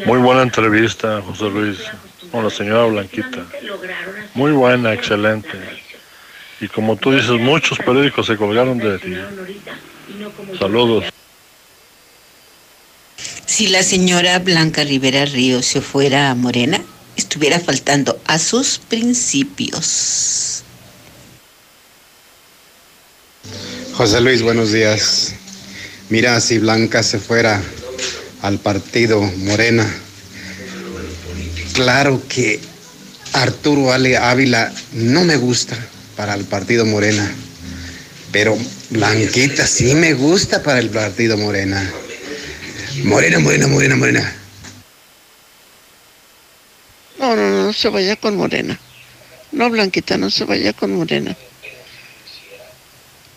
Muy 0.06 0.18
buena 0.18 0.42
entrevista, 0.42 1.20
José 1.22 1.44
Luis, 1.44 1.78
con 2.30 2.44
la 2.44 2.50
señora 2.50 2.84
Blanquita. 2.84 3.44
Muy 4.34 4.52
buena, 4.52 4.92
excelente. 4.92 5.50
Y 6.60 6.68
como 6.68 6.96
tú 6.96 7.12
dices, 7.12 7.30
muchos 7.30 7.78
periódicos 7.78 8.26
se 8.26 8.36
colgaron 8.36 8.78
de 8.78 8.98
ti. 8.98 9.14
Saludos. 10.58 11.04
Si 13.46 13.68
la 13.68 13.82
señora 13.82 14.38
Blanca 14.38 14.82
Rivera 14.84 15.24
Ríos 15.26 15.66
se 15.66 15.80
fuera 15.80 16.30
a 16.30 16.34
Morena, 16.34 16.82
estuviera 17.16 17.60
faltando 17.60 18.20
a 18.26 18.38
sus 18.38 18.78
principios. 18.78 20.64
José 23.94 24.20
Luis, 24.20 24.42
buenos 24.42 24.72
días. 24.72 25.34
Mira, 26.08 26.40
si 26.40 26.58
Blanca 26.58 27.02
se 27.02 27.18
fuera 27.18 27.62
al 28.40 28.58
partido 28.58 29.20
Morena, 29.20 29.88
claro 31.74 32.22
que 32.28 32.60
Arturo 33.32 33.92
Ale 33.92 34.16
Ávila 34.16 34.72
no 34.92 35.24
me 35.24 35.36
gusta 35.36 35.76
para 36.16 36.34
el 36.34 36.44
partido 36.44 36.84
Morena, 36.86 37.30
pero 38.30 38.58
Blanquita 38.92 39.66
sí 39.66 39.94
me 39.94 40.12
gusta 40.12 40.62
para 40.62 40.78
el 40.78 40.90
partido 40.90 41.38
Morena. 41.38 41.90
Morena, 43.04 43.38
morena, 43.38 43.66
morena, 43.66 43.96
morena. 43.96 44.36
No, 47.18 47.34
no, 47.34 47.50
no, 47.50 47.62
no 47.64 47.72
se 47.72 47.88
vaya 47.88 48.16
con 48.16 48.36
Morena. 48.36 48.78
No, 49.50 49.70
Blanquita, 49.70 50.18
no 50.18 50.28
se 50.28 50.44
vaya 50.44 50.74
con 50.74 50.94
Morena. 50.94 51.34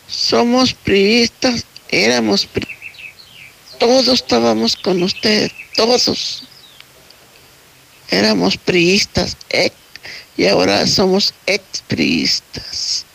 Somos 0.09 0.73
priistas, 0.73 1.63
éramos 1.87 2.45
pri 2.45 2.67
Todos 3.79 4.09
estábamos 4.09 4.75
con 4.75 5.01
usted, 5.03 5.49
todos. 5.77 6.43
Éramos 8.09 8.57
priistas, 8.57 9.37
ex, 9.49 9.73
y 10.35 10.47
ahora 10.47 10.85
somos 10.85 11.33
expriistas. 11.45 13.05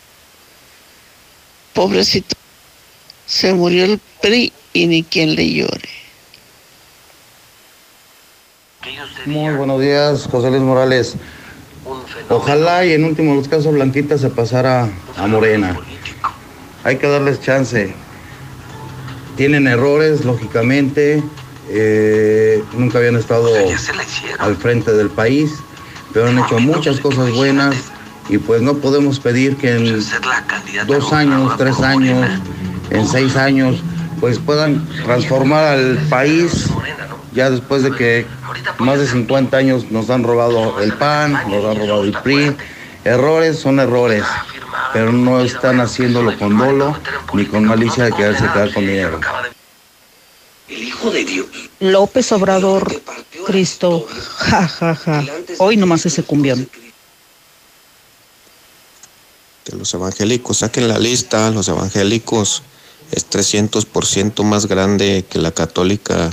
Pobrecito, 1.80 2.36
se 3.24 3.54
murió 3.54 3.86
el 3.86 3.98
PRI 4.20 4.52
y 4.74 4.86
ni 4.86 5.02
quien 5.02 5.34
le 5.34 5.50
llore. 5.50 5.88
Muy 9.24 9.54
buenos 9.54 9.80
días, 9.80 10.28
José 10.30 10.50
Luis 10.50 10.60
Morales. 10.60 11.14
Ojalá 12.28 12.84
y 12.84 12.92
en 12.92 13.04
último 13.04 13.34
los 13.34 13.48
casos 13.48 13.72
Blanquita 13.72 14.18
se 14.18 14.28
pasara 14.28 14.90
a 15.16 15.26
Morena. 15.26 15.80
Hay 16.84 16.98
que 16.98 17.06
darles 17.06 17.40
chance. 17.40 17.94
Tienen 19.38 19.66
errores, 19.66 20.26
lógicamente. 20.26 21.22
eh, 21.70 22.62
nunca 22.74 22.98
habían 22.98 23.16
estado 23.16 23.48
al 24.38 24.56
frente 24.56 24.92
del 24.92 25.08
país, 25.08 25.50
pero 26.12 26.28
han 26.28 26.40
hecho 26.40 26.58
muchas 26.58 27.00
cosas 27.00 27.32
buenas 27.32 27.74
y 28.28 28.38
pues 28.38 28.62
no 28.62 28.74
podemos 28.74 29.18
pedir 29.18 29.56
que 29.56 29.76
en 29.76 30.04
dos 30.86 31.12
años, 31.12 31.56
tres 31.56 31.80
años, 31.80 32.28
en 32.90 33.06
seis 33.06 33.36
años, 33.36 33.82
pues 34.20 34.38
puedan 34.38 34.86
transformar 35.04 35.64
al 35.64 35.96
país 36.08 36.68
ya 37.32 37.50
después 37.50 37.82
de 37.82 37.92
que 37.92 38.26
más 38.78 38.98
de 38.98 39.06
50 39.06 39.56
años 39.56 39.90
nos 39.90 40.10
han 40.10 40.24
robado 40.24 40.80
el 40.80 40.92
PAN, 40.94 41.32
nos 41.48 41.64
han 41.64 41.78
robado 41.78 42.04
el 42.04 42.12
PRI. 42.12 42.56
Errores 43.04 43.58
son 43.58 43.80
errores, 43.80 44.24
pero 44.92 45.12
no 45.12 45.40
están 45.40 45.80
haciéndolo 45.80 46.36
con 46.38 46.58
dolo 46.58 46.96
ni 47.32 47.46
con 47.46 47.64
malicia 47.64 48.04
de 48.04 48.12
quedarse 48.12 48.44
quedar 48.52 48.72
con 48.72 48.86
dinero. 48.86 49.20
López 51.80 52.30
Obrador, 52.32 53.02
Cristo, 53.46 54.06
ja, 54.36 54.68
ja, 54.68 54.94
ja. 54.94 55.24
Hoy 55.58 55.76
nomás 55.76 56.04
ese 56.06 56.22
cumbión. 56.22 56.68
Que 59.64 59.76
los 59.76 59.92
evangélicos 59.94 60.58
saquen 60.58 60.88
la 60.88 60.98
lista, 60.98 61.50
los 61.50 61.68
evangélicos 61.68 62.62
es 63.12 63.28
300% 63.28 64.42
más 64.44 64.66
grande 64.66 65.24
que 65.28 65.38
la 65.38 65.50
católica. 65.50 66.30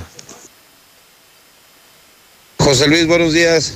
José 2.60 2.88
Luis, 2.88 3.08
buenos 3.08 3.34
días. 3.34 3.76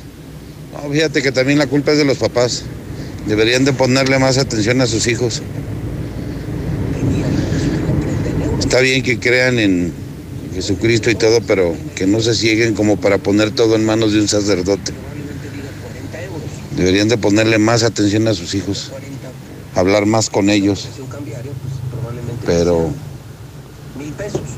No, 0.73 0.91
fíjate 0.91 1.21
que 1.21 1.31
también 1.31 1.59
la 1.59 1.67
culpa 1.67 1.91
es 1.91 1.97
de 1.97 2.05
los 2.05 2.17
papás. 2.17 2.63
Deberían 3.25 3.65
de 3.65 3.73
ponerle 3.73 4.19
más 4.19 4.37
atención 4.37 4.81
a 4.81 4.87
sus 4.87 5.07
hijos. 5.07 5.41
Está 8.59 8.79
bien 8.79 9.03
que 9.03 9.19
crean 9.19 9.59
en 9.59 9.93
Jesucristo 10.53 11.09
y 11.09 11.15
todo, 11.15 11.41
pero 11.41 11.75
que 11.95 12.07
no 12.07 12.21
se 12.21 12.35
cieguen 12.35 12.73
como 12.73 12.97
para 12.97 13.17
poner 13.17 13.51
todo 13.51 13.75
en 13.75 13.85
manos 13.85 14.13
de 14.13 14.21
un 14.21 14.27
sacerdote. 14.27 14.93
Deberían 16.75 17.09
de 17.09 17.17
ponerle 17.17 17.57
más 17.57 17.83
atención 17.83 18.27
a 18.27 18.33
sus 18.33 18.55
hijos, 18.55 18.91
hablar 19.75 20.05
más 20.05 20.29
con 20.29 20.49
ellos. 20.49 20.87
Pero, 22.45 22.91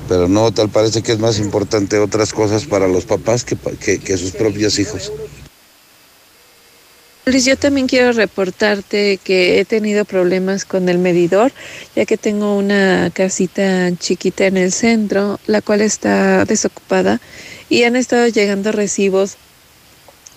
pero 0.08 0.28
no, 0.28 0.52
tal 0.52 0.70
parece 0.70 1.02
que 1.02 1.12
es 1.12 1.20
más 1.20 1.40
importante 1.40 2.00
otras 2.00 2.34
cosas 2.34 2.66
para 2.66 2.88
los 2.88 3.06
papás 3.06 3.44
que, 3.44 3.56
que, 3.56 4.00
que 4.00 4.18
sus 4.18 4.32
propios 4.32 4.80
hijos. 4.80 5.12
Luis, 7.26 7.46
yo 7.46 7.56
también 7.56 7.88
quiero 7.88 8.12
reportarte 8.12 9.18
que 9.24 9.60
he 9.60 9.64
tenido 9.64 10.04
problemas 10.04 10.66
con 10.66 10.90
el 10.90 10.98
medidor, 10.98 11.54
ya 11.96 12.06
que 12.06 12.18
tengo 12.18 12.58
una 12.58 13.12
casita 13.14 13.90
chiquita 13.98 14.46
en 14.46 14.58
el 14.58 14.74
centro, 14.74 15.40
la 15.48 15.62
cual 15.62 15.80
está 15.80 16.44
desocupada, 16.44 17.22
y 17.70 17.84
han 17.84 17.96
estado 17.96 18.28
llegando 18.28 18.74
recibos 18.74 19.38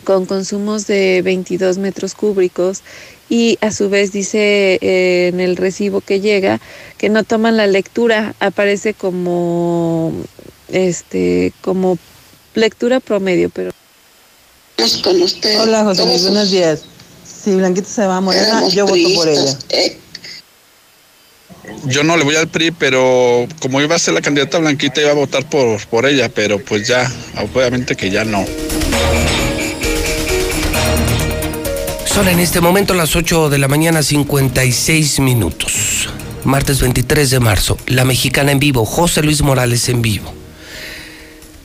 con 0.05 0.27
consumos 0.27 0.87
de 0.87 1.23
22 1.23 1.79
metros 1.79 2.15
cúbicos 2.15 2.83
y 3.29 3.59
a 3.61 3.71
su 3.73 3.89
vez 3.89 4.13
dice 4.13 4.79
eh, 4.81 5.29
en 5.33 5.41
el 5.41 5.57
recibo 5.57 6.01
que 6.01 6.21
llega 6.21 6.61
que 6.99 7.09
no 7.09 7.25
toman 7.25 7.57
la 7.57 7.67
lectura, 7.67 8.35
aparece 8.41 8.95
como 8.95 10.13
este 10.69 11.53
como 11.61 11.99
lectura 12.55 13.01
promedio, 13.01 13.51
pero 13.51 13.71
con 15.03 15.23
usted. 15.23 15.61
Hola, 15.61 15.85
José 15.85 16.05
Luis, 16.07 16.23
buenos 16.23 16.51
días. 16.51 16.83
Si 17.25 17.55
Blanquita 17.55 17.89
se 17.89 18.07
va 18.07 18.17
a 18.17 18.21
Morena, 18.21 18.67
yo 18.69 18.87
voto 18.87 19.09
por 19.15 19.29
ella. 19.29 19.59
eh, 19.71 19.99
Yo 21.85 22.05
no 22.05 22.17
le 22.17 22.25
voy 22.25 22.37
al 22.37 22.49
PRI, 22.49 22.71
pero 22.73 23.47
como 23.61 23.81
iba 23.81 23.95
a 23.97 23.99
ser 23.99 24.15
la 24.15 24.21
candidata 24.21 24.59
Blanquita, 24.59 25.01
iba 25.01 25.11
a 25.11 25.15
votar 25.15 25.49
por, 25.49 25.85
por 25.87 26.07
ella, 26.07 26.29
pero 26.29 26.59
pues 26.59 26.87
ya, 26.87 27.11
obviamente 27.55 27.97
que 27.97 28.11
ya 28.11 28.25
no. 28.25 28.45
Son 32.17 32.29
en 32.29 32.41
este 32.41 32.63
momento 32.63 32.95
las 32.95 33.15
8 33.15 33.51
de 33.51 33.59
la 33.59 33.69
mañana 33.69 34.03
56 34.03 35.21
minutos. 35.21 36.09
Martes 36.45 36.81
23 36.81 37.29
de 37.29 37.41
marzo. 37.41 37.77
La 37.89 38.07
mexicana 38.07 38.53
en 38.53 38.59
vivo. 38.59 38.87
José 38.87 39.23
Luis 39.23 39.43
Morales 39.43 39.87
en 39.91 40.01
vivo. 40.01 40.33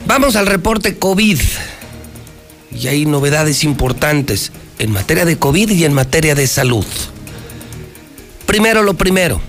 Vamos 0.05 0.35
al 0.35 0.47
reporte 0.47 0.97
COVID. 0.97 1.39
Y 2.75 2.87
hay 2.87 3.05
novedades 3.05 3.63
importantes 3.63 4.51
en 4.77 4.91
materia 4.91 5.23
de 5.23 5.39
COVID 5.39 5.69
y 5.69 5.85
en 5.85 5.93
materia 5.93 6.35
de 6.35 6.47
salud. 6.47 6.85
Primero 8.45 8.83
lo 8.83 8.95
primero. 8.95 9.39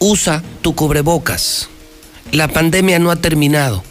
Usa 0.00 0.42
tu 0.60 0.74
cubrebocas. 0.74 1.70
La 2.30 2.48
pandemia 2.48 2.98
no 2.98 3.10
ha 3.10 3.16
terminado. 3.16 3.82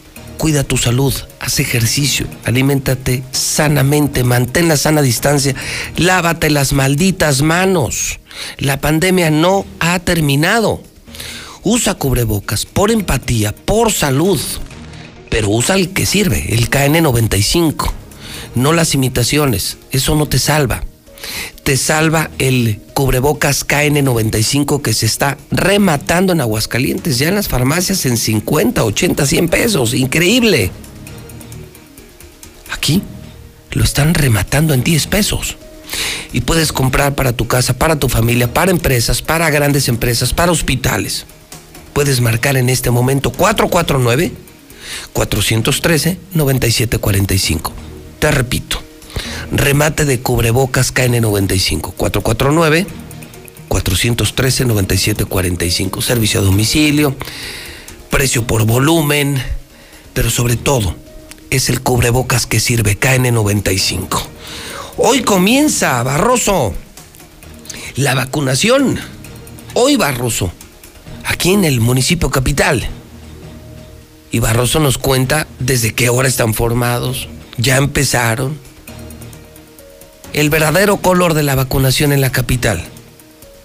Cuida 0.44 0.66
tu 0.66 0.76
salud, 0.76 1.14
haz 1.40 1.62
ejercicio, 1.62 2.28
aliméntate 2.44 3.24
sanamente, 3.32 4.26
mantén 4.26 4.68
la 4.68 4.76
sana 4.76 5.02
distancia, 5.02 5.56
lávate 5.96 6.50
las 6.50 6.74
malditas 6.74 7.42
manos. 7.42 8.20
La 8.58 8.82
pandemia 8.82 9.32
no 9.32 9.66
ha 9.80 9.98
terminado. 10.00 10.84
Usa 11.64 11.94
cubrebocas 11.94 12.66
por 12.66 12.92
empatía, 12.92 13.56
por 13.56 13.94
salud, 13.94 14.38
pero 15.30 15.48
usa 15.48 15.76
el 15.76 15.94
que 15.94 16.06
sirve, 16.06 16.54
el 16.54 16.70
KN95, 16.70 17.90
no 18.56 18.74
las 18.74 18.96
imitaciones, 18.96 19.78
eso 19.92 20.14
no 20.16 20.26
te 20.26 20.40
salva. 20.40 20.84
Te 21.64 21.78
salva 21.78 22.30
el 22.40 22.82
cubrebocas 22.94 23.66
KN95 23.66 24.82
que 24.82 24.94
se 24.94 25.06
está 25.06 25.38
rematando 25.50 26.34
en 26.34 26.42
Aguascalientes, 26.42 27.18
ya 27.20 27.30
en 27.30 27.36
las 27.36 27.48
farmacias 27.48 28.06
en 28.06 28.18
50, 28.18 28.84
80, 28.84 29.26
100 29.26 29.50
pesos. 29.50 29.94
Increíble. 29.94 30.72
Aquí 32.72 33.02
lo 33.72 33.84
están 33.84 34.14
rematando 34.14 34.74
en 34.74 34.84
10 34.84 35.08
pesos. 35.08 35.58
Y 36.34 36.42
puedes 36.42 36.74
comprar 36.74 37.16
para 37.16 37.34
tu 37.34 37.48
casa, 37.48 37.74
para 37.74 37.98
tu 37.98 38.10
familia, 38.10 38.52
para 38.52 38.72
empresas, 38.72 39.22
para 39.22 39.50
grandes 39.50 39.88
empresas, 39.88 40.34
para 40.34 40.52
hospitales. 40.52 41.26
Puedes 41.94 42.20
marcar 42.22 42.58
en 42.58 42.70
este 42.70 42.90
momento 42.90 43.32
449 43.32 44.32
413 45.14 46.18
9745. 46.34 47.72
Te 48.20 48.32
repito, 48.32 48.82
remate 49.52 50.06
de 50.06 50.20
cubrebocas 50.20 50.94
KN95 50.94 51.94
449 51.96 52.88
413 53.68 54.66
9745. 54.66 56.02
Servicio 56.02 56.40
a 56.40 56.44
domicilio, 56.44 57.16
precio 58.10 58.46
por 58.46 58.66
volumen, 58.66 59.42
pero 60.14 60.30
sobre 60.30 60.56
todo 60.56 60.96
es 61.50 61.70
el 61.70 61.82
cubrebocas 61.82 62.48
que 62.48 62.60
sirve 62.60 63.00
KN95. 63.00 64.22
Hoy 64.98 65.22
comienza, 65.22 66.02
Barroso, 66.04 66.74
la 67.96 68.14
vacunación. 68.16 69.00
Hoy, 69.74 69.96
Barroso, 69.96 70.52
aquí 71.26 71.54
en 71.54 71.64
el 71.66 71.80
municipio 71.80 72.30
capital. 72.30 72.88
Y 74.32 74.40
Barroso 74.40 74.80
nos 74.80 74.98
cuenta 74.98 75.48
desde 75.60 75.94
qué 75.94 76.10
hora 76.10 76.28
están 76.28 76.54
formados, 76.54 77.28
ya 77.58 77.78
empezaron. 77.78 78.58
El 80.34 80.50
verdadero 80.50 80.98
color 80.98 81.36
de 81.36 81.44
la 81.44 81.54
vacunación 81.54 82.12
en 82.12 82.20
la 82.20 82.32
capital. 82.32 82.82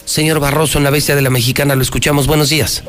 Señor 0.05 0.39
Barroso, 0.39 0.77
en 0.77 0.85
la 0.85 0.91
bestia 0.91 1.17
de 1.17 1.23
la 1.23 1.31
mexicana, 1.31 1.75
lo 1.75 1.81
escuchamos. 1.81 2.27
Buenos 2.27 2.51
días. 2.51 2.85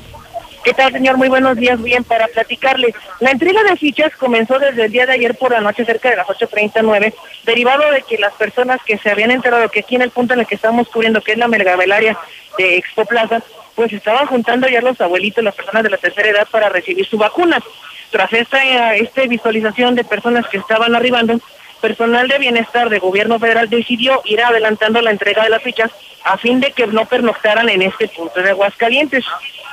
¿Qué 0.66 0.74
tal, 0.74 0.92
señor? 0.92 1.16
Muy 1.16 1.30
buenos 1.30 1.56
días. 1.56 1.82
Bien, 1.82 2.04
para 2.04 2.28
platicarle. 2.28 2.94
La 3.22 3.32
entrega 3.32 3.64
de 3.64 3.78
fichas 3.78 4.14
comenzó 4.18 4.60
desde 4.60 4.84
el 4.84 4.92
día 4.92 5.06
de 5.06 5.14
ayer 5.14 5.38
por 5.38 5.52
la 5.52 5.62
noche, 5.62 5.86
cerca 5.86 6.10
de 6.10 6.18
las 6.18 6.28
8.39, 6.28 7.14
derivado 7.46 7.90
de 7.92 8.02
que 8.02 8.18
las 8.18 8.34
personas 8.34 8.82
que 8.86 8.98
se 8.98 9.12
habían 9.12 9.32
enterado 9.32 9.70
que 9.70 9.80
aquí 9.80 9.96
en 9.96 10.02
el 10.02 10.12
punto 10.12 10.34
en 10.34 10.42
el 10.42 10.46
que 10.46 10.56
estamos 10.56 10.90
cubriendo, 10.90 11.22
que 11.22 11.32
es 11.32 11.38
la 11.38 11.48
Melgabelaria 11.48 12.18
de 12.58 12.78
Expo 12.78 13.06
Plaza, 13.06 13.42
pues 13.76 13.94
estaban 13.94 14.28
juntando 14.28 14.68
ya 14.68 14.82
los 14.82 15.00
abuelitos, 15.00 15.42
las 15.42 15.56
personas 15.56 15.84
de 15.84 15.92
la 15.92 15.98
tercera 15.98 16.28
edad 16.28 16.48
para 16.52 16.68
recibir 16.68 17.08
su 17.08 17.18
vacuna. 17.18 17.64
Tras 18.12 18.34
esta, 18.34 18.96
esta 18.96 19.22
visualización 19.24 19.96
de 19.96 20.04
personas 20.04 20.46
que 20.48 20.58
estaban 20.58 20.94
arribando, 20.96 21.40
personal 21.80 22.28
de 22.28 22.38
bienestar 22.38 22.90
de 22.90 23.00
gobierno 23.00 23.40
federal 23.40 23.70
decidió 23.70 24.22
ir 24.26 24.42
adelantando 24.42 25.02
la 25.02 25.12
entrega 25.12 25.44
de 25.44 25.50
las 25.50 25.64
fichas 25.64 25.92
a 26.24 26.38
fin 26.38 26.60
de 26.60 26.72
que 26.72 26.88
no 26.88 27.06
pernoctaran 27.06 27.70
en 27.70 27.82
este 27.82 28.08
punto 28.08 28.42
de 28.42 28.52
Aguascalientes. 28.52 29.26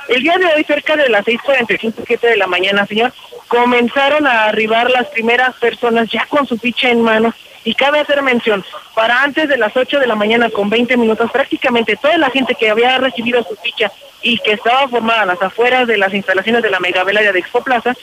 El 0.07 0.23
día 0.23 0.37
de 0.37 0.45
hoy, 0.45 0.63
cerca 0.63 0.95
de 0.95 1.09
las 1.09 1.25
6.45, 1.25 1.93
7 2.05 2.27
de 2.27 2.37
la 2.37 2.47
mañana, 2.47 2.85
señor, 2.85 3.13
comenzaron 3.47 4.25
a 4.25 4.45
arribar 4.45 4.89
las 4.89 5.07
primeras 5.07 5.55
personas 5.55 6.09
ya 6.09 6.25
con 6.27 6.47
su 6.47 6.57
ficha 6.57 6.89
en 6.89 7.01
mano. 7.01 7.33
Y 7.65 7.73
cabe 7.73 7.99
hacer 7.99 8.21
mención, 8.21 8.63
para 8.95 9.23
antes 9.23 9.49
de 9.49 9.57
las 9.57 9.75
8 9.75 9.99
de 9.99 10.07
la 10.07 10.15
mañana 10.15 10.49
con 10.49 10.69
20 10.69 10.95
minutos, 10.95 11.29
prácticamente 11.29 11.97
toda 11.97 12.17
la 12.17 12.29
gente 12.29 12.55
que 12.55 12.69
había 12.69 12.97
recibido 12.97 13.43
su 13.43 13.57
ficha 13.57 13.91
y 14.21 14.37
que 14.37 14.53
estaba 14.53 14.87
formada 14.87 15.23
a 15.23 15.25
las 15.25 15.41
afueras 15.41 15.85
de 15.85 15.97
las 15.97 16.13
instalaciones 16.13 16.63
de 16.63 16.69
la 16.69 16.79
Megavelaria 16.79 17.33
de 17.33 17.39
Expo 17.39 17.61
Plaza, 17.61 17.93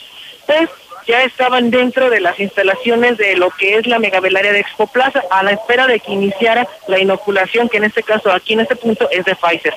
pues 0.46 0.68
ya 1.06 1.22
estaban 1.22 1.70
dentro 1.70 2.10
de 2.10 2.20
las 2.20 2.38
instalaciones 2.40 3.18
de 3.18 3.36
lo 3.36 3.50
que 3.50 3.76
es 3.76 3.86
la 3.86 3.98
megavelaria 3.98 4.52
de 4.52 4.60
Expo 4.60 4.86
Plaza, 4.86 5.22
a 5.30 5.42
la 5.42 5.52
espera 5.52 5.86
de 5.86 6.00
que 6.00 6.12
iniciara 6.12 6.66
la 6.88 6.98
inoculación, 6.98 7.68
que 7.68 7.76
en 7.76 7.84
este 7.84 8.02
caso, 8.02 8.32
aquí 8.32 8.54
en 8.54 8.60
este 8.60 8.76
punto, 8.76 9.08
es 9.10 9.24
de 9.24 9.34
Pfizer. 9.34 9.74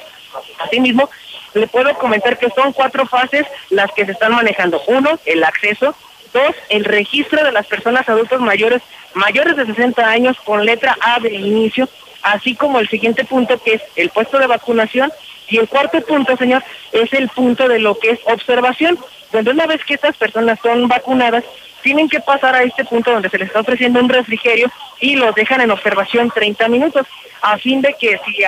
Asimismo, 0.60 1.10
le 1.54 1.68
puedo 1.68 1.94
comentar 1.96 2.38
que 2.38 2.50
son 2.50 2.74
cuatro 2.74 3.06
fases 3.06 3.46
las 3.70 3.92
que 3.92 4.06
se 4.06 4.12
están 4.12 4.34
manejando. 4.34 4.82
Uno, 4.88 5.20
el 5.26 5.44
acceso. 5.44 5.96
Dos, 6.34 6.56
el 6.70 6.84
registro 6.84 7.44
de 7.44 7.54
las 7.54 7.66
personas 7.68 8.08
adultos 8.10 8.42
mayores, 8.42 8.82
mayores 9.14 9.56
de 9.56 9.66
60 9.66 10.06
años, 10.06 10.38
con 10.44 10.66
letra 10.66 10.98
A 11.00 11.20
de 11.20 11.34
inicio, 11.34 11.88
así 12.22 12.54
como 12.54 12.80
el 12.80 12.90
siguiente 12.90 13.24
punto, 13.24 13.58
que 13.64 13.76
es 13.76 13.82
el 13.96 14.10
puesto 14.10 14.38
de 14.38 14.48
vacunación. 14.48 15.12
Y 15.50 15.58
el 15.58 15.68
cuarto 15.68 16.00
punto, 16.02 16.36
señor, 16.38 16.64
es 16.92 17.12
el 17.14 17.30
punto 17.30 17.68
de 17.68 17.80
lo 17.80 17.98
que 17.98 18.12
es 18.12 18.20
observación 18.26 19.00
donde 19.32 19.52
una 19.52 19.68
vez 19.68 19.84
que 19.84 19.96
estas 19.96 20.16
personas 20.18 20.60
son 20.62 20.88
vacunadas, 20.88 21.44
tienen 21.82 22.10
que 22.10 22.20
pasar 22.20 22.56
a 22.56 22.64
este 22.64 22.86
punto 22.86 23.12
donde 23.12 23.30
se 23.30 23.38
les 23.38 23.48
está 23.48 23.60
ofreciendo 23.60 24.00
un 24.00 24.10
refrigerio 24.10 24.72
y 25.00 25.16
los 25.16 25.34
dejan 25.36 25.62
en 25.62 25.72
observación 25.72 26.32
30 26.32 26.68
minutos, 26.70 27.06
a 27.42 27.58
fin 27.58 27.82
de 27.82 27.96
que 28.00 28.20
si 28.26 28.44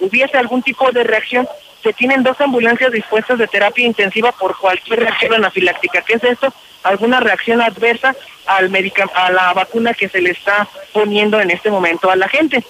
hubiese 0.00 0.36
algún 0.36 0.62
tipo 0.62 0.90
de 0.92 1.04
reacción, 1.04 1.48
se 1.82 1.92
tienen 1.92 2.22
dos 2.22 2.40
ambulancias 2.40 2.92
dispuestas 2.92 3.38
de 3.38 3.46
terapia 3.46 3.86
intensiva 3.86 4.32
por 4.32 4.56
cualquier 4.58 5.00
reacción 5.00 5.34
anafiláctica. 5.34 6.02
¿Qué 6.02 6.14
es 6.14 6.24
esto? 6.24 6.52
Alguna 6.82 7.20
reacción 7.20 7.60
adversa 7.60 8.14
al 8.46 8.70
a 9.14 9.32
la 9.32 9.52
vacuna 9.52 9.94
que 9.94 10.08
se 10.08 10.20
le 10.20 10.30
está 10.30 10.68
poniendo 10.92 11.40
en 11.40 11.50
este 11.50 11.70
momento 11.70 12.10
a 12.10 12.16
la 12.16 12.28
gente. 12.28 12.64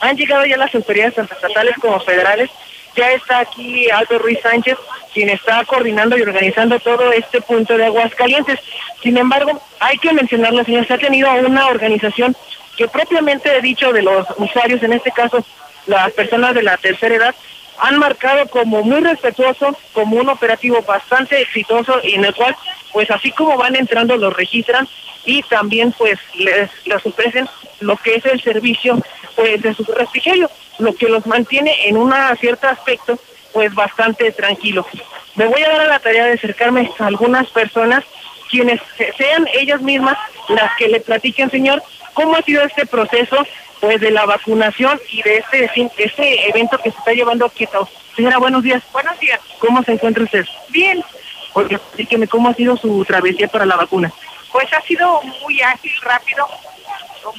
Han 0.00 0.16
llegado 0.16 0.44
ya 0.44 0.56
las 0.56 0.74
autoridades 0.74 1.14
tanto 1.14 1.34
estatales 1.34 1.74
como 1.80 1.98
federales 2.00 2.50
ya 2.96 3.12
está 3.12 3.40
aquí 3.40 3.90
Aldo 3.90 4.18
Ruiz 4.18 4.40
Sánchez, 4.42 4.76
quien 5.12 5.28
está 5.28 5.64
coordinando 5.64 6.16
y 6.16 6.22
organizando 6.22 6.78
todo 6.80 7.12
este 7.12 7.40
punto 7.40 7.76
de 7.76 7.86
aguas 7.86 8.14
calientes. 8.14 8.58
Sin 9.02 9.16
embargo, 9.16 9.60
hay 9.80 9.98
que 9.98 10.12
mencionarlo, 10.12 10.64
señor, 10.64 10.86
se 10.86 10.94
ha 10.94 10.98
tenido 10.98 11.32
una 11.32 11.68
organización 11.68 12.36
que 12.76 12.88
propiamente 12.88 13.56
he 13.56 13.60
dicho 13.60 13.92
de 13.92 14.02
los 14.02 14.26
usuarios, 14.36 14.82
en 14.82 14.92
este 14.92 15.10
caso 15.10 15.44
las 15.86 16.12
personas 16.12 16.54
de 16.54 16.62
la 16.62 16.76
tercera 16.76 17.14
edad, 17.14 17.34
han 17.78 17.98
marcado 17.98 18.46
como 18.48 18.82
muy 18.82 19.00
respetuoso, 19.00 19.76
como 19.92 20.16
un 20.16 20.28
operativo 20.28 20.82
bastante 20.82 21.40
exitoso 21.40 22.00
en 22.02 22.24
el 22.24 22.34
cual, 22.34 22.56
pues 22.92 23.10
así 23.10 23.30
como 23.32 23.56
van 23.56 23.76
entrando, 23.76 24.16
los 24.16 24.34
registran 24.34 24.88
y 25.24 25.42
también 25.42 25.92
pues 25.92 26.18
les, 26.34 26.70
les 26.86 27.06
ofrecen 27.06 27.48
lo 27.80 27.96
que 27.96 28.16
es 28.16 28.24
el 28.26 28.40
servicio 28.42 29.00
pues 29.36 29.62
de 29.62 29.74
su 29.74 29.84
refrigerio 29.84 30.50
lo 30.78 30.94
que 30.94 31.08
los 31.08 31.26
mantiene 31.26 31.88
en 31.88 31.96
un 31.96 32.12
cierto 32.40 32.68
aspecto 32.68 33.18
pues 33.52 33.74
bastante 33.74 34.30
tranquilo. 34.32 34.86
Me 35.34 35.46
voy 35.46 35.62
a 35.62 35.68
dar 35.68 35.80
a 35.82 35.88
la 35.88 35.98
tarea 35.98 36.26
de 36.26 36.32
acercarme 36.32 36.90
a 36.98 37.06
algunas 37.06 37.48
personas 37.50 38.04
quienes 38.50 38.80
sean 39.16 39.46
ellas 39.52 39.80
mismas 39.80 40.16
las 40.48 40.74
que 40.76 40.88
le 40.88 41.00
platiquen, 41.00 41.50
señor, 41.50 41.82
cómo 42.14 42.36
ha 42.36 42.42
sido 42.42 42.62
este 42.62 42.86
proceso 42.86 43.36
pues 43.80 44.00
de 44.00 44.10
la 44.10 44.26
vacunación 44.26 45.00
y 45.10 45.22
de 45.22 45.36
este 45.38 45.70
este 45.98 46.48
evento 46.48 46.78
que 46.78 46.90
se 46.90 46.98
está 46.98 47.12
llevando 47.12 47.46
aquí. 47.46 47.68
Señora, 48.16 48.38
buenos 48.38 48.62
días. 48.62 48.82
Buenos 48.92 49.18
días. 49.20 49.40
¿Cómo 49.60 49.82
se 49.84 49.92
encuentra 49.92 50.24
usted? 50.24 50.44
Bien. 50.70 51.04
Oye, 51.52 51.78
dígame 51.96 52.26
cómo 52.26 52.48
ha 52.48 52.54
sido 52.54 52.76
su 52.76 53.04
travesía 53.04 53.48
para 53.48 53.66
la 53.66 53.76
vacuna. 53.76 54.12
Pues 54.50 54.72
ha 54.72 54.80
sido 54.82 55.22
muy 55.42 55.60
ágil, 55.62 55.92
rápido, 56.02 56.48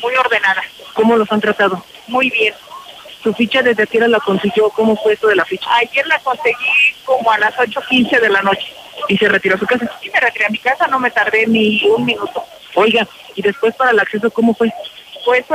muy 0.02 0.16
ordenada. 0.16 0.64
¿Cómo 0.94 1.18
los 1.18 1.32
han 1.32 1.42
tratado? 1.42 1.84
Muy 2.08 2.30
bien. 2.30 2.54
¿Su 3.22 3.34
ficha 3.34 3.62
desde 3.62 3.86
qué 3.88 4.00
la 4.00 4.20
consiguió? 4.20 4.70
¿Cómo 4.70 4.96
fue 4.96 5.14
esto 5.14 5.28
de 5.28 5.36
la 5.36 5.46
ficha? 5.46 5.70
Ayer 5.76 6.08
la 6.08 6.20
conseguí 6.20 6.56
como 7.04 7.32
a 7.32 7.38
las 7.38 7.54
8.15 7.56 8.20
de 8.20 8.30
la 8.30 8.42
noche. 8.42 8.74
¿Y 9.08 9.18
se 9.18 9.28
retiró 9.28 9.56
a 9.56 9.60
su 9.60 9.66
casa? 9.66 9.90
Sí, 10.02 10.10
me 10.14 10.20
retiré 10.20 10.46
a 10.46 10.50
mi 10.50 10.58
casa, 10.58 10.88
no 10.88 11.00
me 11.00 11.12
tardé 11.12 11.46
ni 11.48 11.84
un 11.86 12.06
minuto. 12.06 12.44
Oiga, 12.76 13.08
¿y 13.36 13.42
después 13.42 13.76
para 13.76 13.92
el 13.92 14.00
acceso 14.00 14.32
cómo 14.32 14.54
fue? 14.54 14.72
Pues 15.26 15.46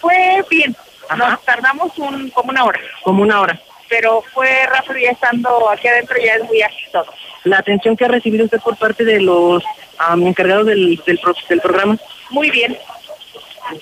fue 0.00 0.44
bien. 0.48 0.76
Nos 1.16 1.42
tardamos 1.44 1.96
un, 1.98 2.30
como 2.30 2.50
una 2.50 2.64
hora. 2.64 2.80
Como 3.02 3.22
una 3.22 3.40
hora. 3.40 3.60
Pero 3.88 4.22
fue 4.32 4.66
rápido 4.66 4.98
ya 4.98 5.10
estando 5.10 5.70
aquí 5.70 5.86
adentro 5.88 6.16
ya 6.18 6.34
es 6.34 6.44
muy 6.44 6.60
ágil 6.62 6.88
todo. 6.92 7.06
La 7.44 7.58
atención 7.58 7.96
que 7.96 8.04
ha 8.04 8.08
recibido 8.08 8.44
usted 8.44 8.60
por 8.60 8.76
parte 8.76 9.04
de 9.04 9.20
los 9.20 9.62
encargados 10.18 10.66
del, 10.66 11.00
del, 11.06 11.20
del 11.48 11.60
programa. 11.60 11.96
Muy 12.30 12.50
bien. 12.50 12.76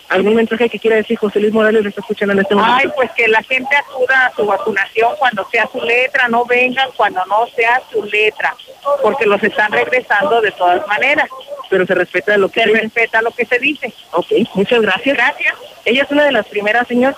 ¿Algún 0.09 0.35
mensaje 0.35 0.69
que 0.69 0.79
quiera 0.79 0.97
decir 0.97 1.19
José 1.19 1.41
Luis 1.41 1.53
Morales 1.53 1.83
le 1.83 1.89
está 1.89 2.01
escuchando 2.01 2.33
en 2.33 2.41
este 2.41 2.55
momento? 2.55 2.77
Ay, 2.77 2.91
pues 2.95 3.11
que 3.13 3.29
la 3.29 3.43
gente 3.43 3.77
acuda 3.77 4.27
a 4.27 4.35
su 4.35 4.47
vacunación 4.47 5.11
cuando 5.19 5.47
sea 5.51 5.69
su 5.71 5.81
letra, 5.81 6.29
no 6.29 6.45
vengan 6.45 6.89
cuando 6.97 7.25
no 7.27 7.47
sea 7.55 7.83
su 7.91 8.05
letra, 8.05 8.55
porque 9.03 9.27
los 9.27 9.43
están 9.43 9.73
regresando 9.73 10.41
de 10.41 10.51
todas 10.53 10.87
maneras. 10.87 11.29
Pero 11.69 11.87
se 11.87 11.95
respeta 11.95 12.37
lo 12.37 12.49
que 12.49 12.63
se 12.63 12.71
respeta 12.71 13.23
lo 13.23 13.31
que 13.31 13.47
se 13.47 13.59
dice. 13.59 13.93
Ok, 14.13 14.27
muchas 14.55 14.81
gracias. 14.81 15.17
Gracias. 15.17 15.55
Ella 15.85 16.03
es 16.03 16.11
una 16.11 16.25
de 16.25 16.33
las 16.33 16.47
primeras, 16.47 16.87
señor. 16.87 17.17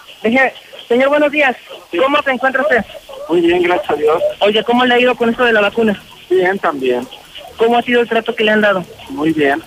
señor, 0.88 1.08
buenos 1.08 1.30
días. 1.30 1.56
¿Cómo 1.98 2.20
se 2.22 2.30
encuentra 2.30 2.62
usted? 2.62 2.84
Muy 3.28 3.40
bien, 3.40 3.62
gracias 3.62 3.90
a 3.90 3.94
Dios. 3.94 4.22
Oye, 4.40 4.62
¿cómo 4.64 4.84
le 4.84 4.94
ha 4.94 5.00
ido 5.00 5.14
con 5.14 5.30
esto 5.30 5.44
de 5.44 5.52
la 5.52 5.60
vacuna? 5.60 6.00
Bien, 6.30 6.58
también. 6.58 7.06
¿Cómo 7.56 7.78
ha 7.78 7.82
sido 7.82 8.00
el 8.00 8.08
trato 8.08 8.34
que 8.34 8.44
le 8.44 8.52
han 8.52 8.60
dado? 8.60 8.84
Muy 9.10 9.32
bien. 9.32 9.62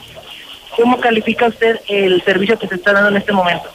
¿Cómo 0.80 0.97
califica 0.97 1.47
usted 1.47 1.77
el 1.89 2.23
servicio 2.23 2.57
que 2.57 2.68
se 2.68 2.76
está 2.76 2.93
dando 2.93 3.10
en 3.10 3.18
este 3.18 3.34
momento? 3.34 3.69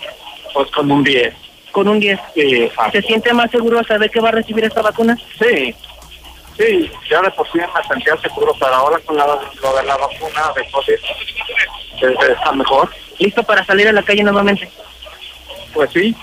Pues 0.55 0.71
con 0.71 0.91
un 0.91 1.05
10. 1.05 1.35
¿Con 1.71 1.87
un 1.87 2.01
10? 2.01 2.19
Sí, 2.35 2.71
¿Se 2.93 3.03
siente 3.03 3.35
más 3.35 3.51
seguro 3.51 3.79
a 3.79 3.85
saber 3.85 4.11
que 4.11 4.21
va 4.21 4.31
a 4.31 4.33
recibir 4.33 4.65
esta 4.65 4.81
vacuna? 4.81 5.15
Sí, 5.39 5.75
sí, 6.57 6.91
ya 7.11 7.21
de 7.21 7.31
por 7.33 7.47
sí 7.53 7.59
me 7.59 7.89
sentía 7.89 8.17
seguro, 8.23 8.55
pero 8.59 8.75
ahora 8.75 8.99
con 9.01 9.19
la, 9.19 9.27
lo 9.27 9.77
de 9.77 9.83
la 9.85 9.97
vacuna 9.99 10.53
de 10.57 10.71
COVID 10.71 10.95
está 12.31 12.53
mejor. 12.53 12.91
¿Listo 13.19 13.43
para 13.43 13.63
salir 13.67 13.87
a 13.89 13.93
la 13.93 14.03
calle 14.03 14.23
nuevamente? 14.23 14.71
Pues 15.75 15.91
sí, 15.93 16.17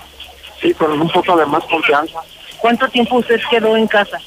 sí, 0.62 0.74
con 0.74 0.99
un 0.99 1.10
poco 1.12 1.38
de 1.38 1.45
más 1.45 1.64
confianza. 1.66 2.22
¿Cuánto 2.58 2.90
tiempo 2.90 3.18
usted 3.18 3.40
quedó 3.52 3.78
en 3.78 3.86
casa? 3.86 4.20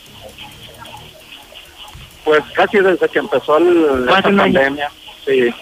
Pues 2.24 2.44
casi 2.55 2.78
desde 2.78 3.09
que 3.09 3.18
empezó 3.18 3.59
el, 3.59 4.06
la 4.06 4.22
pandemia, 4.22 4.89
sí. 5.26 5.52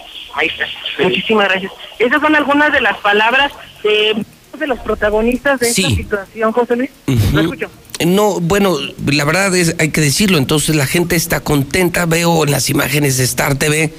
Muchísimas 0.98 1.48
gracias. 1.48 1.72
Esas 1.98 2.20
son 2.20 2.34
algunas 2.34 2.72
de 2.72 2.80
las 2.80 2.96
palabras 2.98 3.52
de, 3.82 4.24
de 4.58 4.66
los 4.66 4.78
protagonistas 4.80 5.60
de 5.60 5.68
esta 5.70 5.88
situación, 5.88 6.52
José 6.52 6.76
Luis. 6.76 6.90
escucho? 7.06 7.70
No, 8.04 8.40
bueno, 8.40 8.76
la 9.06 9.24
verdad 9.24 9.54
es, 9.54 9.76
hay 9.78 9.90
que 9.90 10.00
decirlo, 10.00 10.38
entonces 10.38 10.74
la 10.74 10.86
gente 10.86 11.14
está 11.14 11.40
contenta, 11.40 12.06
veo 12.06 12.44
en 12.44 12.50
las 12.50 12.68
imágenes 12.68 13.16
de 13.16 13.24
Star 13.24 13.56
TV 13.56 13.92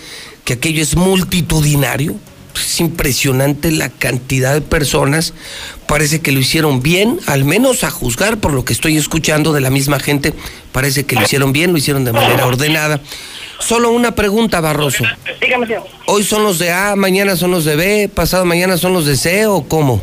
que 0.43 0.53
aquello 0.53 0.81
es 0.81 0.95
multitudinario, 0.97 2.15
es 2.55 2.80
impresionante 2.81 3.72
la 3.72 3.89
cantidad 3.89 4.53
de 4.53 4.61
personas, 4.61 5.34
parece 5.88 6.19
que 6.19 6.31
lo 6.31 6.39
hicieron 6.39 6.81
bien, 6.81 7.19
al 7.27 7.45
menos 7.45 7.84
a 7.84 7.91
juzgar 7.91 8.38
por 8.39 8.51
lo 8.51 8.65
que 8.65 8.73
estoy 8.73 8.97
escuchando 8.97 9.53
de 9.53 9.61
la 9.61 9.69
misma 9.69 9.99
gente, 9.99 10.34
parece 10.72 11.05
que 11.05 11.15
lo 11.15 11.23
hicieron 11.23 11.53
bien, 11.53 11.72
lo 11.72 11.77
hicieron 11.77 12.03
de 12.03 12.11
manera 12.11 12.45
ordenada. 12.45 12.99
Solo 13.60 13.92
una 13.92 14.14
pregunta, 14.14 14.62
Barroso. 14.62 15.04
Dígame, 15.40 15.68
señor. 15.68 15.84
¿Hoy 16.06 16.24
son 16.24 16.44
los 16.44 16.60
de 16.60 16.72
A, 16.72 16.96
mañana 16.96 17.36
son 17.36 17.52
los 17.52 17.66
de 17.66 17.76
B, 17.76 18.10
pasado 18.14 18.46
mañana 18.46 18.78
son 18.78 18.94
los 18.94 19.06
de 19.06 19.16
C 19.16 19.48
o 19.48 19.64
cómo? 19.68 20.02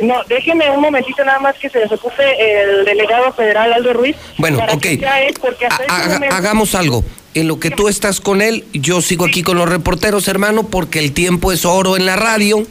No, 0.00 0.14
déjeme 0.28 0.70
un 0.70 0.80
momentito 0.80 1.22
nada 1.24 1.40
más 1.40 1.56
que 1.56 1.68
se 1.68 1.78
desocupe 1.78 2.22
el 2.22 2.84
delegado 2.84 3.32
federal 3.32 3.72
Aldo 3.72 3.92
Ruiz. 3.92 4.16
Bueno, 4.38 4.58
ok. 4.72 4.86
hagamos 6.30 6.74
algo. 6.74 7.04
En 7.34 7.46
lo 7.46 7.60
que 7.60 7.70
tú 7.70 7.88
estás 7.88 8.20
con 8.20 8.42
él, 8.42 8.64
yo 8.72 9.00
sigo 9.02 9.24
aquí 9.24 9.42
con 9.42 9.56
los 9.56 9.68
reporteros, 9.68 10.26
hermano, 10.26 10.64
porque 10.64 10.98
el 10.98 11.12
tiempo 11.12 11.52
es 11.52 11.64
oro 11.64 11.96
en 11.96 12.06
la 12.06 12.16
radio. 12.16 12.66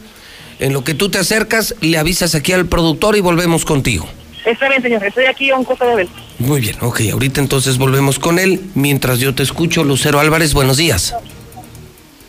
En 0.59 0.73
lo 0.73 0.83
que 0.83 0.93
tú 0.93 1.09
te 1.09 1.17
acercas, 1.17 1.75
le 1.79 1.97
avisas 1.97 2.35
aquí 2.35 2.51
al 2.51 2.65
productor 2.65 3.15
y 3.15 3.21
volvemos 3.21 3.63
contigo. 3.63 4.09
Está 4.45 4.67
bien, 4.67 4.81
señor. 4.81 5.05
Estoy 5.05 5.25
aquí 5.25 5.49
a 5.51 5.55
un 5.55 5.63
costo 5.63 5.95
de 5.95 6.03
él. 6.03 6.09
Muy 6.39 6.61
bien, 6.61 6.77
ok, 6.81 7.01
ahorita 7.11 7.41
entonces 7.41 7.77
volvemos 7.77 8.17
con 8.17 8.39
él. 8.39 8.71
Mientras 8.73 9.19
yo 9.19 9.35
te 9.35 9.43
escucho, 9.43 9.83
Lucero 9.83 10.19
Álvarez, 10.19 10.53
buenos 10.53 10.77
días. 10.77 11.13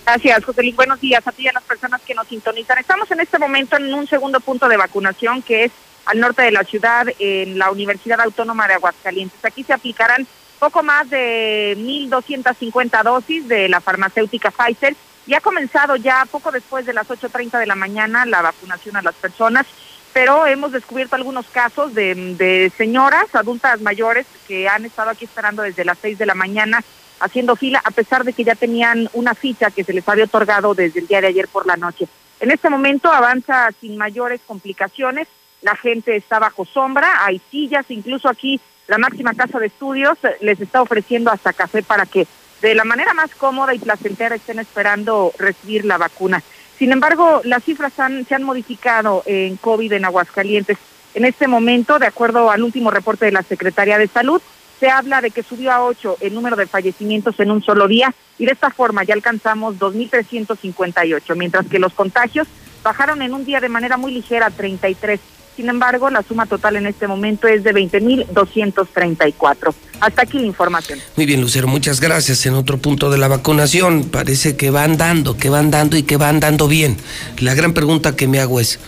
Gracias, 0.05 0.45
José 0.45 0.63
Luis. 0.63 0.75
Buenos 0.75 1.01
días 1.01 1.25
a 1.25 1.31
ti 1.31 1.45
y 1.45 1.49
a 1.49 1.53
las 1.53 1.63
personas 1.63 2.01
que 2.03 2.15
nos 2.15 2.27
sintonizan. 2.27 2.79
Estamos 2.79 3.09
en 3.13 3.21
este 3.21 3.39
momento 3.39 3.77
en 3.77 3.95
un 3.95 4.09
segundo 4.09 4.41
punto 4.41 4.69
de 4.69 4.77
vacunación 4.77 5.41
que 5.43 5.65
es 5.65 5.73
al 6.07 6.19
norte 6.19 6.43
de 6.43 6.51
la 6.51 6.65
ciudad, 6.65 7.07
en 7.21 7.57
la 7.57 7.71
Universidad 7.71 8.21
Autónoma 8.21 8.67
de 8.67 8.75
Aguascalientes. 8.75 9.39
Aquí 9.45 9.63
se 9.63 9.73
aplicarán 9.73 10.27
poco 10.59 10.83
más 10.83 11.09
de 11.09 11.77
1.250 11.79 13.03
dosis 13.05 13.47
de 13.47 13.69
la 13.69 13.81
farmacéutica 13.81 14.51
Pfizer 14.51 14.97
y 15.27 15.35
ha 15.35 15.41
comenzado 15.41 15.95
ya 15.95 16.27
poco 16.29 16.51
después 16.51 16.85
de 16.85 16.93
las 16.93 17.07
8.30 17.07 17.61
de 17.61 17.67
la 17.67 17.77
mañana 17.77 18.27
la 18.27 18.43
vacunación 18.43 18.97
a 18.97 19.03
las 19.03 19.15
personas, 19.15 19.67
pero 20.13 20.47
hemos 20.47 20.73
descubierto 20.73 21.17
algunos 21.17 21.47
casos 21.47 21.95
de, 21.95 22.73
señoras 22.77 23.35
adultas 23.35 23.81
mayores 23.81 24.27
que 24.49 24.69
han 24.69 24.85
estado 24.85 25.11
aquí 25.11 25.25
esperando 25.25 25.63
desde 25.63 25.85
las 25.85 25.99
6 25.99 26.19
de 26.19 26.27
la 26.27 26.35
mañana 26.35 26.83
haciendo 27.21 27.55
fila 27.55 27.81
a 27.85 27.91
pesar 27.91 28.25
de 28.25 28.33
que 28.33 28.45
ya 28.45 28.55
tenían 28.55 29.09
una 29.13 29.35
ficha 29.35 29.71
que 29.71 29.85
se 29.85 29.93
les 29.93 30.09
había 30.09 30.25
otorgado 30.25 30.75
desde 30.75 31.01
el 31.01 31.07
día 31.07 31.21
de 31.21 31.29
ayer 31.29 31.49
por 31.49 31.67
la 31.67 31.77
noche. 31.77 32.09
En 32.41 32.51
este 32.51 32.71
momento 32.71 33.13
avanza 33.13 33.69
sin 33.81 33.97
mayores 33.99 34.41
complicaciones, 34.47 35.29
la 35.61 35.77
gente 35.77 36.17
está 36.17 36.39
bajo 36.39 36.65
sombra, 36.65 37.25
hay 37.25 37.41
sillas, 37.51 37.91
incluso 37.91 38.29
aquí 38.29 38.59
la 38.89 38.99
máxima 38.99 39.35
casa 39.35 39.59
de 39.59 39.67
estudios 39.67 40.19
les 40.41 40.61
está 40.61 40.81
ofreciendo 40.83 41.31
hasta 41.31 41.53
café 41.53 41.83
para 41.83 42.07
que 42.07 42.27
de 42.63 42.75
la 42.75 42.85
manera 42.85 43.15
más 43.15 43.35
cómoda 43.35 43.75
y 43.75 43.79
placentera 43.79 44.35
estén 44.35 44.59
esperando 44.59 45.33
recibir 45.39 45.85
la 45.85 45.99
vacuna. 45.99 46.43
Sin 46.81 46.93
embargo, 46.93 47.43
las 47.45 47.63
cifras 47.63 48.01
han, 48.01 48.25
se 48.25 48.35
han 48.35 48.43
modificado 48.43 49.23
en 49.27 49.59
COVID 49.59 49.93
en 49.93 50.07
Aguascalientes. 50.07 50.79
En 51.13 51.27
este 51.27 51.47
momento, 51.47 51.99
de 51.99 52.07
acuerdo 52.07 52.51
al 52.51 52.63
último 52.63 52.91
reporte 52.91 53.27
de 53.27 53.33
la 53.33 53.43
Secretaría 53.43 53.99
de 53.99 54.09
Salud, 54.09 54.41
se 54.81 54.89
habla 54.89 55.21
de 55.21 55.31
que 55.31 55.43
subió 55.43 55.73
a 55.73 55.85
8 55.85 56.17
el 56.23 56.33
número 56.33 56.57
de 56.57 56.67
fallecimientos 56.67 57.39
en 57.39 57.51
un 57.51 57.63
solo 57.63 57.87
día 57.87 58.15
y 58.39 58.47
de 58.47 58.53
esta 58.53 58.71
forma 58.71 59.05
ya 59.05 59.13
alcanzamos 59.13 59.79
2.358, 59.79 61.37
mientras 61.37 61.67
que 61.67 61.79
los 61.79 61.93
contagios 61.93 62.49
bajaron 62.83 63.21
en 63.21 63.35
un 63.35 63.45
día 63.45 63.61
de 63.61 63.69
manera 63.69 63.99
muy 63.99 64.13
ligera 64.13 64.47
a 64.47 64.51
33. 64.51 65.21
Sin 65.57 65.69
embargo, 65.69 66.09
la 66.11 66.23
suma 66.23 66.47
total 66.47 66.77
en 66.77 66.87
este 66.87 67.07
momento 67.07 67.47
es 67.47 67.65
de 67.65 67.75
20.234. 67.75 69.75
Hasta 70.01 70.23
aquí 70.23 70.39
la 70.39 70.47
información. 70.47 70.99
Muy 71.17 71.27
bien, 71.27 71.41
Lucero, 71.41 71.69
muchas 71.69 72.01
gracias. 72.01 72.47
En 72.47 72.55
otro 72.55 72.79
punto 72.79 73.11
de 73.11 73.19
la 73.19 73.29
vacunación, 73.29 74.05
parece 74.05 74.57
que 74.57 74.71
van 74.71 74.97
dando, 74.97 75.37
que 75.37 75.51
van 75.51 75.71
dando 75.71 75.97
y 75.97 76.03
que 76.03 76.17
van 76.17 76.41
dando 76.41 76.69
bien. 76.69 76.97
La 77.39 77.55
gran 77.55 77.75
pregunta 77.75 78.17
que 78.17 78.27
me 78.27 78.41
hago 78.41 78.61
es, 78.61 78.79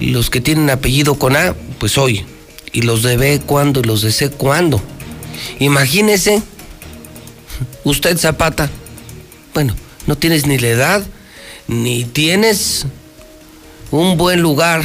los 0.00 0.28
que 0.28 0.40
tienen 0.40 0.68
apellido 0.70 1.14
con 1.14 1.36
A, 1.36 1.54
pues 1.78 1.96
hoy, 1.96 2.26
y 2.72 2.82
los 2.82 3.02
de 3.02 3.16
B, 3.16 3.40
¿cuándo? 3.44 3.80
Y 3.80 3.84
los 3.84 4.02
de 4.02 4.12
C, 4.12 4.30
¿cuándo? 4.30 4.82
Imagínese, 5.58 6.42
usted 7.84 8.18
Zapata, 8.18 8.70
bueno, 9.54 9.74
no 10.06 10.16
tienes 10.16 10.46
ni 10.46 10.58
la 10.58 10.68
edad, 10.68 11.06
ni 11.68 12.04
tienes 12.04 12.86
un 13.90 14.16
buen 14.16 14.40
lugar 14.40 14.82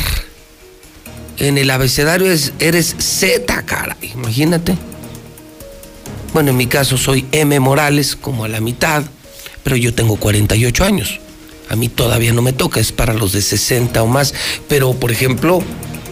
en 1.38 1.58
el 1.58 1.70
abecedario, 1.70 2.32
es, 2.32 2.54
eres 2.60 2.96
Z, 2.98 3.64
cara, 3.64 3.98
imagínate. 4.02 4.78
Bueno, 6.34 6.52
en 6.52 6.58
mi 6.58 6.68
caso 6.68 6.98
soy 6.98 7.26
M 7.32 7.60
Morales, 7.60 8.16
como 8.16 8.44
a 8.44 8.48
la 8.48 8.60
mitad, 8.60 9.04
pero 9.64 9.76
yo 9.76 9.94
tengo 9.94 10.18
48 10.18 10.84
años. 10.84 11.20
A 11.70 11.76
mí 11.76 11.90
todavía 11.90 12.34
no 12.34 12.42
me 12.42 12.54
toca, 12.54 12.80
es 12.80 12.92
para 12.92 13.14
los 13.14 13.34
de 13.34 13.42
60 13.42 14.02
o 14.02 14.08
más. 14.08 14.34
Pero, 14.68 14.94
por 14.94 15.12
ejemplo, 15.12 15.62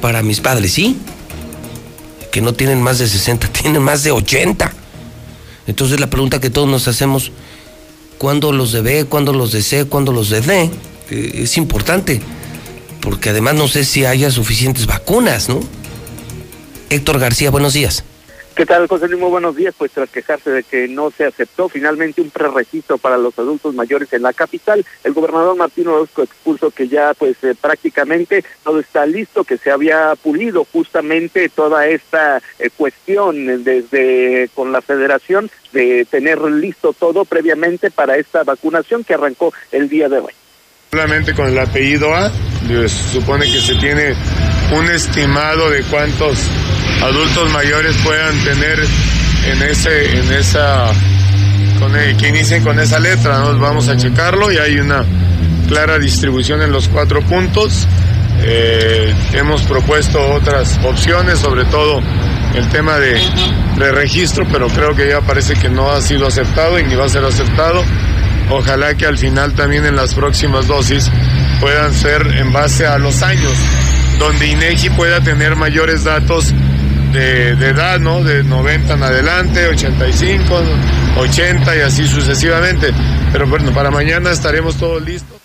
para 0.01 0.21
mis 0.21 0.41
padres, 0.41 0.73
sí 0.73 0.97
que 2.35 2.41
no 2.41 2.53
tienen 2.53 2.81
más 2.81 2.99
de 2.99 3.07
60, 3.07 3.47
tienen 3.53 3.81
más 3.81 4.03
de 4.03 4.11
80. 4.11 4.69
Entonces 5.67 6.01
la 6.01 6.09
pregunta 6.09 6.41
que 6.41 6.49
todos 6.49 6.67
nos 6.67 6.85
hacemos, 6.89 7.31
¿cuándo 8.17 8.51
los 8.51 8.73
de 8.73 8.81
B, 8.81 9.05
cuándo 9.05 9.31
los 9.31 9.53
de 9.53 9.63
C, 9.63 9.85
cuándo 9.85 10.11
los 10.11 10.31
de? 10.31 10.69
Eh, 11.11 11.31
es 11.43 11.55
importante, 11.55 12.19
porque 13.05 13.29
además 13.29 13.53
no 13.53 13.67
sé 13.67 13.85
si 13.85 14.03
haya 14.03 14.31
suficientes 14.31 14.87
vacunas, 14.87 15.47
¿no? 15.47 15.59
Héctor 16.89 17.19
García, 17.19 17.51
buenos 17.51 17.73
días. 17.73 18.03
¿Qué 18.55 18.65
tal, 18.65 18.87
José 18.87 19.07
Luis? 19.07 19.19
Muy 19.19 19.29
buenos 19.29 19.55
días. 19.55 19.75
Pues 19.77 19.91
tras 19.91 20.09
quejarse 20.09 20.49
de 20.49 20.63
que 20.63 20.87
no 20.87 21.11
se 21.11 21.25
aceptó 21.25 21.69
finalmente 21.69 22.21
un 22.21 22.31
preregistro 22.31 22.97
para 22.97 23.17
los 23.17 23.37
adultos 23.37 23.75
mayores 23.75 24.11
en 24.13 24.23
la 24.23 24.33
capital, 24.33 24.83
el 25.03 25.13
gobernador 25.13 25.55
Martín 25.55 25.87
Orozco 25.87 26.23
expuso 26.23 26.71
que 26.71 26.87
ya 26.87 27.13
pues 27.13 27.35
eh, 27.43 27.53
prácticamente 27.59 28.43
todo 28.63 28.79
está 28.79 29.05
listo, 29.05 29.43
que 29.43 29.57
se 29.57 29.71
había 29.71 30.15
pulido 30.15 30.65
justamente 30.71 31.49
toda 31.49 31.85
esta 31.87 32.41
eh, 32.57 32.69
cuestión 32.75 33.63
desde 33.63 34.49
con 34.55 34.71
la 34.71 34.81
federación 34.81 35.51
de 35.73 36.05
tener 36.05 36.41
listo 36.41 36.93
todo 36.93 37.25
previamente 37.25 37.91
para 37.91 38.17
esta 38.17 38.43
vacunación 38.43 39.03
que 39.03 39.13
arrancó 39.13 39.53
el 39.71 39.89
día 39.89 40.09
de 40.09 40.19
hoy. 40.19 40.33
Solamente 40.95 41.33
con 41.33 41.49
el 41.49 41.59
apellido 41.59 42.15
A, 42.15 42.31
supone 43.11 43.51
que 43.51 43.59
se 43.59 43.75
tiene 43.75 44.13
un 44.71 44.89
estimado 44.89 45.69
de 45.69 45.83
cuántos 45.83 46.39
adultos 47.03 47.49
mayores 47.49 47.93
puedan 47.97 48.33
tener 48.45 48.79
en 49.45 49.61
ese, 49.63 50.17
en 50.17 50.31
esa, 50.31 50.93
que 52.17 52.29
inicien 52.29 52.63
con 52.63 52.79
esa 52.79 52.97
letra. 52.99 53.39
Nos 53.39 53.59
vamos 53.59 53.89
a 53.89 53.97
checarlo 53.97 54.53
y 54.53 54.57
hay 54.57 54.79
una 54.79 55.03
clara 55.67 55.99
distribución 55.99 56.61
en 56.61 56.71
los 56.71 56.87
cuatro 56.87 57.21
puntos. 57.23 57.85
Eh, 58.45 59.13
hemos 59.33 59.63
propuesto 59.63 60.25
otras 60.31 60.79
opciones, 60.85 61.39
sobre 61.39 61.65
todo 61.65 62.01
el 62.55 62.69
tema 62.69 62.99
de, 62.99 63.19
de 63.77 63.91
registro, 63.91 64.47
pero 64.49 64.69
creo 64.69 64.95
que 64.95 65.09
ya 65.09 65.19
parece 65.19 65.55
que 65.55 65.67
no 65.67 65.91
ha 65.91 65.99
sido 65.99 66.25
aceptado 66.25 66.79
y 66.79 66.85
ni 66.85 66.95
va 66.95 67.03
a 67.03 67.09
ser 67.09 67.25
aceptado. 67.25 67.83
Ojalá 68.49 68.95
que 68.95 69.05
al 69.05 69.17
final 69.17 69.53
también 69.53 69.85
en 69.85 69.95
las 69.95 70.13
próximas 70.13 70.67
dosis 70.67 71.09
puedan 71.59 71.93
ser 71.93 72.21
en 72.37 72.53
base 72.53 72.85
a 72.85 72.97
los 72.97 73.23
años, 73.23 73.53
donde 74.19 74.47
INEGI 74.47 74.89
pueda 74.91 75.21
tener 75.21 75.55
mayores 75.55 76.03
datos 76.03 76.53
de, 77.11 77.49
edad, 77.51 77.99
¿no? 77.99 78.23
De 78.23 78.43
90 78.43 78.93
en 78.93 79.03
adelante, 79.03 79.67
85, 79.67 80.61
80 81.17 81.75
y 81.75 81.79
así 81.79 82.07
sucesivamente. 82.07 82.91
Pero 83.31 83.47
bueno, 83.47 83.73
para 83.73 83.89
mañana 83.89 84.31
estaremos 84.31 84.77
todos 84.77 85.01
listos. 85.01 85.39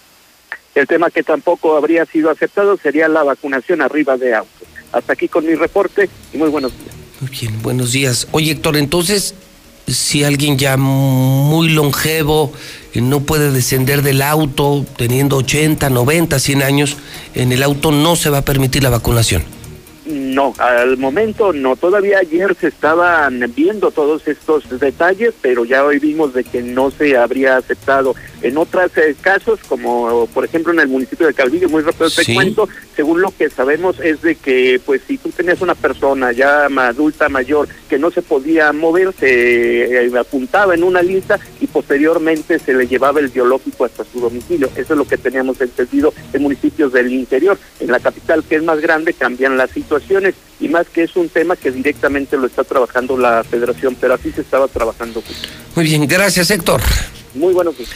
El 0.74 0.86
tema 0.86 1.10
que 1.10 1.22
tampoco 1.22 1.76
habría 1.76 2.04
sido 2.06 2.30
aceptado 2.30 2.76
sería 2.76 3.08
la 3.08 3.22
vacunación 3.22 3.82
arriba 3.82 4.16
de 4.16 4.34
auto. 4.34 4.50
Hasta 4.92 5.12
aquí 5.12 5.28
con 5.28 5.46
mi 5.46 5.54
reporte 5.54 6.08
y 6.32 6.38
muy 6.38 6.48
buenos 6.48 6.72
días. 6.76 6.94
Muy 7.20 7.30
bien, 7.30 7.62
buenos 7.62 7.92
días. 7.92 8.28
Oye, 8.32 8.52
Héctor, 8.52 8.76
entonces, 8.76 9.34
si 9.92 10.24
alguien 10.24 10.58
ya 10.58 10.76
muy 10.76 11.68
longevo 11.68 12.52
no 12.94 13.20
puede 13.20 13.52
descender 13.52 14.02
del 14.02 14.22
auto 14.22 14.84
teniendo 14.96 15.36
80, 15.36 15.90
90, 15.90 16.38
100 16.38 16.62
años, 16.62 16.96
en 17.34 17.52
el 17.52 17.62
auto 17.62 17.92
no 17.92 18.16
se 18.16 18.30
va 18.30 18.38
a 18.38 18.44
permitir 18.44 18.82
la 18.82 18.90
vacunación. 18.90 19.44
No, 20.10 20.52
al 20.58 20.96
momento 20.96 21.52
no. 21.52 21.76
Todavía 21.76 22.18
ayer 22.18 22.56
se 22.60 22.66
estaban 22.68 23.44
viendo 23.54 23.92
todos 23.92 24.26
estos 24.26 24.80
detalles, 24.80 25.34
pero 25.40 25.64
ya 25.64 25.84
hoy 25.84 26.00
vimos 26.00 26.34
de 26.34 26.42
que 26.42 26.62
no 26.62 26.90
se 26.90 27.16
habría 27.16 27.56
aceptado. 27.56 28.16
En 28.42 28.56
otros 28.58 28.90
eh, 28.96 29.14
casos, 29.20 29.60
como 29.68 30.26
por 30.28 30.44
ejemplo 30.44 30.72
en 30.72 30.80
el 30.80 30.88
municipio 30.88 31.26
de 31.26 31.34
Calvillo, 31.34 31.68
muy 31.68 31.82
rápido 31.82 32.10
te 32.10 32.34
cuento, 32.34 32.68
según 32.96 33.20
lo 33.20 33.30
que 33.36 33.50
sabemos 33.50 34.00
es 34.00 34.22
de 34.22 34.34
que, 34.34 34.80
pues, 34.84 35.02
si 35.06 35.18
tú 35.18 35.30
tenías 35.30 35.60
una 35.60 35.74
persona 35.74 36.32
ya 36.32 36.66
adulta 36.66 37.28
mayor 37.28 37.68
que 37.88 37.98
no 37.98 38.10
se 38.10 38.22
podía 38.22 38.72
mover, 38.72 39.12
se 39.18 40.06
eh, 40.06 40.18
apuntaba 40.18 40.74
en 40.74 40.82
una 40.82 41.02
lista 41.02 41.38
y 41.60 41.66
posteriormente 41.66 42.58
se 42.58 42.74
le 42.74 42.86
llevaba 42.86 43.20
el 43.20 43.28
biológico 43.28 43.84
hasta 43.84 44.04
su 44.04 44.20
domicilio. 44.20 44.68
Eso 44.74 44.94
es 44.94 44.98
lo 44.98 45.06
que 45.06 45.18
teníamos 45.18 45.60
entendido 45.60 46.12
en 46.32 46.42
municipios 46.42 46.92
del 46.92 47.12
interior. 47.12 47.58
En 47.78 47.90
la 47.90 48.00
capital, 48.00 48.42
que 48.44 48.56
es 48.56 48.62
más 48.62 48.80
grande, 48.80 49.12
cambian 49.12 49.56
las 49.56 49.76
situaciones 50.00 50.34
y 50.60 50.68
más 50.68 50.86
que 50.88 51.04
es 51.04 51.16
un 51.16 51.28
tema 51.28 51.56
que 51.56 51.70
directamente 51.70 52.36
lo 52.36 52.46
está 52.46 52.64
trabajando 52.64 53.16
la 53.16 53.44
federación, 53.44 53.96
pero 54.00 54.14
así 54.14 54.30
se 54.32 54.40
estaba 54.40 54.68
trabajando. 54.68 55.22
Muy 55.74 55.84
bien, 55.84 56.06
gracias 56.06 56.50
Héctor. 56.50 56.80
Muy 57.34 57.52
buenos 57.52 57.76
días. 57.78 57.90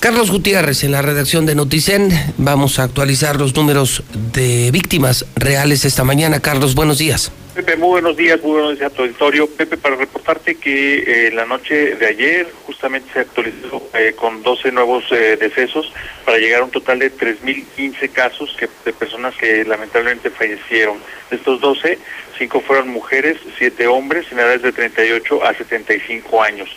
Carlos 0.00 0.30
Gutiérrez 0.30 0.84
en 0.84 0.92
la 0.92 1.00
redacción 1.00 1.46
de 1.46 1.54
Noticen. 1.54 2.10
Vamos 2.36 2.78
a 2.78 2.84
actualizar 2.84 3.36
los 3.36 3.56
números 3.56 4.02
de 4.32 4.70
víctimas 4.70 5.24
reales 5.36 5.84
esta 5.84 6.04
mañana. 6.04 6.40
Carlos, 6.40 6.74
buenos 6.74 6.98
días. 6.98 7.32
Pepe, 7.54 7.76
muy 7.76 7.88
buenos 7.88 8.18
días, 8.18 8.38
muy 8.42 8.52
buenos 8.52 8.78
días 8.78 8.92
a 8.92 8.94
tu 8.94 9.02
auditorio. 9.02 9.48
Pepe, 9.48 9.78
para 9.78 9.96
reportarte 9.96 10.56
que 10.56 11.28
eh, 11.28 11.30
la 11.32 11.46
noche 11.46 11.96
de 11.96 12.06
ayer 12.06 12.46
justamente 12.66 13.10
se 13.14 13.20
actualizó 13.20 13.82
eh, 13.94 14.12
con 14.14 14.42
12 14.42 14.72
nuevos 14.72 15.04
eh, 15.10 15.38
decesos 15.40 15.90
para 16.26 16.36
llegar 16.36 16.60
a 16.60 16.64
un 16.64 16.70
total 16.70 16.98
de 16.98 17.10
3.015 17.10 18.10
casos 18.12 18.54
que, 18.58 18.68
de 18.84 18.92
personas 18.92 19.34
que 19.36 19.64
lamentablemente 19.64 20.28
fallecieron. 20.28 20.98
De 21.30 21.36
estos 21.36 21.58
12, 21.62 21.98
5 22.36 22.60
fueron 22.60 22.90
mujeres, 22.90 23.38
7 23.56 23.86
hombres 23.86 24.26
en 24.30 24.40
edades 24.40 24.60
de 24.60 24.72
38 24.72 25.42
a 25.42 25.54
75 25.54 26.42
años. 26.42 26.68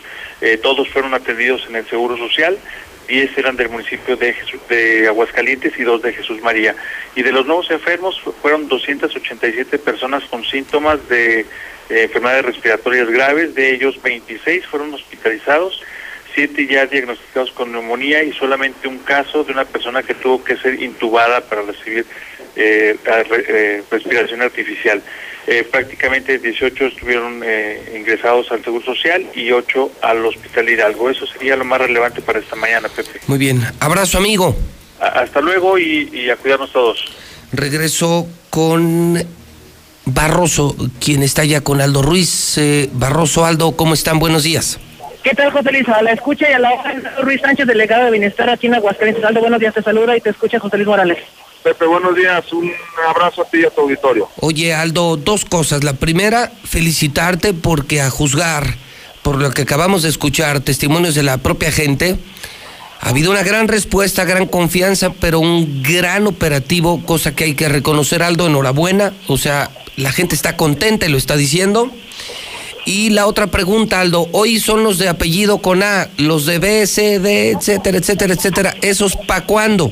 Todos 0.63 0.87
fueron 0.87 1.13
atendidos 1.13 1.65
en 1.67 1.75
el 1.75 1.89
Seguro 1.89 2.15
Social. 2.15 2.57
10 3.09 3.37
eran 3.37 3.57
del 3.57 3.67
municipio 3.69 4.15
de, 4.15 4.33
de 4.69 5.07
Aguascalientes 5.07 5.73
y 5.77 5.83
dos 5.83 6.01
de 6.01 6.13
Jesús 6.13 6.41
María. 6.41 6.75
Y 7.15 7.23
de 7.23 7.31
los 7.31 7.45
nuevos 7.45 7.69
enfermos 7.71 8.21
fu- 8.21 8.31
fueron 8.31 8.67
287 8.69 9.79
personas 9.79 10.23
con 10.25 10.45
síntomas 10.45 10.99
de 11.09 11.41
eh, 11.41 11.45
enfermedades 11.89 12.45
respiratorias 12.45 13.09
graves, 13.09 13.55
de 13.55 13.73
ellos 13.73 13.99
26 14.01 14.65
fueron 14.67 14.93
hospitalizados, 14.93 15.81
7 16.35 16.67
ya 16.67 16.85
diagnosticados 16.85 17.51
con 17.51 17.71
neumonía 17.71 18.23
y 18.23 18.31
solamente 18.33 18.87
un 18.87 18.99
caso 18.99 19.43
de 19.43 19.51
una 19.51 19.65
persona 19.65 20.03
que 20.03 20.13
tuvo 20.13 20.43
que 20.43 20.55
ser 20.57 20.81
intubada 20.81 21.41
para 21.41 21.63
recibir 21.63 22.05
eh, 22.55 22.95
eh, 23.05 23.83
respiración 23.89 24.41
artificial. 24.43 25.01
Eh, 25.51 25.63
prácticamente 25.63 26.37
18 26.37 26.85
estuvieron 26.85 27.41
eh, 27.43 27.93
ingresados 27.97 28.51
al 28.51 28.63
Seguro 28.63 28.85
Social 28.85 29.25
y 29.33 29.51
8 29.51 29.91
al 30.03 30.23
Hospital 30.23 30.69
Hidalgo. 30.69 31.09
Eso 31.09 31.25
sería 31.25 31.55
lo 31.55 31.65
más 31.65 31.81
relevante 31.81 32.21
para 32.21 32.37
esta 32.37 32.55
mañana, 32.55 32.87
Pepe. 32.87 33.19
Muy 33.25 33.39
bien. 33.39 33.59
Abrazo, 33.79 34.19
amigo. 34.19 34.55
A- 35.01 35.07
hasta 35.21 35.41
luego 35.41 35.79
y, 35.79 36.07
y 36.13 36.29
a 36.29 36.35
cuidarnos 36.35 36.71
todos. 36.71 37.03
Regreso 37.51 38.27
con 38.51 39.17
Barroso, 40.05 40.75
quien 41.03 41.23
está 41.23 41.43
ya 41.45 41.61
con 41.61 41.81
Aldo 41.81 42.03
Ruiz. 42.03 42.59
Eh, 42.59 42.87
Barroso, 42.93 43.43
Aldo, 43.43 43.71
¿cómo 43.75 43.95
están? 43.95 44.19
Buenos 44.19 44.43
días. 44.43 44.79
¿Qué 45.23 45.31
tal, 45.33 45.51
José 45.51 45.71
Luis? 45.71 45.89
A 45.89 46.01
la 46.03 46.11
escucha 46.11 46.47
y 46.49 46.53
a 46.53 46.59
la 46.59 46.71
hora, 46.71 46.93
Ruiz 47.23 47.41
Sánchez, 47.41 47.65
delegado 47.65 48.05
de 48.05 48.11
Bienestar 48.11 48.49
aquí 48.51 48.67
en 48.67 48.75
Aguascalientes. 48.75 49.23
Aldo, 49.25 49.39
buenos 49.41 49.59
días, 49.59 49.73
te 49.73 49.81
saluda 49.81 50.15
y 50.15 50.21
te 50.21 50.29
escucha 50.29 50.59
José 50.59 50.77
Luis 50.77 50.87
Morales. 50.87 51.17
Pepe, 51.63 51.85
buenos 51.85 52.15
días. 52.15 52.51
Un 52.53 52.71
abrazo 53.07 53.41
a 53.41 53.45
ti 53.45 53.59
y 53.59 53.65
a 53.65 53.69
tu 53.69 53.81
auditorio. 53.81 54.29
Oye, 54.39 54.73
Aldo, 54.73 55.17
dos 55.17 55.45
cosas. 55.45 55.83
La 55.83 55.93
primera, 55.93 56.51
felicitarte 56.63 57.53
porque 57.53 58.01
a 58.01 58.09
juzgar 58.09 58.75
por 59.21 59.37
lo 59.37 59.51
que 59.51 59.63
acabamos 59.63 60.03
de 60.03 60.09
escuchar, 60.09 60.61
testimonios 60.61 61.15
de 61.15 61.23
la 61.23 61.37
propia 61.37 61.71
gente, 61.71 62.17
ha 63.01 63.09
habido 63.09 63.31
una 63.31 63.43
gran 63.43 63.67
respuesta, 63.67 64.23
gran 64.23 64.47
confianza, 64.47 65.11
pero 65.19 65.39
un 65.39 65.83
gran 65.83 66.27
operativo, 66.27 67.05
cosa 67.05 67.35
que 67.35 67.45
hay 67.45 67.53
que 67.53 67.69
reconocer, 67.69 68.23
Aldo, 68.23 68.47
enhorabuena. 68.47 69.13
O 69.27 69.37
sea, 69.37 69.69
la 69.97 70.11
gente 70.11 70.35
está 70.35 70.57
contenta 70.57 71.05
y 71.05 71.09
lo 71.09 71.17
está 71.17 71.35
diciendo. 71.35 71.91
Y 72.85 73.09
la 73.11 73.27
otra 73.27 73.47
pregunta, 73.47 73.99
Aldo, 73.99 74.27
hoy 74.31 74.59
son 74.59 74.83
los 74.83 74.97
de 74.97 75.09
apellido 75.09 75.59
con 75.59 75.83
A, 75.83 76.09
los 76.17 76.45
de 76.45 76.59
B, 76.59 76.87
C, 76.87 77.19
D, 77.19 77.51
etcétera, 77.51 77.97
etcétera, 77.97 78.33
etcétera. 78.33 78.75
¿Esos 78.81 79.15
pa' 79.15 79.41
cuándo? 79.41 79.91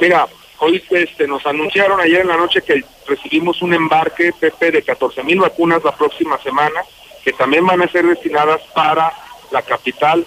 Mira, 0.00 0.28
hoy 0.60 0.82
este, 0.90 1.26
nos 1.26 1.44
anunciaron 1.46 2.00
ayer 2.00 2.20
en 2.20 2.28
la 2.28 2.36
noche 2.36 2.62
que 2.62 2.84
recibimos 3.06 3.60
un 3.62 3.74
embarque, 3.74 4.32
Pepe, 4.38 4.70
de 4.70 4.82
14 4.82 5.22
mil 5.22 5.40
vacunas 5.40 5.82
la 5.82 5.96
próxima 5.96 6.38
semana, 6.42 6.82
que 7.24 7.32
también 7.32 7.66
van 7.66 7.82
a 7.82 7.88
ser 7.88 8.06
destinadas 8.06 8.60
para 8.74 9.12
la 9.50 9.62
capital. 9.62 10.24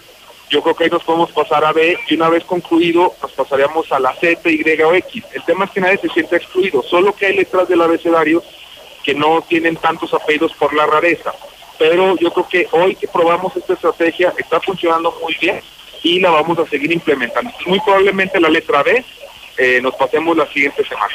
Yo 0.50 0.62
creo 0.62 0.76
que 0.76 0.84
ahí 0.84 0.90
nos 0.90 1.04
podemos 1.04 1.32
pasar 1.32 1.64
a 1.64 1.72
B 1.72 1.98
y 2.08 2.16
una 2.16 2.30
vez 2.30 2.44
concluido 2.44 3.14
nos 3.22 3.32
pasaríamos 3.32 3.92
a 3.92 4.00
la 4.00 4.14
Z, 4.16 4.50
Y 4.50 4.82
o 4.82 4.94
X. 4.94 5.24
El 5.34 5.44
tema 5.46 5.66
es 5.66 5.72
que 5.72 5.82
nadie 5.82 5.98
se 5.98 6.10
siente 6.10 6.36
excluido, 6.36 6.84
solo 6.84 7.14
que 7.16 7.28
hay 7.28 7.36
letras 7.36 7.68
del 7.68 7.82
abecedario 7.82 8.44
que 9.04 9.14
no 9.14 9.42
tienen 9.42 9.76
tantos 9.76 10.14
apellidos 10.14 10.54
por 10.54 10.74
la 10.74 10.86
rareza. 10.86 11.34
Pero 11.78 12.16
yo 12.18 12.32
creo 12.32 12.48
que 12.48 12.68
hoy 12.72 12.96
que 12.96 13.08
probamos 13.08 13.56
esta 13.56 13.74
estrategia 13.74 14.34
está 14.38 14.60
funcionando 14.60 15.16
muy 15.22 15.36
bien 15.40 15.62
y 16.04 16.20
la 16.20 16.32
vamos 16.32 16.58
a 16.60 16.66
seguir 16.68 16.92
implementando. 16.92 17.52
Muy 17.66 17.80
probablemente 17.82 18.40
la 18.40 18.50
letra 18.50 18.84
B 18.84 19.04
eh, 19.58 19.80
nos 19.82 19.96
pasemos 19.96 20.36
la 20.36 20.48
siguiente 20.52 20.84
semana. 20.86 21.14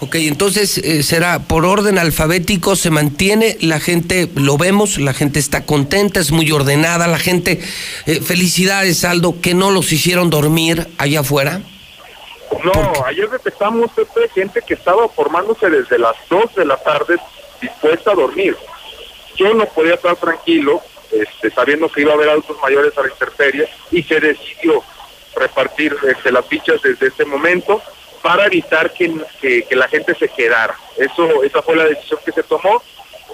Ok, 0.00 0.16
entonces 0.16 0.76
eh, 0.78 1.02
será 1.02 1.38
por 1.38 1.64
orden 1.64 1.98
alfabético, 1.98 2.76
se 2.76 2.90
mantiene, 2.90 3.56
la 3.60 3.80
gente 3.80 4.28
lo 4.34 4.58
vemos, 4.58 4.98
la 4.98 5.14
gente 5.14 5.38
está 5.38 5.64
contenta, 5.64 6.20
es 6.20 6.32
muy 6.32 6.52
ordenada, 6.52 7.06
la 7.06 7.18
gente, 7.18 7.62
eh, 8.04 8.20
felicidades 8.20 9.04
Aldo, 9.04 9.40
que 9.40 9.54
no 9.54 9.70
los 9.70 9.90
hicieron 9.92 10.28
dormir 10.28 10.86
allá 10.98 11.20
afuera. 11.20 11.62
No, 12.62 13.06
ayer 13.06 13.28
detectamos 13.30 13.90
Pepe, 13.92 14.28
gente 14.34 14.60
que 14.66 14.74
estaba 14.74 15.08
formándose 15.08 15.70
desde 15.70 15.98
las 15.98 16.14
2 16.28 16.54
de 16.56 16.66
la 16.66 16.76
tarde 16.76 17.16
dispuesta 17.60 18.12
a 18.12 18.14
dormir. 18.14 18.54
Yo 19.36 19.54
no 19.54 19.64
podía 19.66 19.94
estar 19.94 20.16
tranquilo, 20.16 20.82
este, 21.10 21.50
sabiendo 21.50 21.88
que 21.88 22.02
iba 22.02 22.12
a 22.12 22.16
haber 22.16 22.28
adultos 22.28 22.56
mayores 22.62 22.96
a 22.98 23.02
la 23.02 23.08
intemperie 23.08 23.68
y 23.90 24.02
se 24.02 24.20
decidió 24.20 24.82
repartir 25.36 25.96
este, 26.08 26.32
las 26.32 26.46
fichas 26.46 26.80
desde 26.82 27.08
ese 27.08 27.24
momento 27.24 27.80
para 28.22 28.46
evitar 28.46 28.92
que, 28.92 29.12
que- 29.40 29.62
que 29.64 29.76
la 29.76 29.88
gente 29.88 30.14
se 30.14 30.28
quedara. 30.28 30.74
Eso, 30.96 31.42
esa 31.44 31.62
fue 31.62 31.76
la 31.76 31.84
decisión 31.84 32.18
que 32.24 32.32
se 32.32 32.42
tomó. 32.42 32.82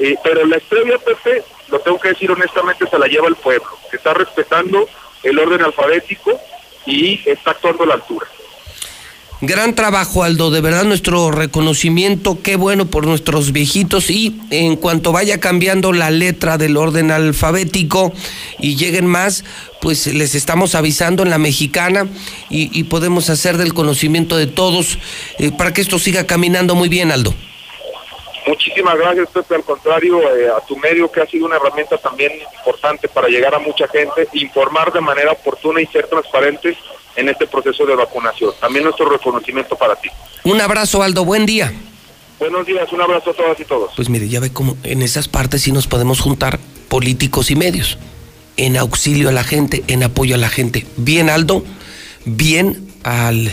Eh, 0.00 0.16
pero 0.24 0.44
la 0.46 0.56
estrella, 0.56 0.98
Pepe, 0.98 1.42
lo 1.68 1.78
tengo 1.80 1.98
que 2.00 2.08
decir 2.08 2.30
honestamente, 2.30 2.86
se 2.88 2.98
la 2.98 3.06
lleva 3.06 3.28
el 3.28 3.36
pueblo, 3.36 3.68
que 3.90 3.96
está 3.96 4.14
respetando 4.14 4.88
el 5.22 5.38
orden 5.38 5.62
alfabético 5.62 6.38
y 6.86 7.22
está 7.28 7.52
actuando 7.52 7.84
a 7.84 7.86
la 7.86 7.94
altura. 7.94 8.26
Gran 9.44 9.74
trabajo 9.74 10.22
Aldo, 10.22 10.52
de 10.52 10.60
verdad 10.60 10.84
nuestro 10.84 11.32
reconocimiento, 11.32 12.38
qué 12.44 12.54
bueno 12.54 12.86
por 12.86 13.08
nuestros 13.08 13.50
viejitos 13.50 14.08
y 14.08 14.40
en 14.50 14.76
cuanto 14.76 15.10
vaya 15.10 15.40
cambiando 15.40 15.92
la 15.92 16.12
letra 16.12 16.58
del 16.58 16.76
orden 16.76 17.10
alfabético 17.10 18.12
y 18.60 18.76
lleguen 18.76 19.04
más, 19.04 19.44
pues 19.80 20.06
les 20.06 20.36
estamos 20.36 20.76
avisando 20.76 21.24
en 21.24 21.30
la 21.30 21.38
mexicana 21.38 22.06
y, 22.50 22.84
podemos 22.84 23.30
hacer 23.30 23.56
del 23.56 23.74
conocimiento 23.74 24.36
de 24.36 24.46
todos 24.46 24.96
eh, 25.40 25.50
para 25.50 25.72
que 25.72 25.80
esto 25.80 25.98
siga 25.98 26.24
caminando 26.24 26.76
muy 26.76 26.88
bien 26.88 27.10
Aldo. 27.10 27.34
Muchísimas 28.46 28.96
gracias, 28.96 29.28
Pepe. 29.30 29.56
Al 29.56 29.64
contrario, 29.64 30.20
eh, 30.36 30.50
a 30.56 30.64
tu 30.64 30.76
medio, 30.76 31.10
que 31.10 31.20
ha 31.20 31.26
sido 31.26 31.46
una 31.46 31.56
herramienta 31.56 31.98
también 31.98 32.30
importante 32.58 33.08
para 33.08 33.26
llegar 33.26 33.56
a 33.56 33.58
mucha 33.58 33.88
gente, 33.88 34.28
informar 34.34 34.92
de 34.92 35.00
manera 35.00 35.32
oportuna 35.32 35.80
y 35.80 35.86
ser 35.86 36.06
transparentes 36.06 36.76
en 37.16 37.28
este 37.28 37.46
proceso 37.46 37.84
de 37.86 37.94
vacunación. 37.94 38.52
También 38.60 38.84
nuestro 38.84 39.08
reconocimiento 39.08 39.76
para 39.76 39.96
ti. 39.96 40.08
Un 40.44 40.60
abrazo 40.60 41.02
Aldo, 41.02 41.24
buen 41.24 41.46
día. 41.46 41.72
Buenos 42.38 42.66
días, 42.66 42.92
un 42.92 43.00
abrazo 43.00 43.30
a 43.30 43.34
todas 43.34 43.60
y 43.60 43.64
todos. 43.64 43.92
Pues 43.94 44.08
mire, 44.08 44.28
ya 44.28 44.40
ve 44.40 44.52
cómo 44.52 44.76
en 44.82 45.02
esas 45.02 45.28
partes 45.28 45.62
sí 45.62 45.70
nos 45.70 45.86
podemos 45.86 46.20
juntar 46.20 46.58
políticos 46.88 47.50
y 47.50 47.56
medios. 47.56 47.98
En 48.56 48.76
auxilio 48.76 49.28
a 49.28 49.32
la 49.32 49.44
gente, 49.44 49.84
en 49.86 50.02
apoyo 50.02 50.34
a 50.34 50.38
la 50.38 50.48
gente. 50.48 50.84
Bien, 50.96 51.30
Aldo, 51.30 51.64
bien 52.24 52.92
al 53.04 53.52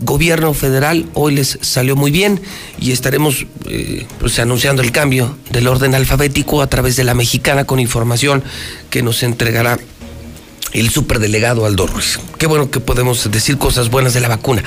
gobierno 0.00 0.54
federal. 0.54 1.06
Hoy 1.14 1.34
les 1.34 1.58
salió 1.60 1.96
muy 1.96 2.10
bien 2.10 2.40
y 2.80 2.92
estaremos 2.92 3.46
eh, 3.68 4.06
pues, 4.18 4.38
anunciando 4.38 4.82
el 4.82 4.92
cambio 4.92 5.36
del 5.50 5.68
orden 5.68 5.94
alfabético 5.94 6.62
a 6.62 6.66
través 6.68 6.96
de 6.96 7.04
la 7.04 7.14
mexicana 7.14 7.64
con 7.64 7.78
información 7.78 8.42
que 8.88 9.02
nos 9.02 9.22
entregará 9.22 9.78
el 10.72 10.90
superdelegado 10.90 11.66
Aldo 11.66 11.86
Ruiz. 11.86 12.18
Qué 12.38 12.46
bueno 12.46 12.70
que 12.70 12.80
podemos 12.80 13.30
decir 13.30 13.58
cosas 13.58 13.90
buenas 13.90 14.14
de 14.14 14.20
la 14.20 14.28
vacuna. 14.28 14.62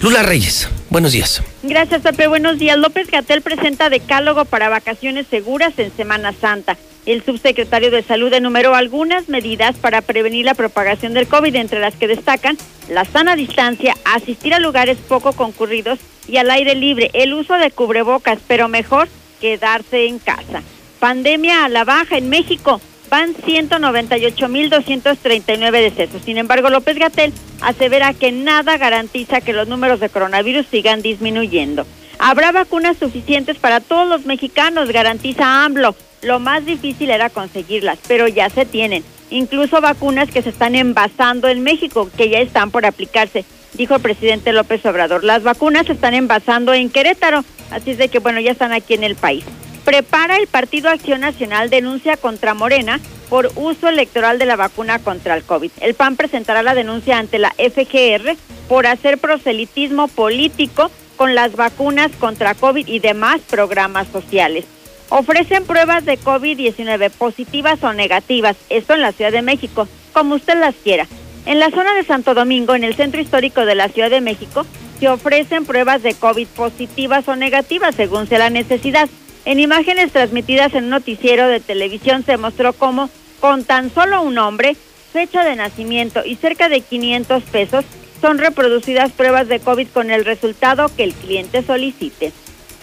Lula 0.00 0.22
Reyes, 0.22 0.68
buenos 0.90 1.12
días. 1.12 1.42
Gracias, 1.62 2.02
Pepe. 2.02 2.26
Buenos 2.26 2.58
días. 2.58 2.78
López 2.78 3.10
Gatel 3.10 3.42
presenta 3.42 3.90
decálogo 3.90 4.44
para 4.44 4.68
vacaciones 4.68 5.26
seguras 5.28 5.78
en 5.78 5.94
Semana 5.96 6.32
Santa. 6.32 6.76
El 7.06 7.24
subsecretario 7.24 7.92
de 7.92 8.02
Salud 8.02 8.32
enumeró 8.32 8.74
algunas 8.74 9.28
medidas 9.28 9.76
para 9.76 10.02
prevenir 10.02 10.44
la 10.44 10.54
propagación 10.54 11.14
del 11.14 11.28
COVID, 11.28 11.54
entre 11.54 11.80
las 11.80 11.94
que 11.94 12.08
destacan 12.08 12.58
la 12.88 13.04
sana 13.04 13.36
distancia, 13.36 13.96
asistir 14.04 14.54
a 14.54 14.58
lugares 14.58 14.98
poco 15.08 15.32
concurridos 15.32 15.98
y 16.26 16.38
al 16.38 16.50
aire 16.50 16.74
libre, 16.74 17.10
el 17.14 17.32
uso 17.32 17.54
de 17.54 17.70
cubrebocas, 17.70 18.38
pero 18.46 18.68
mejor 18.68 19.08
quedarse 19.40 20.06
en 20.06 20.18
casa. 20.18 20.62
Pandemia 20.98 21.64
a 21.64 21.68
la 21.68 21.84
baja 21.84 22.18
en 22.18 22.28
México. 22.28 22.80
Van 23.16 23.34
198.239 23.34 25.70
decesos. 25.70 26.20
Sin 26.22 26.36
embargo, 26.36 26.68
López 26.68 26.98
Gatel 26.98 27.32
asevera 27.62 28.12
que 28.12 28.30
nada 28.30 28.76
garantiza 28.76 29.40
que 29.40 29.54
los 29.54 29.68
números 29.68 30.00
de 30.00 30.10
coronavirus 30.10 30.66
sigan 30.66 31.00
disminuyendo. 31.00 31.86
Habrá 32.18 32.52
vacunas 32.52 32.98
suficientes 32.98 33.56
para 33.56 33.80
todos 33.80 34.06
los 34.06 34.26
mexicanos, 34.26 34.92
garantiza 34.92 35.64
AMLO. 35.64 35.96
Lo 36.20 36.40
más 36.40 36.66
difícil 36.66 37.08
era 37.08 37.30
conseguirlas, 37.30 37.98
pero 38.06 38.28
ya 38.28 38.50
se 38.50 38.66
tienen. 38.66 39.02
Incluso 39.30 39.80
vacunas 39.80 40.30
que 40.30 40.42
se 40.42 40.50
están 40.50 40.74
envasando 40.74 41.48
en 41.48 41.62
México, 41.62 42.10
que 42.18 42.28
ya 42.28 42.40
están 42.40 42.70
por 42.70 42.84
aplicarse, 42.84 43.46
dijo 43.72 43.94
el 43.94 44.02
presidente 44.02 44.52
López 44.52 44.84
Obrador. 44.84 45.24
Las 45.24 45.42
vacunas 45.42 45.86
se 45.86 45.94
están 45.94 46.12
envasando 46.12 46.74
en 46.74 46.90
Querétaro, 46.90 47.46
así 47.70 47.92
es 47.92 47.96
de 47.96 48.08
que, 48.08 48.18
bueno, 48.18 48.40
ya 48.40 48.50
están 48.50 48.74
aquí 48.74 48.92
en 48.92 49.04
el 49.04 49.16
país. 49.16 49.46
Prepara 49.86 50.36
el 50.36 50.48
Partido 50.48 50.90
Acción 50.90 51.20
Nacional 51.20 51.70
denuncia 51.70 52.16
contra 52.16 52.54
Morena 52.54 52.98
por 53.30 53.52
uso 53.54 53.88
electoral 53.88 54.36
de 54.36 54.44
la 54.44 54.56
vacuna 54.56 54.98
contra 54.98 55.36
el 55.36 55.44
COVID. 55.44 55.70
El 55.80 55.94
PAN 55.94 56.16
presentará 56.16 56.64
la 56.64 56.74
denuncia 56.74 57.18
ante 57.18 57.38
la 57.38 57.50
FGR 57.50 58.36
por 58.68 58.88
hacer 58.88 59.18
proselitismo 59.18 60.08
político 60.08 60.90
con 61.14 61.36
las 61.36 61.54
vacunas 61.54 62.10
contra 62.18 62.56
COVID 62.56 62.88
y 62.88 62.98
demás 62.98 63.40
programas 63.48 64.08
sociales. 64.08 64.64
Ofrecen 65.08 65.64
pruebas 65.64 66.04
de 66.04 66.18
COVID-19 66.18 67.10
positivas 67.12 67.80
o 67.84 67.92
negativas, 67.92 68.56
esto 68.70 68.94
en 68.94 69.02
la 69.02 69.12
Ciudad 69.12 69.30
de 69.30 69.42
México, 69.42 69.86
como 70.12 70.34
usted 70.34 70.58
las 70.58 70.74
quiera. 70.74 71.06
En 71.46 71.60
la 71.60 71.70
zona 71.70 71.94
de 71.94 72.02
Santo 72.02 72.34
Domingo, 72.34 72.74
en 72.74 72.82
el 72.82 72.96
centro 72.96 73.20
histórico 73.20 73.64
de 73.64 73.76
la 73.76 73.88
Ciudad 73.88 74.10
de 74.10 74.20
México, 74.20 74.66
se 74.98 75.08
ofrecen 75.08 75.64
pruebas 75.64 76.02
de 76.02 76.14
COVID 76.14 76.48
positivas 76.48 77.28
o 77.28 77.36
negativas 77.36 77.94
según 77.94 78.26
sea 78.26 78.40
la 78.40 78.50
necesidad. 78.50 79.08
En 79.46 79.60
imágenes 79.60 80.10
transmitidas 80.10 80.74
en 80.74 80.84
un 80.84 80.90
noticiero 80.90 81.46
de 81.46 81.60
televisión 81.60 82.24
se 82.24 82.36
mostró 82.36 82.72
cómo 82.72 83.08
Con 83.38 83.62
tan 83.62 83.94
solo 83.94 84.22
un 84.22 84.34
nombre, 84.34 84.76
fecha 85.12 85.44
de 85.44 85.54
nacimiento 85.54 86.24
y 86.24 86.34
cerca 86.34 86.68
de 86.68 86.80
500 86.80 87.44
pesos, 87.44 87.84
son 88.20 88.38
reproducidas 88.38 89.12
pruebas 89.12 89.46
de 89.46 89.60
COVID 89.60 89.86
con 89.88 90.10
el 90.10 90.24
resultado 90.24 90.90
que 90.96 91.04
el 91.04 91.14
cliente 91.14 91.62
solicite. 91.62 92.32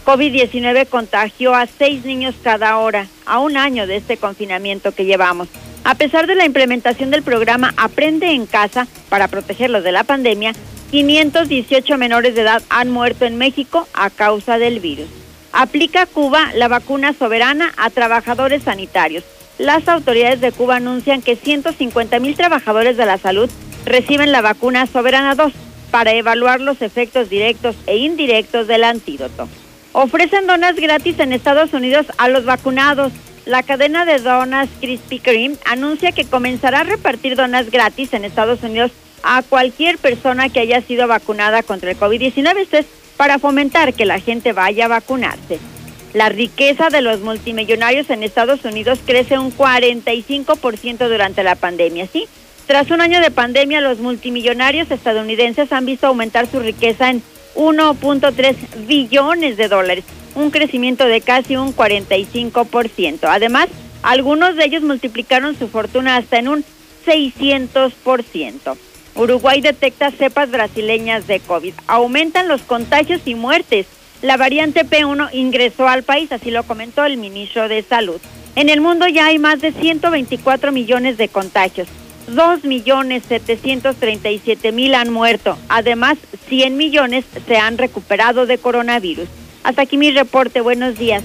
COVID-19 0.05 0.87
contagió 0.87 1.53
a 1.53 1.67
seis 1.67 2.05
niños 2.05 2.35
cada 2.41 2.77
hora, 2.77 3.07
a 3.25 3.39
un 3.39 3.57
año 3.57 3.85
de 3.85 3.97
este 3.97 4.15
confinamiento 4.15 4.93
que 4.93 5.05
llevamos. 5.05 5.49
A 5.83 5.95
pesar 5.95 6.27
de 6.27 6.35
la 6.35 6.45
implementación 6.45 7.11
del 7.11 7.23
programa 7.23 7.73
Aprende 7.75 8.27
en 8.31 8.45
casa 8.45 8.87
para 9.09 9.27
protegerlos 9.27 9.83
de 9.83 9.91
la 9.91 10.05
pandemia, 10.05 10.53
518 10.91 11.97
menores 11.97 12.35
de 12.35 12.41
edad 12.41 12.63
han 12.69 12.89
muerto 12.89 13.25
en 13.25 13.37
México 13.37 13.85
a 13.93 14.09
causa 14.09 14.57
del 14.59 14.79
virus. 14.79 15.22
Aplica 15.53 16.07
Cuba 16.07 16.49
la 16.55 16.67
vacuna 16.67 17.13
soberana 17.13 17.71
a 17.77 17.91
trabajadores 17.91 18.63
sanitarios. 18.63 19.23
Las 19.59 19.87
autoridades 19.87 20.41
de 20.41 20.51
Cuba 20.51 20.77
anuncian 20.77 21.21
que 21.21 21.35
150 21.35 22.19
mil 22.19 22.35
trabajadores 22.35 22.97
de 22.97 23.05
la 23.05 23.19
salud 23.19 23.51
reciben 23.85 24.31
la 24.31 24.41
vacuna 24.41 24.87
soberana 24.87 25.35
2 25.35 25.53
para 25.91 26.13
evaluar 26.13 26.59
los 26.59 26.81
efectos 26.81 27.29
directos 27.29 27.75
e 27.85 27.97
indirectos 27.97 28.65
del 28.65 28.83
antídoto. 28.83 29.47
Ofrecen 29.91 30.47
donas 30.47 30.75
gratis 30.75 31.19
en 31.19 31.33
Estados 31.33 31.71
Unidos 31.71 32.07
a 32.17 32.29
los 32.29 32.45
vacunados. 32.45 33.13
La 33.45 33.61
cadena 33.61 34.05
de 34.05 34.17
donas 34.17 34.69
Krispy 34.81 35.19
Kreme 35.19 35.57
anuncia 35.65 36.13
que 36.13 36.25
comenzará 36.25 36.79
a 36.79 36.83
repartir 36.83 37.35
donas 37.35 37.69
gratis 37.69 38.11
en 38.13 38.25
Estados 38.25 38.63
Unidos 38.63 38.91
a 39.21 39.43
cualquier 39.43 39.99
persona 39.99 40.49
que 40.49 40.61
haya 40.61 40.81
sido 40.81 41.07
vacunada 41.07 41.61
contra 41.61 41.91
el 41.91 41.99
COVID-19. 41.99 42.57
Esto 42.57 42.77
es 42.77 42.87
para 43.17 43.39
fomentar 43.39 43.93
que 43.93 44.05
la 44.05 44.19
gente 44.19 44.53
vaya 44.53 44.85
a 44.85 44.89
vacunarse. 44.89 45.59
La 46.13 46.29
riqueza 46.29 46.89
de 46.89 47.01
los 47.01 47.21
multimillonarios 47.21 48.09
en 48.09 48.21
Estados 48.21 48.63
Unidos 48.65 48.99
crece 49.05 49.39
un 49.39 49.51
45% 49.55 51.09
durante 51.09 51.43
la 51.43 51.55
pandemia, 51.55 52.07
¿sí? 52.07 52.27
Tras 52.67 52.91
un 52.91 53.01
año 53.01 53.19
de 53.19 53.31
pandemia, 53.31 53.81
los 53.81 53.99
multimillonarios 53.99 54.89
estadounidenses 54.91 55.71
han 55.73 55.85
visto 55.85 56.07
aumentar 56.07 56.47
su 56.47 56.59
riqueza 56.59 57.09
en 57.09 57.23
1.3 57.55 58.55
billones 58.87 59.57
de 59.57 59.67
dólares, 59.67 60.05
un 60.35 60.49
crecimiento 60.49 61.05
de 61.05 61.21
casi 61.21 61.55
un 61.55 61.75
45%. 61.75 63.19
Además, 63.23 63.67
algunos 64.01 64.55
de 64.55 64.65
ellos 64.65 64.83
multiplicaron 64.83 65.57
su 65.57 65.67
fortuna 65.67 66.17
hasta 66.17 66.37
en 66.37 66.47
un 66.47 66.65
600%. 67.05 68.77
Uruguay 69.15 69.61
detecta 69.61 70.11
cepas 70.11 70.49
brasileñas 70.49 71.27
de 71.27 71.39
COVID. 71.39 71.73
Aumentan 71.87 72.47
los 72.47 72.61
contagios 72.61 73.21
y 73.25 73.35
muertes. 73.35 73.85
La 74.21 74.37
variante 74.37 74.85
P1 74.85 75.29
ingresó 75.33 75.87
al 75.87 76.03
país, 76.03 76.31
así 76.31 76.49
lo 76.49 76.63
comentó 76.63 77.05
el 77.05 77.17
ministro 77.17 77.67
de 77.67 77.83
Salud. 77.83 78.19
En 78.55 78.69
el 78.69 78.81
mundo 78.81 79.07
ya 79.07 79.27
hay 79.27 79.39
más 79.39 79.61
de 79.61 79.71
124 79.71 80.71
millones 80.71 81.17
de 81.17 81.27
contagios. 81.27 81.87
2 82.27 82.63
millones 82.63 83.23
737 83.27 84.71
mil 84.71 84.95
han 84.95 85.11
muerto. 85.11 85.57
Además, 85.67 86.17
100 86.47 86.77
millones 86.77 87.25
se 87.47 87.57
han 87.57 87.77
recuperado 87.77 88.45
de 88.45 88.57
coronavirus. 88.57 89.27
Hasta 89.63 89.83
aquí 89.83 89.97
mi 89.97 90.11
reporte. 90.11 90.61
Buenos 90.61 90.97
días. 90.97 91.23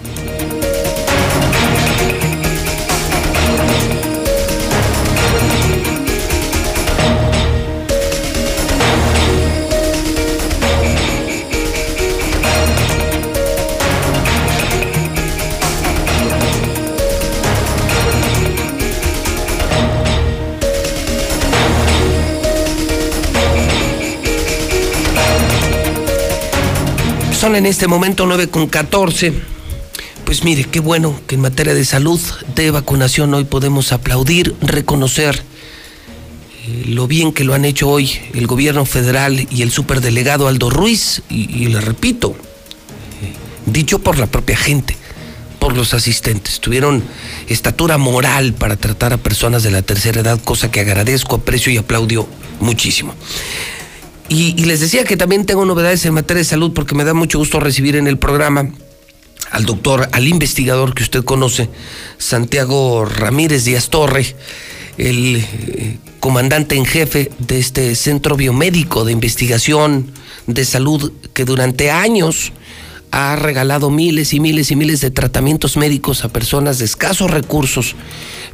Son 27.39 27.55
en 27.55 27.67
este 27.67 27.87
momento 27.87 28.27
9 28.27 28.49
con 28.49 28.67
14. 28.67 29.33
Pues 30.25 30.43
mire, 30.43 30.65
qué 30.65 30.81
bueno 30.81 31.21
que 31.29 31.37
en 31.37 31.41
materia 31.41 31.73
de 31.73 31.85
salud, 31.85 32.21
de 32.57 32.73
vacunación, 32.73 33.33
hoy 33.33 33.45
podemos 33.45 33.93
aplaudir, 33.93 34.57
reconocer 34.61 35.41
eh, 36.67 36.87
lo 36.89 37.07
bien 37.07 37.33
que 37.33 37.45
lo 37.45 37.55
han 37.55 37.65
hecho 37.65 37.89
hoy 37.89 38.11
el 38.35 38.49
gobierno 38.49 38.85
federal 38.85 39.47
y 39.53 39.63
el 39.63 39.71
superdelegado 39.71 40.49
Aldo 40.49 40.69
Ruiz. 40.69 41.23
Y, 41.31 41.69
le 41.69 41.81
repito, 41.81 42.35
eh, 43.23 43.33
dicho 43.67 44.01
por 44.01 44.19
la 44.19 44.27
propia 44.27 44.57
gente, 44.57 44.97
por 45.61 45.77
los 45.77 45.95
asistentes. 45.95 46.59
Tuvieron 46.59 47.05
estatura 47.47 47.99
moral 47.99 48.53
para 48.53 48.75
tratar 48.75 49.13
a 49.13 49.17
personas 49.17 49.63
de 49.63 49.71
la 49.71 49.83
tercera 49.83 50.23
edad, 50.23 50.41
cosa 50.43 50.73
que 50.73 50.81
agradezco, 50.81 51.37
aprecio 51.37 51.73
y 51.73 51.77
aplaudio 51.77 52.27
muchísimo. 52.59 53.15
Y, 54.29 54.55
y, 54.61 54.65
les 54.67 54.81
decía 54.81 55.05
que 55.05 55.17
también 55.17 55.47
tengo 55.47 55.65
novedades 55.65 56.05
en 56.05 56.15
materia 56.15 56.41
de 56.41 56.45
salud 56.45 56.73
porque 56.75 56.95
me 56.95 57.05
da 57.05 57.15
mucho 57.15 57.39
gusto 57.39 57.61
recibir 57.61 57.97
en 57.97 58.07
el 58.07 58.19
programa 58.19 58.71
al 59.51 59.65
doctor, 59.65 60.09
al 60.13 60.29
investigador 60.29 60.95
que 60.95 61.03
usted 61.03 61.25
conoce, 61.25 61.69
Santiago 62.19 63.05
Ramírez 63.05 63.65
Díaz 63.65 63.89
Torre, 63.89 64.37
el 64.99 65.37
eh, 65.37 65.99
comandante 66.21 66.77
en 66.77 66.85
jefe 66.85 67.31
de 67.39 67.59
este 67.59 67.95
centro 67.95 68.37
biomédico 68.37 69.05
de 69.05 69.13
investigación 69.13 70.13
de 70.47 70.65
salud 70.65 71.13
que 71.33 71.45
durante 71.45 71.91
años 71.91 72.53
ha 73.11 73.37
regalado 73.37 73.91
miles 73.91 74.33
y 74.35 74.41
miles 74.41 74.71
y 74.71 74.77
miles 74.77 75.01
de 75.01 75.11
tratamientos 75.11 75.77
médicos 75.77 76.25
a 76.25 76.29
personas 76.29 76.79
de 76.79 76.85
escasos 76.85 77.31
recursos, 77.31 77.95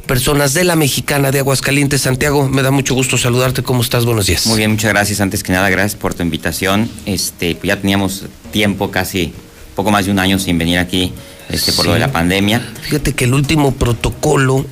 personas 0.05 0.53
de 0.53 0.63
la 0.63 0.75
mexicana 0.75 1.31
de 1.31 1.39
Aguascalientes. 1.39 2.01
Santiago, 2.01 2.47
me 2.49 2.61
da 2.61 2.71
mucho 2.71 2.93
gusto 2.95 3.17
saludarte. 3.17 3.63
¿Cómo 3.63 3.81
estás? 3.81 4.05
Buenos 4.05 4.27
días. 4.27 4.45
Muy 4.47 4.57
bien, 4.57 4.71
muchas 4.71 4.91
gracias. 4.91 5.19
Antes 5.21 5.43
que 5.43 5.51
nada, 5.51 5.69
gracias 5.69 5.95
por 5.99 6.13
tu 6.13 6.23
invitación. 6.23 6.89
Este, 7.05 7.55
pues 7.55 7.67
ya 7.67 7.79
teníamos 7.79 8.23
tiempo, 8.51 8.91
casi 8.91 9.33
poco 9.75 9.91
más 9.91 10.05
de 10.05 10.11
un 10.11 10.19
año 10.19 10.39
sin 10.39 10.57
venir 10.57 10.77
aquí 10.79 11.11
este, 11.49 11.73
por 11.73 11.83
Sí. 11.83 11.87
lo 11.89 11.93
de 11.95 11.99
la 11.99 12.11
pandemia. 12.11 12.65
Fíjate 12.83 13.13
que 13.13 13.25
el 13.25 13.33
último 13.33 13.73
protocolo 13.73 14.65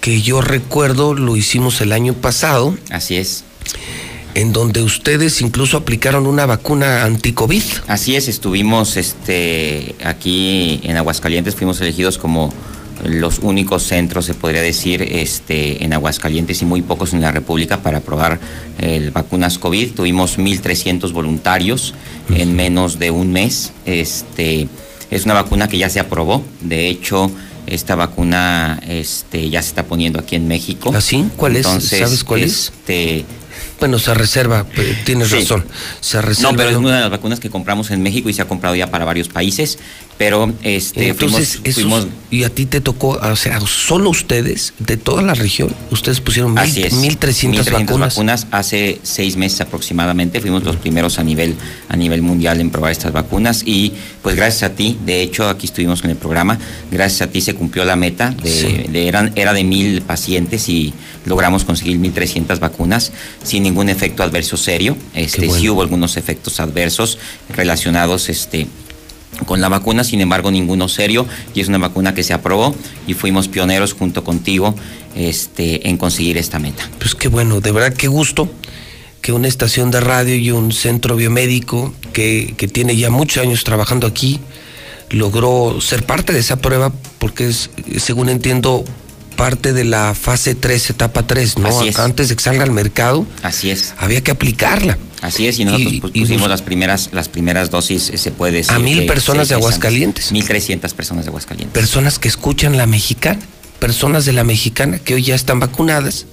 que 0.00 0.22
yo 0.22 0.40
recuerdo 0.40 1.14
lo 1.14 1.36
hicimos 1.36 1.80
el 1.80 1.92
año 1.92 2.14
pasado. 2.14 2.76
Así 2.90 3.16
es. 3.16 3.44
En 4.36 4.52
donde 4.52 4.82
ustedes 4.82 5.40
incluso 5.40 5.78
aplicaron 5.78 6.26
una 6.26 6.44
vacuna 6.44 7.04
anti-COVID. 7.04 7.62
Así 7.86 8.16
es, 8.16 8.28
estuvimos 8.28 8.98
este, 8.98 9.94
aquí 10.04 10.78
en 10.82 10.98
Aguascalientes, 10.98 11.54
fuimos 11.54 11.80
elegidos 11.80 12.18
como 12.18 12.52
los 13.02 13.38
únicos 13.38 13.84
centros, 13.84 14.26
se 14.26 14.34
podría 14.34 14.60
decir, 14.60 15.00
este, 15.00 15.82
en 15.82 15.94
Aguascalientes 15.94 16.60
y 16.60 16.66
muy 16.66 16.82
pocos 16.82 17.14
en 17.14 17.22
la 17.22 17.32
República 17.32 17.80
para 17.80 18.00
probar 18.00 18.38
eh, 18.78 19.10
vacunas 19.10 19.56
COVID. 19.56 19.92
Tuvimos 19.92 20.38
1.300 20.38 21.12
voluntarios 21.12 21.94
en 22.28 22.54
menos 22.54 22.98
de 22.98 23.10
un 23.10 23.32
mes. 23.32 23.72
Este, 23.86 24.68
es 25.10 25.24
una 25.24 25.32
vacuna 25.32 25.66
que 25.66 25.78
ya 25.78 25.88
se 25.88 25.98
aprobó. 25.98 26.44
De 26.60 26.90
hecho, 26.90 27.30
esta 27.66 27.94
vacuna 27.94 28.82
este, 28.86 29.48
ya 29.48 29.62
se 29.62 29.68
está 29.68 29.84
poniendo 29.86 30.20
aquí 30.20 30.36
en 30.36 30.46
México. 30.46 30.92
¿Así? 30.94 31.24
¿Cuál 31.38 31.56
es? 31.56 31.64
Entonces, 31.64 32.00
¿Sabes 32.00 32.22
cuál 32.22 32.42
es? 32.42 32.70
Bueno, 33.78 33.98
se 33.98 34.14
reserva, 34.14 34.64
eh, 34.76 34.96
tienes 35.04 35.28
Sí. 35.28 35.36
razón. 35.40 35.64
Se 36.00 36.22
reserva. 36.22 36.52
No, 36.52 36.56
pero 36.56 36.70
es 36.70 36.76
una 36.76 36.94
de 36.96 37.00
las 37.02 37.10
vacunas 37.10 37.40
que 37.40 37.50
compramos 37.50 37.90
en 37.90 38.02
México 38.02 38.30
y 38.30 38.32
se 38.32 38.40
ha 38.42 38.46
comprado 38.48 38.74
ya 38.74 38.90
para 38.90 39.04
varios 39.04 39.28
países. 39.28 39.78
Pero 40.18 40.50
este, 40.62 41.08
Entonces, 41.10 41.58
fuimos, 41.58 41.66
esos- 41.68 41.82
fuimos- 41.82 42.06
y 42.30 42.44
a 42.44 42.48
ti 42.48 42.64
te 42.64 42.80
tocó, 42.80 43.08
o 43.22 43.36
sea, 43.36 43.60
solo 43.60 44.08
ustedes, 44.08 44.72
de 44.78 44.96
toda 44.96 45.20
la 45.20 45.34
región, 45.34 45.74
ustedes 45.90 46.22
pusieron 46.22 46.54
mil- 46.54 46.60
Así 46.62 46.82
es. 46.82 46.94
1.300 46.94 47.70
vacunas. 47.70 48.14
vacunas. 48.14 48.46
Hace 48.50 48.98
seis 49.02 49.36
meses 49.36 49.60
aproximadamente 49.60 50.40
fuimos 50.40 50.64
los 50.64 50.76
primeros 50.76 51.18
a 51.18 51.22
nivel 51.22 51.54
a 51.90 51.96
nivel 51.96 52.22
mundial 52.22 52.62
en 52.62 52.70
probar 52.70 52.92
estas 52.92 53.12
vacunas 53.12 53.62
y 53.66 53.92
pues 54.22 54.36
gracias 54.36 54.62
a 54.70 54.74
ti, 54.74 54.96
de 55.04 55.20
hecho 55.20 55.50
aquí 55.50 55.66
estuvimos 55.66 56.02
en 56.02 56.10
el 56.10 56.16
programa, 56.16 56.58
gracias 56.90 57.20
a 57.28 57.30
ti 57.30 57.42
se 57.42 57.54
cumplió 57.54 57.84
la 57.84 57.96
meta 57.96 58.30
de, 58.30 58.50
Sí. 58.50 58.90
de- 58.90 59.08
eran 59.08 59.32
era 59.36 59.52
de 59.52 59.64
mil 59.64 60.00
pacientes 60.00 60.66
y 60.70 60.94
logramos 61.26 61.64
conseguir 61.64 61.98
1.300 61.98 62.58
vacunas 62.58 63.12
sin 63.42 63.64
ningún 63.64 63.88
efecto 63.88 64.22
adverso 64.22 64.56
serio. 64.56 64.96
Este 65.14 65.46
bueno. 65.46 65.60
sí 65.60 65.68
hubo 65.68 65.82
algunos 65.82 66.16
efectos 66.16 66.60
adversos 66.60 67.18
relacionados 67.50 68.28
este 68.28 68.66
con 69.44 69.60
la 69.60 69.68
vacuna, 69.68 70.02
sin 70.02 70.22
embargo, 70.22 70.50
ninguno 70.50 70.88
serio, 70.88 71.26
y 71.54 71.60
es 71.60 71.68
una 71.68 71.76
vacuna 71.76 72.14
que 72.14 72.22
se 72.22 72.32
aprobó 72.32 72.74
y 73.06 73.12
fuimos 73.12 73.48
pioneros 73.48 73.92
junto 73.92 74.24
contigo 74.24 74.74
este, 75.14 75.88
en 75.90 75.98
conseguir 75.98 76.38
esta 76.38 76.58
meta. 76.58 76.88
Pues 76.98 77.14
qué 77.14 77.28
bueno, 77.28 77.60
de 77.60 77.70
verdad 77.70 77.92
qué 77.92 78.08
gusto 78.08 78.48
que 79.20 79.32
una 79.32 79.48
estación 79.48 79.90
de 79.90 80.00
radio 80.00 80.36
y 80.36 80.52
un 80.52 80.72
centro 80.72 81.16
biomédico 81.16 81.92
que, 82.12 82.54
que 82.56 82.68
tiene 82.68 82.96
ya 82.96 83.10
muchos 83.10 83.42
años 83.42 83.64
trabajando 83.64 84.06
aquí 84.06 84.40
logró 85.10 85.80
ser 85.80 86.04
parte 86.04 86.32
de 86.32 86.38
esa 86.38 86.56
prueba 86.56 86.92
porque 87.18 87.48
es, 87.48 87.70
según 87.98 88.28
entiendo, 88.28 88.84
parte 89.36 89.72
de 89.72 89.84
la 89.84 90.14
fase 90.14 90.54
3, 90.54 90.90
etapa 90.90 91.26
3, 91.26 91.58
¿no? 91.58 91.68
Así 91.68 91.88
es. 91.88 91.98
Antes 91.98 92.28
de 92.30 92.36
que 92.36 92.42
salga 92.42 92.64
al 92.64 92.70
mercado, 92.72 93.26
Así 93.42 93.70
es. 93.70 93.94
había 93.98 94.22
que 94.22 94.30
aplicarla. 94.32 94.98
Así 95.22 95.46
es, 95.46 95.58
y 95.58 95.64
nosotros 95.64 95.92
Y- 95.92 96.00
pues, 96.00 96.12
y 96.14 96.20
pusimos 96.20 96.48
las 96.48 96.62
primeras 96.62 97.10
las 97.12 97.28
primeras 97.28 97.70
dosis, 97.70 98.10
eh, 98.10 98.18
se 98.18 98.30
puede 98.32 98.52
decir. 98.52 98.72
A 98.72 98.78
mil 98.78 99.00
que 99.00 99.06
personas 99.06 99.48
de 99.48 99.54
Aguascalientes. 99.54 100.26
antes. 100.26 100.32
1.300 100.48 100.92
personas 100.94 101.24
de 101.24 101.28
Aguascalientes. 101.30 101.72
Personas 101.74 102.18
que 102.18 102.28
escuchan 102.28 102.76
la 102.76 102.86
mexicana, 102.86 103.40
personas 103.78 104.24
de 104.24 104.32
la 104.32 104.44
mexicana 104.44 104.98
que 104.98 105.14
hoy 105.14 105.22
ya 105.22 105.34
están 105.34 105.58
vacunadas, 105.60 106.26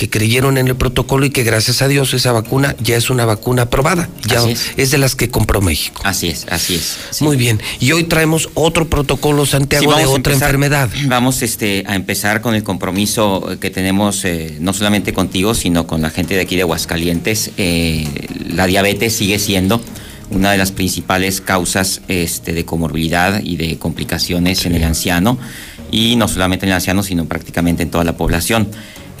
que 0.00 0.08
creyeron 0.08 0.56
en 0.56 0.66
el 0.66 0.76
protocolo 0.76 1.26
y 1.26 1.30
que 1.30 1.42
gracias 1.42 1.82
a 1.82 1.86
Dios 1.86 2.14
esa 2.14 2.32
vacuna 2.32 2.74
ya 2.82 2.96
es 2.96 3.10
una 3.10 3.26
vacuna 3.26 3.64
aprobada, 3.64 4.08
ya 4.26 4.42
es. 4.48 4.90
de 4.90 4.96
las 4.96 5.14
que 5.14 5.28
compró 5.28 5.60
México. 5.60 6.00
Así 6.04 6.30
es, 6.30 6.46
así 6.48 6.76
es. 6.76 7.20
Muy 7.20 7.36
bien, 7.36 7.60
y 7.80 7.92
hoy 7.92 8.04
traemos 8.04 8.48
otro 8.54 8.88
protocolo, 8.88 9.44
Santiago, 9.44 9.94
de 9.94 10.06
otra 10.06 10.32
enfermedad. 10.32 10.88
Vamos 11.04 11.42
este, 11.42 11.84
a 11.86 11.96
empezar 11.96 12.40
con 12.40 12.54
el 12.54 12.62
compromiso 12.62 13.58
que 13.60 13.68
tenemos 13.68 14.24
eh, 14.24 14.56
no 14.58 14.72
solamente 14.72 15.12
contigo, 15.12 15.52
sino 15.52 15.86
con 15.86 16.00
la 16.00 16.08
gente 16.08 16.34
de 16.34 16.40
aquí 16.40 16.56
de 16.56 16.62
Aguascalientes. 16.62 17.50
Eh, 17.58 18.08
la 18.54 18.66
diabetes 18.66 19.14
sigue 19.14 19.38
siendo 19.38 19.82
una 20.30 20.50
de 20.50 20.56
las 20.56 20.72
principales 20.72 21.42
causas 21.42 22.00
este, 22.08 22.54
de 22.54 22.64
comorbilidad 22.64 23.42
y 23.42 23.56
de 23.56 23.76
complicaciones 23.76 24.64
en 24.64 24.76
el 24.76 24.84
anciano, 24.84 25.36
y 25.90 26.16
no 26.16 26.26
solamente 26.26 26.64
en 26.64 26.70
el 26.70 26.76
anciano, 26.76 27.02
sino 27.02 27.26
prácticamente 27.26 27.82
en 27.82 27.90
toda 27.90 28.04
la 28.04 28.16
población. 28.16 28.68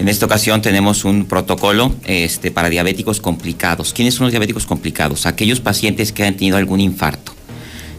En 0.00 0.08
esta 0.08 0.24
ocasión 0.24 0.62
tenemos 0.62 1.04
un 1.04 1.26
protocolo 1.26 1.94
este, 2.06 2.50
para 2.50 2.70
diabéticos 2.70 3.20
complicados. 3.20 3.92
¿Quiénes 3.92 4.14
son 4.14 4.24
los 4.24 4.32
diabéticos 4.32 4.64
complicados? 4.64 5.26
Aquellos 5.26 5.60
pacientes 5.60 6.10
que 6.10 6.24
han 6.24 6.38
tenido 6.38 6.56
algún 6.56 6.80
infarto. 6.80 7.34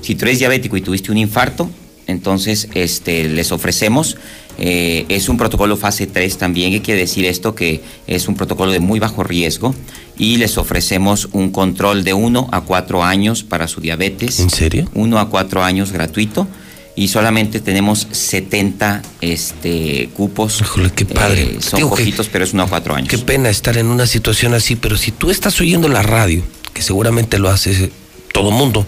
Si 0.01 0.15
tú 0.15 0.25
eres 0.25 0.39
diabético 0.39 0.75
y 0.75 0.81
tuviste 0.81 1.11
un 1.11 1.19
infarto, 1.19 1.69
entonces 2.07 2.69
este, 2.73 3.29
les 3.29 3.51
ofrecemos, 3.51 4.17
eh, 4.57 5.05
es 5.09 5.29
un 5.29 5.37
protocolo 5.37 5.77
fase 5.77 6.07
3 6.07 6.39
también, 6.39 6.71
¿qué 6.71 6.81
quiere 6.81 7.01
decir 7.01 7.23
esto? 7.25 7.53
Que 7.53 7.81
es 8.07 8.27
un 8.27 8.33
protocolo 8.33 8.71
de 8.71 8.79
muy 8.79 8.99
bajo 8.99 9.21
riesgo 9.21 9.75
y 10.17 10.37
les 10.37 10.57
ofrecemos 10.57 11.29
un 11.33 11.51
control 11.51 12.03
de 12.03 12.15
1 12.15 12.49
a 12.51 12.61
4 12.61 13.03
años 13.03 13.43
para 13.43 13.67
su 13.67 13.79
diabetes. 13.79 14.39
¿En 14.39 14.49
serio? 14.49 14.89
1 14.95 15.19
a 15.19 15.29
4 15.29 15.63
años 15.63 15.91
gratuito 15.91 16.47
y 16.95 17.07
solamente 17.07 17.59
tenemos 17.59 18.07
70 18.11 19.01
este, 19.21 20.09
cupos. 20.13 20.61
Híjole, 20.61 20.91
qué 20.91 21.05
padre. 21.05 21.43
Eh, 21.43 21.57
son 21.61 21.89
poquitos, 21.89 22.27
pero 22.27 22.43
es 22.43 22.53
uno 22.53 22.63
a 22.63 22.67
cuatro 22.67 22.95
años. 22.95 23.09
Qué 23.09 23.17
pena 23.17 23.49
estar 23.49 23.77
en 23.77 23.87
una 23.87 24.05
situación 24.05 24.53
así, 24.53 24.75
pero 24.75 24.97
si 24.97 25.11
tú 25.11 25.31
estás 25.31 25.59
oyendo 25.61 25.87
la 25.87 26.03
radio, 26.03 26.43
que 26.73 26.81
seguramente 26.81 27.39
lo 27.39 27.49
hace 27.49 27.91
todo 28.33 28.51
mundo, 28.51 28.85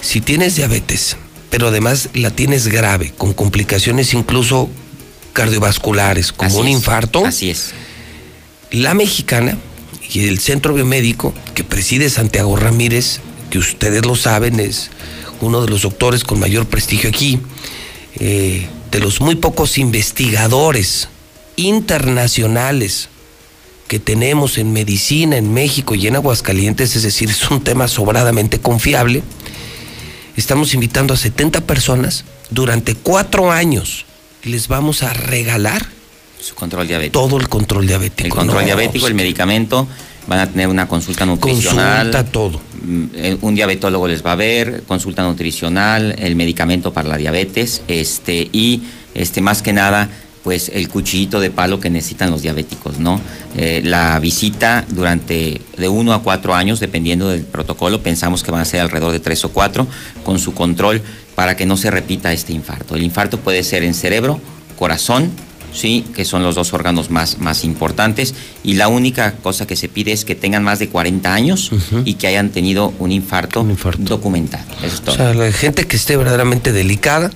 si 0.00 0.20
tienes 0.20 0.56
diabetes, 0.56 1.16
pero 1.50 1.68
además 1.68 2.08
la 2.14 2.30
tienes 2.30 2.68
grave, 2.68 3.12
con 3.16 3.32
complicaciones 3.32 4.14
incluso 4.14 4.70
cardiovasculares, 5.32 6.32
como 6.32 6.58
un 6.58 6.68
infarto. 6.68 7.26
Así 7.26 7.50
es. 7.50 7.72
La 8.70 8.94
mexicana 8.94 9.58
y 10.12 10.26
el 10.26 10.38
centro 10.38 10.72
biomédico 10.72 11.34
que 11.54 11.62
preside 11.62 12.08
Santiago 12.08 12.56
Ramírez, 12.56 13.20
que 13.50 13.58
ustedes 13.58 14.04
lo 14.06 14.16
saben, 14.16 14.60
es 14.60 14.90
uno 15.40 15.62
de 15.62 15.68
los 15.68 15.82
doctores 15.82 16.24
con 16.24 16.38
mayor 16.38 16.66
prestigio 16.66 17.08
aquí, 17.08 17.40
eh, 18.18 18.68
de 18.90 19.00
los 19.00 19.20
muy 19.20 19.34
pocos 19.34 19.78
investigadores 19.78 21.08
internacionales 21.56 23.08
que 23.88 23.98
tenemos 23.98 24.58
en 24.58 24.72
medicina 24.72 25.36
en 25.36 25.52
México 25.54 25.94
y 25.94 26.06
en 26.06 26.16
Aguascalientes, 26.16 26.96
es 26.96 27.02
decir, 27.02 27.30
es 27.30 27.50
un 27.50 27.62
tema 27.62 27.88
sobradamente 27.88 28.58
confiable. 28.58 29.22
Estamos 30.36 30.74
invitando 30.74 31.14
a 31.14 31.16
70 31.16 31.62
personas 31.62 32.24
durante 32.50 32.94
cuatro 32.94 33.52
años. 33.52 34.04
Les 34.42 34.68
vamos 34.68 35.02
a 35.02 35.12
regalar 35.12 35.86
su 36.40 36.54
control 36.54 36.86
diabético. 36.86 37.20
Todo 37.20 37.38
el 37.38 37.48
control 37.48 37.86
diabético. 37.86 38.26
El 38.26 38.32
control 38.32 38.64
diabético, 38.64 39.06
el 39.06 39.14
medicamento, 39.14 39.88
van 40.26 40.40
a 40.40 40.46
tener 40.46 40.68
una 40.68 40.86
consulta 40.86 41.26
nutricional. 41.26 42.10
Consulta 42.10 42.24
todo. 42.24 42.60
Mm, 42.82 43.06
un 43.40 43.54
diabetólogo 43.54 44.08
les 44.08 44.24
va 44.24 44.32
a 44.32 44.36
ver, 44.36 44.82
consulta 44.86 45.22
nutricional, 45.22 46.14
el 46.18 46.36
medicamento 46.36 46.92
para 46.92 47.08
la 47.08 47.16
diabetes, 47.16 47.82
este, 47.88 48.48
y 48.52 48.82
este, 49.14 49.40
más 49.40 49.62
que 49.62 49.72
nada, 49.72 50.08
pues 50.44 50.70
el 50.72 50.88
cuchillito 50.88 51.40
de 51.40 51.50
palo 51.50 51.80
que 51.80 51.90
necesitan 51.90 52.30
los 52.30 52.42
diabéticos, 52.42 53.00
¿no? 53.00 53.20
Eh, 53.56 53.80
la 53.84 54.20
visita 54.20 54.84
durante 54.88 55.60
de 55.76 55.88
uno 55.88 56.12
a 56.12 56.22
cuatro 56.22 56.54
años, 56.54 56.78
dependiendo 56.78 57.28
del 57.28 57.42
protocolo, 57.42 58.00
pensamos 58.00 58.44
que 58.44 58.52
van 58.52 58.60
a 58.60 58.64
ser 58.64 58.80
alrededor 58.80 59.10
de 59.10 59.18
tres 59.18 59.44
o 59.44 59.48
cuatro, 59.50 59.88
con 60.24 60.38
su 60.38 60.54
control 60.54 61.02
para 61.34 61.56
que 61.56 61.66
no 61.66 61.76
se 61.76 61.90
repita 61.90 62.32
este 62.32 62.52
infarto. 62.52 62.94
El 62.94 63.02
infarto 63.02 63.40
puede 63.40 63.64
ser 63.64 63.82
en 63.82 63.92
cerebro, 63.92 64.40
corazón, 64.78 65.32
sí, 65.76 66.04
que 66.14 66.24
son 66.24 66.42
los 66.42 66.54
dos 66.54 66.72
órganos 66.72 67.10
más, 67.10 67.38
más 67.38 67.64
importantes, 67.64 68.34
y 68.64 68.74
la 68.74 68.88
única 68.88 69.32
cosa 69.36 69.66
que 69.66 69.76
se 69.76 69.88
pide 69.88 70.12
es 70.12 70.24
que 70.24 70.34
tengan 70.34 70.64
más 70.64 70.78
de 70.78 70.88
40 70.88 71.32
años 71.32 71.70
y 72.04 72.14
que 72.14 72.26
hayan 72.26 72.50
tenido 72.50 72.92
un 72.98 73.12
infarto, 73.12 73.64
documentado. 73.98 74.64
O 75.06 75.12
sea, 75.12 75.34
la 75.34 75.52
gente 75.52 75.86
que 75.86 75.96
esté 75.96 76.16
verdaderamente 76.16 76.72
delicada, 76.72 77.30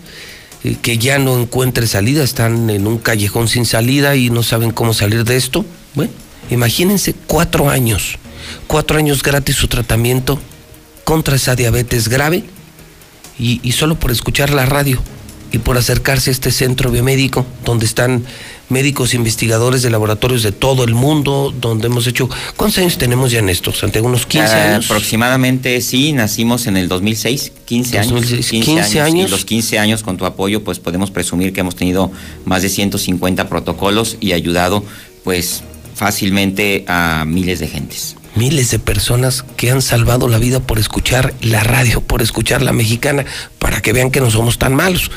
eh, 0.65 0.77
que 0.81 0.99
ya 0.99 1.19
no 1.19 1.39
encuentre 1.39 1.87
salida, 1.87 2.23
están 2.23 2.71
en 2.71 2.87
un 2.87 2.99
callejón 2.99 3.49
sin 3.49 3.65
salida 3.65 4.17
y 4.17 4.31
no 4.31 4.43
saben 4.43 4.71
cómo 4.71 4.95
salir 4.95 5.25
de 5.25 5.37
esto. 5.37 5.65
Bueno, 5.95 6.13
imagínense 6.51 7.15
cuatro 7.27 7.71
años, 7.71 8.19
cuatro 8.67 8.99
años 8.99 9.23
gratis 9.23 9.57
su 9.57 9.69
tratamiento 9.69 10.39
contra 11.05 11.37
esa 11.37 11.57
diabetes 11.57 12.09
grave 12.09 12.45
y, 13.39 13.61
y 13.63 13.73
solo 13.73 13.99
por 13.99 14.11
escuchar 14.11 14.51
la 14.51 14.67
radio 14.67 15.01
y 15.53 15.59
por 15.59 15.77
acercarse 15.77 16.31
a 16.31 16.33
este 16.33 16.51
centro 16.51 16.91
biomédico 16.91 17.45
donde 17.65 17.87
están 17.87 18.25
médicos 18.69 19.15
investigadores 19.15 19.83
de 19.83 19.91
laboratorios 19.91 20.43
de 20.43 20.53
todo 20.53 20.85
el 20.85 20.95
mundo, 20.95 21.53
donde 21.61 21.89
hemos 21.89 22.07
hecho... 22.07 22.31
¿Cuántos 22.57 22.79
años 22.79 22.99
tenemos 22.99 23.33
ya 23.33 23.41
en 23.41 23.49
esto, 23.49 23.73
Santiago? 23.73 24.07
¿Unos 24.07 24.27
15 24.27 24.47
ah, 24.47 24.75
años? 24.75 24.87
aproximadamente, 24.87 25.81
sí, 25.81 26.13
nacimos 26.13 26.67
en 26.67 26.77
el 26.77 26.89
2006, 26.89 27.53
15 27.65 27.99
años. 27.99 28.25
15, 28.49 29.01
años. 29.01 29.29
Y 29.29 29.31
los 29.31 29.45
15 29.45 29.79
años 29.79 30.03
con 30.03 30.17
tu 30.17 30.25
apoyo, 30.25 30.63
pues 30.63 30.79
podemos 30.79 31.11
presumir 31.11 31.53
que 31.53 31.61
hemos 31.61 31.75
tenido 31.75 32.13
más 32.45 32.63
de 32.63 32.69
150 32.69 33.49
protocolos 33.49 34.17
y 34.21 34.33
ayudado, 34.33 34.85
pues, 35.25 35.65
fácilmente 35.95 36.85
a 36.87 37.25
miles 37.27 37.59
de 37.59 37.69
gentes 37.69 38.17
miles 38.37 38.71
de 38.71 38.79
personas 38.79 39.45
que 39.57 39.73
han 39.73 39.83
salvado 39.83 40.29
la 40.29 40.39
vida 40.39 40.61
por 40.61 40.79
escuchar 40.79 41.35
la 41.43 41.65
radio, 41.65 42.01
por 42.01 42.23
escuchar 42.23 42.63
la 42.63 42.73
mexicana, 42.73 43.27
para 43.59 43.83
que 43.83 43.93
vean 43.93 44.13
que 44.13 44.21
no 44.21 44.31
somos 44.31 44.57
tan 44.57 44.73
malos 44.73 45.11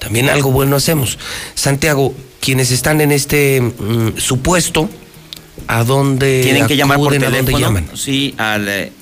también 0.00 0.28
algo 0.28 0.50
bueno 0.50 0.74
hacemos. 0.74 1.18
Santiago, 1.54 2.14
quienes 2.40 2.72
están 2.72 3.00
en 3.00 3.12
este 3.12 3.60
mm, 3.60 4.16
supuesto, 4.16 4.90
¿a 5.68 5.84
dónde 5.84 6.40
Tienen 6.42 6.66
que 6.66 6.76
llamar 6.76 6.98
por 6.98 7.12
teléfono. 7.12 7.36
¿A 7.36 7.42
dónde 7.42 7.60
llaman? 7.60 7.90
Sí, 7.94 8.34
al, 8.38 8.68
eh, 8.68 8.92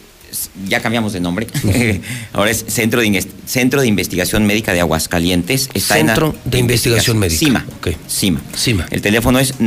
ya 0.66 0.81
cambiamos 0.81 1.12
de 1.12 1.20
nombre. 1.20 1.47
Ahora 2.33 2.51
es 2.51 2.65
Centro 2.69 3.01
de, 3.01 3.27
Centro 3.47 3.81
de 3.81 3.87
Investigación 3.87 4.45
Médica 4.47 4.73
de 4.73 4.81
Aguascalientes. 4.81 5.69
Centro 5.75 6.35
de 6.45 6.59
Investigación 6.59 7.19
Médica. 7.19 7.39
CIMA. 7.39 7.66
Okay. 7.79 7.97
CIMA. 8.09 8.41
CIMA. 8.57 8.87
El 8.91 9.01
teléfono 9.01 9.39
es 9.39 9.61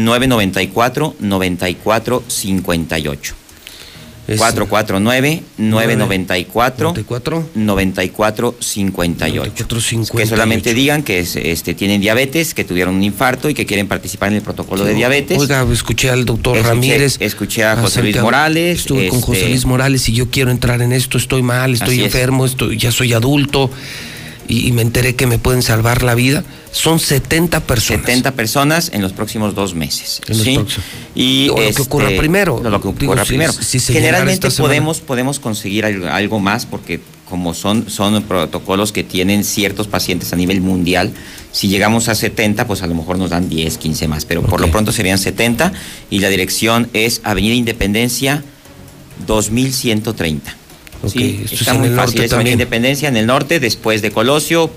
994 5.58 6.94
94 7.56 8.56
58. 8.60 9.52
449-994-9458. 9.68 10.18
Que 10.18 10.26
solamente 10.26 10.74
digan 10.74 11.04
que 11.04 11.20
este, 11.20 11.74
tienen 11.74 12.02
diabetes, 12.02 12.54
que 12.54 12.64
tuvieron 12.64 12.96
un 12.96 13.04
infarto 13.04 13.50
y 13.50 13.54
que 13.54 13.66
quieren 13.66 13.88
participar 13.88 14.30
en 14.30 14.36
el 14.36 14.42
protocolo 14.42 14.84
de 14.86 14.94
diabetes. 14.94 15.38
Oiga, 15.38 15.66
escuché 15.72 16.10
al 16.10 16.26
doctor 16.26 16.58
Ramírez. 16.62 17.18
Escuché 17.20 17.64
a 17.66 17.76
José 17.78 18.02
Luis 18.02 18.22
Morales. 18.22 18.80
Estuve 18.80 19.10
con 19.10 19.22
José 19.22 19.40
este 19.40 19.50
Luis 19.50 19.66
Morales 19.66 20.08
y 20.10 20.14
yo 20.14 20.30
quiero 20.30 20.52
entrar 20.52 20.82
en 20.82 20.92
esto, 20.92 21.18
estoy 21.18 21.42
mal, 21.42 21.74
estoy 21.74 22.04
enfermo, 22.04 22.46
estoy, 22.46 22.78
ya 22.78 22.92
soy 22.92 23.14
adulto 23.14 23.70
y, 24.48 24.72
me 24.72 24.82
enteré 24.82 25.16
que 25.16 25.28
me 25.28 25.38
pueden 25.38 25.62
salvar 25.62 26.04
la 26.04 26.16
vida. 26.16 26.44
Son 26.72 27.00
70 27.00 27.62
personas. 27.62 28.06
70 28.06 28.32
personas 28.34 28.92
en 28.94 29.02
los 29.02 29.14
próximos 29.14 29.56
dos 29.56 29.74
meses. 29.76 30.22
¿sí? 30.32 30.60
Y 31.16 31.48
lo 31.48 31.56
que 31.56 31.82
ocurra 31.82 32.08
este, 32.08 32.20
primero. 32.20 32.62
Lo 32.62 32.82
que 32.82 32.88
ocurra 32.88 33.26
primero. 33.26 33.54
Generalmente 33.54 34.50
podemos, 34.52 35.00
podemos 35.00 35.40
conseguir 35.40 35.86
algo, 35.86 36.40
más 36.40 36.66
porque 36.66 37.00
como 37.30 37.54
son, 37.54 37.90
son 37.90 38.22
protocolos 38.24 38.92
que 38.92 39.04
tienen 39.04 39.46
ciertos 39.46 39.88
pacientes 39.88 40.34
a 40.34 40.36
nivel 40.36 40.60
mundial, 40.60 41.14
si 41.54 41.70
llegamos 41.70 42.10
a 42.10 42.16
70, 42.16 42.68
pues 42.68 42.82
a 42.82 42.88
lo 42.88 42.94
mejor 42.94 43.18
nos 43.18 43.30
dan 43.30 43.48
10, 43.48 43.78
15 43.78 44.08
más, 44.10 44.26
pero 44.26 44.42
por 44.42 44.60
lo 44.60 44.70
pronto 44.70 44.92
serían 44.92 45.18
70 45.18 45.72
y 46.10 46.20
la 46.20 46.28
dirección 46.28 46.90
es 46.92 47.22
Avenida 47.24 47.54
Independencia 47.56 48.44
2130. 49.28 50.61
Sí, 51.08 51.46
está 51.52 51.74
muy 51.74 51.90
fácil. 51.90 52.22
Es 52.22 52.32
Independencia 52.32 53.10
en 53.10 53.18
el 53.18 53.26
norte, 53.26 53.60
después 53.60 54.02
de 54.02 54.12
Colosio, 54.12 54.72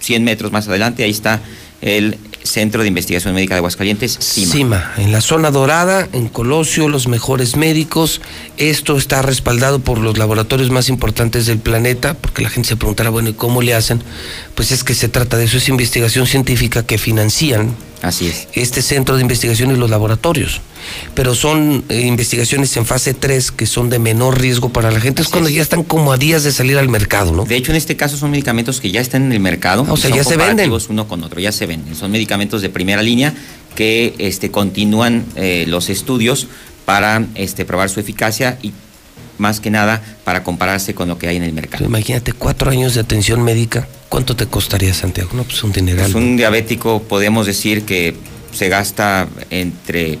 100 0.00 0.24
metros 0.24 0.52
más 0.52 0.68
adelante, 0.68 1.04
ahí 1.04 1.10
está 1.10 1.40
el 1.80 2.18
Centro 2.42 2.82
de 2.82 2.88
Investigación 2.88 3.34
Médica 3.34 3.54
de 3.54 3.58
Aguascalientes, 3.58 4.18
CIMA. 4.20 4.52
CIMA, 4.52 4.92
en 4.98 5.12
la 5.12 5.20
zona 5.20 5.50
dorada, 5.50 6.08
en 6.12 6.28
Colosio, 6.28 6.88
los 6.88 7.06
mejores 7.06 7.56
médicos. 7.56 8.20
Esto 8.56 8.96
está 8.96 9.22
respaldado 9.22 9.78
por 9.78 9.98
los 9.98 10.18
laboratorios 10.18 10.70
más 10.70 10.88
importantes 10.88 11.46
del 11.46 11.58
planeta, 11.58 12.14
porque 12.14 12.42
la 12.42 12.50
gente 12.50 12.70
se 12.70 12.76
preguntará, 12.76 13.10
bueno, 13.10 13.28
¿y 13.28 13.34
cómo 13.34 13.62
le 13.62 13.74
hacen? 13.74 14.02
Pues 14.54 14.72
es 14.72 14.82
que 14.82 14.94
se 14.94 15.08
trata 15.08 15.36
de 15.36 15.44
eso, 15.44 15.58
es 15.58 15.68
investigación 15.68 16.26
científica 16.26 16.84
que 16.84 16.98
financian 16.98 17.76
Así 18.02 18.26
es. 18.26 18.48
Este 18.52 18.82
centro 18.82 19.14
de 19.14 19.22
investigación 19.22 19.70
y 19.70 19.76
los 19.76 19.88
laboratorios. 19.88 20.60
Pero 21.14 21.36
son 21.36 21.84
eh, 21.88 22.00
investigaciones 22.00 22.76
en 22.76 22.84
fase 22.84 23.14
3 23.14 23.52
que 23.52 23.66
son 23.66 23.90
de 23.90 24.00
menor 24.00 24.40
riesgo 24.40 24.70
para 24.70 24.90
la 24.90 25.00
gente. 25.00 25.22
Es 25.22 25.28
cuando 25.28 25.48
ya 25.48 25.62
están 25.62 25.84
como 25.84 26.12
a 26.12 26.16
días 26.16 26.42
de 26.42 26.50
salir 26.50 26.78
al 26.78 26.88
mercado, 26.88 27.30
¿no? 27.30 27.44
De 27.44 27.54
hecho, 27.54 27.70
en 27.70 27.76
este 27.76 27.96
caso 27.96 28.16
son 28.16 28.32
medicamentos 28.32 28.80
que 28.80 28.90
ya 28.90 29.00
están 29.00 29.24
en 29.24 29.32
el 29.32 29.40
mercado. 29.40 29.86
O 29.88 29.96
sea, 29.96 30.10
son 30.10 30.18
ya 30.18 30.24
se 30.24 30.36
venden. 30.36 30.72
Uno 30.88 31.06
con 31.06 31.22
otro, 31.22 31.38
ya 31.40 31.52
se 31.52 31.66
venden. 31.66 31.94
Son 31.94 32.10
medicamentos 32.10 32.60
de 32.60 32.68
primera 32.68 33.02
línea 33.02 33.32
que 33.76 34.14
este, 34.18 34.50
continúan 34.50 35.24
eh, 35.36 35.64
los 35.68 35.88
estudios 35.88 36.48
para 36.84 37.24
este, 37.36 37.64
probar 37.64 37.88
su 37.88 38.00
eficacia 38.00 38.58
y 38.62 38.72
más 39.38 39.60
que 39.60 39.70
nada 39.70 40.02
para 40.24 40.42
compararse 40.42 40.94
con 40.94 41.08
lo 41.08 41.18
que 41.18 41.28
hay 41.28 41.36
en 41.36 41.42
el 41.42 41.52
mercado. 41.52 41.84
Imagínate, 41.84 42.32
cuatro 42.32 42.70
años 42.70 42.94
de 42.94 43.00
atención 43.00 43.42
médica. 43.42 43.88
¿Cuánto 44.08 44.36
te 44.36 44.46
costaría, 44.46 44.92
Santiago? 44.94 45.30
No, 45.32 45.44
pues 45.44 45.62
un 45.64 45.72
dineral. 45.72 46.10
Pues 46.10 46.14
un 46.14 46.36
diabético 46.36 47.02
podemos 47.02 47.46
decir 47.46 47.84
que 47.84 48.14
se 48.52 48.68
gasta 48.68 49.28
entre 49.50 50.18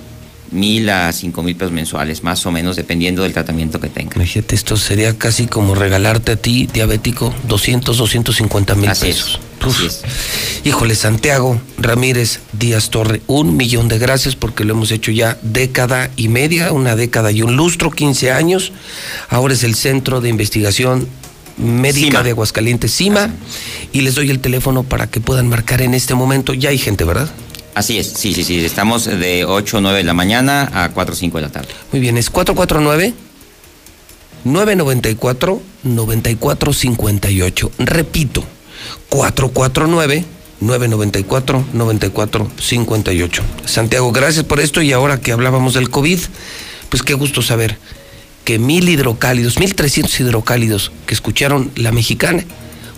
mil 0.52 0.88
a 0.90 1.12
cinco 1.12 1.42
mil 1.42 1.56
pesos 1.56 1.72
mensuales, 1.72 2.22
más 2.22 2.44
o 2.46 2.50
menos, 2.50 2.76
dependiendo 2.76 3.22
del 3.22 3.32
tratamiento 3.32 3.80
que 3.80 3.88
tenga. 3.88 4.16
Imagínate, 4.16 4.54
esto 4.54 4.76
sería 4.76 5.16
casi 5.18 5.46
como 5.46 5.74
regalarte 5.74 6.32
a 6.32 6.36
ti, 6.36 6.68
diabético, 6.72 7.34
200, 7.48 7.96
250 7.96 8.74
mil 8.74 8.90
Así 8.90 9.08
es, 9.08 9.16
pesos. 9.16 9.40
Híjole, 10.64 10.94
Santiago 10.94 11.60
Ramírez 11.78 12.40
Díaz 12.52 12.90
Torre, 12.90 13.22
un 13.26 13.56
millón 13.56 13.88
de 13.88 13.98
gracias 13.98 14.34
porque 14.34 14.64
lo 14.64 14.74
hemos 14.74 14.90
hecho 14.90 15.12
ya 15.12 15.38
década 15.42 16.10
y 16.16 16.28
media, 16.28 16.72
una 16.72 16.96
década 16.96 17.30
y 17.30 17.42
un 17.42 17.56
lustro, 17.56 17.90
15 17.90 18.32
años. 18.32 18.72
Ahora 19.28 19.54
es 19.54 19.62
el 19.62 19.74
Centro 19.74 20.20
de 20.20 20.28
Investigación 20.28 21.08
Médica 21.58 22.06
CIMA. 22.06 22.22
de 22.22 22.30
Aguascalientes, 22.30 22.96
CIMA, 22.96 23.30
y 23.92 24.00
les 24.00 24.14
doy 24.14 24.30
el 24.30 24.40
teléfono 24.40 24.82
para 24.82 25.06
que 25.08 25.20
puedan 25.20 25.48
marcar 25.48 25.82
en 25.82 25.94
este 25.94 26.14
momento. 26.14 26.54
Ya 26.54 26.70
hay 26.70 26.78
gente, 26.78 27.04
¿verdad? 27.04 27.30
Así 27.74 27.98
es, 27.98 28.08
sí, 28.08 28.34
sí, 28.34 28.44
sí. 28.44 28.62
Estamos 28.64 29.06
de 29.06 29.44
8 29.46 29.78
o 29.78 29.80
9 29.80 29.98
de 29.98 30.04
la 30.04 30.14
mañana 30.14 30.70
a 30.72 30.90
4 30.90 31.14
o 31.14 31.16
5 31.16 31.38
de 31.38 31.42
la 31.42 31.50
tarde. 31.50 31.68
Muy 31.90 32.00
bien, 32.00 32.18
es 32.18 32.28
449 32.28 33.14
994 34.44 35.62
9458. 35.84 37.72
Repito, 37.78 38.44
449 39.08 40.24
994 40.60 41.64
9458. 41.72 43.42
Santiago, 43.64 44.12
gracias 44.12 44.44
por 44.44 44.60
esto 44.60 44.82
y 44.82 44.92
ahora 44.92 45.20
que 45.20 45.32
hablábamos 45.32 45.74
del 45.74 45.88
COVID, 45.90 46.18
pues 46.90 47.02
qué 47.02 47.14
gusto 47.14 47.40
saber 47.40 47.78
que 48.44 48.58
mil 48.58 48.88
hidrocálidos, 48.88 49.58
mil 49.58 49.74
trescientos 49.74 50.18
hidrocálidos 50.20 50.92
que 51.06 51.14
escucharon 51.14 51.70
la 51.76 51.92
mexicana, 51.92 52.44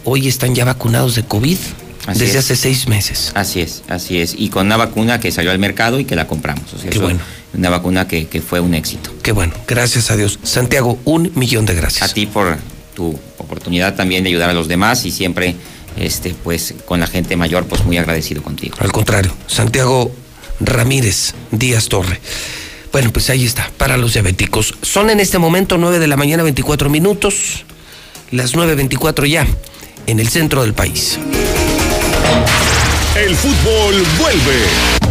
hoy 0.04 0.26
están 0.26 0.54
ya 0.54 0.64
vacunados 0.64 1.14
de 1.14 1.24
COVID 1.24 1.58
Así 2.06 2.20
desde 2.20 2.38
es. 2.38 2.44
hace 2.44 2.56
seis 2.56 2.86
meses. 2.86 3.32
Así 3.34 3.60
es, 3.60 3.82
así 3.88 4.20
es. 4.20 4.34
Y 4.36 4.48
con 4.50 4.66
una 4.66 4.76
vacuna 4.76 5.20
que 5.20 5.32
salió 5.32 5.50
al 5.50 5.58
mercado 5.58 5.98
y 5.98 6.04
que 6.04 6.16
la 6.16 6.26
compramos. 6.26 6.72
O 6.74 6.78
sea, 6.78 6.90
Qué 6.90 6.98
bueno. 6.98 7.20
Una 7.54 7.70
vacuna 7.70 8.08
que, 8.08 8.26
que 8.26 8.42
fue 8.42 8.60
un 8.60 8.74
éxito. 8.74 9.14
Qué 9.22 9.32
bueno, 9.32 9.54
gracias 9.66 10.10
a 10.10 10.16
Dios. 10.16 10.38
Santiago, 10.42 10.98
un 11.04 11.30
millón 11.34 11.66
de 11.66 11.74
gracias. 11.74 12.10
A 12.10 12.12
ti 12.12 12.26
por 12.26 12.58
tu 12.94 13.18
oportunidad 13.38 13.94
también 13.94 14.24
de 14.24 14.30
ayudar 14.30 14.50
a 14.50 14.54
los 14.54 14.68
demás 14.68 15.04
y 15.04 15.10
siempre, 15.10 15.54
este, 15.96 16.34
pues, 16.42 16.74
con 16.84 17.00
la 17.00 17.06
gente 17.06 17.36
mayor, 17.36 17.66
pues 17.66 17.84
muy 17.84 17.96
agradecido 17.96 18.42
contigo. 18.42 18.76
Al 18.80 18.92
contrario, 18.92 19.32
Santiago 19.46 20.12
Ramírez 20.60 21.34
Díaz 21.50 21.88
Torre. 21.88 22.20
Bueno, 22.92 23.12
pues 23.12 23.28
ahí 23.30 23.44
está, 23.44 23.70
para 23.76 23.96
los 23.96 24.12
diabéticos. 24.12 24.74
Son 24.82 25.10
en 25.10 25.18
este 25.18 25.38
momento 25.38 25.78
9 25.78 25.98
de 25.98 26.06
la 26.06 26.16
mañana 26.16 26.44
24 26.44 26.88
minutos, 26.88 27.64
las 28.30 28.54
9.24 28.54 29.26
ya, 29.26 29.46
en 30.06 30.20
el 30.20 30.28
centro 30.28 30.62
del 30.62 30.74
país. 30.74 31.18
El 33.16 33.36
fútbol 33.36 33.94
vuelve. 34.18 34.68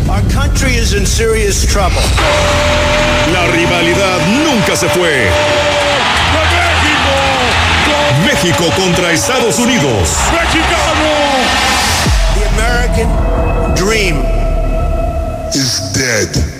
Our 0.09 0.21
country 0.33 0.75
is 0.75 0.93
in 0.93 1.05
serious 1.05 1.65
trouble. 1.65 2.01
La 3.31 3.47
rivalidad 3.47 4.19
nunca 4.43 4.75
se 4.75 4.87
fue. 4.89 5.29
México 8.25 8.65
contra 8.75 9.11
Estados 9.11 9.57
Unidos. 9.59 10.17
The 12.35 12.45
American 12.55 13.09
dream 13.75 14.17
is 15.53 15.91
dead. 15.93 16.52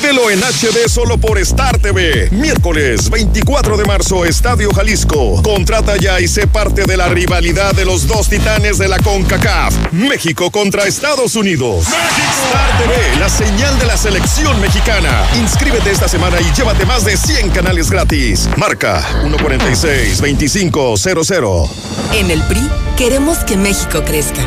Vívelo 0.00 0.30
en 0.30 0.38
HD 0.38 0.88
solo 0.88 1.18
por 1.18 1.38
Star 1.38 1.76
TV. 1.78 2.28
Miércoles 2.30 3.10
24 3.10 3.76
de 3.76 3.84
marzo, 3.84 4.24
Estadio 4.24 4.72
Jalisco. 4.72 5.42
Contrata 5.42 5.96
ya 5.96 6.20
y 6.20 6.28
sé 6.28 6.46
parte 6.46 6.84
de 6.84 6.96
la 6.96 7.08
rivalidad 7.08 7.74
de 7.74 7.84
los 7.84 8.06
dos 8.06 8.28
titanes 8.28 8.78
de 8.78 8.86
la 8.86 8.98
CONCACAF. 8.98 9.74
México 9.90 10.52
contra 10.52 10.86
Estados 10.86 11.34
Unidos. 11.34 11.88
Star 11.88 12.78
TV, 12.78 12.94
la 13.18 13.28
señal 13.28 13.76
de 13.80 13.86
la 13.86 13.96
selección 13.96 14.60
mexicana. 14.60 15.26
Inscríbete 15.36 15.90
esta 15.90 16.06
semana 16.06 16.40
y 16.40 16.44
llévate 16.52 16.86
más 16.86 17.04
de 17.04 17.16
100 17.16 17.50
canales 17.50 17.90
gratis. 17.90 18.48
Marca 18.56 19.02
146-2500. 19.24 21.68
En 22.12 22.30
el 22.30 22.40
PRI 22.44 22.70
queremos 22.96 23.38
que 23.38 23.56
México 23.56 24.04
crezca, 24.04 24.46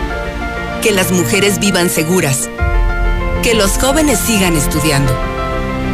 que 0.82 0.94
las 0.94 1.12
mujeres 1.12 1.60
vivan 1.60 1.90
seguras, 1.90 2.48
que 3.44 3.54
los 3.54 3.72
jóvenes 3.72 4.18
sigan 4.18 4.56
estudiando, 4.56 5.14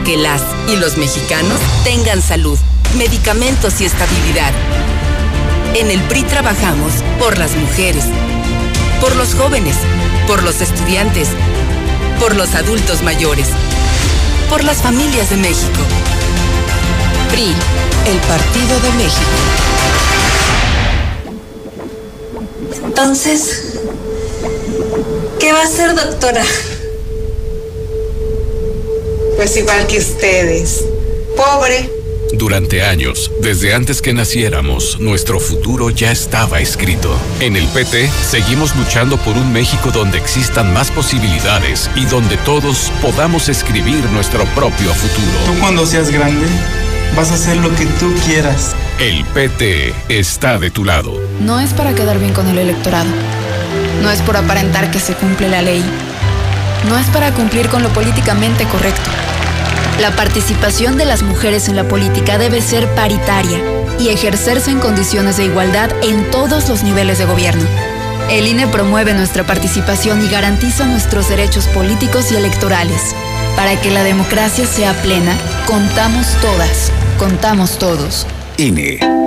que 0.07 0.15
las 0.15 0.41
y 0.69 0.77
los 0.77 0.95
mexicanos 0.95 1.59
tengan 1.83 2.21
salud, 2.21 2.57
medicamentos 2.97 3.81
y 3.81 3.85
estabilidad. 3.85 4.53
En 5.75 5.91
el 5.91 6.01
PRI 6.03 6.23
trabajamos 6.23 6.93
por 7.19 7.37
las 7.37 7.57
mujeres, 7.57 8.05
por 9.01 9.13
los 9.17 9.35
jóvenes, 9.35 9.75
por 10.25 10.43
los 10.43 10.61
estudiantes, 10.61 11.27
por 12.21 12.37
los 12.37 12.55
adultos 12.55 13.03
mayores, 13.03 13.49
por 14.49 14.63
las 14.63 14.77
familias 14.77 15.29
de 15.29 15.35
México. 15.35 15.81
PRI, 17.29 17.53
el 18.05 18.17
Partido 18.19 18.79
de 18.79 18.91
México. 18.93 19.31
Entonces, 22.85 23.73
¿qué 25.37 25.51
va 25.51 25.59
a 25.59 25.63
hacer, 25.63 25.95
doctora? 25.95 26.43
Pues 29.37 29.55
igual 29.55 29.85
que 29.85 29.99
ustedes. 29.99 30.83
Pobre. 31.35 31.87
Durante 32.33 32.81
años, 32.81 33.31
desde 33.39 33.75
antes 33.75 34.01
que 34.01 34.11
naciéramos, 34.11 34.99
nuestro 34.99 35.39
futuro 35.39 35.91
ya 35.91 36.11
estaba 36.11 36.59
escrito. 36.59 37.15
En 37.39 37.55
el 37.55 37.67
PT 37.67 38.09
seguimos 38.27 38.75
luchando 38.75 39.15
por 39.17 39.37
un 39.37 39.53
México 39.53 39.91
donde 39.91 40.17
existan 40.17 40.73
más 40.73 40.89
posibilidades 40.89 41.87
y 41.95 42.05
donde 42.05 42.35
todos 42.37 42.91
podamos 42.99 43.47
escribir 43.47 44.03
nuestro 44.05 44.43
propio 44.55 44.91
futuro. 44.95 45.37
Tú 45.45 45.59
cuando 45.59 45.85
seas 45.85 46.09
grande 46.09 46.47
vas 47.15 47.29
a 47.29 47.35
hacer 47.35 47.57
lo 47.57 47.69
que 47.75 47.85
tú 47.99 48.11
quieras. 48.25 48.75
El 48.97 49.23
PT 49.23 49.93
está 50.09 50.57
de 50.57 50.71
tu 50.71 50.83
lado. 50.83 51.13
No 51.41 51.59
es 51.59 51.73
para 51.73 51.93
quedar 51.93 52.17
bien 52.17 52.33
con 52.33 52.47
el 52.47 52.57
electorado. 52.57 53.09
No 54.01 54.09
es 54.09 54.19
por 54.23 54.35
aparentar 54.35 54.89
que 54.89 54.99
se 54.99 55.13
cumple 55.13 55.47
la 55.47 55.61
ley. 55.61 55.85
No 56.89 56.97
es 56.97 57.05
para 57.07 57.31
cumplir 57.33 57.69
con 57.69 57.83
lo 57.83 57.89
políticamente 57.89 58.65
correcto. 58.65 59.26
La 59.99 60.15
participación 60.15 60.95
de 60.97 61.05
las 61.05 61.23
mujeres 61.23 61.67
en 61.69 61.75
la 61.75 61.87
política 61.87 62.37
debe 62.37 62.61
ser 62.61 62.87
paritaria 62.93 63.59
y 63.99 64.09
ejercerse 64.09 64.69
en 64.69 64.79
condiciones 64.79 65.37
de 65.37 65.45
igualdad 65.45 65.89
en 66.03 66.29
todos 66.29 66.69
los 66.69 66.83
niveles 66.83 67.17
de 67.17 67.25
gobierno. 67.25 67.63
El 68.29 68.45
INE 68.45 68.67
promueve 68.67 69.13
nuestra 69.13 69.45
participación 69.45 70.23
y 70.23 70.29
garantiza 70.29 70.85
nuestros 70.85 71.29
derechos 71.29 71.65
políticos 71.67 72.31
y 72.31 72.35
electorales. 72.35 73.15
Para 73.55 73.79
que 73.81 73.89
la 73.89 74.03
democracia 74.03 74.67
sea 74.67 74.93
plena, 75.01 75.35
contamos 75.65 76.27
todas, 76.41 76.91
contamos 77.17 77.79
todos. 77.79 78.27
INE. 78.57 79.26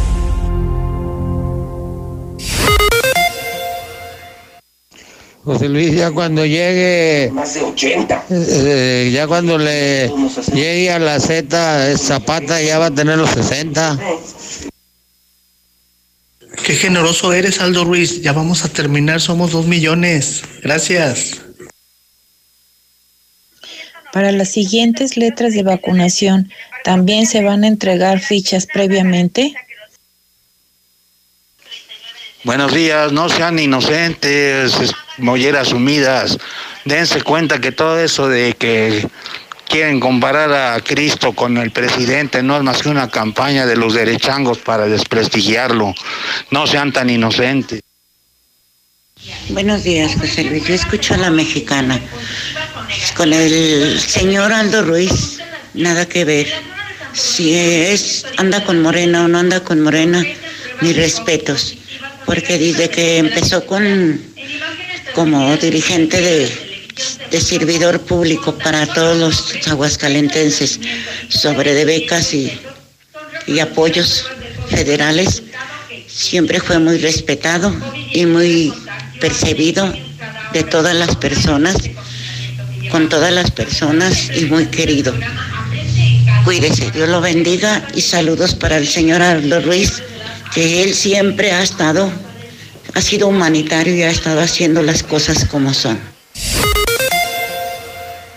José 5.43 5.69
Luis, 5.69 5.95
ya 5.95 6.11
cuando 6.11 6.45
llegue. 6.45 7.31
Más 7.31 7.53
de 7.55 7.61
80. 7.61 8.25
eh, 8.29 9.09
ya 9.11 9.25
cuando 9.27 9.57
le 9.57 10.11
llegue 10.53 10.91
a 10.91 10.99
la 10.99 11.19
Z, 11.19 11.97
Zapata 11.97 12.61
ya 12.61 12.77
va 12.77 12.87
a 12.87 12.91
tener 12.91 13.17
los 13.17 13.31
60. 13.31 13.97
Qué 16.63 16.75
generoso 16.75 17.33
eres, 17.33 17.59
Aldo 17.59 17.85
Ruiz. 17.85 18.21
Ya 18.21 18.33
vamos 18.33 18.63
a 18.65 18.69
terminar, 18.69 19.19
somos 19.19 19.51
dos 19.51 19.65
millones. 19.65 20.43
Gracias. 20.61 21.41
Para 24.13 24.31
las 24.31 24.49
siguientes 24.51 25.17
letras 25.17 25.53
de 25.53 25.63
vacunación, 25.63 26.51
¿también 26.83 27.25
se 27.25 27.41
van 27.41 27.63
a 27.63 27.67
entregar 27.67 28.19
fichas 28.19 28.67
previamente? 28.71 29.55
Buenos 32.43 32.73
días, 32.73 33.11
no 33.11 33.29
sean 33.29 33.57
inocentes, 33.59 34.73
es- 34.79 34.91
molleras 35.21 35.69
sumidas. 35.69 36.37
Dense 36.85 37.21
cuenta 37.21 37.61
que 37.61 37.71
todo 37.71 37.99
eso 37.99 38.27
de 38.27 38.53
que 38.53 39.07
quieren 39.71 40.01
comparar 40.01 40.51
a 40.51 40.81
Cristo 40.81 41.31
con 41.31 41.57
el 41.57 41.71
presidente 41.71 42.43
no 42.43 42.57
es 42.57 42.63
más 42.63 42.81
que 42.81 42.89
una 42.89 43.09
campaña 43.09 43.65
de 43.65 43.77
los 43.77 43.93
derechangos 43.93 44.57
para 44.57 44.85
desprestigiarlo. 44.87 45.95
No 46.49 46.67
sean 46.67 46.91
tan 46.91 47.09
inocentes. 47.09 47.81
Buenos 49.49 49.83
días, 49.83 50.15
José 50.19 50.43
Luis. 50.43 50.65
Yo 50.65 50.73
escucho 50.73 51.13
a 51.13 51.17
la 51.17 51.29
mexicana. 51.29 51.99
Con 53.15 53.31
el 53.31 53.99
señor 53.99 54.51
Aldo 54.51 54.81
Ruiz, 54.83 55.39
nada 55.73 56.05
que 56.05 56.25
ver. 56.25 56.47
Si 57.13 57.53
es 57.53 58.25
anda 58.37 58.63
con 58.63 58.81
Morena 58.81 59.25
o 59.25 59.27
no 59.27 59.39
anda 59.39 59.63
con 59.63 59.81
Morena, 59.81 60.23
mis 60.81 60.95
respetos. 60.95 61.77
Porque 62.25 62.57
desde 62.57 62.89
que 62.89 63.17
empezó 63.17 63.65
con 63.65 64.19
como 65.13 65.55
dirigente 65.57 66.21
de, 66.21 67.39
servidor 67.39 67.99
público 68.01 68.57
para 68.57 68.85
todos 68.85 69.17
los 69.17 69.67
aguascalentenses 69.67 70.79
sobre 71.29 71.73
de 71.73 71.85
becas 71.85 72.33
y, 72.33 72.51
y 73.47 73.59
apoyos 73.59 74.25
federales, 74.69 75.41
siempre 76.07 76.59
fue 76.59 76.79
muy 76.79 76.97
respetado 76.97 77.73
y 78.13 78.25
muy 78.25 78.73
percibido 79.19 79.91
de 80.53 80.63
todas 80.63 80.95
las 80.95 81.15
personas, 81.15 81.75
con 82.91 83.09
todas 83.09 83.33
las 83.33 83.51
personas 83.51 84.29
y 84.35 84.45
muy 84.45 84.65
querido. 84.67 85.13
Cuídese, 86.43 86.91
Dios 86.91 87.07
lo 87.07 87.21
bendiga 87.21 87.87
y 87.95 88.01
saludos 88.01 88.55
para 88.55 88.77
el 88.77 88.87
señor 88.87 89.21
Aldo 89.21 89.61
Ruiz, 89.61 90.01
que 90.53 90.83
él 90.83 90.93
siempre 90.93 91.51
ha 91.51 91.61
estado, 91.61 92.11
ha 92.93 93.01
sido 93.01 93.27
humanitario 93.27 93.95
y 93.95 94.03
ha 94.03 94.09
estado 94.09 94.41
haciendo 94.41 94.81
las 94.81 95.03
cosas 95.03 95.45
como 95.45 95.73
son. 95.73 95.99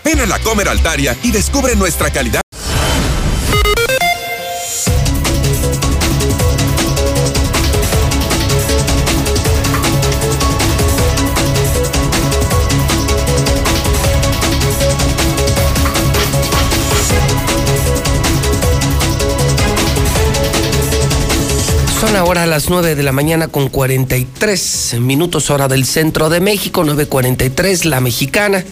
Ven 0.03 0.19
a 0.19 0.25
la 0.25 0.39
Comer 0.39 0.69
Altaria 0.69 1.15
y 1.23 1.31
descubre 1.31 1.75
nuestra 1.75 2.11
calidad. 2.11 2.44
Ahora 22.45 22.57
las 22.57 22.69
9 22.69 22.93
de 22.93 23.01
la 23.01 23.11
mañana 23.11 23.47
con 23.47 23.69
43 23.69 24.97
minutos 24.99 25.49
hora 25.49 25.67
del 25.67 25.83
centro 25.83 26.29
de 26.29 26.39
México, 26.41 26.83
9.43 26.83 27.85
la 27.85 28.01
mexicana. 28.01 28.63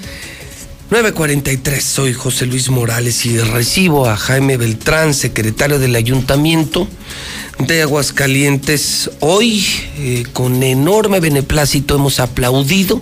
9.43, 0.92 1.80
soy 1.82 2.14
José 2.14 2.46
Luis 2.46 2.70
Morales 2.70 3.26
y 3.26 3.40
recibo 3.40 4.08
a 4.08 4.16
Jaime 4.16 4.58
Beltrán, 4.58 5.16
secretario 5.16 5.80
del 5.80 5.96
Ayuntamiento 5.96 6.88
de 7.58 7.82
Aguascalientes. 7.82 9.10
Hoy, 9.22 9.66
eh, 9.98 10.26
con 10.34 10.62
enorme 10.62 11.20
beneplácito, 11.20 11.96
hemos 11.96 12.20
aplaudido 12.20 13.02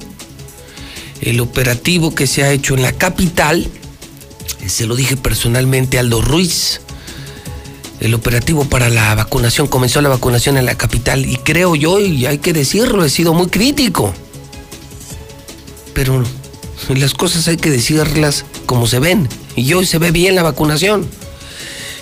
el 1.19 1.41
operativo 1.41 2.15
que 2.15 2.27
se 2.27 2.43
ha 2.43 2.51
hecho 2.53 2.75
en 2.75 2.83
la 2.83 2.93
capital. 2.93 3.67
Se 4.65 4.87
lo 4.87 4.95
dije 4.95 5.17
personalmente 5.17 5.97
a 5.97 5.99
Aldo 5.99 6.21
Ruiz, 6.21 6.79
el 8.01 8.15
operativo 8.15 8.65
para 8.65 8.89
la 8.89 9.13
vacunación, 9.13 9.67
comenzó 9.67 10.01
la 10.01 10.09
vacunación 10.09 10.57
en 10.57 10.65
la 10.65 10.75
capital 10.75 11.25
y 11.25 11.37
creo 11.37 11.75
yo, 11.75 11.99
y 11.99 12.25
hay 12.25 12.39
que 12.39 12.51
decirlo, 12.51 13.05
he 13.05 13.09
sido 13.09 13.33
muy 13.33 13.47
crítico. 13.47 14.13
Pero 15.93 16.23
las 16.89 17.13
cosas 17.13 17.47
hay 17.47 17.57
que 17.57 17.69
decirlas 17.69 18.43
como 18.65 18.87
se 18.87 18.99
ven. 18.99 19.29
Y 19.55 19.71
hoy 19.73 19.85
se 19.85 19.99
ve 19.99 20.09
bien 20.11 20.35
la 20.35 20.41
vacunación. 20.41 21.07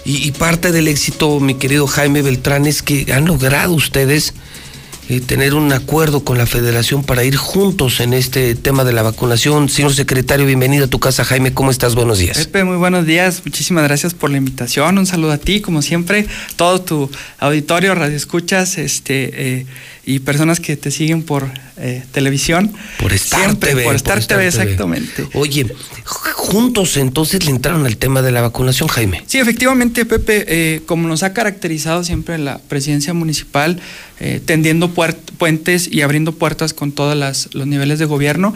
Y, 0.06 0.26
y 0.26 0.32
parte 0.32 0.72
del 0.72 0.88
éxito, 0.88 1.40
mi 1.42 1.56
querido 1.56 1.86
Jaime 1.86 2.22
Beltrán, 2.22 2.66
es 2.66 2.82
que 2.82 3.12
han 3.12 3.26
logrado 3.26 3.74
ustedes 3.74 4.34
eh, 5.10 5.22
tener 5.22 5.56
un 5.56 5.74
acuerdo 5.74 6.24
con 6.24 6.38
la 6.38 6.46
federación 6.46 7.04
para 7.04 7.24
ir 7.24 7.36
juntos 7.36 8.00
en 8.00 8.14
este 8.14 8.54
tema 8.54 8.84
de 8.84 8.94
la 8.94 9.02
vacunación. 9.02 9.68
Señor 9.68 9.96
secretario, 9.96 10.46
bienvenido 10.46 10.86
a 10.86 10.88
tu 10.88 11.00
casa, 11.00 11.24
Jaime. 11.24 11.52
¿Cómo 11.52 11.72
estás? 11.72 11.96
Buenos 11.96 12.20
días. 12.20 12.38
Pepe, 12.38 12.64
muy 12.64 12.78
buenos 12.78 13.08
días. 13.08 13.42
Muchísimas 13.44 13.86
gracias 13.86 14.14
por 14.14 14.30
la 14.30 14.38
invitación. 14.38 15.00
Un 15.00 15.08
saludo 15.08 15.32
a 15.32 15.40
ti, 15.40 15.62
como 15.62 15.82
siempre, 15.82 16.28
todo 16.58 16.82
tu 16.82 17.10
auditorio, 17.40 17.96
radio 17.96 18.16
escuchas, 18.16 18.78
este, 18.78 19.58
eh, 19.62 19.66
y 20.10 20.18
personas 20.18 20.60
que 20.60 20.76
te 20.76 20.90
siguen 20.90 21.22
por 21.22 21.48
eh, 21.78 22.04
televisión. 22.12 22.74
Por 22.98 23.14
Star 23.14 23.42
Siempre, 23.42 23.70
TV, 23.70 23.84
Por 23.84 23.96
Star, 23.96 24.18
por 24.18 24.26
TV, 24.26 24.50
TV. 24.50 24.64
exactamente. 24.64 25.28
Oye, 25.36 25.68
juntos 26.04 26.98
entonces 26.98 27.46
le 27.46 27.52
entraron 27.52 27.86
al 27.86 27.98
tema 27.98 28.24
de 28.24 28.32
la 28.32 28.42
vacunación, 28.42 28.90
Jaime. 28.90 29.22
Sí, 29.28 29.38
efectivamente, 29.38 30.06
Pepe, 30.06 30.46
eh, 30.48 30.82
como 30.88 31.08
nos 31.08 31.22
ha 31.22 31.32
caracterizado 31.34 32.04
siempre 32.04 32.40
la 32.40 32.58
presidencia 32.58 33.14
municipal, 33.14 33.80
eh, 34.20 34.42
tendiendo 34.44 34.90
puentes 34.90 35.88
y 35.92 36.02
abriendo 36.02 36.32
puertas 36.32 36.74
con 36.74 36.92
todos 36.92 37.16
las- 37.16 37.54
los 37.54 37.68
niveles 37.68 38.00
de 38.00 38.06
gobierno, 38.06 38.56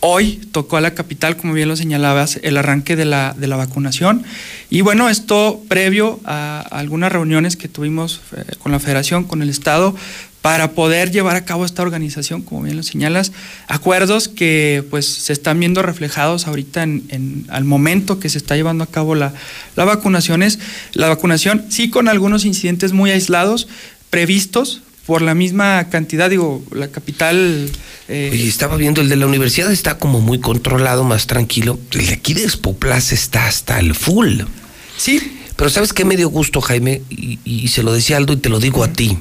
Hoy 0.00 0.40
tocó 0.52 0.76
a 0.76 0.80
la 0.80 0.94
capital, 0.94 1.36
como 1.36 1.54
bien 1.54 1.66
lo 1.68 1.74
señalabas, 1.74 2.38
el 2.44 2.56
arranque 2.56 2.94
de 2.94 3.04
la, 3.04 3.34
de 3.36 3.48
la 3.48 3.56
vacunación. 3.56 4.22
Y 4.70 4.82
bueno, 4.82 5.08
esto 5.08 5.60
previo 5.66 6.20
a, 6.24 6.60
algunas 6.70 7.10
reuniones 7.10 7.56
que 7.56 7.66
tuvimos 7.66 8.20
eh, 8.36 8.44
con 8.60 8.70
la 8.70 8.78
federación, 8.78 9.24
con 9.24 9.42
el 9.42 9.48
Estado, 9.50 9.96
para 10.42 10.72
poder 10.72 11.10
llevar 11.10 11.36
a 11.36 11.44
cabo 11.44 11.64
esta 11.64 11.82
organización, 11.82 12.42
como 12.42 12.62
bien 12.62 12.76
lo 12.76 12.82
señalas, 12.82 13.32
acuerdos 13.66 14.28
que 14.28 14.84
pues 14.90 15.06
se 15.06 15.32
están 15.32 15.58
viendo 15.58 15.82
reflejados 15.82 16.46
ahorita 16.46 16.84
en, 16.84 17.46
al 17.48 17.64
momento 17.64 18.20
que 18.20 18.28
se 18.28 18.38
está 18.38 18.54
llevando 18.56 18.84
a 18.84 18.86
cabo 18.86 19.14
la, 19.14 19.34
la 19.76 19.84
vacunación, 19.84 20.44
la 20.92 21.08
vacunación, 21.08 21.66
sí 21.68 21.90
con 21.90 22.08
algunos 22.08 22.44
incidentes 22.44 22.92
muy 22.92 23.10
aislados, 23.10 23.68
previstos, 24.10 24.82
por 25.08 25.22
la 25.22 25.34
misma 25.34 25.88
cantidad, 25.88 26.28
digo, 26.28 26.62
la 26.70 26.88
capital... 26.88 27.70
Eh... 28.08 28.44
estaba 28.46 28.76
viendo, 28.76 29.00
el 29.00 29.08
de 29.08 29.16
la 29.16 29.26
universidad 29.26 29.72
está 29.72 29.96
como 29.96 30.20
muy 30.20 30.38
controlado, 30.38 31.02
más 31.02 31.26
tranquilo. 31.26 31.80
El 31.92 32.08
de 32.08 32.12
aquí 32.12 32.34
de 32.34 32.44
Expoplaza 32.44 33.14
está 33.14 33.46
hasta 33.46 33.80
el 33.80 33.94
full. 33.94 34.42
Sí. 34.98 35.38
Pero 35.56 35.70
¿sabes 35.70 35.94
qué 35.94 36.04
me 36.04 36.18
dio 36.18 36.28
gusto, 36.28 36.60
Jaime? 36.60 37.00
Y, 37.08 37.68
se 37.68 37.82
lo 37.82 37.94
decía 37.94 38.18
Aldo 38.18 38.34
y 38.34 38.36
te 38.36 38.50
lo 38.50 38.60
digo 38.60 38.84
a 38.84 38.92
ti. 38.92 39.16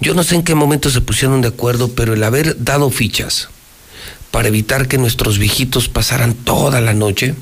Yo 0.00 0.14
no 0.14 0.22
sé 0.22 0.34
en 0.34 0.42
qué 0.42 0.54
momento 0.54 0.90
se 0.90 1.00
pusieron 1.00 1.40
de 1.40 1.48
acuerdo, 1.48 1.88
pero 1.88 2.14
el 2.14 2.22
haber 2.22 2.62
dado 2.62 2.90
fichas 2.90 3.48
para 4.30 4.48
evitar 4.48 4.88
que 4.88 4.98
nuestros 4.98 5.38
viejitos 5.38 5.88
pasaran 5.88 6.34
toda 6.34 6.80
la 6.80 6.92
noche, 6.92 7.34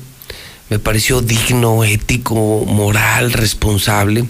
me 0.69 0.79
pareció 0.79 1.21
digno, 1.21 1.83
ético, 1.83 2.65
moral, 2.65 3.33
responsable 3.33 4.25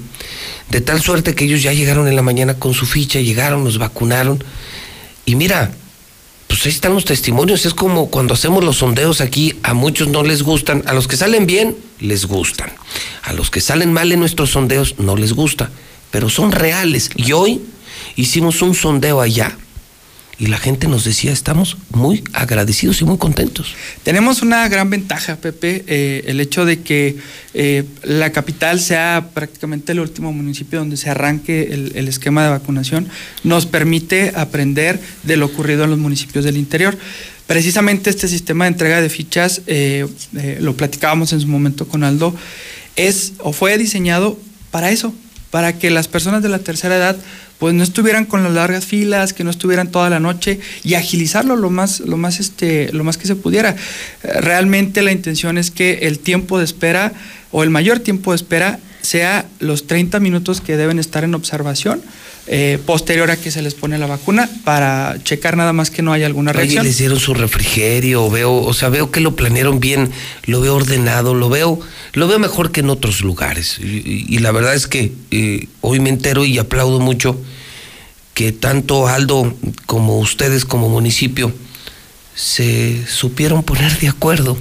de 0.69 0.81
tal 0.81 1.01
suerte 1.01 1.35
que 1.35 1.45
ellos 1.45 1.61
ya 1.61 1.73
llegaron 1.73 2.07
en 2.07 2.15
la 2.15 2.21
mañana 2.21 2.55
con 2.55 2.73
su 2.73 2.85
ficha, 2.85 3.19
llegaron, 3.19 3.63
nos 3.63 3.77
vacunaron. 3.77 4.43
Y 5.25 5.35
mira, 5.35 5.71
pues 6.47 6.65
ahí 6.65 6.71
están 6.71 6.93
los 6.93 7.05
testimonios. 7.05 7.65
Es 7.65 7.73
como 7.73 8.09
cuando 8.09 8.33
hacemos 8.33 8.63
los 8.63 8.77
sondeos 8.77 9.21
aquí, 9.21 9.55
a 9.63 9.73
muchos 9.73 10.07
no 10.07 10.23
les 10.23 10.43
gustan, 10.43 10.83
a 10.87 10.93
los 10.93 11.07
que 11.07 11.17
salen 11.17 11.45
bien, 11.45 11.77
les 11.99 12.25
gustan. 12.25 12.71
A 13.23 13.33
los 13.33 13.49
que 13.49 13.61
salen 13.61 13.93
mal 13.93 14.11
en 14.11 14.19
nuestros 14.19 14.51
sondeos, 14.51 14.95
no 14.97 15.15
les 15.15 15.33
gusta. 15.33 15.69
Pero 16.11 16.29
son 16.29 16.51
reales. 16.51 17.09
Y 17.15 17.31
hoy 17.33 17.61
hicimos 18.15 18.61
un 18.61 18.73
sondeo 18.73 19.21
allá 19.21 19.57
y 20.37 20.47
la 20.47 20.57
gente 20.57 20.87
nos 20.87 21.05
decía, 21.05 21.31
estamos 21.31 21.77
muy 21.91 22.23
agradecidos 22.33 22.99
y 23.01 23.05
muy 23.05 23.17
contentos. 23.17 23.73
Tenemos 24.03 24.41
una 24.41 24.67
gran 24.67 24.89
ventaja, 24.89 25.37
Pepe, 25.37 25.85
eh, 25.87 26.23
el 26.27 26.41
hecho 26.41 26.65
de 26.65 26.81
que 26.81 27.15
eh, 27.53 27.85
la 28.03 28.31
capital 28.31 28.81
sea 28.81 29.29
prácticamente 29.33 29.93
el 29.93 30.01
último 30.01 30.33
municipio 30.33 30.79
donde 30.79 30.97
se 30.97 31.09
arranque 31.09 31.91
el, 31.95 32.07
esquema 32.09 32.43
de 32.43 32.49
vacunación, 32.49 33.07
nos 33.43 33.65
permite 33.65 34.33
aprender 34.35 34.99
de 35.23 35.37
lo 35.37 35.45
ocurrido 35.45 35.85
en 35.85 35.91
los 35.91 35.99
municipios 35.99 36.43
del 36.43 36.57
interior. 36.57 36.97
Precisamente 37.47 38.09
este 38.09 38.27
sistema 38.27 38.65
de 38.65 38.71
entrega 38.71 39.01
de 39.01 39.09
fichas, 39.09 39.61
eh, 39.67 40.05
lo 40.59 40.75
platicábamos 40.75 41.31
en 41.31 41.39
su 41.39 41.47
momento 41.47 41.87
con 41.87 42.03
Aldo, 42.03 42.35
es 42.97 43.33
o 43.39 43.53
fue 43.53 43.77
diseñado 43.77 44.37
para 44.71 44.91
eso, 44.91 45.13
para 45.51 45.77
que 45.77 45.89
las 45.89 46.07
personas 46.07 46.41
de 46.43 46.49
la 46.49 46.59
tercera 46.59 46.95
edad 46.95 47.17
pues 47.59 47.73
no 47.73 47.83
estuvieran 47.83 48.25
con 48.25 48.43
las 48.43 48.51
largas 48.51 48.85
filas, 48.85 49.33
que 49.33 49.43
no 49.43 49.49
estuvieran 49.49 49.89
toda 49.89 50.09
la 50.09 50.19
noche 50.19 50.59
y 50.83 50.95
agilizarlo 50.95 51.55
lo 51.55 51.69
más, 51.69 52.01
lo 52.01 52.17
más, 52.17 52.39
este, 52.39 52.91
lo 52.91 53.03
más 53.03 53.17
que 53.17 53.27
se 53.27 53.35
pudiera. 53.35 53.75
Eh, 54.23 54.41
realmente 54.41 55.01
la 55.01 55.11
intención 55.11 55.57
es 55.57 55.71
que 55.71 55.99
el 56.01 56.19
tiempo 56.19 56.57
de 56.57 56.65
espera 56.65 57.13
o 57.51 57.63
el 57.63 57.69
mayor 57.69 57.99
tiempo 57.99 58.31
de 58.31 58.35
espera 58.35 58.79
sea 59.05 59.47
los 59.59 59.87
30 59.87 60.19
minutos 60.19 60.61
que 60.61 60.75
deben 60.75 60.99
estar 60.99 61.23
en 61.23 61.35
observación. 61.35 62.01
Eh, 62.47 62.77
posterior 62.85 63.31
a 63.31 63.37
que 63.37 63.49
se 63.49 63.63
les 63.63 63.73
pone 63.73 63.97
la 63.97 64.05
vacuna 64.05 64.47
para 64.63 65.17
checar 65.23 65.57
nada 65.57 65.73
más 65.73 65.89
que 65.89 66.03
no 66.03 66.13
haya 66.13 66.27
alguna 66.27 66.53
reacción. 66.53 66.85
les 66.85 66.99
dieron 66.99 67.19
su 67.19 67.33
refrigerio, 67.33 68.29
veo, 68.29 68.53
o 68.53 68.73
sea, 68.75 68.89
veo 68.89 69.09
que 69.09 69.19
lo 69.19 69.35
planearon 69.35 69.79
bien, 69.79 70.11
lo 70.45 70.61
veo 70.61 70.75
ordenado, 70.75 71.33
lo 71.33 71.49
veo, 71.49 71.79
lo 72.13 72.27
veo 72.27 72.37
mejor 72.37 72.71
que 72.71 72.81
en 72.81 72.91
otros 72.91 73.21
lugares. 73.21 73.79
Y, 73.79 74.37
la 74.37 74.51
verdad 74.51 74.75
es 74.75 74.85
que 74.85 75.11
eh, 75.31 75.67
hoy 75.81 75.99
me 75.99 76.09
entero 76.09 76.45
y 76.45 76.59
aplaudo 76.59 76.99
mucho 76.99 77.35
que 78.35 78.51
tanto 78.51 79.07
Aldo 79.07 79.55
como 79.87 80.19
ustedes 80.19 80.65
como 80.65 80.87
municipio 80.87 81.51
se 82.35 83.07
supieron 83.07 83.63
poner 83.63 83.97
de 83.97 84.09
acuerdo. 84.09 84.55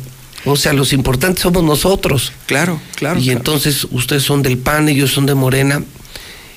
O 0.45 0.57
sea, 0.57 0.73
los 0.73 0.93
importantes 0.93 1.43
somos 1.43 1.65
nosotros. 1.65 2.33
Claro, 2.47 2.81
claro. 2.97 3.19
Y 3.19 3.31
entonces 3.31 3.87
ustedes 3.91 4.23
son 4.23 4.43
del 4.43 4.59
PAN, 4.59 4.89
ellos 4.89 5.11
son 5.11 5.27
de 5.27 5.35
Morena 5.35 5.83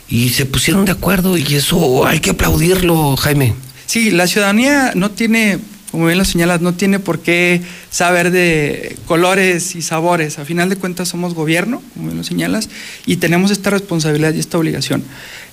y 0.09 0.29
se 0.29 0.45
pusieron 0.45 0.85
de 0.85 0.91
acuerdo 0.91 1.37
y 1.37 1.55
eso 1.55 2.05
hay 2.05 2.19
que 2.19 2.31
aplaudirlo, 2.31 3.15
Jaime. 3.17 3.53
Sí, 3.85 4.11
la 4.11 4.27
ciudadanía 4.27 4.91
no 4.95 5.11
tiene, 5.11 5.59
como 5.91 6.05
bien 6.05 6.17
lo 6.17 6.25
señalas, 6.25 6.61
no 6.61 6.73
tiene 6.73 6.99
por 6.99 7.19
qué 7.19 7.61
saber 7.89 8.31
de 8.31 8.95
colores 9.05 9.75
y 9.75 9.81
sabores. 9.81 10.37
A 10.37 10.45
final 10.45 10.69
de 10.69 10.75
cuentas 10.75 11.07
somos 11.09 11.33
gobierno, 11.33 11.81
como 11.93 12.07
bien 12.07 12.17
lo 12.17 12.23
señalas, 12.23 12.69
y 13.05 13.17
tenemos 13.17 13.51
esta 13.51 13.69
responsabilidad 13.69 14.33
y 14.33 14.39
esta 14.39 14.57
obligación. 14.57 15.03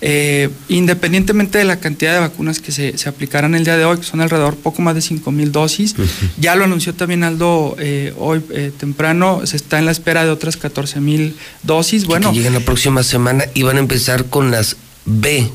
Eh, 0.00 0.50
independientemente 0.68 1.58
de 1.58 1.64
la 1.64 1.78
cantidad 1.78 2.12
de 2.12 2.20
vacunas 2.20 2.60
que 2.60 2.72
se, 2.72 2.98
se, 2.98 3.08
aplicarán 3.08 3.54
el 3.54 3.64
día 3.64 3.76
de 3.76 3.84
hoy, 3.84 3.98
que 3.98 4.02
son 4.02 4.20
alrededor 4.20 4.56
poco 4.56 4.82
más 4.82 4.94
de 4.94 5.00
5 5.00 5.30
mil 5.30 5.52
dosis, 5.52 5.94
ya 6.36 6.56
lo 6.56 6.64
anunció 6.64 6.94
también 6.94 7.24
Aldo 7.24 7.76
eh, 7.78 8.12
hoy 8.18 8.42
eh, 8.50 8.72
temprano, 8.76 9.46
se 9.46 9.56
está 9.56 9.78
en 9.78 9.86
la 9.86 9.92
espera 9.92 10.24
de 10.24 10.30
otras 10.30 10.56
14 10.56 11.00
mil 11.00 11.36
dosis. 11.62 12.06
Bueno, 12.06 12.30
que 12.30 12.36
llegan 12.36 12.54
la 12.54 12.60
próxima 12.60 13.02
semana 13.02 13.44
y 13.54 13.62
van 13.62 13.76
a 13.76 13.80
empezar 13.80 14.26
con 14.26 14.50
las 14.50 14.76
B. 15.06 15.50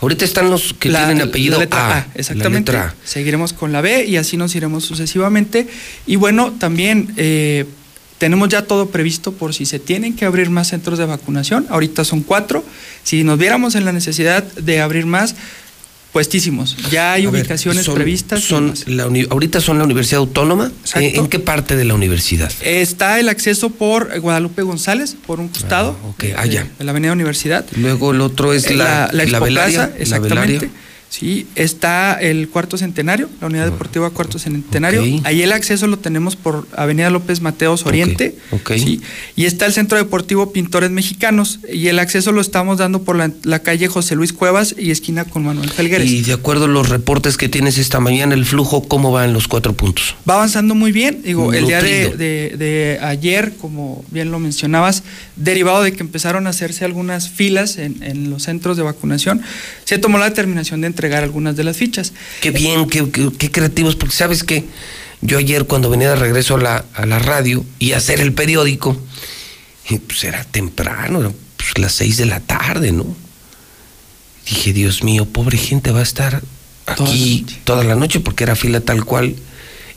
Ahorita 0.00 0.24
están 0.24 0.50
los 0.50 0.74
que 0.74 0.90
tienen 0.90 1.22
apellido 1.22 1.58
A, 1.70 2.06
Exactamente. 2.14 2.72
Seguiremos 3.04 3.52
con 3.52 3.72
la 3.72 3.80
B 3.80 4.04
y 4.04 4.16
así 4.16 4.36
nos 4.36 4.54
iremos 4.54 4.84
sucesivamente. 4.84 5.66
Y 6.06 6.16
bueno, 6.16 6.52
también 6.58 7.14
tenemos 8.18 8.48
ya 8.48 8.62
todo 8.62 8.90
previsto 8.90 9.32
por 9.32 9.54
si 9.54 9.66
se 9.66 9.78
tienen 9.78 10.14
que 10.14 10.24
abrir 10.24 10.50
más 10.50 10.68
centros 10.68 10.98
de 10.98 11.06
vacunación. 11.06 11.66
Ahorita 11.68 12.04
son 12.04 12.22
cuatro. 12.22 12.64
Si 13.02 13.24
nos 13.24 13.38
viéramos 13.38 13.74
en 13.74 13.84
la 13.84 13.92
necesidad 13.92 14.42
de 14.42 14.80
abrir 14.80 15.06
más, 15.06 15.34
puestísimos. 16.14 16.76
Ya 16.92 17.14
hay 17.14 17.26
ubicaciones 17.26 17.88
previstas. 17.88 18.40
Son 18.40 18.72
ahorita 19.30 19.60
son 19.60 19.78
la 19.78 19.84
Universidad 19.84 20.20
Autónoma. 20.20 20.70
¿En 20.94 21.26
qué 21.26 21.40
parte 21.40 21.74
de 21.76 21.84
la 21.84 21.94
universidad? 21.94 22.52
Está 22.62 23.18
el 23.18 23.28
acceso 23.28 23.68
por 23.68 24.20
Guadalupe 24.20 24.62
González, 24.62 25.16
por 25.26 25.40
un 25.40 25.48
costado. 25.48 25.98
Ah, 26.00 26.08
ok, 26.10 26.24
allá. 26.38 26.68
Ah, 26.70 26.74
de, 26.78 26.84
la 26.84 26.92
Avenida 26.92 27.12
Universidad. 27.12 27.66
Luego 27.76 28.12
el 28.12 28.20
otro 28.20 28.54
es 28.54 28.72
la, 28.72 29.10
la, 29.12 29.24
la, 29.24 29.90
exactamente. 29.98 30.70
Sí, 31.14 31.46
está 31.54 32.14
el 32.14 32.48
Cuarto 32.48 32.76
Centenario, 32.76 33.30
la 33.40 33.46
Unidad 33.46 33.66
Deportiva 33.66 34.10
Cuarto 34.10 34.40
Centenario. 34.40 35.00
Ahí 35.22 35.42
el 35.42 35.52
acceso 35.52 35.86
lo 35.86 35.96
tenemos 35.96 36.34
por 36.34 36.66
Avenida 36.76 37.08
López 37.08 37.40
Mateos 37.40 37.86
Oriente. 37.86 38.34
¿sí? 38.76 39.00
Y 39.36 39.44
está 39.44 39.64
el 39.66 39.72
Centro 39.72 39.96
Deportivo 39.96 40.52
Pintores 40.52 40.90
Mexicanos. 40.90 41.60
Y 41.72 41.86
el 41.86 42.00
acceso 42.00 42.32
lo 42.32 42.40
estamos 42.40 42.78
dando 42.78 43.04
por 43.04 43.16
la, 43.16 43.58
calle 43.60 43.86
José 43.86 44.16
Luis 44.16 44.32
Cuevas 44.32 44.74
y 44.76 44.90
esquina 44.90 45.24
con 45.24 45.44
Manuel 45.44 45.70
Felgueres. 45.70 46.10
Y 46.10 46.22
de 46.22 46.32
acuerdo 46.32 46.64
a 46.64 46.68
los 46.68 46.88
reportes 46.88 47.36
que 47.36 47.48
tienes 47.48 47.78
esta 47.78 48.00
mañana, 48.00 48.34
el 48.34 48.44
flujo, 48.44 48.82
¿cómo 48.82 49.12
va 49.12 49.24
en 49.24 49.32
los 49.32 49.46
cuatro 49.46 49.72
puntos? 49.72 50.16
Va 50.28 50.34
avanzando 50.34 50.74
muy 50.74 50.90
bien. 50.90 51.22
Digo, 51.22 51.52
el 51.52 51.68
día 51.68 51.80
de, 51.80 52.98
ayer, 53.02 53.52
como 53.60 54.04
bien 54.10 54.32
lo 54.32 54.40
mencionabas, 54.40 55.04
derivado 55.36 55.84
de 55.84 55.92
que 55.92 56.02
empezaron 56.02 56.48
a 56.48 56.50
hacerse 56.50 56.84
algunas 56.84 57.30
filas 57.30 57.78
en, 57.78 58.02
en 58.02 58.30
los 58.30 58.42
centros 58.42 58.76
de 58.76 58.82
vacunación, 58.82 59.42
se 59.84 59.98
tomó 59.98 60.18
la 60.18 60.28
determinación 60.28 60.80
de 60.80 60.88
entregar 61.04 61.22
algunas 61.22 61.54
de 61.54 61.64
las 61.64 61.76
fichas. 61.76 62.14
Qué 62.40 62.50
bien, 62.50 62.88
qué, 62.88 63.10
qué, 63.10 63.50
creativos, 63.50 63.94
porque 63.94 64.14
sabes 64.14 64.42
que 64.42 64.64
yo 65.20 65.36
ayer 65.36 65.66
cuando 65.66 65.90
venía 65.90 66.08
de 66.08 66.16
regreso 66.16 66.54
a 66.54 66.58
la, 66.58 66.84
a 66.94 67.04
la 67.04 67.18
radio 67.18 67.62
y 67.78 67.92
a 67.92 67.98
hacer 67.98 68.20
el 68.20 68.32
periódico, 68.32 68.96
pues 70.06 70.24
era 70.24 70.44
temprano, 70.44 71.20
eran 71.20 71.34
pues 71.58 71.76
las 71.78 71.92
seis 71.92 72.16
de 72.16 72.24
la 72.24 72.40
tarde, 72.40 72.90
¿no? 72.92 73.04
Dije, 74.48 74.72
Dios 74.72 75.02
mío, 75.02 75.26
pobre 75.26 75.58
gente 75.58 75.90
va 75.90 76.00
a 76.00 76.04
estar 76.04 76.42
aquí 76.86 77.44
toda 77.64 77.84
la 77.84 77.96
noche 77.96 78.20
porque 78.20 78.44
era 78.44 78.56
fila 78.56 78.80
tal 78.80 79.04
cual. 79.04 79.36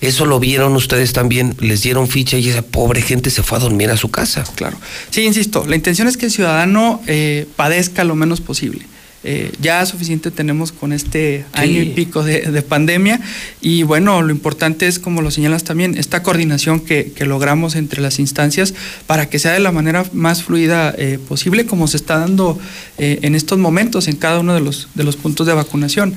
Eso 0.01 0.25
lo 0.25 0.39
vieron 0.41 0.75
ustedes 0.75 1.13
también, 1.13 1.55
les 1.59 1.83
dieron 1.83 2.07
ficha 2.07 2.37
y 2.37 2.49
esa 2.49 2.61
pobre 2.61 3.01
gente 3.01 3.29
se 3.29 3.43
fue 3.43 3.57
a 3.57 3.61
dormir 3.61 3.89
a 3.91 3.97
su 3.97 4.11
casa. 4.11 4.43
Claro. 4.55 4.77
Sí, 5.09 5.21
insisto, 5.23 5.65
la 5.65 5.75
intención 5.75 6.07
es 6.09 6.17
que 6.17 6.25
el 6.25 6.31
ciudadano 6.31 7.01
eh, 7.07 7.47
padezca 7.55 8.03
lo 8.03 8.13
menos 8.13 8.41
posible. 8.41 8.85
Eh, 9.29 9.51
ya 9.59 9.85
suficiente 9.85 10.31
tenemos 10.31 10.71
con 10.71 10.93
este 10.93 11.43
año 11.51 11.81
y 11.81 11.87
pico 11.87 12.23
de, 12.23 12.61
pandemia 12.61 13.19
y 13.59 13.83
bueno, 13.83 14.21
lo 14.21 14.31
importante 14.31 14.87
es, 14.87 14.99
como 14.99 15.21
lo 15.21 15.31
señalas 15.31 15.65
también, 15.65 15.97
esta 15.97 16.23
coordinación 16.23 16.79
que, 16.79 17.11
logramos 17.25 17.75
entre 17.75 18.01
las 18.01 18.19
instancias 18.19 18.73
para 19.05 19.29
que 19.29 19.37
sea 19.37 19.51
de 19.51 19.59
la 19.59 19.73
manera 19.73 20.05
más 20.13 20.43
fluida 20.43 20.95
eh, 20.97 21.19
posible 21.27 21.65
como 21.65 21.89
se 21.89 21.97
está 21.97 22.19
dando 22.19 22.57
eh, 22.97 23.19
en 23.21 23.35
estos 23.35 23.59
momentos 23.59 24.07
en 24.07 24.15
cada 24.15 24.39
uno 24.39 24.53
de 24.53 24.61
los, 24.61 24.87
de 24.95 25.03
los 25.03 25.17
puntos 25.17 25.45
de 25.45 25.53
vacunación. 25.53 26.15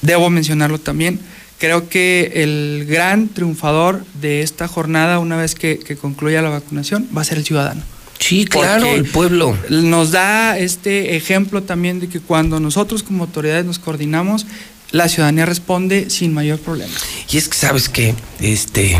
Debo 0.00 0.28
mencionarlo 0.28 0.80
también, 0.80 1.20
creo 1.58 1.88
que 1.88 2.32
el 2.34 2.84
gran 2.88 3.28
triunfador 3.28 4.04
de 4.20 4.42
esta 4.42 4.66
jornada, 4.66 5.20
una 5.20 5.36
vez 5.36 5.54
que 5.54 5.78
concluya 6.00 6.42
la 6.42 6.48
vacunación, 6.48 7.08
va 7.16 7.20
a 7.20 7.24
ser 7.24 7.38
el 7.38 7.44
ciudadano. 7.44 7.91
Sí, 8.22 8.44
claro, 8.44 8.86
el 8.86 9.04
pueblo. 9.04 9.58
Nos 9.68 10.12
da 10.12 10.56
este 10.56 11.16
ejemplo 11.16 11.64
también 11.64 11.98
de 11.98 12.08
que 12.08 12.20
cuando 12.20 12.60
nosotros 12.60 13.02
como 13.02 13.24
autoridades 13.24 13.64
nos 13.64 13.80
coordinamos, 13.80 14.46
la 14.92 15.08
ciudadanía 15.08 15.44
responde 15.44 16.08
sin 16.08 16.32
mayor 16.32 16.60
problema. 16.60 16.92
Y 17.28 17.36
es 17.36 17.48
que 17.48 17.58
sabes 17.58 17.88
que, 17.88 18.14
este, 18.38 18.96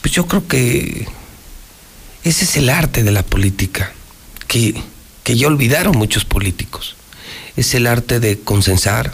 pues 0.00 0.12
yo 0.12 0.26
creo 0.26 0.48
que 0.48 1.06
ese 2.24 2.44
es 2.44 2.56
el 2.56 2.70
arte 2.70 3.04
de 3.04 3.12
la 3.12 3.22
política, 3.22 3.92
que, 4.48 4.74
que 5.22 5.36
ya 5.36 5.46
olvidaron 5.46 5.96
muchos 5.96 6.24
políticos. 6.24 6.96
Es 7.56 7.74
el 7.74 7.86
arte 7.86 8.18
de 8.18 8.40
consensar, 8.40 9.12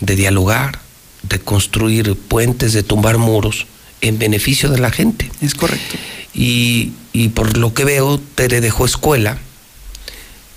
de 0.00 0.16
dialogar, 0.16 0.80
de 1.22 1.38
construir 1.38 2.16
puentes, 2.16 2.72
de 2.72 2.82
tumbar 2.82 3.18
muros 3.18 3.68
en 4.00 4.18
beneficio 4.18 4.70
de 4.70 4.78
la 4.78 4.90
gente. 4.90 5.30
Es 5.40 5.54
correcto. 5.54 5.96
Y, 6.34 6.92
y 7.12 7.28
por 7.28 7.56
lo 7.56 7.72
que 7.74 7.84
veo, 7.84 8.20
Tere 8.34 8.60
dejó 8.60 8.84
escuela, 8.84 9.38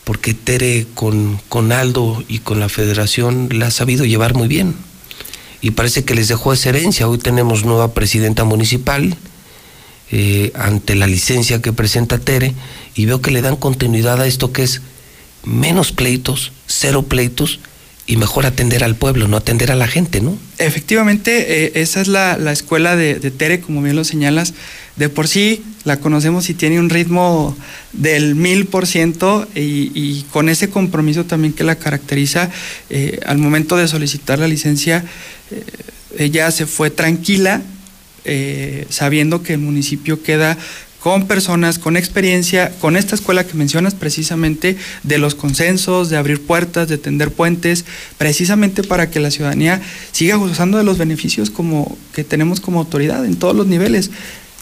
porque 0.03 0.33
Tere 0.33 0.87
con, 0.93 1.39
con 1.49 1.71
Aldo 1.71 2.23
y 2.27 2.39
con 2.39 2.59
la 2.59 2.69
federación 2.69 3.49
la 3.51 3.67
ha 3.67 3.71
sabido 3.71 4.05
llevar 4.05 4.33
muy 4.33 4.47
bien. 4.47 4.75
Y 5.61 5.71
parece 5.71 6.05
que 6.05 6.15
les 6.15 6.27
dejó 6.27 6.53
esa 6.53 6.69
herencia. 6.69 7.07
Hoy 7.07 7.17
tenemos 7.17 7.65
nueva 7.65 7.93
presidenta 7.93 8.43
municipal 8.43 9.15
eh, 10.11 10.51
ante 10.55 10.95
la 10.95 11.05
licencia 11.05 11.61
que 11.61 11.73
presenta 11.73 12.17
Tere 12.17 12.53
y 12.95 13.05
veo 13.05 13.21
que 13.21 13.31
le 13.31 13.41
dan 13.41 13.55
continuidad 13.55 14.21
a 14.21 14.25
esto 14.25 14.51
que 14.51 14.63
es 14.63 14.81
menos 15.43 15.91
pleitos, 15.91 16.51
cero 16.65 17.03
pleitos 17.03 17.59
y 18.09 18.17
mejor 18.17 18.47
atender 18.47 18.83
al 18.83 18.95
pueblo, 18.95 19.27
no 19.27 19.37
atender 19.37 19.71
a 19.71 19.75
la 19.75 19.85
gente, 19.85 20.19
¿no? 20.19 20.35
Efectivamente, 20.57 21.65
eh, 21.65 21.71
esa 21.75 22.01
es 22.01 22.07
la, 22.07 22.39
la 22.39 22.51
escuela 22.51 22.95
de, 22.95 23.19
Tere, 23.29 23.61
como 23.61 23.83
bien 23.83 23.95
lo 23.95 24.03
señalas. 24.03 24.55
De 24.95 25.09
por 25.09 25.27
sí 25.27 25.63
la 25.83 25.97
conocemos 25.97 26.49
y 26.49 26.55
tiene 26.55 26.79
un 26.79 26.89
ritmo 26.89 27.55
del 27.93 28.33
mil 28.33 28.65
por 28.65 28.87
ciento 28.87 29.47
y 29.53 30.23
con 30.31 30.49
ese 30.49 30.71
compromiso 30.71 31.25
también 31.25 31.53
que 31.53 31.63
la 31.63 31.75
caracteriza 31.75 32.49
eh, 32.89 33.19
al 33.27 33.37
momento 33.37 33.77
de 33.77 33.87
solicitar 33.87 34.39
la 34.39 34.47
licencia, 34.47 35.05
eh, 35.51 35.63
ella 36.17 36.49
se 36.49 36.65
fue 36.65 36.89
tranquila, 36.89 37.61
sabiendo 38.89 39.41
que 39.41 39.53
el 39.53 39.59
municipio 39.59 40.21
queda 40.21 40.57
con 40.99 41.27
personas 41.27 41.79
con 41.79 41.95
experiencia, 41.95 42.71
con 42.79 42.97
esta 42.97 43.15
escuela 43.15 43.45
que 43.45 43.53
mencionas 43.53 43.95
precisamente, 43.95 44.77
de 45.03 45.17
los 45.17 45.35
consensos, 45.35 46.09
de 46.09 46.17
abrir 46.17 46.41
puertas, 46.41 46.87
de 46.89 46.97
tender 46.97 47.31
puentes, 47.31 47.85
precisamente 48.17 48.83
para 48.83 49.09
que 49.09 49.19
la 49.19 49.31
ciudadanía 49.31 49.81
siga 50.11 50.35
gozando 50.35 50.77
de 50.77 50.83
los 50.83 50.97
beneficios 50.97 51.49
como, 51.49 51.97
que 52.13 52.23
tenemos 52.23 52.59
como 52.59 52.79
autoridad 52.79 53.25
en 53.25 53.37
todos 53.37 53.55
los 53.55 53.67
niveles. 53.67 54.11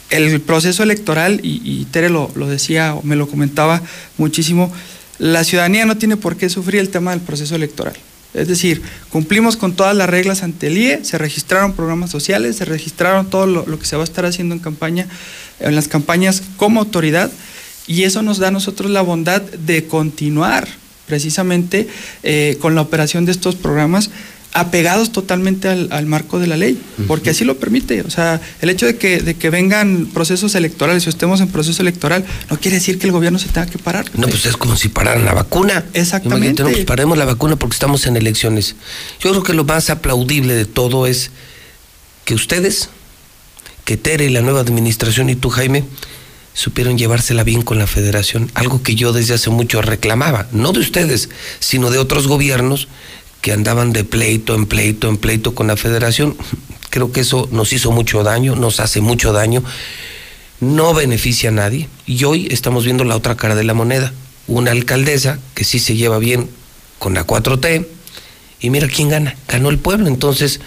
El 0.10 0.40
proceso 0.40 0.84
electoral, 0.84 1.42
y, 1.44 1.86
Tere 1.92 2.10
lo, 2.10 2.32
lo 2.36 2.48
decía, 2.48 2.96
me 3.04 3.16
lo 3.16 3.28
comentaba 3.28 3.82
muchísimo, 4.18 4.72
la 5.20 5.44
ciudadanía 5.44 5.86
no 5.86 5.98
tiene 5.98 6.16
por 6.16 6.38
qué 6.38 6.50
sufrir 6.50 6.80
el 6.80 6.90
tema 6.90 7.12
del 7.12 7.22
proceso 7.22 7.56
electoral. 7.56 7.96
Es 8.38 8.48
decir, 8.48 8.84
cumplimos 9.10 9.58
con 9.58 9.74
todas 9.74 9.96
las 9.96 10.08
reglas 10.08 10.44
ante 10.44 10.68
el 10.68 10.78
IE, 10.78 11.04
se 11.04 11.18
registraron 11.18 11.74
programas 11.74 12.12
sociales, 12.12 12.56
se 12.58 12.66
registraron 12.66 13.30
todo 13.30 13.48
lo, 13.48 13.80
que 13.80 13.86
se 13.86 13.96
va 13.96 14.04
a 14.04 14.06
estar 14.06 14.26
haciendo 14.26 14.54
en 14.54 14.60
campaña, 14.60 15.08
en 15.60 15.76
las 15.76 15.88
campañas 15.88 16.44
como 16.56 16.80
autoridad, 16.80 17.32
y 17.88 18.04
eso 18.04 18.22
nos 18.22 18.38
da 18.38 18.50
a 18.50 18.52
nosotros 18.52 18.92
la 18.92 19.02
bondad 19.02 19.42
de 19.42 19.86
continuar 19.86 20.68
precisamente 21.08 21.88
eh, 22.22 22.58
con 22.60 22.76
la 22.76 22.82
operación 22.82 23.26
de 23.26 23.32
estos 23.32 23.56
programas 23.56 24.12
apegados 24.54 25.12
totalmente 25.12 25.68
al, 25.68 25.90
al, 25.92 26.06
marco 26.06 26.40
de 26.40 26.48
la 26.48 26.58
ley, 26.58 26.82
porque 27.08 27.30
así 27.30 27.46
lo 27.46 27.58
permite. 27.58 28.02
O 28.02 28.10
sea, 28.10 28.42
el 28.62 28.70
hecho 28.70 28.86
de 28.86 28.98
que, 28.98 29.20
de 29.20 29.36
que 29.36 29.50
vengan 29.50 30.08
procesos 30.14 30.56
electorales 30.56 31.06
o 31.06 31.10
estemos 31.10 31.42
en 31.42 31.50
proceso 31.50 31.82
electoral 31.82 32.26
no 32.50 32.60
quiere 32.60 32.78
decir 32.78 32.98
que 32.98 33.06
el 33.06 33.12
gobierno 33.12 33.40
se 33.40 33.48
tenga 33.50 33.68
que 33.68 33.78
parar. 33.78 34.10
No, 34.16 34.28
pues 34.28 34.46
es 34.46 34.58
como 34.58 34.76
si 34.76 34.90
pararan 34.90 35.26
la 35.26 35.34
vacuna. 35.34 35.86
Exactamente. 35.94 36.64
No, 36.64 36.70
pues 36.70 36.86
paremos 36.86 37.18
la 37.18 37.26
vacuna 37.26 37.56
porque 37.56 37.76
estamos 37.76 38.06
en 38.08 38.18
elecciones. 38.18 38.76
Yo 39.20 39.30
creo 39.32 39.44
que 39.44 39.54
lo 39.54 39.64
más 39.64 39.90
aplaudible 39.90 40.56
de 40.56 40.66
todo 40.66 41.06
es 41.06 41.30
que 42.26 42.34
ustedes, 42.34 42.90
que 43.86 43.96
Tere 43.96 44.26
y 44.26 44.30
la 44.30 44.42
nueva 44.42 44.62
administración 44.62 45.30
y 45.30 45.36
tú, 45.36 45.50
Jaime, 45.50 45.84
supieron 46.54 46.98
llevársela 46.98 47.44
bien 47.44 47.62
con 47.62 47.78
la 47.78 47.86
federación, 47.86 48.50
algo 48.56 48.82
que 48.82 48.96
yo 48.96 49.14
desde 49.14 49.36
hace 49.36 49.52
mucho 49.52 49.84
reclamaba, 49.84 50.48
no 50.52 50.72
de 50.72 50.80
ustedes, 50.80 51.30
sino 51.60 51.92
de 51.92 52.00
otros 52.00 52.28
gobiernos 52.28 52.88
que 53.42 53.52
andaban 53.52 53.94
de 53.94 54.04
pleito 54.04 54.56
en 54.56 54.66
pleito 54.66 55.08
en 55.08 55.18
pleito 55.18 55.56
con 55.56 55.68
la 55.68 55.78
federación. 55.78 56.36
Creo 56.90 57.12
que 57.12 57.22
eso 57.22 57.48
nos 57.52 57.74
hizo 57.74 57.92
mucho 57.92 58.24
daño, 58.24 58.56
nos 58.56 58.80
hace 58.80 59.02
mucho 59.02 59.34
daño, 59.34 59.64
no 60.60 60.94
beneficia 60.94 61.50
a 61.50 61.54
nadie. 61.54 61.90
Y 62.06 62.24
hoy 62.24 62.48
estamos 62.52 62.86
viendo 62.86 63.04
la 63.04 63.16
otra 63.16 63.38
cara 63.38 63.56
de 63.56 63.64
la 63.64 63.74
moneda. 63.74 64.14
Una 64.48 64.72
alcaldesa 64.72 65.40
que 65.54 65.64
sí 65.64 65.80
se 65.80 65.96
lleva 65.96 66.18
bien 66.20 66.50
con 67.00 67.14
la 67.14 67.28
4T 67.28 67.86
y 68.60 68.70
mira 68.70 68.88
quién 68.88 69.10
gana, 69.10 69.36
ganó 69.48 69.70
el 69.70 69.78
pueblo. 69.78 70.08
Entonces, 70.08 70.60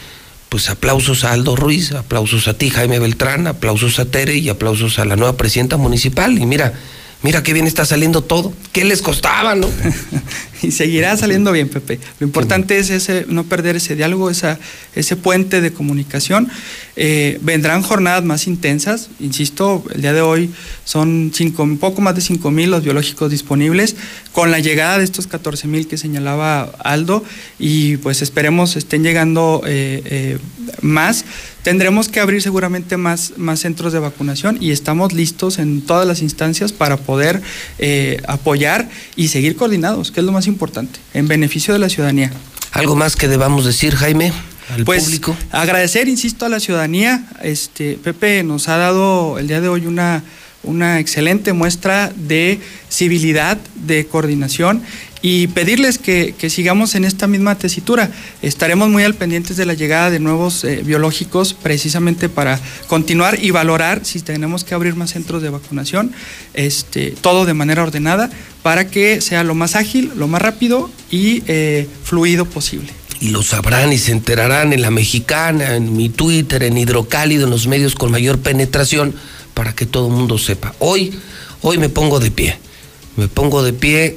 pues 0.48 0.68
aplausos 0.68 1.24
a 1.24 1.32
Aldo 1.32 1.56
Ruiz, 1.56 1.92
aplausos 1.92 2.48
a 2.48 2.54
ti 2.54 2.70
Jaime 2.70 2.98
Beltrán, 2.98 3.46
aplausos 3.46 3.98
a 3.98 4.04
Tere 4.04 4.36
y 4.36 4.48
aplausos 4.48 4.98
a 4.98 5.04
la 5.04 5.16
nueva 5.16 5.36
presidenta 5.36 5.76
municipal. 5.76 6.38
Y 6.38 6.46
mira, 6.46 6.74
mira 7.22 7.42
qué 7.42 7.52
bien 7.52 7.66
está 7.66 7.84
saliendo 7.84 8.22
todo. 8.22 8.52
¿Qué 8.72 8.84
les 8.84 9.02
costaba, 9.02 9.54
no? 9.54 9.68
y 10.62 10.70
seguirá 10.70 11.16
saliendo 11.16 11.52
bien, 11.52 11.68
Pepe. 11.68 12.00
Lo 12.18 12.26
importante 12.26 12.78
es 12.78 12.90
ese, 12.90 13.26
no 13.28 13.44
perder 13.44 13.76
ese 13.76 13.96
diálogo, 13.96 14.30
esa, 14.30 14.58
ese 14.94 15.16
puente 15.16 15.60
de 15.60 15.72
comunicación. 15.72 16.48
Eh, 17.02 17.38
vendrán 17.40 17.80
jornadas 17.80 18.24
más 18.24 18.46
intensas, 18.46 19.08
insisto, 19.20 19.82
el 19.94 20.02
día 20.02 20.12
de 20.12 20.20
hoy 20.20 20.50
son 20.84 21.30
cinco, 21.34 21.62
un 21.62 21.78
poco 21.78 22.02
más 22.02 22.14
de 22.14 22.20
5 22.20 22.50
mil 22.50 22.70
los 22.70 22.82
biológicos 22.82 23.30
disponibles, 23.30 23.96
con 24.32 24.50
la 24.50 24.58
llegada 24.58 24.98
de 24.98 25.04
estos 25.04 25.26
14 25.26 25.66
mil 25.66 25.86
que 25.86 25.96
señalaba 25.96 26.70
Aldo, 26.80 27.24
y 27.58 27.96
pues 27.98 28.20
esperemos 28.20 28.76
estén 28.76 29.02
llegando 29.02 29.62
eh, 29.66 30.02
eh, 30.04 30.38
más. 30.82 31.24
Tendremos 31.62 32.08
que 32.08 32.20
abrir 32.20 32.42
seguramente 32.42 32.96
más, 32.96 33.34
más 33.36 33.60
centros 33.60 33.92
de 33.92 33.98
vacunación 33.98 34.56
y 34.60 34.70
estamos 34.70 35.12
listos 35.12 35.58
en 35.58 35.82
todas 35.82 36.06
las 36.06 36.22
instancias 36.22 36.72
para 36.72 36.96
poder 36.96 37.42
apoyar 38.26 38.88
y 39.14 39.28
seguir 39.28 39.56
coordinados, 39.56 40.10
que 40.10 40.20
es 40.20 40.26
lo 40.26 40.32
más 40.32 40.46
importante, 40.46 40.49
en 41.14 41.28
beneficio 41.28 41.72
de 41.74 41.80
la 41.80 41.88
ciudadanía. 41.88 42.32
¿Algo 42.72 42.96
más 42.96 43.16
que 43.16 43.28
debamos 43.28 43.64
decir, 43.64 43.94
Jaime? 43.94 44.32
Al 44.72 44.84
pues 44.84 45.04
público. 45.04 45.36
agradecer, 45.50 46.08
insisto, 46.08 46.46
a 46.46 46.48
la 46.48 46.60
ciudadanía. 46.60 47.24
Este, 47.42 47.98
Pepe 48.02 48.42
nos 48.44 48.68
ha 48.68 48.76
dado 48.76 49.38
el 49.38 49.48
día 49.48 49.60
de 49.60 49.68
hoy 49.68 49.86
una, 49.86 50.22
una 50.62 51.00
excelente 51.00 51.52
muestra 51.52 52.12
de 52.14 52.60
civilidad, 52.88 53.58
de 53.74 54.06
coordinación 54.06 54.82
y 55.22 55.48
pedirles 55.48 55.98
que, 55.98 56.34
que, 56.36 56.48
sigamos 56.48 56.94
en 56.94 57.04
esta 57.04 57.26
misma 57.26 57.56
tesitura. 57.56 58.10
Estaremos 58.42 58.88
muy 58.88 59.04
al 59.04 59.14
pendientes 59.14 59.56
de 59.56 59.66
la 59.66 59.74
llegada 59.74 60.10
de 60.10 60.18
nuevos 60.18 60.64
eh, 60.64 60.82
biológicos 60.84 61.54
precisamente 61.54 62.28
para 62.28 62.60
continuar 62.86 63.38
y 63.42 63.50
valorar 63.50 64.04
si 64.04 64.20
tenemos 64.20 64.64
que 64.64 64.74
abrir 64.74 64.94
más 64.94 65.10
centros 65.10 65.42
de 65.42 65.50
vacunación, 65.50 66.12
este, 66.54 67.10
todo 67.20 67.44
de 67.44 67.54
manera 67.54 67.82
ordenada 67.82 68.30
para 68.62 68.88
que 68.88 69.20
sea 69.20 69.44
lo 69.44 69.54
más 69.54 69.76
ágil, 69.76 70.10
lo 70.16 70.28
más 70.28 70.42
rápido 70.42 70.90
y 71.10 71.42
eh, 71.46 71.86
fluido 72.04 72.44
posible 72.44 72.92
y 73.20 73.28
lo 73.28 73.42
sabrán 73.42 73.92
y 73.92 73.98
se 73.98 74.12
enterarán 74.12 74.72
en 74.72 74.80
la 74.80 74.90
mexicana, 74.90 75.76
en 75.76 75.94
mi 75.94 76.08
Twitter, 76.08 76.62
en 76.62 76.78
Hidrocálido, 76.78 77.44
en 77.44 77.50
los 77.50 77.66
medios 77.66 77.94
con 77.94 78.10
mayor 78.10 78.38
penetración, 78.38 79.14
para 79.52 79.74
que 79.74 79.84
todo 79.84 80.06
el 80.06 80.14
mundo 80.14 80.38
sepa. 80.38 80.74
Hoy, 80.78 81.12
hoy 81.60 81.76
me 81.76 81.90
pongo 81.90 82.18
de 82.18 82.30
pie, 82.30 82.56
me 83.16 83.28
pongo 83.28 83.62
de 83.62 83.74
pie 83.74 84.16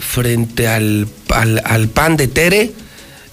frente 0.00 0.68
al, 0.68 1.08
al, 1.30 1.62
al 1.64 1.88
PAN 1.88 2.16
de 2.16 2.28
Tere, 2.28 2.72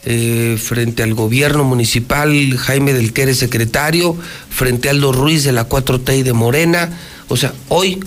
eh, 0.06 0.58
frente 0.62 1.02
al 1.02 1.16
gobierno 1.16 1.64
municipal 1.64 2.56
Jaime 2.58 2.94
del 2.94 3.12
Quere 3.12 3.34
secretario, 3.34 4.16
frente 4.50 4.88
a 4.88 4.92
Aldo 4.92 5.12
Ruiz 5.12 5.44
de 5.44 5.52
la 5.52 5.68
4T 5.68 6.20
y 6.20 6.24
de 6.24 6.34
Morena. 6.34 6.96
O 7.28 7.38
sea, 7.38 7.54
hoy, 7.70 8.00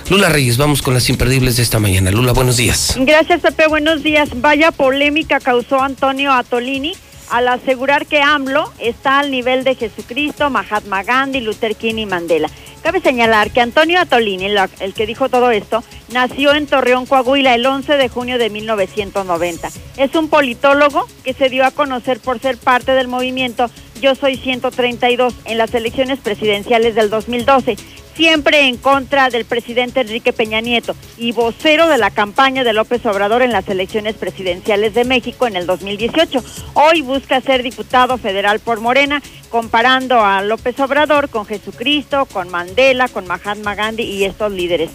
Lula 0.08 0.28
Reyes, 0.28 0.56
vamos 0.56 0.82
con 0.82 0.92
las 0.92 1.08
imperdibles 1.08 1.56
de 1.56 1.62
esta 1.62 1.78
mañana. 1.78 2.10
Lula, 2.10 2.32
buenos 2.32 2.56
días. 2.56 2.96
Gracias, 2.98 3.42
Pepe. 3.42 3.68
Buenos 3.68 4.02
días. 4.02 4.28
Vaya 4.40 4.72
polémica 4.72 5.38
causó 5.38 5.80
Antonio 5.80 6.32
Atolini 6.32 6.94
al 7.30 7.46
asegurar 7.46 8.06
que 8.06 8.20
AMLO 8.20 8.72
está 8.80 9.20
al 9.20 9.30
nivel 9.30 9.62
de 9.62 9.76
Jesucristo, 9.76 10.50
Mahatma 10.50 11.04
Gandhi, 11.04 11.40
Luther 11.40 11.76
King 11.76 11.94
y 11.98 12.06
Mandela. 12.06 12.50
Cabe 12.82 13.00
señalar 13.00 13.50
que 13.50 13.60
Antonio 13.60 14.00
Atolini, 14.00 14.46
el 14.46 14.94
que 14.94 15.06
dijo 15.06 15.28
todo 15.28 15.50
esto, 15.50 15.84
nació 16.12 16.54
en 16.54 16.66
Torreón, 16.66 17.04
Coahuila, 17.04 17.54
el 17.54 17.66
11 17.66 17.96
de 17.98 18.08
junio 18.08 18.38
de 18.38 18.48
1990. 18.48 19.68
Es 19.98 20.14
un 20.14 20.28
politólogo 20.28 21.06
que 21.22 21.34
se 21.34 21.50
dio 21.50 21.66
a 21.66 21.72
conocer 21.72 22.20
por 22.20 22.40
ser 22.40 22.56
parte 22.56 22.92
del 22.92 23.06
movimiento 23.06 23.70
Yo 24.00 24.14
Soy 24.14 24.36
132 24.38 25.34
en 25.44 25.58
las 25.58 25.74
elecciones 25.74 26.20
presidenciales 26.20 26.94
del 26.94 27.10
2012 27.10 27.76
siempre 28.14 28.68
en 28.68 28.76
contra 28.76 29.30
del 29.30 29.44
presidente 29.44 30.00
Enrique 30.00 30.32
Peña 30.32 30.60
Nieto 30.60 30.94
y 31.18 31.32
vocero 31.32 31.88
de 31.88 31.98
la 31.98 32.10
campaña 32.10 32.64
de 32.64 32.72
López 32.72 33.04
Obrador 33.06 33.42
en 33.42 33.52
las 33.52 33.68
elecciones 33.68 34.16
presidenciales 34.16 34.94
de 34.94 35.04
México 35.04 35.46
en 35.46 35.56
el 35.56 35.66
2018. 35.66 36.42
Hoy 36.74 37.02
busca 37.02 37.40
ser 37.40 37.62
diputado 37.62 38.18
federal 38.18 38.60
por 38.60 38.80
Morena, 38.80 39.22
comparando 39.50 40.20
a 40.20 40.42
López 40.42 40.78
Obrador 40.80 41.28
con 41.28 41.46
Jesucristo, 41.46 42.26
con 42.26 42.48
Mandela, 42.48 43.08
con 43.08 43.26
Mahatma 43.26 43.74
Gandhi 43.74 44.04
y 44.04 44.24
estos 44.24 44.52
líderes. 44.52 44.90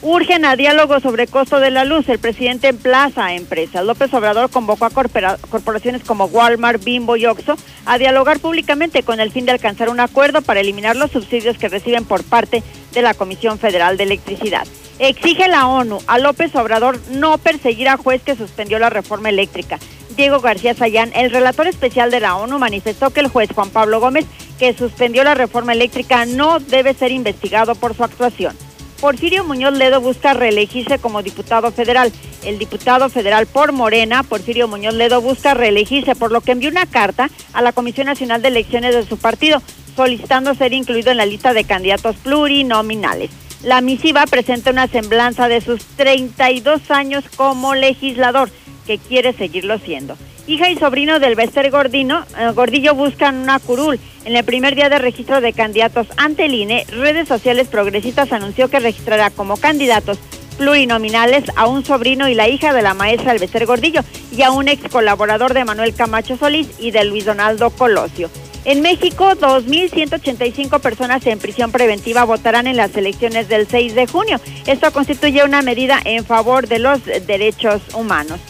Urgen 0.00 0.44
a 0.44 0.54
diálogo 0.54 1.00
sobre 1.00 1.26
costo 1.26 1.58
de 1.58 1.72
la 1.72 1.84
luz. 1.84 2.08
El 2.08 2.20
presidente 2.20 2.68
emplaza 2.68 3.26
a 3.26 3.34
empresas. 3.34 3.84
López 3.84 4.14
Obrador 4.14 4.48
convocó 4.48 4.84
a 4.84 4.90
corporaciones 4.90 6.04
como 6.04 6.26
Walmart, 6.26 6.84
Bimbo 6.84 7.16
y 7.16 7.26
Oxxo 7.26 7.56
a 7.84 7.98
dialogar 7.98 8.38
públicamente 8.38 9.02
con 9.02 9.18
el 9.18 9.32
fin 9.32 9.44
de 9.44 9.52
alcanzar 9.52 9.88
un 9.88 9.98
acuerdo 9.98 10.40
para 10.40 10.60
eliminar 10.60 10.94
los 10.94 11.10
subsidios 11.10 11.58
que 11.58 11.68
reciben 11.68 12.04
por 12.04 12.22
parte 12.22 12.62
de 12.92 13.02
la 13.02 13.14
Comisión 13.14 13.58
Federal 13.58 13.96
de 13.96 14.04
Electricidad. 14.04 14.68
Exige 15.00 15.48
la 15.48 15.66
ONU 15.66 15.98
a 16.06 16.18
López 16.20 16.54
Obrador 16.54 17.00
no 17.10 17.36
perseguir 17.38 17.88
a 17.88 17.96
juez 17.96 18.22
que 18.22 18.36
suspendió 18.36 18.78
la 18.78 18.90
reforma 18.90 19.30
eléctrica. 19.30 19.80
Diego 20.16 20.40
García 20.40 20.74
Sayán, 20.74 21.10
el 21.14 21.32
relator 21.32 21.66
especial 21.66 22.12
de 22.12 22.20
la 22.20 22.36
ONU, 22.36 22.58
manifestó 22.60 23.10
que 23.10 23.20
el 23.20 23.28
juez 23.28 23.50
Juan 23.52 23.70
Pablo 23.70 23.98
Gómez, 23.98 24.26
que 24.60 24.74
suspendió 24.74 25.24
la 25.24 25.34
reforma 25.34 25.72
eléctrica, 25.72 26.24
no 26.24 26.60
debe 26.60 26.94
ser 26.94 27.10
investigado 27.10 27.74
por 27.74 27.94
su 27.94 28.04
actuación. 28.04 28.56
Porfirio 29.00 29.44
Muñoz 29.44 29.74
Ledo 29.78 30.00
busca 30.00 30.34
reelegirse 30.34 30.98
como 30.98 31.22
diputado 31.22 31.70
federal. 31.70 32.12
El 32.44 32.58
diputado 32.58 33.08
federal 33.08 33.46
por 33.46 33.70
Morena, 33.70 34.24
Porfirio 34.24 34.66
Muñoz 34.66 34.94
Ledo, 34.94 35.20
busca 35.20 35.54
reelegirse, 35.54 36.16
por 36.16 36.32
lo 36.32 36.40
que 36.40 36.50
envió 36.50 36.68
una 36.68 36.86
carta 36.86 37.30
a 37.52 37.62
la 37.62 37.72
Comisión 37.72 38.06
Nacional 38.06 38.42
de 38.42 38.48
Elecciones 38.48 38.94
de 38.94 39.06
su 39.06 39.16
partido, 39.16 39.62
solicitando 39.94 40.54
ser 40.54 40.72
incluido 40.72 41.12
en 41.12 41.16
la 41.16 41.26
lista 41.26 41.52
de 41.52 41.62
candidatos 41.62 42.16
plurinominales. 42.16 43.30
La 43.62 43.80
misiva 43.80 44.24
presenta 44.26 44.70
una 44.70 44.88
semblanza 44.88 45.48
de 45.48 45.60
sus 45.60 45.84
32 45.96 46.90
años 46.90 47.24
como 47.36 47.74
legislador, 47.74 48.50
que 48.88 48.98
quiere 48.98 49.34
seguirlo 49.34 49.78
siendo. 49.78 50.16
Hija 50.46 50.70
y 50.70 50.76
sobrino 50.76 51.20
del 51.20 51.34
Bester 51.34 51.70
Gordino, 51.70 52.24
eh, 52.38 52.52
Gordillo 52.54 52.94
buscan 52.94 53.36
una 53.36 53.58
curul. 53.58 54.00
En 54.24 54.34
el 54.34 54.44
primer 54.44 54.74
día 54.74 54.88
de 54.88 54.98
registro 54.98 55.42
de 55.42 55.52
candidatos 55.52 56.06
ante 56.16 56.46
el 56.46 56.54
INE, 56.54 56.86
redes 56.90 57.28
sociales 57.28 57.68
progresistas 57.68 58.32
anunció 58.32 58.70
que 58.70 58.80
registrará 58.80 59.28
como 59.28 59.58
candidatos 59.58 60.18
plurinominales 60.56 61.44
a 61.54 61.66
un 61.66 61.84
sobrino 61.84 62.28
y 62.28 62.34
la 62.34 62.48
hija 62.48 62.72
de 62.72 62.80
la 62.80 62.94
maestra 62.94 63.34
Bester 63.34 63.66
Gordillo 63.66 64.00
y 64.34 64.40
a 64.40 64.50
un 64.50 64.68
ex 64.68 64.90
colaborador 64.90 65.52
de 65.52 65.66
Manuel 65.66 65.94
Camacho 65.94 66.38
Solís 66.38 66.68
y 66.78 66.90
de 66.90 67.04
Luis 67.04 67.26
Donaldo 67.26 67.68
Colosio. 67.68 68.30
En 68.64 68.80
México, 68.80 69.32
2.185 69.32 70.80
personas 70.80 71.26
en 71.26 71.38
prisión 71.38 71.72
preventiva 71.72 72.24
votarán 72.24 72.66
en 72.66 72.78
las 72.78 72.96
elecciones 72.96 73.48
del 73.48 73.68
6 73.68 73.94
de 73.94 74.06
junio. 74.06 74.40
Esto 74.66 74.92
constituye 74.92 75.44
una 75.44 75.60
medida 75.60 76.00
en 76.04 76.24
favor 76.24 76.68
de 76.68 76.78
los 76.78 77.04
derechos 77.04 77.82
humanos. 77.94 78.40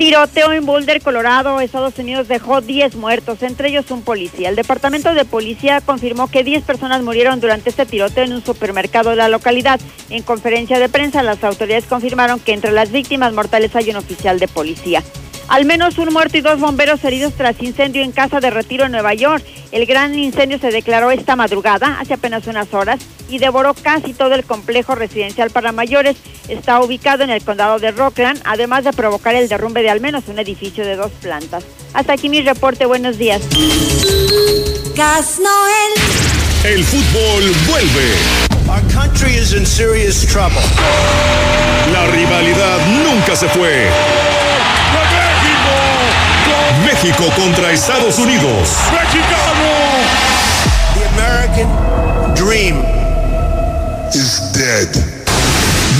Tiroteo 0.00 0.50
en 0.52 0.64
Boulder, 0.64 1.02
Colorado, 1.02 1.60
Estados 1.60 1.98
Unidos 1.98 2.26
dejó 2.26 2.62
10 2.62 2.96
muertos, 2.96 3.42
entre 3.42 3.68
ellos 3.68 3.90
un 3.90 4.00
policía. 4.00 4.48
El 4.48 4.56
departamento 4.56 5.12
de 5.12 5.26
policía 5.26 5.82
confirmó 5.82 6.30
que 6.30 6.42
10 6.42 6.64
personas 6.64 7.02
murieron 7.02 7.38
durante 7.38 7.68
este 7.68 7.84
tiroteo 7.84 8.24
en 8.24 8.32
un 8.32 8.42
supermercado 8.42 9.10
de 9.10 9.16
la 9.16 9.28
localidad. 9.28 9.78
En 10.08 10.22
conferencia 10.22 10.78
de 10.78 10.88
prensa, 10.88 11.22
las 11.22 11.44
autoridades 11.44 11.84
confirmaron 11.84 12.40
que 12.40 12.54
entre 12.54 12.72
las 12.72 12.90
víctimas 12.90 13.34
mortales 13.34 13.76
hay 13.76 13.90
un 13.90 13.96
oficial 13.96 14.38
de 14.38 14.48
policía. 14.48 15.02
Al 15.50 15.64
menos 15.64 15.98
un 15.98 16.12
muerto 16.12 16.38
y 16.38 16.42
dos 16.42 16.60
bomberos 16.60 17.02
heridos 17.02 17.32
tras 17.36 17.60
incendio 17.60 18.02
en 18.02 18.12
Casa 18.12 18.38
de 18.38 18.50
Retiro 18.50 18.84
en 18.86 18.92
Nueva 18.92 19.14
York. 19.14 19.44
El 19.72 19.84
gran 19.84 20.16
incendio 20.16 20.60
se 20.60 20.70
declaró 20.70 21.10
esta 21.10 21.34
madrugada, 21.34 21.98
hace 21.98 22.14
apenas 22.14 22.46
unas 22.46 22.72
horas, 22.72 23.00
y 23.28 23.38
devoró 23.38 23.74
casi 23.74 24.14
todo 24.14 24.36
el 24.36 24.44
complejo 24.44 24.94
residencial 24.94 25.50
para 25.50 25.72
mayores. 25.72 26.16
Está 26.48 26.80
ubicado 26.80 27.24
en 27.24 27.30
el 27.30 27.42
condado 27.42 27.80
de 27.80 27.90
Rockland, 27.90 28.40
además 28.44 28.84
de 28.84 28.92
provocar 28.92 29.34
el 29.34 29.48
derrumbe 29.48 29.82
de 29.82 29.90
al 29.90 30.00
menos 30.00 30.28
un 30.28 30.38
edificio 30.38 30.86
de 30.86 30.94
dos 30.94 31.10
plantas. 31.20 31.64
Hasta 31.94 32.12
aquí 32.12 32.28
mi 32.28 32.42
reporte, 32.42 32.86
buenos 32.86 33.18
días. 33.18 33.42
Gas 34.94 35.40
Noel. 35.40 36.74
El 36.76 36.84
fútbol 36.84 37.52
vuelve. 37.68 38.14
Our 38.68 38.82
country 38.94 39.34
is 39.34 39.52
in 39.52 39.66
serious 39.66 40.24
trouble. 40.28 40.62
La 41.92 42.06
rivalidad 42.06 42.78
nunca 43.04 43.34
se 43.34 43.48
fue. 43.48 43.88
México 46.84 47.24
contra 47.36 47.72
Estados 47.72 48.18
Unidos. 48.18 48.70
¡Mexicano! 48.92 49.68
The 50.94 51.04
American 51.14 52.34
dream 52.34 52.82
is 54.12 54.52
dead. 54.52 55.19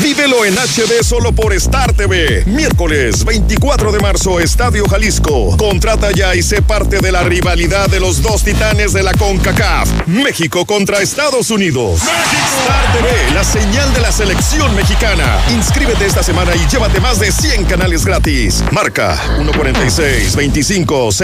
Vívelo 0.02 0.46
en 0.46 0.54
HD 0.54 1.04
solo 1.04 1.32
por 1.32 1.52
Star 1.52 1.92
TV. 1.92 2.44
Miércoles 2.46 3.22
24 3.24 3.92
de 3.92 4.00
marzo, 4.00 4.40
Estadio 4.40 4.86
Jalisco. 4.88 5.56
Contrata 5.58 6.10
ya 6.12 6.34
y 6.34 6.42
sé 6.42 6.62
parte 6.62 7.00
de 7.00 7.12
la 7.12 7.22
rivalidad 7.22 7.88
de 7.88 8.00
los 8.00 8.22
dos 8.22 8.42
titanes 8.42 8.94
de 8.94 9.02
la 9.02 9.12
CONCACAF. 9.12 10.06
México 10.06 10.64
contra 10.64 11.00
Estados 11.00 11.50
Unidos. 11.50 12.00
Star 12.02 12.92
TV, 12.92 13.34
la 13.34 13.44
señal 13.44 13.92
de 13.92 14.00
la 14.00 14.10
selección 14.10 14.74
mexicana. 14.74 15.38
Inscríbete 15.50 16.06
esta 16.06 16.22
semana 16.22 16.52
y 16.56 16.66
llévate 16.68 16.98
más 17.00 17.20
de 17.20 17.30
100 17.30 17.66
canales 17.66 18.04
gratis. 18.04 18.64
Marca 18.72 19.20
146 19.36 20.34
2500. 20.34 21.14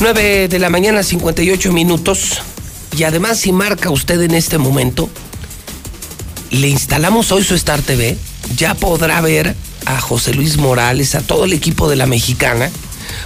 9 0.00 0.48
de 0.48 0.58
la 0.58 0.70
mañana, 0.70 1.02
58 1.02 1.72
minutos. 1.72 2.40
Y 2.96 3.02
además, 3.02 3.38
si 3.38 3.52
marca 3.52 3.90
usted 3.90 4.20
en 4.22 4.34
este 4.34 4.56
momento, 4.56 5.10
le 6.50 6.68
instalamos 6.68 7.30
hoy 7.32 7.44
su 7.44 7.54
Star 7.54 7.82
TV, 7.82 8.16
ya 8.56 8.74
podrá 8.74 9.20
ver 9.20 9.54
a 9.84 10.00
José 10.00 10.32
Luis 10.32 10.56
Morales, 10.56 11.14
a 11.14 11.20
todo 11.20 11.44
el 11.44 11.52
equipo 11.52 11.90
de 11.90 11.96
la 11.96 12.06
mexicana. 12.06 12.70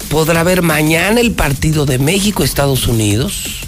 Podrá 0.08 0.42
ver 0.42 0.62
mañana 0.62 1.20
el 1.20 1.32
partido 1.32 1.86
de 1.86 1.98
México-Estados 1.98 2.88
Unidos 2.88 3.64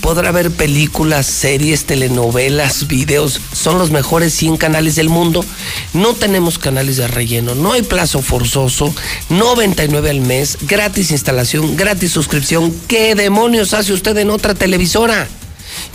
podrá 0.00 0.32
ver 0.32 0.50
películas, 0.50 1.26
series, 1.26 1.84
telenovelas, 1.84 2.86
videos. 2.86 3.40
Son 3.52 3.78
los 3.78 3.90
mejores 3.90 4.32
100 4.34 4.56
canales 4.56 4.96
del 4.96 5.08
mundo. 5.08 5.44
No 5.92 6.14
tenemos 6.14 6.58
canales 6.58 6.96
de 6.96 7.08
relleno, 7.08 7.54
no 7.54 7.72
hay 7.72 7.82
plazo 7.82 8.22
forzoso, 8.22 8.94
99 9.28 10.10
al 10.10 10.20
mes, 10.20 10.58
gratis 10.62 11.10
instalación, 11.10 11.76
gratis 11.76 12.12
suscripción. 12.12 12.74
¿Qué 12.88 13.14
demonios 13.14 13.74
hace 13.74 13.92
usted 13.92 14.16
en 14.18 14.30
otra 14.30 14.54
televisora? 14.54 15.28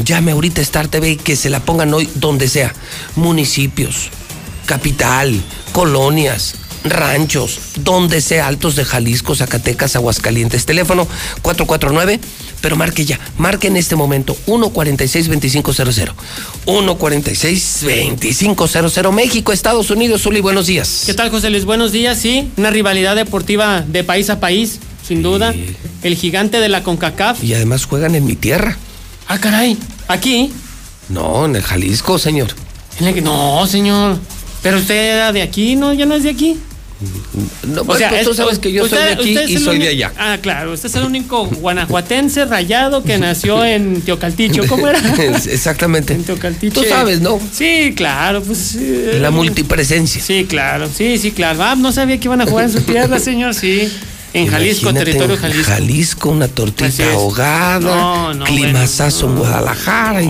Llame 0.04 0.32
ahorita 0.32 0.62
a 0.62 0.64
Star 0.64 0.88
TV 0.88 1.18
que 1.18 1.36
se 1.36 1.50
la 1.50 1.60
pongan 1.60 1.94
hoy 1.94 2.10
donde 2.16 2.48
sea. 2.48 2.74
Municipios, 3.16 4.10
capital, 4.66 5.42
colonias, 5.72 6.56
ranchos, 6.86 7.60
donde 7.78 8.22
sea, 8.22 8.48
Altos 8.48 8.76
de 8.76 8.86
Jalisco, 8.86 9.36
Zacatecas, 9.36 9.96
Aguascalientes. 9.96 10.66
Teléfono 10.66 11.08
449 11.42 12.20
pero 12.66 12.78
marque 12.78 13.06
ya, 13.06 13.20
marque 13.38 13.68
en 13.68 13.78
este 13.78 13.96
momento 13.96 14.36
146-2500. 14.48 16.14
146-2500. 16.66 19.12
México, 19.12 19.52
Estados 19.52 19.92
Unidos, 19.92 20.24
Zuli, 20.24 20.42
buenos 20.42 20.66
días. 20.66 21.04
¿Qué 21.06 21.14
tal, 21.14 21.30
José 21.30 21.52
Luis? 21.52 21.66
Buenos 21.66 21.92
días, 21.92 22.18
sí. 22.18 22.50
Una 22.58 22.72
rivalidad 22.72 23.16
deportiva 23.16 23.82
de 23.82 24.04
país 24.04 24.32
a 24.32 24.40
país, 24.40 24.80
sin 25.08 25.22
duda. 25.22 25.54
El 26.02 26.16
gigante 26.16 26.60
de 26.60 26.70
la 26.70 26.82
CONCACAF. 26.82 27.44
Y 27.44 27.54
además 27.54 27.86
juegan 27.86 28.16
en 28.16 28.26
mi 28.26 28.36
tierra. 28.36 28.76
Ah, 29.28 29.38
caray. 29.38 29.78
Aquí. 30.08 30.52
No, 31.10 31.46
en 31.46 31.56
el 31.56 31.62
Jalisco, 31.62 32.18
señor. 32.18 32.48
No, 33.22 33.68
señor. 33.68 34.18
Pero 34.64 34.80
usted 34.80 34.96
era 34.96 35.32
de 35.32 35.44
aquí, 35.44 35.76
¿no? 35.76 35.94
¿Ya 35.94 36.08
no 36.08 36.16
es 36.16 36.24
de 36.24 36.32
aquí? 36.32 36.58
No, 37.68 37.84
pues, 37.84 38.02
pues, 38.10 38.24
tú 38.26 38.34
sabes 38.34 38.58
que 38.60 38.72
yo 38.72 38.88
soy 38.88 38.98
de 38.98 39.10
aquí 39.12 39.36
usted 39.36 39.48
y 39.50 39.58
soy 39.58 39.80
de 39.80 39.90
allá. 39.90 40.14
Ah, 40.18 40.38
claro. 40.42 40.72
Usted 40.72 40.88
es 40.88 40.96
el 40.96 41.04
único 41.04 41.46
guanajuatense 41.46 42.46
rayado 42.46 43.04
que 43.04 43.18
nació 43.18 43.66
en 43.66 44.02
Teocalticho. 44.02 44.66
¿Cómo 44.68 44.88
era? 44.88 45.00
Exactamente. 45.50 46.14
En 46.14 46.24
Teocaltiche. 46.24 46.74
Tú 46.74 46.84
sabes, 46.88 47.20
¿no? 47.20 47.40
Sí, 47.52 47.94
claro, 47.96 48.42
pues. 48.42 48.76
eh, 48.80 49.18
La 49.22 49.30
multipresencia. 49.32 50.22
Sí, 50.24 50.46
claro. 50.46 50.90
Sí, 50.94 51.18
sí, 51.18 51.32
claro. 51.32 51.62
Ah, 51.64 51.76
no 51.76 51.92
sabía 51.92 52.18
que 52.18 52.28
iban 52.28 52.40
a 52.42 52.46
jugar 52.46 52.66
en 52.66 52.72
su 52.72 52.82
tierra, 52.82 53.20
señor. 53.20 53.54
Sí. 53.54 53.92
En 54.34 54.48
Jalisco, 54.48 54.90
Imagínate, 54.90 55.06
territorio 55.06 55.36
en 55.36 55.42
Jalisco. 55.42 55.72
Jalisco, 55.72 56.30
una 56.30 56.48
tortita 56.50 57.12
ahogada, 57.14 57.80
No, 57.80 58.34
no, 58.34 58.46
climazazo 58.46 59.28
en 59.28 59.36
Guadalajara. 59.38 60.24
y 60.24 60.30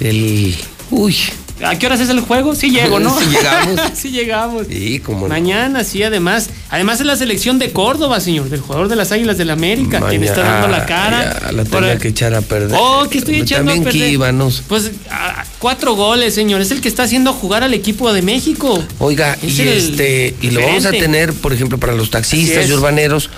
El. 0.00 0.56
Uy. 0.90 1.16
¿A 1.64 1.78
qué 1.78 1.86
horas 1.86 2.00
es 2.00 2.08
el 2.08 2.20
juego? 2.20 2.54
Sí 2.54 2.70
llego, 2.70 2.98
¿no? 3.00 3.18
Sí 3.18 3.26
llegamos. 3.26 3.80
sí 3.94 4.10
llegamos. 4.10 4.66
Sí, 4.68 5.00
como 5.00 5.22
no. 5.22 5.28
Mañana, 5.28 5.84
sí, 5.84 6.02
además. 6.02 6.50
Además 6.70 7.00
es 7.00 7.06
la 7.06 7.16
selección 7.16 7.58
de 7.58 7.72
Córdoba, 7.72 8.20
señor, 8.20 8.48
del 8.48 8.60
jugador 8.60 8.88
de 8.88 8.96
las 8.96 9.12
Águilas 9.12 9.38
del 9.38 9.50
América, 9.50 10.00
quien 10.08 10.24
está 10.24 10.42
dando 10.42 10.68
la 10.68 10.86
cara. 10.86 11.40
Ya, 11.42 11.52
la 11.52 11.64
tenía 11.64 11.98
que 11.98 12.08
echar 12.08 12.34
a 12.34 12.40
perder. 12.40 12.76
Oh, 12.80 13.08
que 13.08 13.18
estoy 13.18 13.36
echando 13.36 13.72
También 13.72 13.88
a 13.88 13.90
perder. 13.92 14.10
Kíbanos. 14.10 14.62
Pues 14.68 14.90
a- 15.10 15.44
cuatro 15.58 15.94
goles, 15.94 16.34
señor. 16.34 16.60
Es 16.60 16.70
el 16.70 16.80
que 16.80 16.88
está 16.88 17.04
haciendo 17.04 17.32
jugar 17.32 17.62
al 17.62 17.74
equipo 17.74 18.12
de 18.12 18.22
México. 18.22 18.82
Oiga, 18.98 19.36
Es 19.42 19.58
y 19.58 19.62
este, 19.68 20.34
y 20.40 20.50
lo 20.50 20.60
vamos 20.60 20.86
a 20.86 20.90
tener, 20.90 21.32
por 21.32 21.52
ejemplo, 21.52 21.78
para 21.78 21.92
los 21.94 22.10
taxistas 22.10 22.64
es. 22.64 22.70
y 22.70 22.72
urbaneros. 22.72 23.30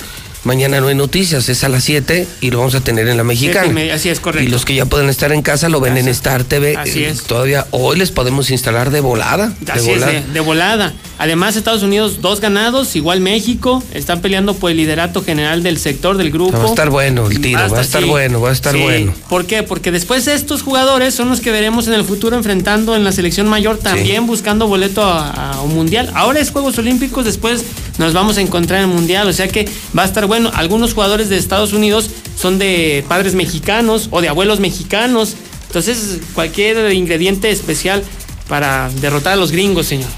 Mañana 0.44 0.81
no 0.81 0.89
hay 0.89 0.94
noticias, 0.94 1.48
es 1.48 1.64
a 1.64 1.68
las 1.68 1.84
7 1.84 2.26
y 2.40 2.50
lo 2.50 2.58
vamos 2.58 2.74
a 2.74 2.81
tener 2.81 3.08
en 3.08 3.16
la 3.16 3.24
mexicana. 3.24 3.81
Así 3.94 4.08
es, 4.10 4.20
correcto. 4.20 4.47
Y 4.48 4.52
los 4.52 4.64
que 4.64 4.74
ya 4.74 4.84
pueden 4.86 5.08
estar 5.08 5.32
en 5.32 5.42
casa 5.42 5.68
lo 5.68 5.81
ven 5.81 5.97
en 5.97 6.08
Star 6.08 6.44
TV. 6.44 6.76
Así 6.76 7.02
Eh, 7.05 7.08
es. 7.10 7.23
Todavía 7.23 7.66
hoy 7.70 7.97
les 7.98 8.10
podemos 8.10 8.50
instalar 8.50 8.90
de 8.90 9.00
volada. 9.00 9.52
De 9.60 9.81
volada. 9.81 10.12
es, 10.12 10.26
de, 10.26 10.32
de 10.32 10.40
volada. 10.40 10.92
Además, 11.16 11.56
Estados 11.56 11.82
Unidos, 11.82 12.20
dos 12.20 12.40
ganados, 12.40 12.94
igual 12.97 13.20
México, 13.20 13.82
están 13.94 14.20
peleando 14.20 14.55
por 14.55 14.70
el 14.70 14.76
liderato 14.76 15.23
general 15.24 15.62
del 15.62 15.78
sector 15.78 16.16
del 16.16 16.31
grupo. 16.31 16.58
Va 16.58 16.64
a 16.64 16.68
estar 16.68 16.90
bueno 16.90 17.26
el 17.28 17.40
tiro, 17.40 17.60
va 17.70 17.78
a 17.78 17.81
estar 17.82 18.02
sí. 18.02 18.08
bueno, 18.08 18.40
va 18.40 18.50
a 18.50 18.52
estar 18.52 18.74
Sí. 18.74 18.82
bueno. 18.82 19.14
¿Por 19.28 19.47
qué? 19.47 19.62
Porque 19.62 19.92
después 19.92 20.26
estos 20.26 20.62
jugadores 20.62 21.14
son 21.14 21.28
los 21.31 21.40
que 21.40 21.50
veremos 21.52 21.86
en 21.86 21.94
el 21.94 22.05
futuro 22.05 22.36
enfrentando 22.36 22.97
en 22.97 23.05
la 23.05 23.12
selección 23.12 23.47
mayor, 23.48 23.78
también 23.78 24.26
buscando 24.26 24.66
boleto 24.66 25.02
a, 25.05 25.52
a 25.52 25.60
un 25.62 25.74
mundial. 25.74 26.10
Ahora 26.14 26.40
es 26.40 26.50
Juegos 26.50 26.76
Olímpicos, 26.78 27.24
después 27.24 27.64
nos 27.98 28.12
vamos 28.12 28.39
a 28.39 28.40
encontrar 28.40 28.82
en 28.82 28.90
el 28.90 28.94
mundial, 28.94 29.28
o 29.28 29.32
sea 29.32 29.48
que 29.48 29.68
va 29.97 30.02
a 30.02 30.06
estar 30.06 30.26
bueno. 30.26 30.50
Algunos 30.55 30.94
jugadores 30.94 31.28
de 31.28 31.36
Estados 31.36 31.73
Unidos 31.73 32.10
son 32.36 32.58
de 32.58 33.05
padres 33.08 33.34
mexicanos 33.34 34.08
o 34.10 34.20
de 34.20 34.28
abuelos 34.28 34.60
mexicanos. 34.60 35.34
Entonces, 35.66 36.18
cualquier 36.34 36.92
ingrediente 36.92 37.50
especial 37.50 38.02
para 38.48 38.90
derrotar 39.00 39.34
a 39.34 39.36
los 39.36 39.50
gringos, 39.50 39.86
señor. 39.86 40.10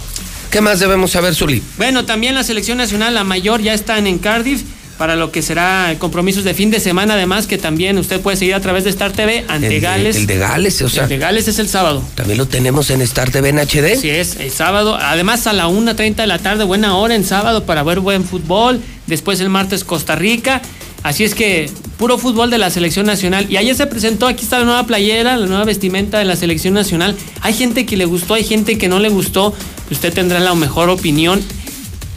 ¿Qué 0.50 0.60
más 0.60 0.80
debemos 0.80 1.10
saber, 1.10 1.34
Zuli? 1.34 1.62
Bueno, 1.76 2.04
también 2.04 2.34
la 2.34 2.42
selección 2.42 2.78
nacional, 2.78 3.14
la 3.14 3.24
mayor, 3.24 3.60
ya 3.60 3.74
están 3.74 4.06
en 4.06 4.18
Cardiff 4.18 4.62
para 4.98 5.16
lo 5.16 5.30
que 5.30 5.42
será 5.42 5.94
compromisos 5.98 6.44
de 6.44 6.54
fin 6.54 6.70
de 6.70 6.80
semana, 6.80 7.14
además 7.14 7.46
que 7.46 7.58
también 7.58 7.98
usted 7.98 8.20
puede 8.20 8.36
seguir 8.36 8.54
a 8.54 8.60
través 8.60 8.84
de 8.84 8.90
Star 8.90 9.12
TV 9.12 9.44
ante 9.48 9.76
El 9.76 9.80
Gales. 9.80 10.16
el 10.16 10.26
de 10.26 10.38
Gales, 10.38 10.80
o 10.82 10.88
sea. 10.88 11.04
El 11.04 11.08
de 11.10 11.18
Gales 11.18 11.48
es 11.48 11.58
el 11.58 11.68
sábado. 11.68 12.02
También 12.14 12.38
lo 12.38 12.46
tenemos 12.46 12.90
en 12.90 13.02
Star 13.02 13.30
TV 13.30 13.50
en 13.50 13.58
HD. 13.58 13.96
Sí, 14.00 14.08
es 14.08 14.36
el 14.36 14.50
sábado. 14.50 14.96
Además, 14.96 15.46
a 15.46 15.52
la 15.52 15.68
1.30 15.68 16.16
de 16.16 16.26
la 16.26 16.38
tarde, 16.38 16.64
buena 16.64 16.96
hora 16.96 17.14
en 17.14 17.24
sábado 17.24 17.64
para 17.64 17.82
ver 17.82 18.00
buen 18.00 18.24
fútbol. 18.24 18.80
Después 19.06 19.40
el 19.40 19.50
martes 19.50 19.84
Costa 19.84 20.16
Rica. 20.16 20.62
Así 21.02 21.22
es 21.22 21.34
que 21.34 21.70
puro 21.98 22.18
fútbol 22.18 22.50
de 22.50 22.58
la 22.58 22.70
selección 22.70 23.06
nacional. 23.06 23.46
Y 23.48 23.58
ayer 23.58 23.76
se 23.76 23.86
presentó, 23.86 24.26
aquí 24.26 24.42
está 24.42 24.58
la 24.58 24.64
nueva 24.64 24.86
playera, 24.86 25.36
la 25.36 25.46
nueva 25.46 25.64
vestimenta 25.64 26.18
de 26.18 26.24
la 26.24 26.36
selección 26.36 26.74
nacional. 26.74 27.14
Hay 27.42 27.54
gente 27.54 27.86
que 27.86 27.96
le 27.96 28.06
gustó, 28.06 28.34
hay 28.34 28.44
gente 28.44 28.76
que 28.76 28.88
no 28.88 28.98
le 28.98 29.08
gustó. 29.08 29.54
Usted 29.90 30.12
tendrá 30.12 30.40
la 30.40 30.54
mejor 30.54 30.88
opinión. 30.88 31.40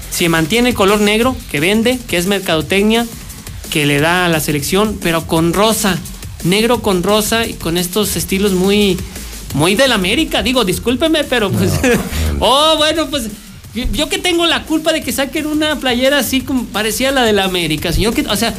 Se 0.09 0.29
mantiene 0.29 0.69
el 0.69 0.75
color 0.75 1.01
negro, 1.01 1.35
que 1.51 1.59
vende, 1.59 1.99
que 2.07 2.17
es 2.17 2.25
mercadotecnia, 2.25 3.05
que 3.69 3.85
le 3.85 3.99
da 3.99 4.25
a 4.25 4.29
la 4.29 4.39
selección, 4.39 4.97
pero 5.01 5.27
con 5.27 5.53
rosa. 5.53 5.97
Negro 6.43 6.81
con 6.81 7.03
rosa 7.03 7.45
y 7.45 7.53
con 7.53 7.77
estos 7.77 8.15
estilos 8.15 8.53
muy, 8.53 8.97
muy 9.53 9.75
del 9.75 9.91
América. 9.91 10.41
Digo, 10.41 10.65
discúlpeme, 10.65 11.23
pero 11.23 11.51
pues. 11.51 11.73
oh, 12.39 12.75
bueno, 12.77 13.07
pues. 13.09 13.29
Yo, 13.93 14.09
que 14.09 14.17
tengo 14.17 14.47
la 14.47 14.63
culpa 14.63 14.91
de 14.91 15.03
que 15.03 15.11
saquen 15.11 15.45
una 15.45 15.79
playera 15.79 16.17
así 16.17 16.41
como 16.41 16.65
parecía 16.65 17.11
la 17.11 17.23
de 17.23 17.33
la 17.33 17.43
América, 17.43 17.93
señor. 17.93 18.15
Que, 18.15 18.21
o 18.21 18.35
sea, 18.35 18.53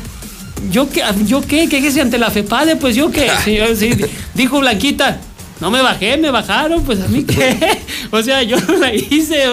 yo 0.71 0.89
que, 0.89 1.03
yo 1.27 1.41
qué, 1.41 1.69
qué 1.69 1.79
es 1.79 1.97
ante 1.99 2.19
la 2.19 2.31
FEPADE, 2.31 2.77
pues 2.77 2.95
yo 2.95 3.11
qué, 3.11 3.31
señor, 3.45 3.77
sí, 3.77 3.91
dijo 4.35 4.61
Blanquita, 4.61 5.21
no 5.61 5.71
me 5.71 5.83
bajé, 5.83 6.17
me 6.17 6.31
bajaron, 6.31 6.85
pues 6.85 7.01
a 7.01 7.09
mí 7.09 7.25
qué, 7.25 7.57
o 8.11 8.23
sea, 8.23 8.43
yo 8.43 8.59
no 8.61 8.77
la 8.77 8.95
hice, 8.95 9.45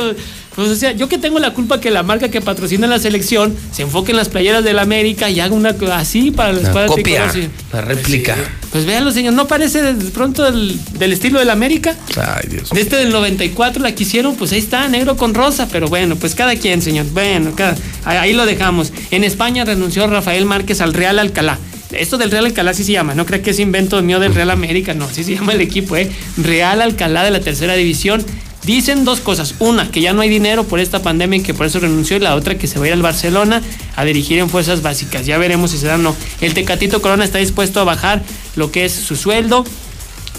pues 0.58 0.69
o 0.72 0.76
sea, 0.76 0.92
yo 0.92 1.08
que 1.08 1.18
tengo 1.19 1.38
la 1.38 1.53
culpa 1.53 1.80
que 1.80 1.92
la 1.92 2.02
marca 2.02 2.30
que 2.30 2.42
patrocina 2.42 2.88
la 2.88 2.98
selección 2.98 3.56
se 3.72 3.84
enfoque 3.84 4.10
en 4.11 4.18
las 4.18 4.27
playeras 4.27 4.64
de 4.64 4.74
la 4.74 4.82
América 4.82 5.30
y 5.30 5.40
haga 5.40 5.53
una 5.53 5.76
así 5.94 6.32
para 6.32 6.52
la 6.52 6.61
La 6.61 6.68
escuadra 6.68 6.88
copia, 6.88 7.32
sí. 7.32 7.48
la 7.72 7.82
réplica. 7.82 8.36
Pues 8.72 8.86
véanlo, 8.88 9.11
señor, 9.11 9.34
¿no 9.34 9.48
parece 9.48 9.82
de 9.94 10.10
pronto 10.10 10.44
del, 10.44 10.77
del 10.98 11.14
estilo 11.14 11.38
de 11.40 11.45
la 11.45 11.53
América? 11.53 11.95
Ay, 12.19 12.50
Dios. 12.50 12.72
De 12.72 12.82
este 12.82 12.95
del 12.98 13.11
94 13.11 13.82
la 13.84 13.94
quisieron, 13.94 14.36
pues 14.36 14.52
ahí 14.52 14.58
está, 14.60 14.88
negro 14.90 15.16
con 15.16 15.34
rosa, 15.36 15.68
pero 15.72 15.88
bueno, 15.88 16.16
pues 16.16 16.34
cada 16.34 16.56
quien, 16.56 16.82
señor. 16.82 17.06
Bueno, 17.14 17.52
cada- 17.56 17.77
ahí 18.03 18.34
lo 18.34 18.45
dejamos. 18.48 18.92
En 19.11 19.24
España 19.24 19.64
renunció 19.64 20.08
Rafael 20.08 20.45
Márquez 20.45 20.82
al 20.82 20.94
Real 20.95 21.19
Alcalá. 21.19 21.60
Esto 21.92 22.18
del 22.18 22.32
Real 22.32 22.45
Alcalá 22.45 22.74
sí 22.74 22.84
se 22.84 22.92
llama, 22.92 23.16
no 23.16 23.26
creo 23.26 23.42
que 23.42 23.52
es 23.52 23.60
invento 23.60 24.02
mío 24.02 24.19
del 24.19 24.34
Real 24.36 24.50
América, 24.50 24.94
no, 24.94 25.08
sí 25.10 25.24
se 25.24 25.36
llama 25.36 25.53
el 25.53 25.61
equipo, 25.61 25.95
¿eh? 25.95 26.11
Real 26.36 26.82
Alcalá 26.82 27.24
de 27.24 27.32
la 27.32 27.40
tercera 27.40 27.76
división. 27.76 28.26
Dicen 28.68 29.06
dos 29.06 29.22
cosas. 29.22 29.56
Una, 29.60 29.90
que 29.90 30.02
ya 30.02 30.12
no 30.12 30.20
hay 30.20 30.28
dinero 30.28 30.66
por 30.66 30.82
esta 30.82 31.02
pandemia 31.02 31.40
y 31.40 31.42
que 31.42 31.54
por 31.54 31.66
eso 31.66 31.80
renunció. 31.80 32.18
Y 32.18 32.20
la 32.20 32.36
otra, 32.36 32.58
que 32.58 32.68
se 32.68 32.78
va 32.78 32.84
a 32.84 32.88
ir 32.90 32.94
al 32.94 33.02
Barcelona 33.02 33.62
a 33.96 34.04
dirigir 34.04 34.40
en 34.40 34.50
fuerzas 34.50 34.82
básicas. 34.82 35.26
Ya 35.26 35.38
veremos 35.38 35.72
si 35.72 35.78
se 35.78 35.88
da 35.88 35.96
o 35.96 35.98
no. 35.98 36.14
El 36.42 36.54
Tecatito 36.54 37.02
Corona 37.02 37.24
está 37.24 37.38
dispuesto 37.38 37.80
a 37.80 37.86
bajar 37.86 38.22
lo 38.58 38.70
que 38.70 38.84
es 38.84 38.92
su 38.92 39.16
sueldo, 39.16 39.64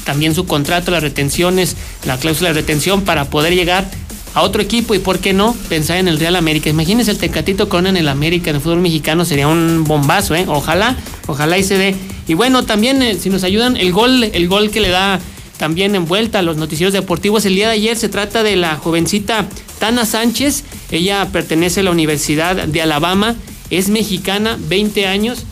también 0.05 0.35
su 0.35 0.45
contrato, 0.45 0.91
las 0.91 1.03
retenciones, 1.03 1.75
la 2.05 2.19
cláusula 2.19 2.51
de 2.51 2.61
retención 2.61 3.01
para 3.01 3.25
poder 3.31 3.55
llegar 3.55 3.91
a 4.35 4.43
otro 4.43 4.61
equipo 4.61 4.95
y 4.95 4.99
por 4.99 5.21
qué 5.21 5.33
no 5.33 5.55
pensar 5.71 5.97
en 5.97 6.07
el 6.07 6.21
Real 6.21 6.37
América. 6.37 6.69
Imagínense 6.69 7.11
el 7.11 7.17
Tecatito 7.17 7.71
Corona 7.71 7.89
en 7.89 7.97
el 7.97 8.09
América, 8.09 8.51
en 8.51 8.57
el 8.57 8.63
fútbol 8.63 8.81
mexicano, 8.81 9.25
sería 9.25 9.49
un 9.49 9.85
bombazo, 9.85 10.35
¿eh? 10.35 10.45
Ojalá, 10.49 10.99
ojalá 11.29 11.57
y 11.57 11.65
se 11.65 11.79
dé. 11.79 11.97
Y 12.27 12.35
bueno, 12.35 12.67
también 12.67 13.01
eh, 13.01 13.17
si 13.19 13.31
nos 13.31 13.43
ayudan, 13.43 13.79
el 13.79 13.91
gol, 13.91 14.23
el 14.23 14.49
gol 14.49 14.71
que 14.71 14.81
le 14.81 14.91
da 14.91 15.19
también 15.59 15.95
en 15.95 16.07
vuelta 16.07 16.39
a 16.39 16.43
los 16.43 16.57
noticieros 16.57 16.93
deportivos 16.93 17.45
el 17.45 17.55
día 17.55 17.67
de 17.69 17.75
ayer 17.75 17.97
se 17.97 18.09
trata 18.09 18.43
de 18.43 18.57
la 18.57 18.77
jovencita 18.77 19.47
Tana 19.79 20.07
Sánchez. 20.07 20.65
Ella 20.91 21.27
pertenece 21.33 21.81
a 21.81 21.83
la 21.83 21.91
Universidad 21.91 22.57
de 22.69 22.83
Alabama, 22.83 23.35
es 23.71 23.89
mexicana, 23.89 24.57
20 24.59 25.07
años. 25.07 25.45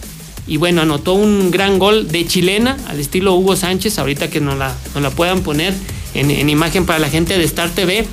Y 0.46 0.58
bueno, 0.58 0.82
anotó 0.82 1.14
un 1.14 1.50
gran 1.50 1.80
gol 1.80 2.06
de 2.08 2.24
chilena 2.24 2.76
al 2.86 3.00
estilo 3.00 3.34
Hugo 3.34 3.56
Sánchez, 3.56 3.98
ahorita 3.98 4.30
que 4.30 4.40
nos 4.40 4.56
la, 4.56 4.72
nos 4.94 5.02
la 5.02 5.10
puedan 5.10 5.42
poner 5.42 5.74
en, 6.14 6.30
en 6.30 6.48
imagen 6.48 6.86
para 6.86 7.00
la 7.00 7.08
gente 7.08 7.36
de 7.36 7.44
Star 7.44 7.70
TV. 7.70 8.06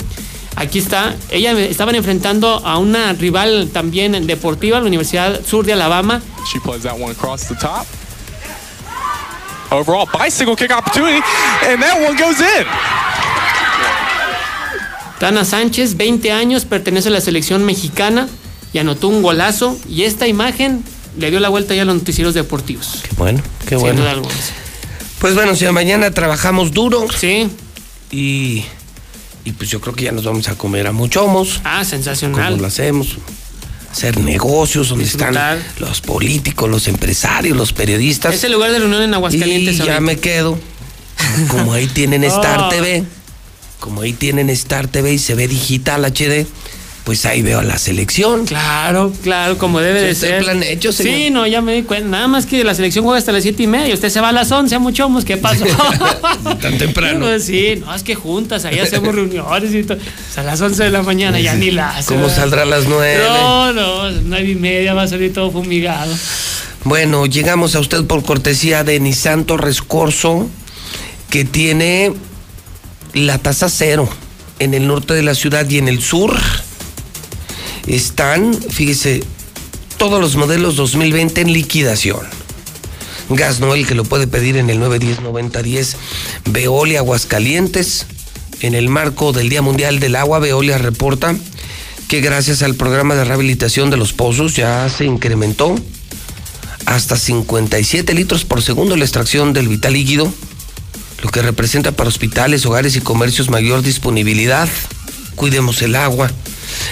Aquí 0.55 0.80
está, 0.80 1.15
ella 1.30 1.51
estaban 1.59 1.95
enfrentando 1.95 2.61
a 2.65 2.77
una 2.77 3.13
rival 3.13 3.69
también 3.72 4.25
deportiva, 4.25 4.80
la 4.80 4.88
Universidad 4.88 5.45
Sur 5.45 5.65
de 5.65 5.73
Alabama. 5.73 6.22
Overall, 9.74 10.08
bicycle 10.18 10.56
kick 10.56 10.72
opportunity, 10.72 11.22
and 11.68 11.82
that 11.82 12.00
one 12.00 12.16
goes 12.16 12.40
in. 12.40 12.66
Tana 15.19 15.45
Sánchez, 15.45 15.95
20 15.98 16.32
años, 16.32 16.66
pertenece 16.66 17.08
a 17.10 17.11
la 17.11 17.22
selección 17.22 17.64
mexicana 17.66 18.27
y 18.74 18.80
anotó 18.80 19.08
un 19.08 19.22
golazo. 19.22 19.77
Y 19.90 20.03
esta 20.03 20.27
imagen 20.27 20.84
le 21.18 21.30
dio 21.32 21.40
la 21.40 21.50
vuelta 21.50 21.74
ya 21.74 21.84
a 21.84 21.85
los 21.85 21.95
noticieros 21.95 22.34
deportivos. 22.34 23.02
Qué 23.03 23.16
bueno, 23.16 23.42
qué 23.61 23.69
Sin 23.69 23.80
bueno. 23.80 24.02
duda 24.02 24.11
alguna. 24.11 24.34
Pues 25.19 25.34
bueno, 25.35 25.56
si 25.56 25.66
mañana 25.68 26.11
trabajamos 26.11 26.72
duro. 26.74 27.06
Sí. 27.18 27.50
Y, 28.11 28.66
y 29.45 29.52
pues 29.53 29.69
yo 29.69 29.80
creo 29.80 29.95
que 29.95 30.03
ya 30.03 30.11
nos 30.11 30.26
vamos 30.26 30.50
a 30.50 30.56
comer 30.58 30.88
a 30.88 30.92
muchomos. 30.92 31.61
Ah, 31.64 31.85
sensacional. 31.85 32.52
Como 32.52 32.61
lo 32.61 32.68
hacemos. 32.68 33.18
Hacer 33.93 34.17
negocios 34.19 34.89
donde 34.89 35.03
Disfrutar. 35.05 35.57
están 35.57 35.63
los 35.80 36.01
políticos, 36.01 36.69
los 36.69 36.88
empresarios, 36.88 37.55
los 37.55 37.73
periodistas. 37.73 38.33
Es 38.33 38.43
el 38.43 38.51
lugar 38.53 38.72
de 38.72 38.80
reunión 38.80 39.03
en 39.03 39.13
Aguascalientes. 39.13 39.75
Y 39.75 39.77
ya 39.77 39.83
ahorita. 39.83 39.99
me 40.01 40.17
quedo. 40.17 40.59
Como 41.47 41.73
ahí 41.73 41.88
tienen 41.88 42.23
Star 42.23 42.59
Ah. 42.63 42.69
TV. 42.69 43.03
Como 43.80 44.01
ahí 44.01 44.13
tienen 44.13 44.49
Star 44.49 44.88
TV 44.88 45.13
y 45.13 45.19
se 45.19 45.35
ve 45.35 45.47
digital 45.47 46.03
HD. 46.05 46.47
Pues 47.03 47.25
ahí 47.25 47.41
veo 47.41 47.59
a 47.59 47.64
la 47.64 47.77
selección. 47.77 48.45
Claro, 48.45 49.11
claro, 49.23 49.57
como 49.57 49.82
debe 49.82 50.01
de 50.01 50.09
el 50.11 50.15
ser. 50.15 50.41
plan 50.41 50.64
hecho, 50.64 50.93
señor. 50.93 51.14
Sí, 51.14 51.30
no, 51.32 51.45
ya 51.45 51.61
me 51.61 51.73
di 51.73 51.83
cuenta. 51.83 52.07
Nada 52.07 52.27
más 52.30 52.45
que 52.45 52.64
la 52.64 52.73
selección 52.73 53.03
juega 53.03 53.17
hasta 53.17 53.33
las 53.33 53.43
siete 53.43 53.64
y 53.64 53.67
media. 53.67 53.93
Usted 53.93 54.07
se 54.09 54.22
va 54.22 54.30
a 54.30 54.32
las 54.32 54.49
11 54.49 54.73
a 54.73 54.80
muchomos. 54.80 55.25
¿Qué 55.25 55.35
pasó? 55.35 55.65
Tan 56.61 56.77
temprano. 56.77 57.25
Pues 57.25 57.45
sí, 57.45 57.75
no, 57.85 57.93
es 57.93 58.03
que 58.03 58.15
juntas, 58.15 58.64
ahí 58.64 58.80
hacemos 58.80 59.14
reuniones 59.15 59.73
y 59.73 59.83
todo. 59.83 59.98
O 59.98 60.33
sea, 60.33 60.43
a 60.43 60.45
las 60.45 60.61
11 60.61 60.82
de 60.82 60.90
la 60.91 61.01
mañana 61.01 61.41
ya 61.41 61.56
ni 61.56 61.72
las. 61.72 62.06
¿Cómo 62.06 62.30
saldrá 62.30 62.61
a 62.61 62.65
las 62.65 62.85
nueve? 62.88 63.22
No, 63.27 63.73
no, 63.73 64.09
nueve 64.09 64.51
y 64.51 64.56
media 64.56 64.93
va 64.93 65.03
a 65.03 65.07
salir 65.07 65.33
todo 65.33 65.51
fumigado. 65.51 66.14
Bueno, 66.85 67.25
llegamos 67.25 67.75
a 67.75 67.82
usted 67.82 68.06
por 68.06 68.23
cortesía 68.23 68.85
de 68.85 68.99
Nissan 69.01 69.43
Torres 69.43 69.82
Corso, 69.82 70.49
que 71.30 71.43
tiene 71.43 72.14
la 73.14 73.40
tasa 73.40 73.67
cero 73.67 74.07
en 74.59 74.73
el 74.73 74.88
norte 74.88 75.14
de 75.14 75.23
la 75.23 75.35
ciudad 75.35 75.69
y 75.69 75.77
en 75.80 75.90
el 75.90 76.01
sur. 76.01 76.33
Están, 77.87 78.53
fíjese, 78.53 79.23
todos 79.97 80.19
los 80.19 80.35
modelos 80.35 80.75
2020 80.75 81.41
en 81.41 81.53
liquidación. 81.53 82.21
Gas 83.29 83.59
Noel 83.59 83.87
que 83.87 83.95
lo 83.95 84.03
puede 84.03 84.27
pedir 84.27 84.57
en 84.57 84.69
el 84.69 84.79
910-9010. 84.79 85.95
Veolia 86.45 86.99
Aguascalientes. 86.99 88.05
En 88.61 88.75
el 88.75 88.87
marco 88.87 89.33
del 89.33 89.49
Día 89.49 89.61
Mundial 89.61 89.99
del 89.99 90.15
Agua, 90.15 90.39
Veolia 90.39 90.77
reporta 90.77 91.35
que 92.07 92.21
gracias 92.21 92.61
al 92.61 92.75
programa 92.75 93.15
de 93.15 93.25
rehabilitación 93.25 93.89
de 93.89 93.97
los 93.97 94.13
pozos 94.13 94.55
ya 94.55 94.87
se 94.87 95.05
incrementó 95.05 95.75
hasta 96.85 97.17
57 97.17 98.13
litros 98.13 98.45
por 98.45 98.61
segundo 98.61 98.95
la 98.95 99.03
extracción 99.03 99.53
del 99.53 99.67
vital 99.67 99.93
líquido, 99.93 100.31
lo 101.23 101.29
que 101.29 101.41
representa 101.41 101.91
para 101.91 102.09
hospitales, 102.09 102.65
hogares 102.65 102.95
y 102.95 103.01
comercios 103.01 103.49
mayor 103.49 103.81
disponibilidad. 103.81 104.69
Cuidemos 105.35 105.81
el 105.81 105.95
agua. 105.95 106.31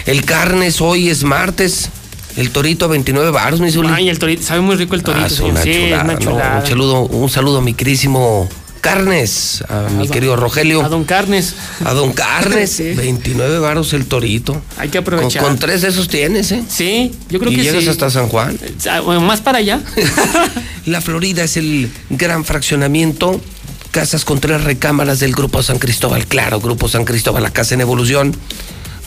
El 0.06 0.24
carnes 0.26 0.82
hoy 0.82 1.10
es 1.10 1.24
martes. 1.24 1.90
El 2.38 2.52
torito 2.52 2.86
a 2.86 2.88
29 2.88 3.30
baros, 3.32 3.60
mi 3.60 3.72
Zuli. 3.72 3.90
Ay, 3.92 4.08
el 4.10 4.18
torito, 4.18 4.42
sabe 4.44 4.62
muy 4.62 4.76
rico 4.76 4.96
el 4.96 5.04
torito. 5.04 5.24
Ah, 5.26 5.28
es 5.28 5.34
señor. 5.36 5.52
una 5.52 5.64
sí, 5.64 5.72
es. 5.72 6.26
Un 6.28 6.66
saludo, 6.68 7.02
un 7.02 7.30
saludo 7.30 7.58
a 7.58 7.62
mi 7.62 7.74
querísimo 7.74 8.48
Carnes, 8.80 9.64
a 9.68 9.90
mi 9.92 10.08
don- 10.08 10.10
querido 10.10 10.36
Rogelio. 10.38 10.84
A 10.84 10.88
don 10.90 11.04
Carnes. 11.04 11.54
A 11.84 11.94
don 11.94 12.14
Carnes, 12.14 12.72
Sí. 12.78 12.94
29 12.94 13.60
varos 13.60 13.92
el 13.94 14.06
torito. 14.06 14.62
Hay 14.78 14.88
que 14.90 14.98
aprovechar. 15.00 15.44
con 15.44 15.60
tres 15.60 15.82
de 15.82 15.90
esos 15.90 16.08
tienes, 16.08 16.52
¿eh? 16.54 16.64
Sí, 16.70 17.12
yo 17.30 17.40
creo 17.40 17.52
y 17.52 17.56
que 17.58 17.64
llegas 17.64 17.84
sí. 17.84 17.90
hasta 17.90 18.10
San 18.10 18.28
Juan. 18.30 18.58
Bueno, 19.06 19.22
más 19.22 19.42
para 19.42 19.58
allá. 19.60 19.82
La 20.86 21.02
Florida 21.02 21.44
es 21.44 21.58
el 21.58 21.92
gran 22.10 22.44
fraccionamiento. 22.46 23.40
Casas 23.92 24.24
con 24.24 24.40
tres 24.40 24.64
recámaras 24.64 25.20
del 25.20 25.34
Grupo 25.34 25.62
San 25.62 25.78
Cristóbal. 25.78 26.26
Claro, 26.26 26.62
Grupo 26.62 26.88
San 26.88 27.04
Cristóbal, 27.04 27.44
la 27.44 27.52
casa 27.52 27.76
en 27.76 27.82
evolución. 27.82 28.34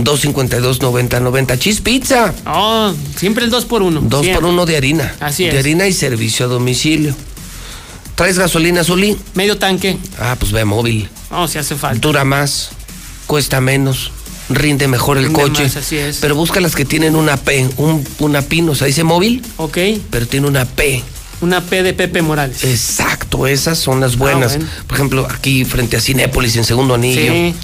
252-9090. 0.00 1.58
Cheese 1.58 1.81
Pizza. 1.82 2.34
Oh, 2.47 2.92
siempre 3.16 3.44
el 3.44 3.50
2 3.50 3.64
por 3.66 3.82
1 3.82 4.00
Dos 4.02 4.26
por 4.28 4.44
uno 4.44 4.66
de 4.66 4.76
harina. 4.76 5.14
Así 5.20 5.44
De 5.44 5.50
es. 5.50 5.58
harina 5.58 5.86
y 5.86 5.92
servicio 5.92 6.47
a 6.47 6.48
domicilio. 6.48 7.14
¿Traes 8.14 8.39
gasolina, 8.39 8.84
Zuli? 8.84 9.16
Medio 9.34 9.58
tanque. 9.58 9.98
Ah, 10.18 10.36
pues 10.39 10.52
ve 10.52 10.64
móvil. 10.64 11.08
No, 11.31 11.48
si 11.48 11.58
hace 11.58 11.74
falta. 11.74 11.98
Dura 11.98 12.24
más, 12.24 12.70
cuesta 13.26 13.60
menos, 13.60 14.12
rinde 14.48 14.86
mejor 14.86 15.18
el 15.18 15.24
Rinde 15.26 15.40
coche. 15.42 15.62
más, 15.64 15.76
así 15.76 15.97
es. 15.97 16.18
Pero 16.20 16.36
busca 16.36 16.60
las 16.60 16.76
que 16.76 16.84
tienen 16.84 17.16
una 17.16 17.36
P, 17.36 17.68
un, 17.76 18.06
una 18.20 18.42
PIN, 18.42 18.68
o 18.68 18.74
sea, 18.76 18.86
dice 18.86 19.02
móvil, 19.02 19.42
Ok. 19.56 19.78
pero 20.10 20.26
tiene 20.28 20.47
una 20.47 20.64
P. 20.64 21.02
Una 21.40 21.60
P 21.60 21.82
de 21.82 21.92
Pepe 21.92 22.23
Morales. 22.23 22.62
Exacto, 22.62 23.48
esas 23.48 23.78
son 23.78 24.00
las 24.00 24.16
buenas. 24.16 24.52
Ah, 24.52 24.56
bueno. 24.58 24.70
Por 24.86 24.97
ejemplo, 24.97 25.26
aquí 25.28 25.64
frente 25.64 25.97
a 25.97 26.00
Cinépolis 26.00 26.55
en 26.56 26.64
segundo 26.64 26.94
anillo. 26.94 27.32
Sí. 27.32 27.55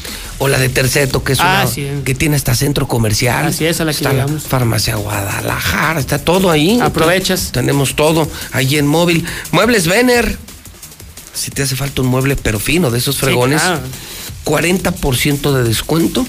O 0.42 0.48
la 0.48 0.58
de 0.58 0.68
Terceto, 0.70 1.22
que 1.22 1.34
es 1.34 1.40
Ah, 1.40 1.60
una 1.64 1.66
sí. 1.70 1.86
que 2.04 2.14
tiene 2.14 2.34
hasta 2.34 2.54
centro 2.54 2.88
comercial. 2.88 3.44
Así 3.46 3.66
es, 3.66 3.80
a 3.80 3.84
la 3.84 3.92
que 3.92 3.98
está 3.98 4.08
la 4.12 4.22
llegamos. 4.24 4.44
farmacia 4.44 4.96
Guadalajara, 4.96 6.00
está 6.00 6.18
todo 6.18 6.50
ahí. 6.50 6.80
Aprovechas. 6.80 7.50
Tenemos 7.52 7.94
todo 7.94 8.26
ahí 8.52 8.76
en 8.76 8.86
móvil. 8.86 9.24
Muebles 9.52 9.86
Vener. 9.86 10.38
Si 11.34 11.50
te 11.50 11.62
hace 11.62 11.76
falta 11.76 12.02
un 12.02 12.08
mueble 12.08 12.36
pero 12.36 12.58
fino 12.58 12.90
de 12.90 12.98
esos 12.98 13.18
fregones, 13.18 13.60
claro. 13.62 13.80
40% 14.44 15.52
de 15.52 15.62
descuento. 15.64 16.26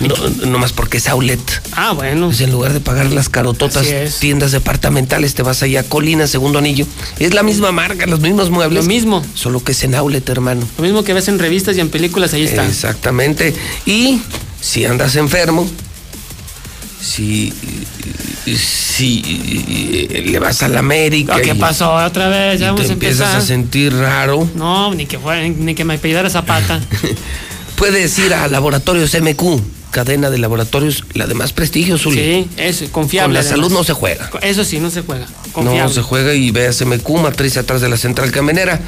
No, 0.00 0.14
no 0.46 0.58
más 0.58 0.72
porque 0.72 0.96
es 0.96 1.08
outlet. 1.08 1.40
Ah, 1.72 1.92
bueno. 1.92 2.26
Pues 2.28 2.40
en 2.40 2.50
lugar 2.52 2.72
de 2.72 2.80
pagar 2.80 3.06
las 3.12 3.28
carototas 3.28 3.86
tiendas 4.18 4.50
departamentales, 4.52 5.34
te 5.34 5.42
vas 5.42 5.62
allá 5.62 5.80
a 5.80 5.82
Colina, 5.82 6.26
segundo 6.26 6.58
anillo. 6.58 6.86
Es 7.18 7.34
la 7.34 7.42
misma 7.42 7.70
marca, 7.70 8.06
los 8.06 8.20
mismos 8.20 8.48
muebles. 8.50 8.84
Lo 8.84 8.88
mismo. 8.88 9.22
Solo 9.34 9.62
que 9.62 9.72
es 9.72 9.84
en 9.84 9.94
outlet, 9.94 10.26
hermano. 10.30 10.66
Lo 10.78 10.84
mismo 10.84 11.04
que 11.04 11.12
ves 11.12 11.28
en 11.28 11.38
revistas 11.38 11.76
y 11.76 11.80
en 11.80 11.90
películas, 11.90 12.32
ahí 12.32 12.44
está. 12.44 12.66
Exactamente. 12.66 13.54
Y 13.84 14.22
si 14.60 14.86
andas 14.86 15.16
enfermo, 15.16 15.68
si, 17.02 17.52
si 18.56 19.22
le 20.24 20.38
vas 20.38 20.62
a 20.62 20.68
la 20.68 20.78
América. 20.80 21.34
Ah, 21.36 21.40
¿Qué 21.42 21.50
y- 21.50 21.54
pasó? 21.58 21.92
Otra 21.94 22.28
vez, 22.28 22.56
y 22.56 22.60
ya 22.60 22.66
vamos 22.72 22.82
te 22.86 22.90
a 22.90 22.92
empiezas 22.94 23.20
empezar. 23.20 23.42
a 23.42 23.44
sentir 23.46 23.94
raro, 23.94 24.48
No, 24.54 24.94
ni 24.94 25.06
que, 25.06 25.18
ni 25.58 25.74
que 25.74 25.84
me 25.84 25.94
apellidara 25.94 26.30
Zapata. 26.30 26.80
puedes 27.76 28.18
ir 28.18 28.34
a 28.34 28.48
Laboratorios 28.48 29.14
MQ, 29.14 29.60
cadena 29.90 30.30
de 30.30 30.38
laboratorios, 30.38 31.04
la 31.14 31.26
de 31.26 31.34
más 31.34 31.52
prestigio, 31.52 31.98
Zuli. 31.98 32.16
sí, 32.16 32.48
es 32.56 32.84
confiable. 32.90 33.38
Con 33.38 33.44
la 33.44 33.48
salud 33.48 33.72
no 33.72 33.84
se 33.84 33.92
juega. 33.92 34.30
Eso 34.42 34.64
sí, 34.64 34.78
no 34.78 34.90
se 34.90 35.02
juega. 35.02 35.26
Confiable. 35.52 35.82
No 35.82 35.88
se 35.88 36.02
juega 36.02 36.34
y 36.34 36.50
veas 36.50 36.80
MQ, 36.84 37.08
matriz 37.20 37.56
atrás 37.56 37.80
de 37.80 37.88
la 37.88 37.96
central 37.96 38.30
camenera. 38.30 38.80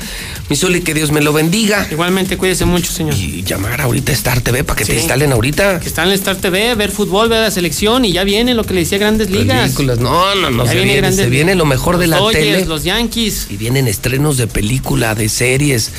Mi 0.49 0.57
Zuli, 0.57 0.81
que 0.81 0.95
Dios 0.95 1.11
me 1.11 1.21
lo 1.21 1.33
bendiga. 1.33 1.87
Igualmente, 1.91 2.37
cuídese 2.37 2.65
mucho, 2.65 2.93
señor. 2.93 3.15
Y 3.15 3.43
llamar 3.43 3.81
ahorita 3.81 4.13
a 4.13 4.15
Star 4.15 4.41
TV 4.41 4.65
para 4.65 4.79
que 4.79 4.85
te 4.85 4.95
instalen 4.95 5.33
ahorita. 5.33 5.81
Que 5.81 5.89
está 5.89 6.05
en 6.05 6.13
Star 6.13 6.37
TV, 6.37 6.75
ver 6.75 6.91
fútbol, 6.91 7.29
ver 7.29 7.41
la 7.41 7.51
selección 7.51 8.05
y 8.05 8.13
ya 8.13 8.25
viene 8.25 8.55
lo 8.55 8.65
que 8.65 8.75
le 8.75 8.81
decía 8.81 8.99
Grandes 8.99 9.31
Ligas. 9.31 9.63
Películas. 9.63 9.99
No, 9.99 10.35
no, 10.35 10.51
no. 10.51 10.65
Ya 10.65 10.73
Se 10.73 10.81
viene 10.81 11.13
se 11.13 11.29
viene 11.29 11.55
lo 11.55 11.65
mejor 11.65 11.99
de 11.99 12.07
la 12.07 12.21
tele. 12.31 12.65
Los 12.65 12.85
Yankees. 12.85 13.49
Y 13.51 13.57
vienen 13.57 13.89
estrenos 13.89 14.37
de 14.37 14.47
película, 14.47 15.15
de 15.15 15.29
series. 15.29 15.91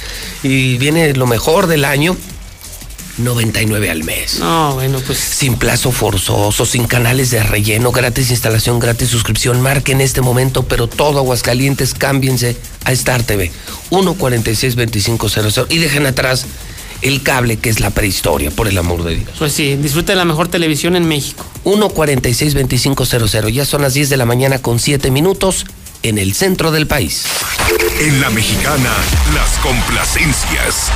Y 0.43 0.77
viene 0.77 1.13
lo 1.13 1.27
mejor 1.27 1.67
del 1.67 1.85
año. 1.85 2.15
99 3.17 3.89
al 3.89 4.03
mes. 4.03 4.39
No, 4.39 4.73
bueno, 4.73 4.99
pues. 5.05 5.19
Sin 5.19 5.55
plazo 5.55 5.91
forzoso, 5.91 6.65
sin 6.65 6.85
canales 6.87 7.31
de 7.31 7.43
relleno, 7.43 7.91
gratis 7.91 8.31
instalación, 8.31 8.79
gratis 8.79 9.09
suscripción. 9.09 9.61
Marque 9.61 9.91
en 9.91 10.01
este 10.01 10.21
momento, 10.21 10.63
pero 10.63 10.87
todo 10.87 11.19
Aguascalientes, 11.19 11.93
cámbiense 11.93 12.57
a 12.85 12.91
Star 12.91 13.23
TV. 13.23 13.51
146-2500. 13.91 15.67
Y 15.69 15.77
dejen 15.77 16.05
atrás 16.05 16.45
el 17.01 17.21
cable, 17.21 17.57
que 17.57 17.69
es 17.69 17.79
la 17.79 17.89
prehistoria, 17.89 18.49
por 18.49 18.67
el 18.67 18.77
amor 18.77 19.03
de 19.03 19.17
Dios. 19.17 19.31
Pues 19.37 19.53
sí, 19.53 19.75
disfrute 19.75 20.13
de 20.13 20.17
la 20.17 20.25
mejor 20.25 20.47
televisión 20.47 20.95
en 20.95 21.07
México. 21.07 21.45
146-2500. 21.65 23.49
Ya 23.49 23.65
son 23.65 23.81
las 23.81 23.93
10 23.93 24.09
de 24.09 24.17
la 24.17 24.25
mañana 24.25 24.59
con 24.59 24.79
7 24.79 25.11
minutos 25.11 25.65
en 26.01 26.17
el 26.17 26.33
centro 26.33 26.71
del 26.71 26.87
país. 26.87 27.25
En 27.99 28.21
la 28.21 28.29
mexicana, 28.29 28.91
las 29.33 29.57
complacencias. 29.59 30.91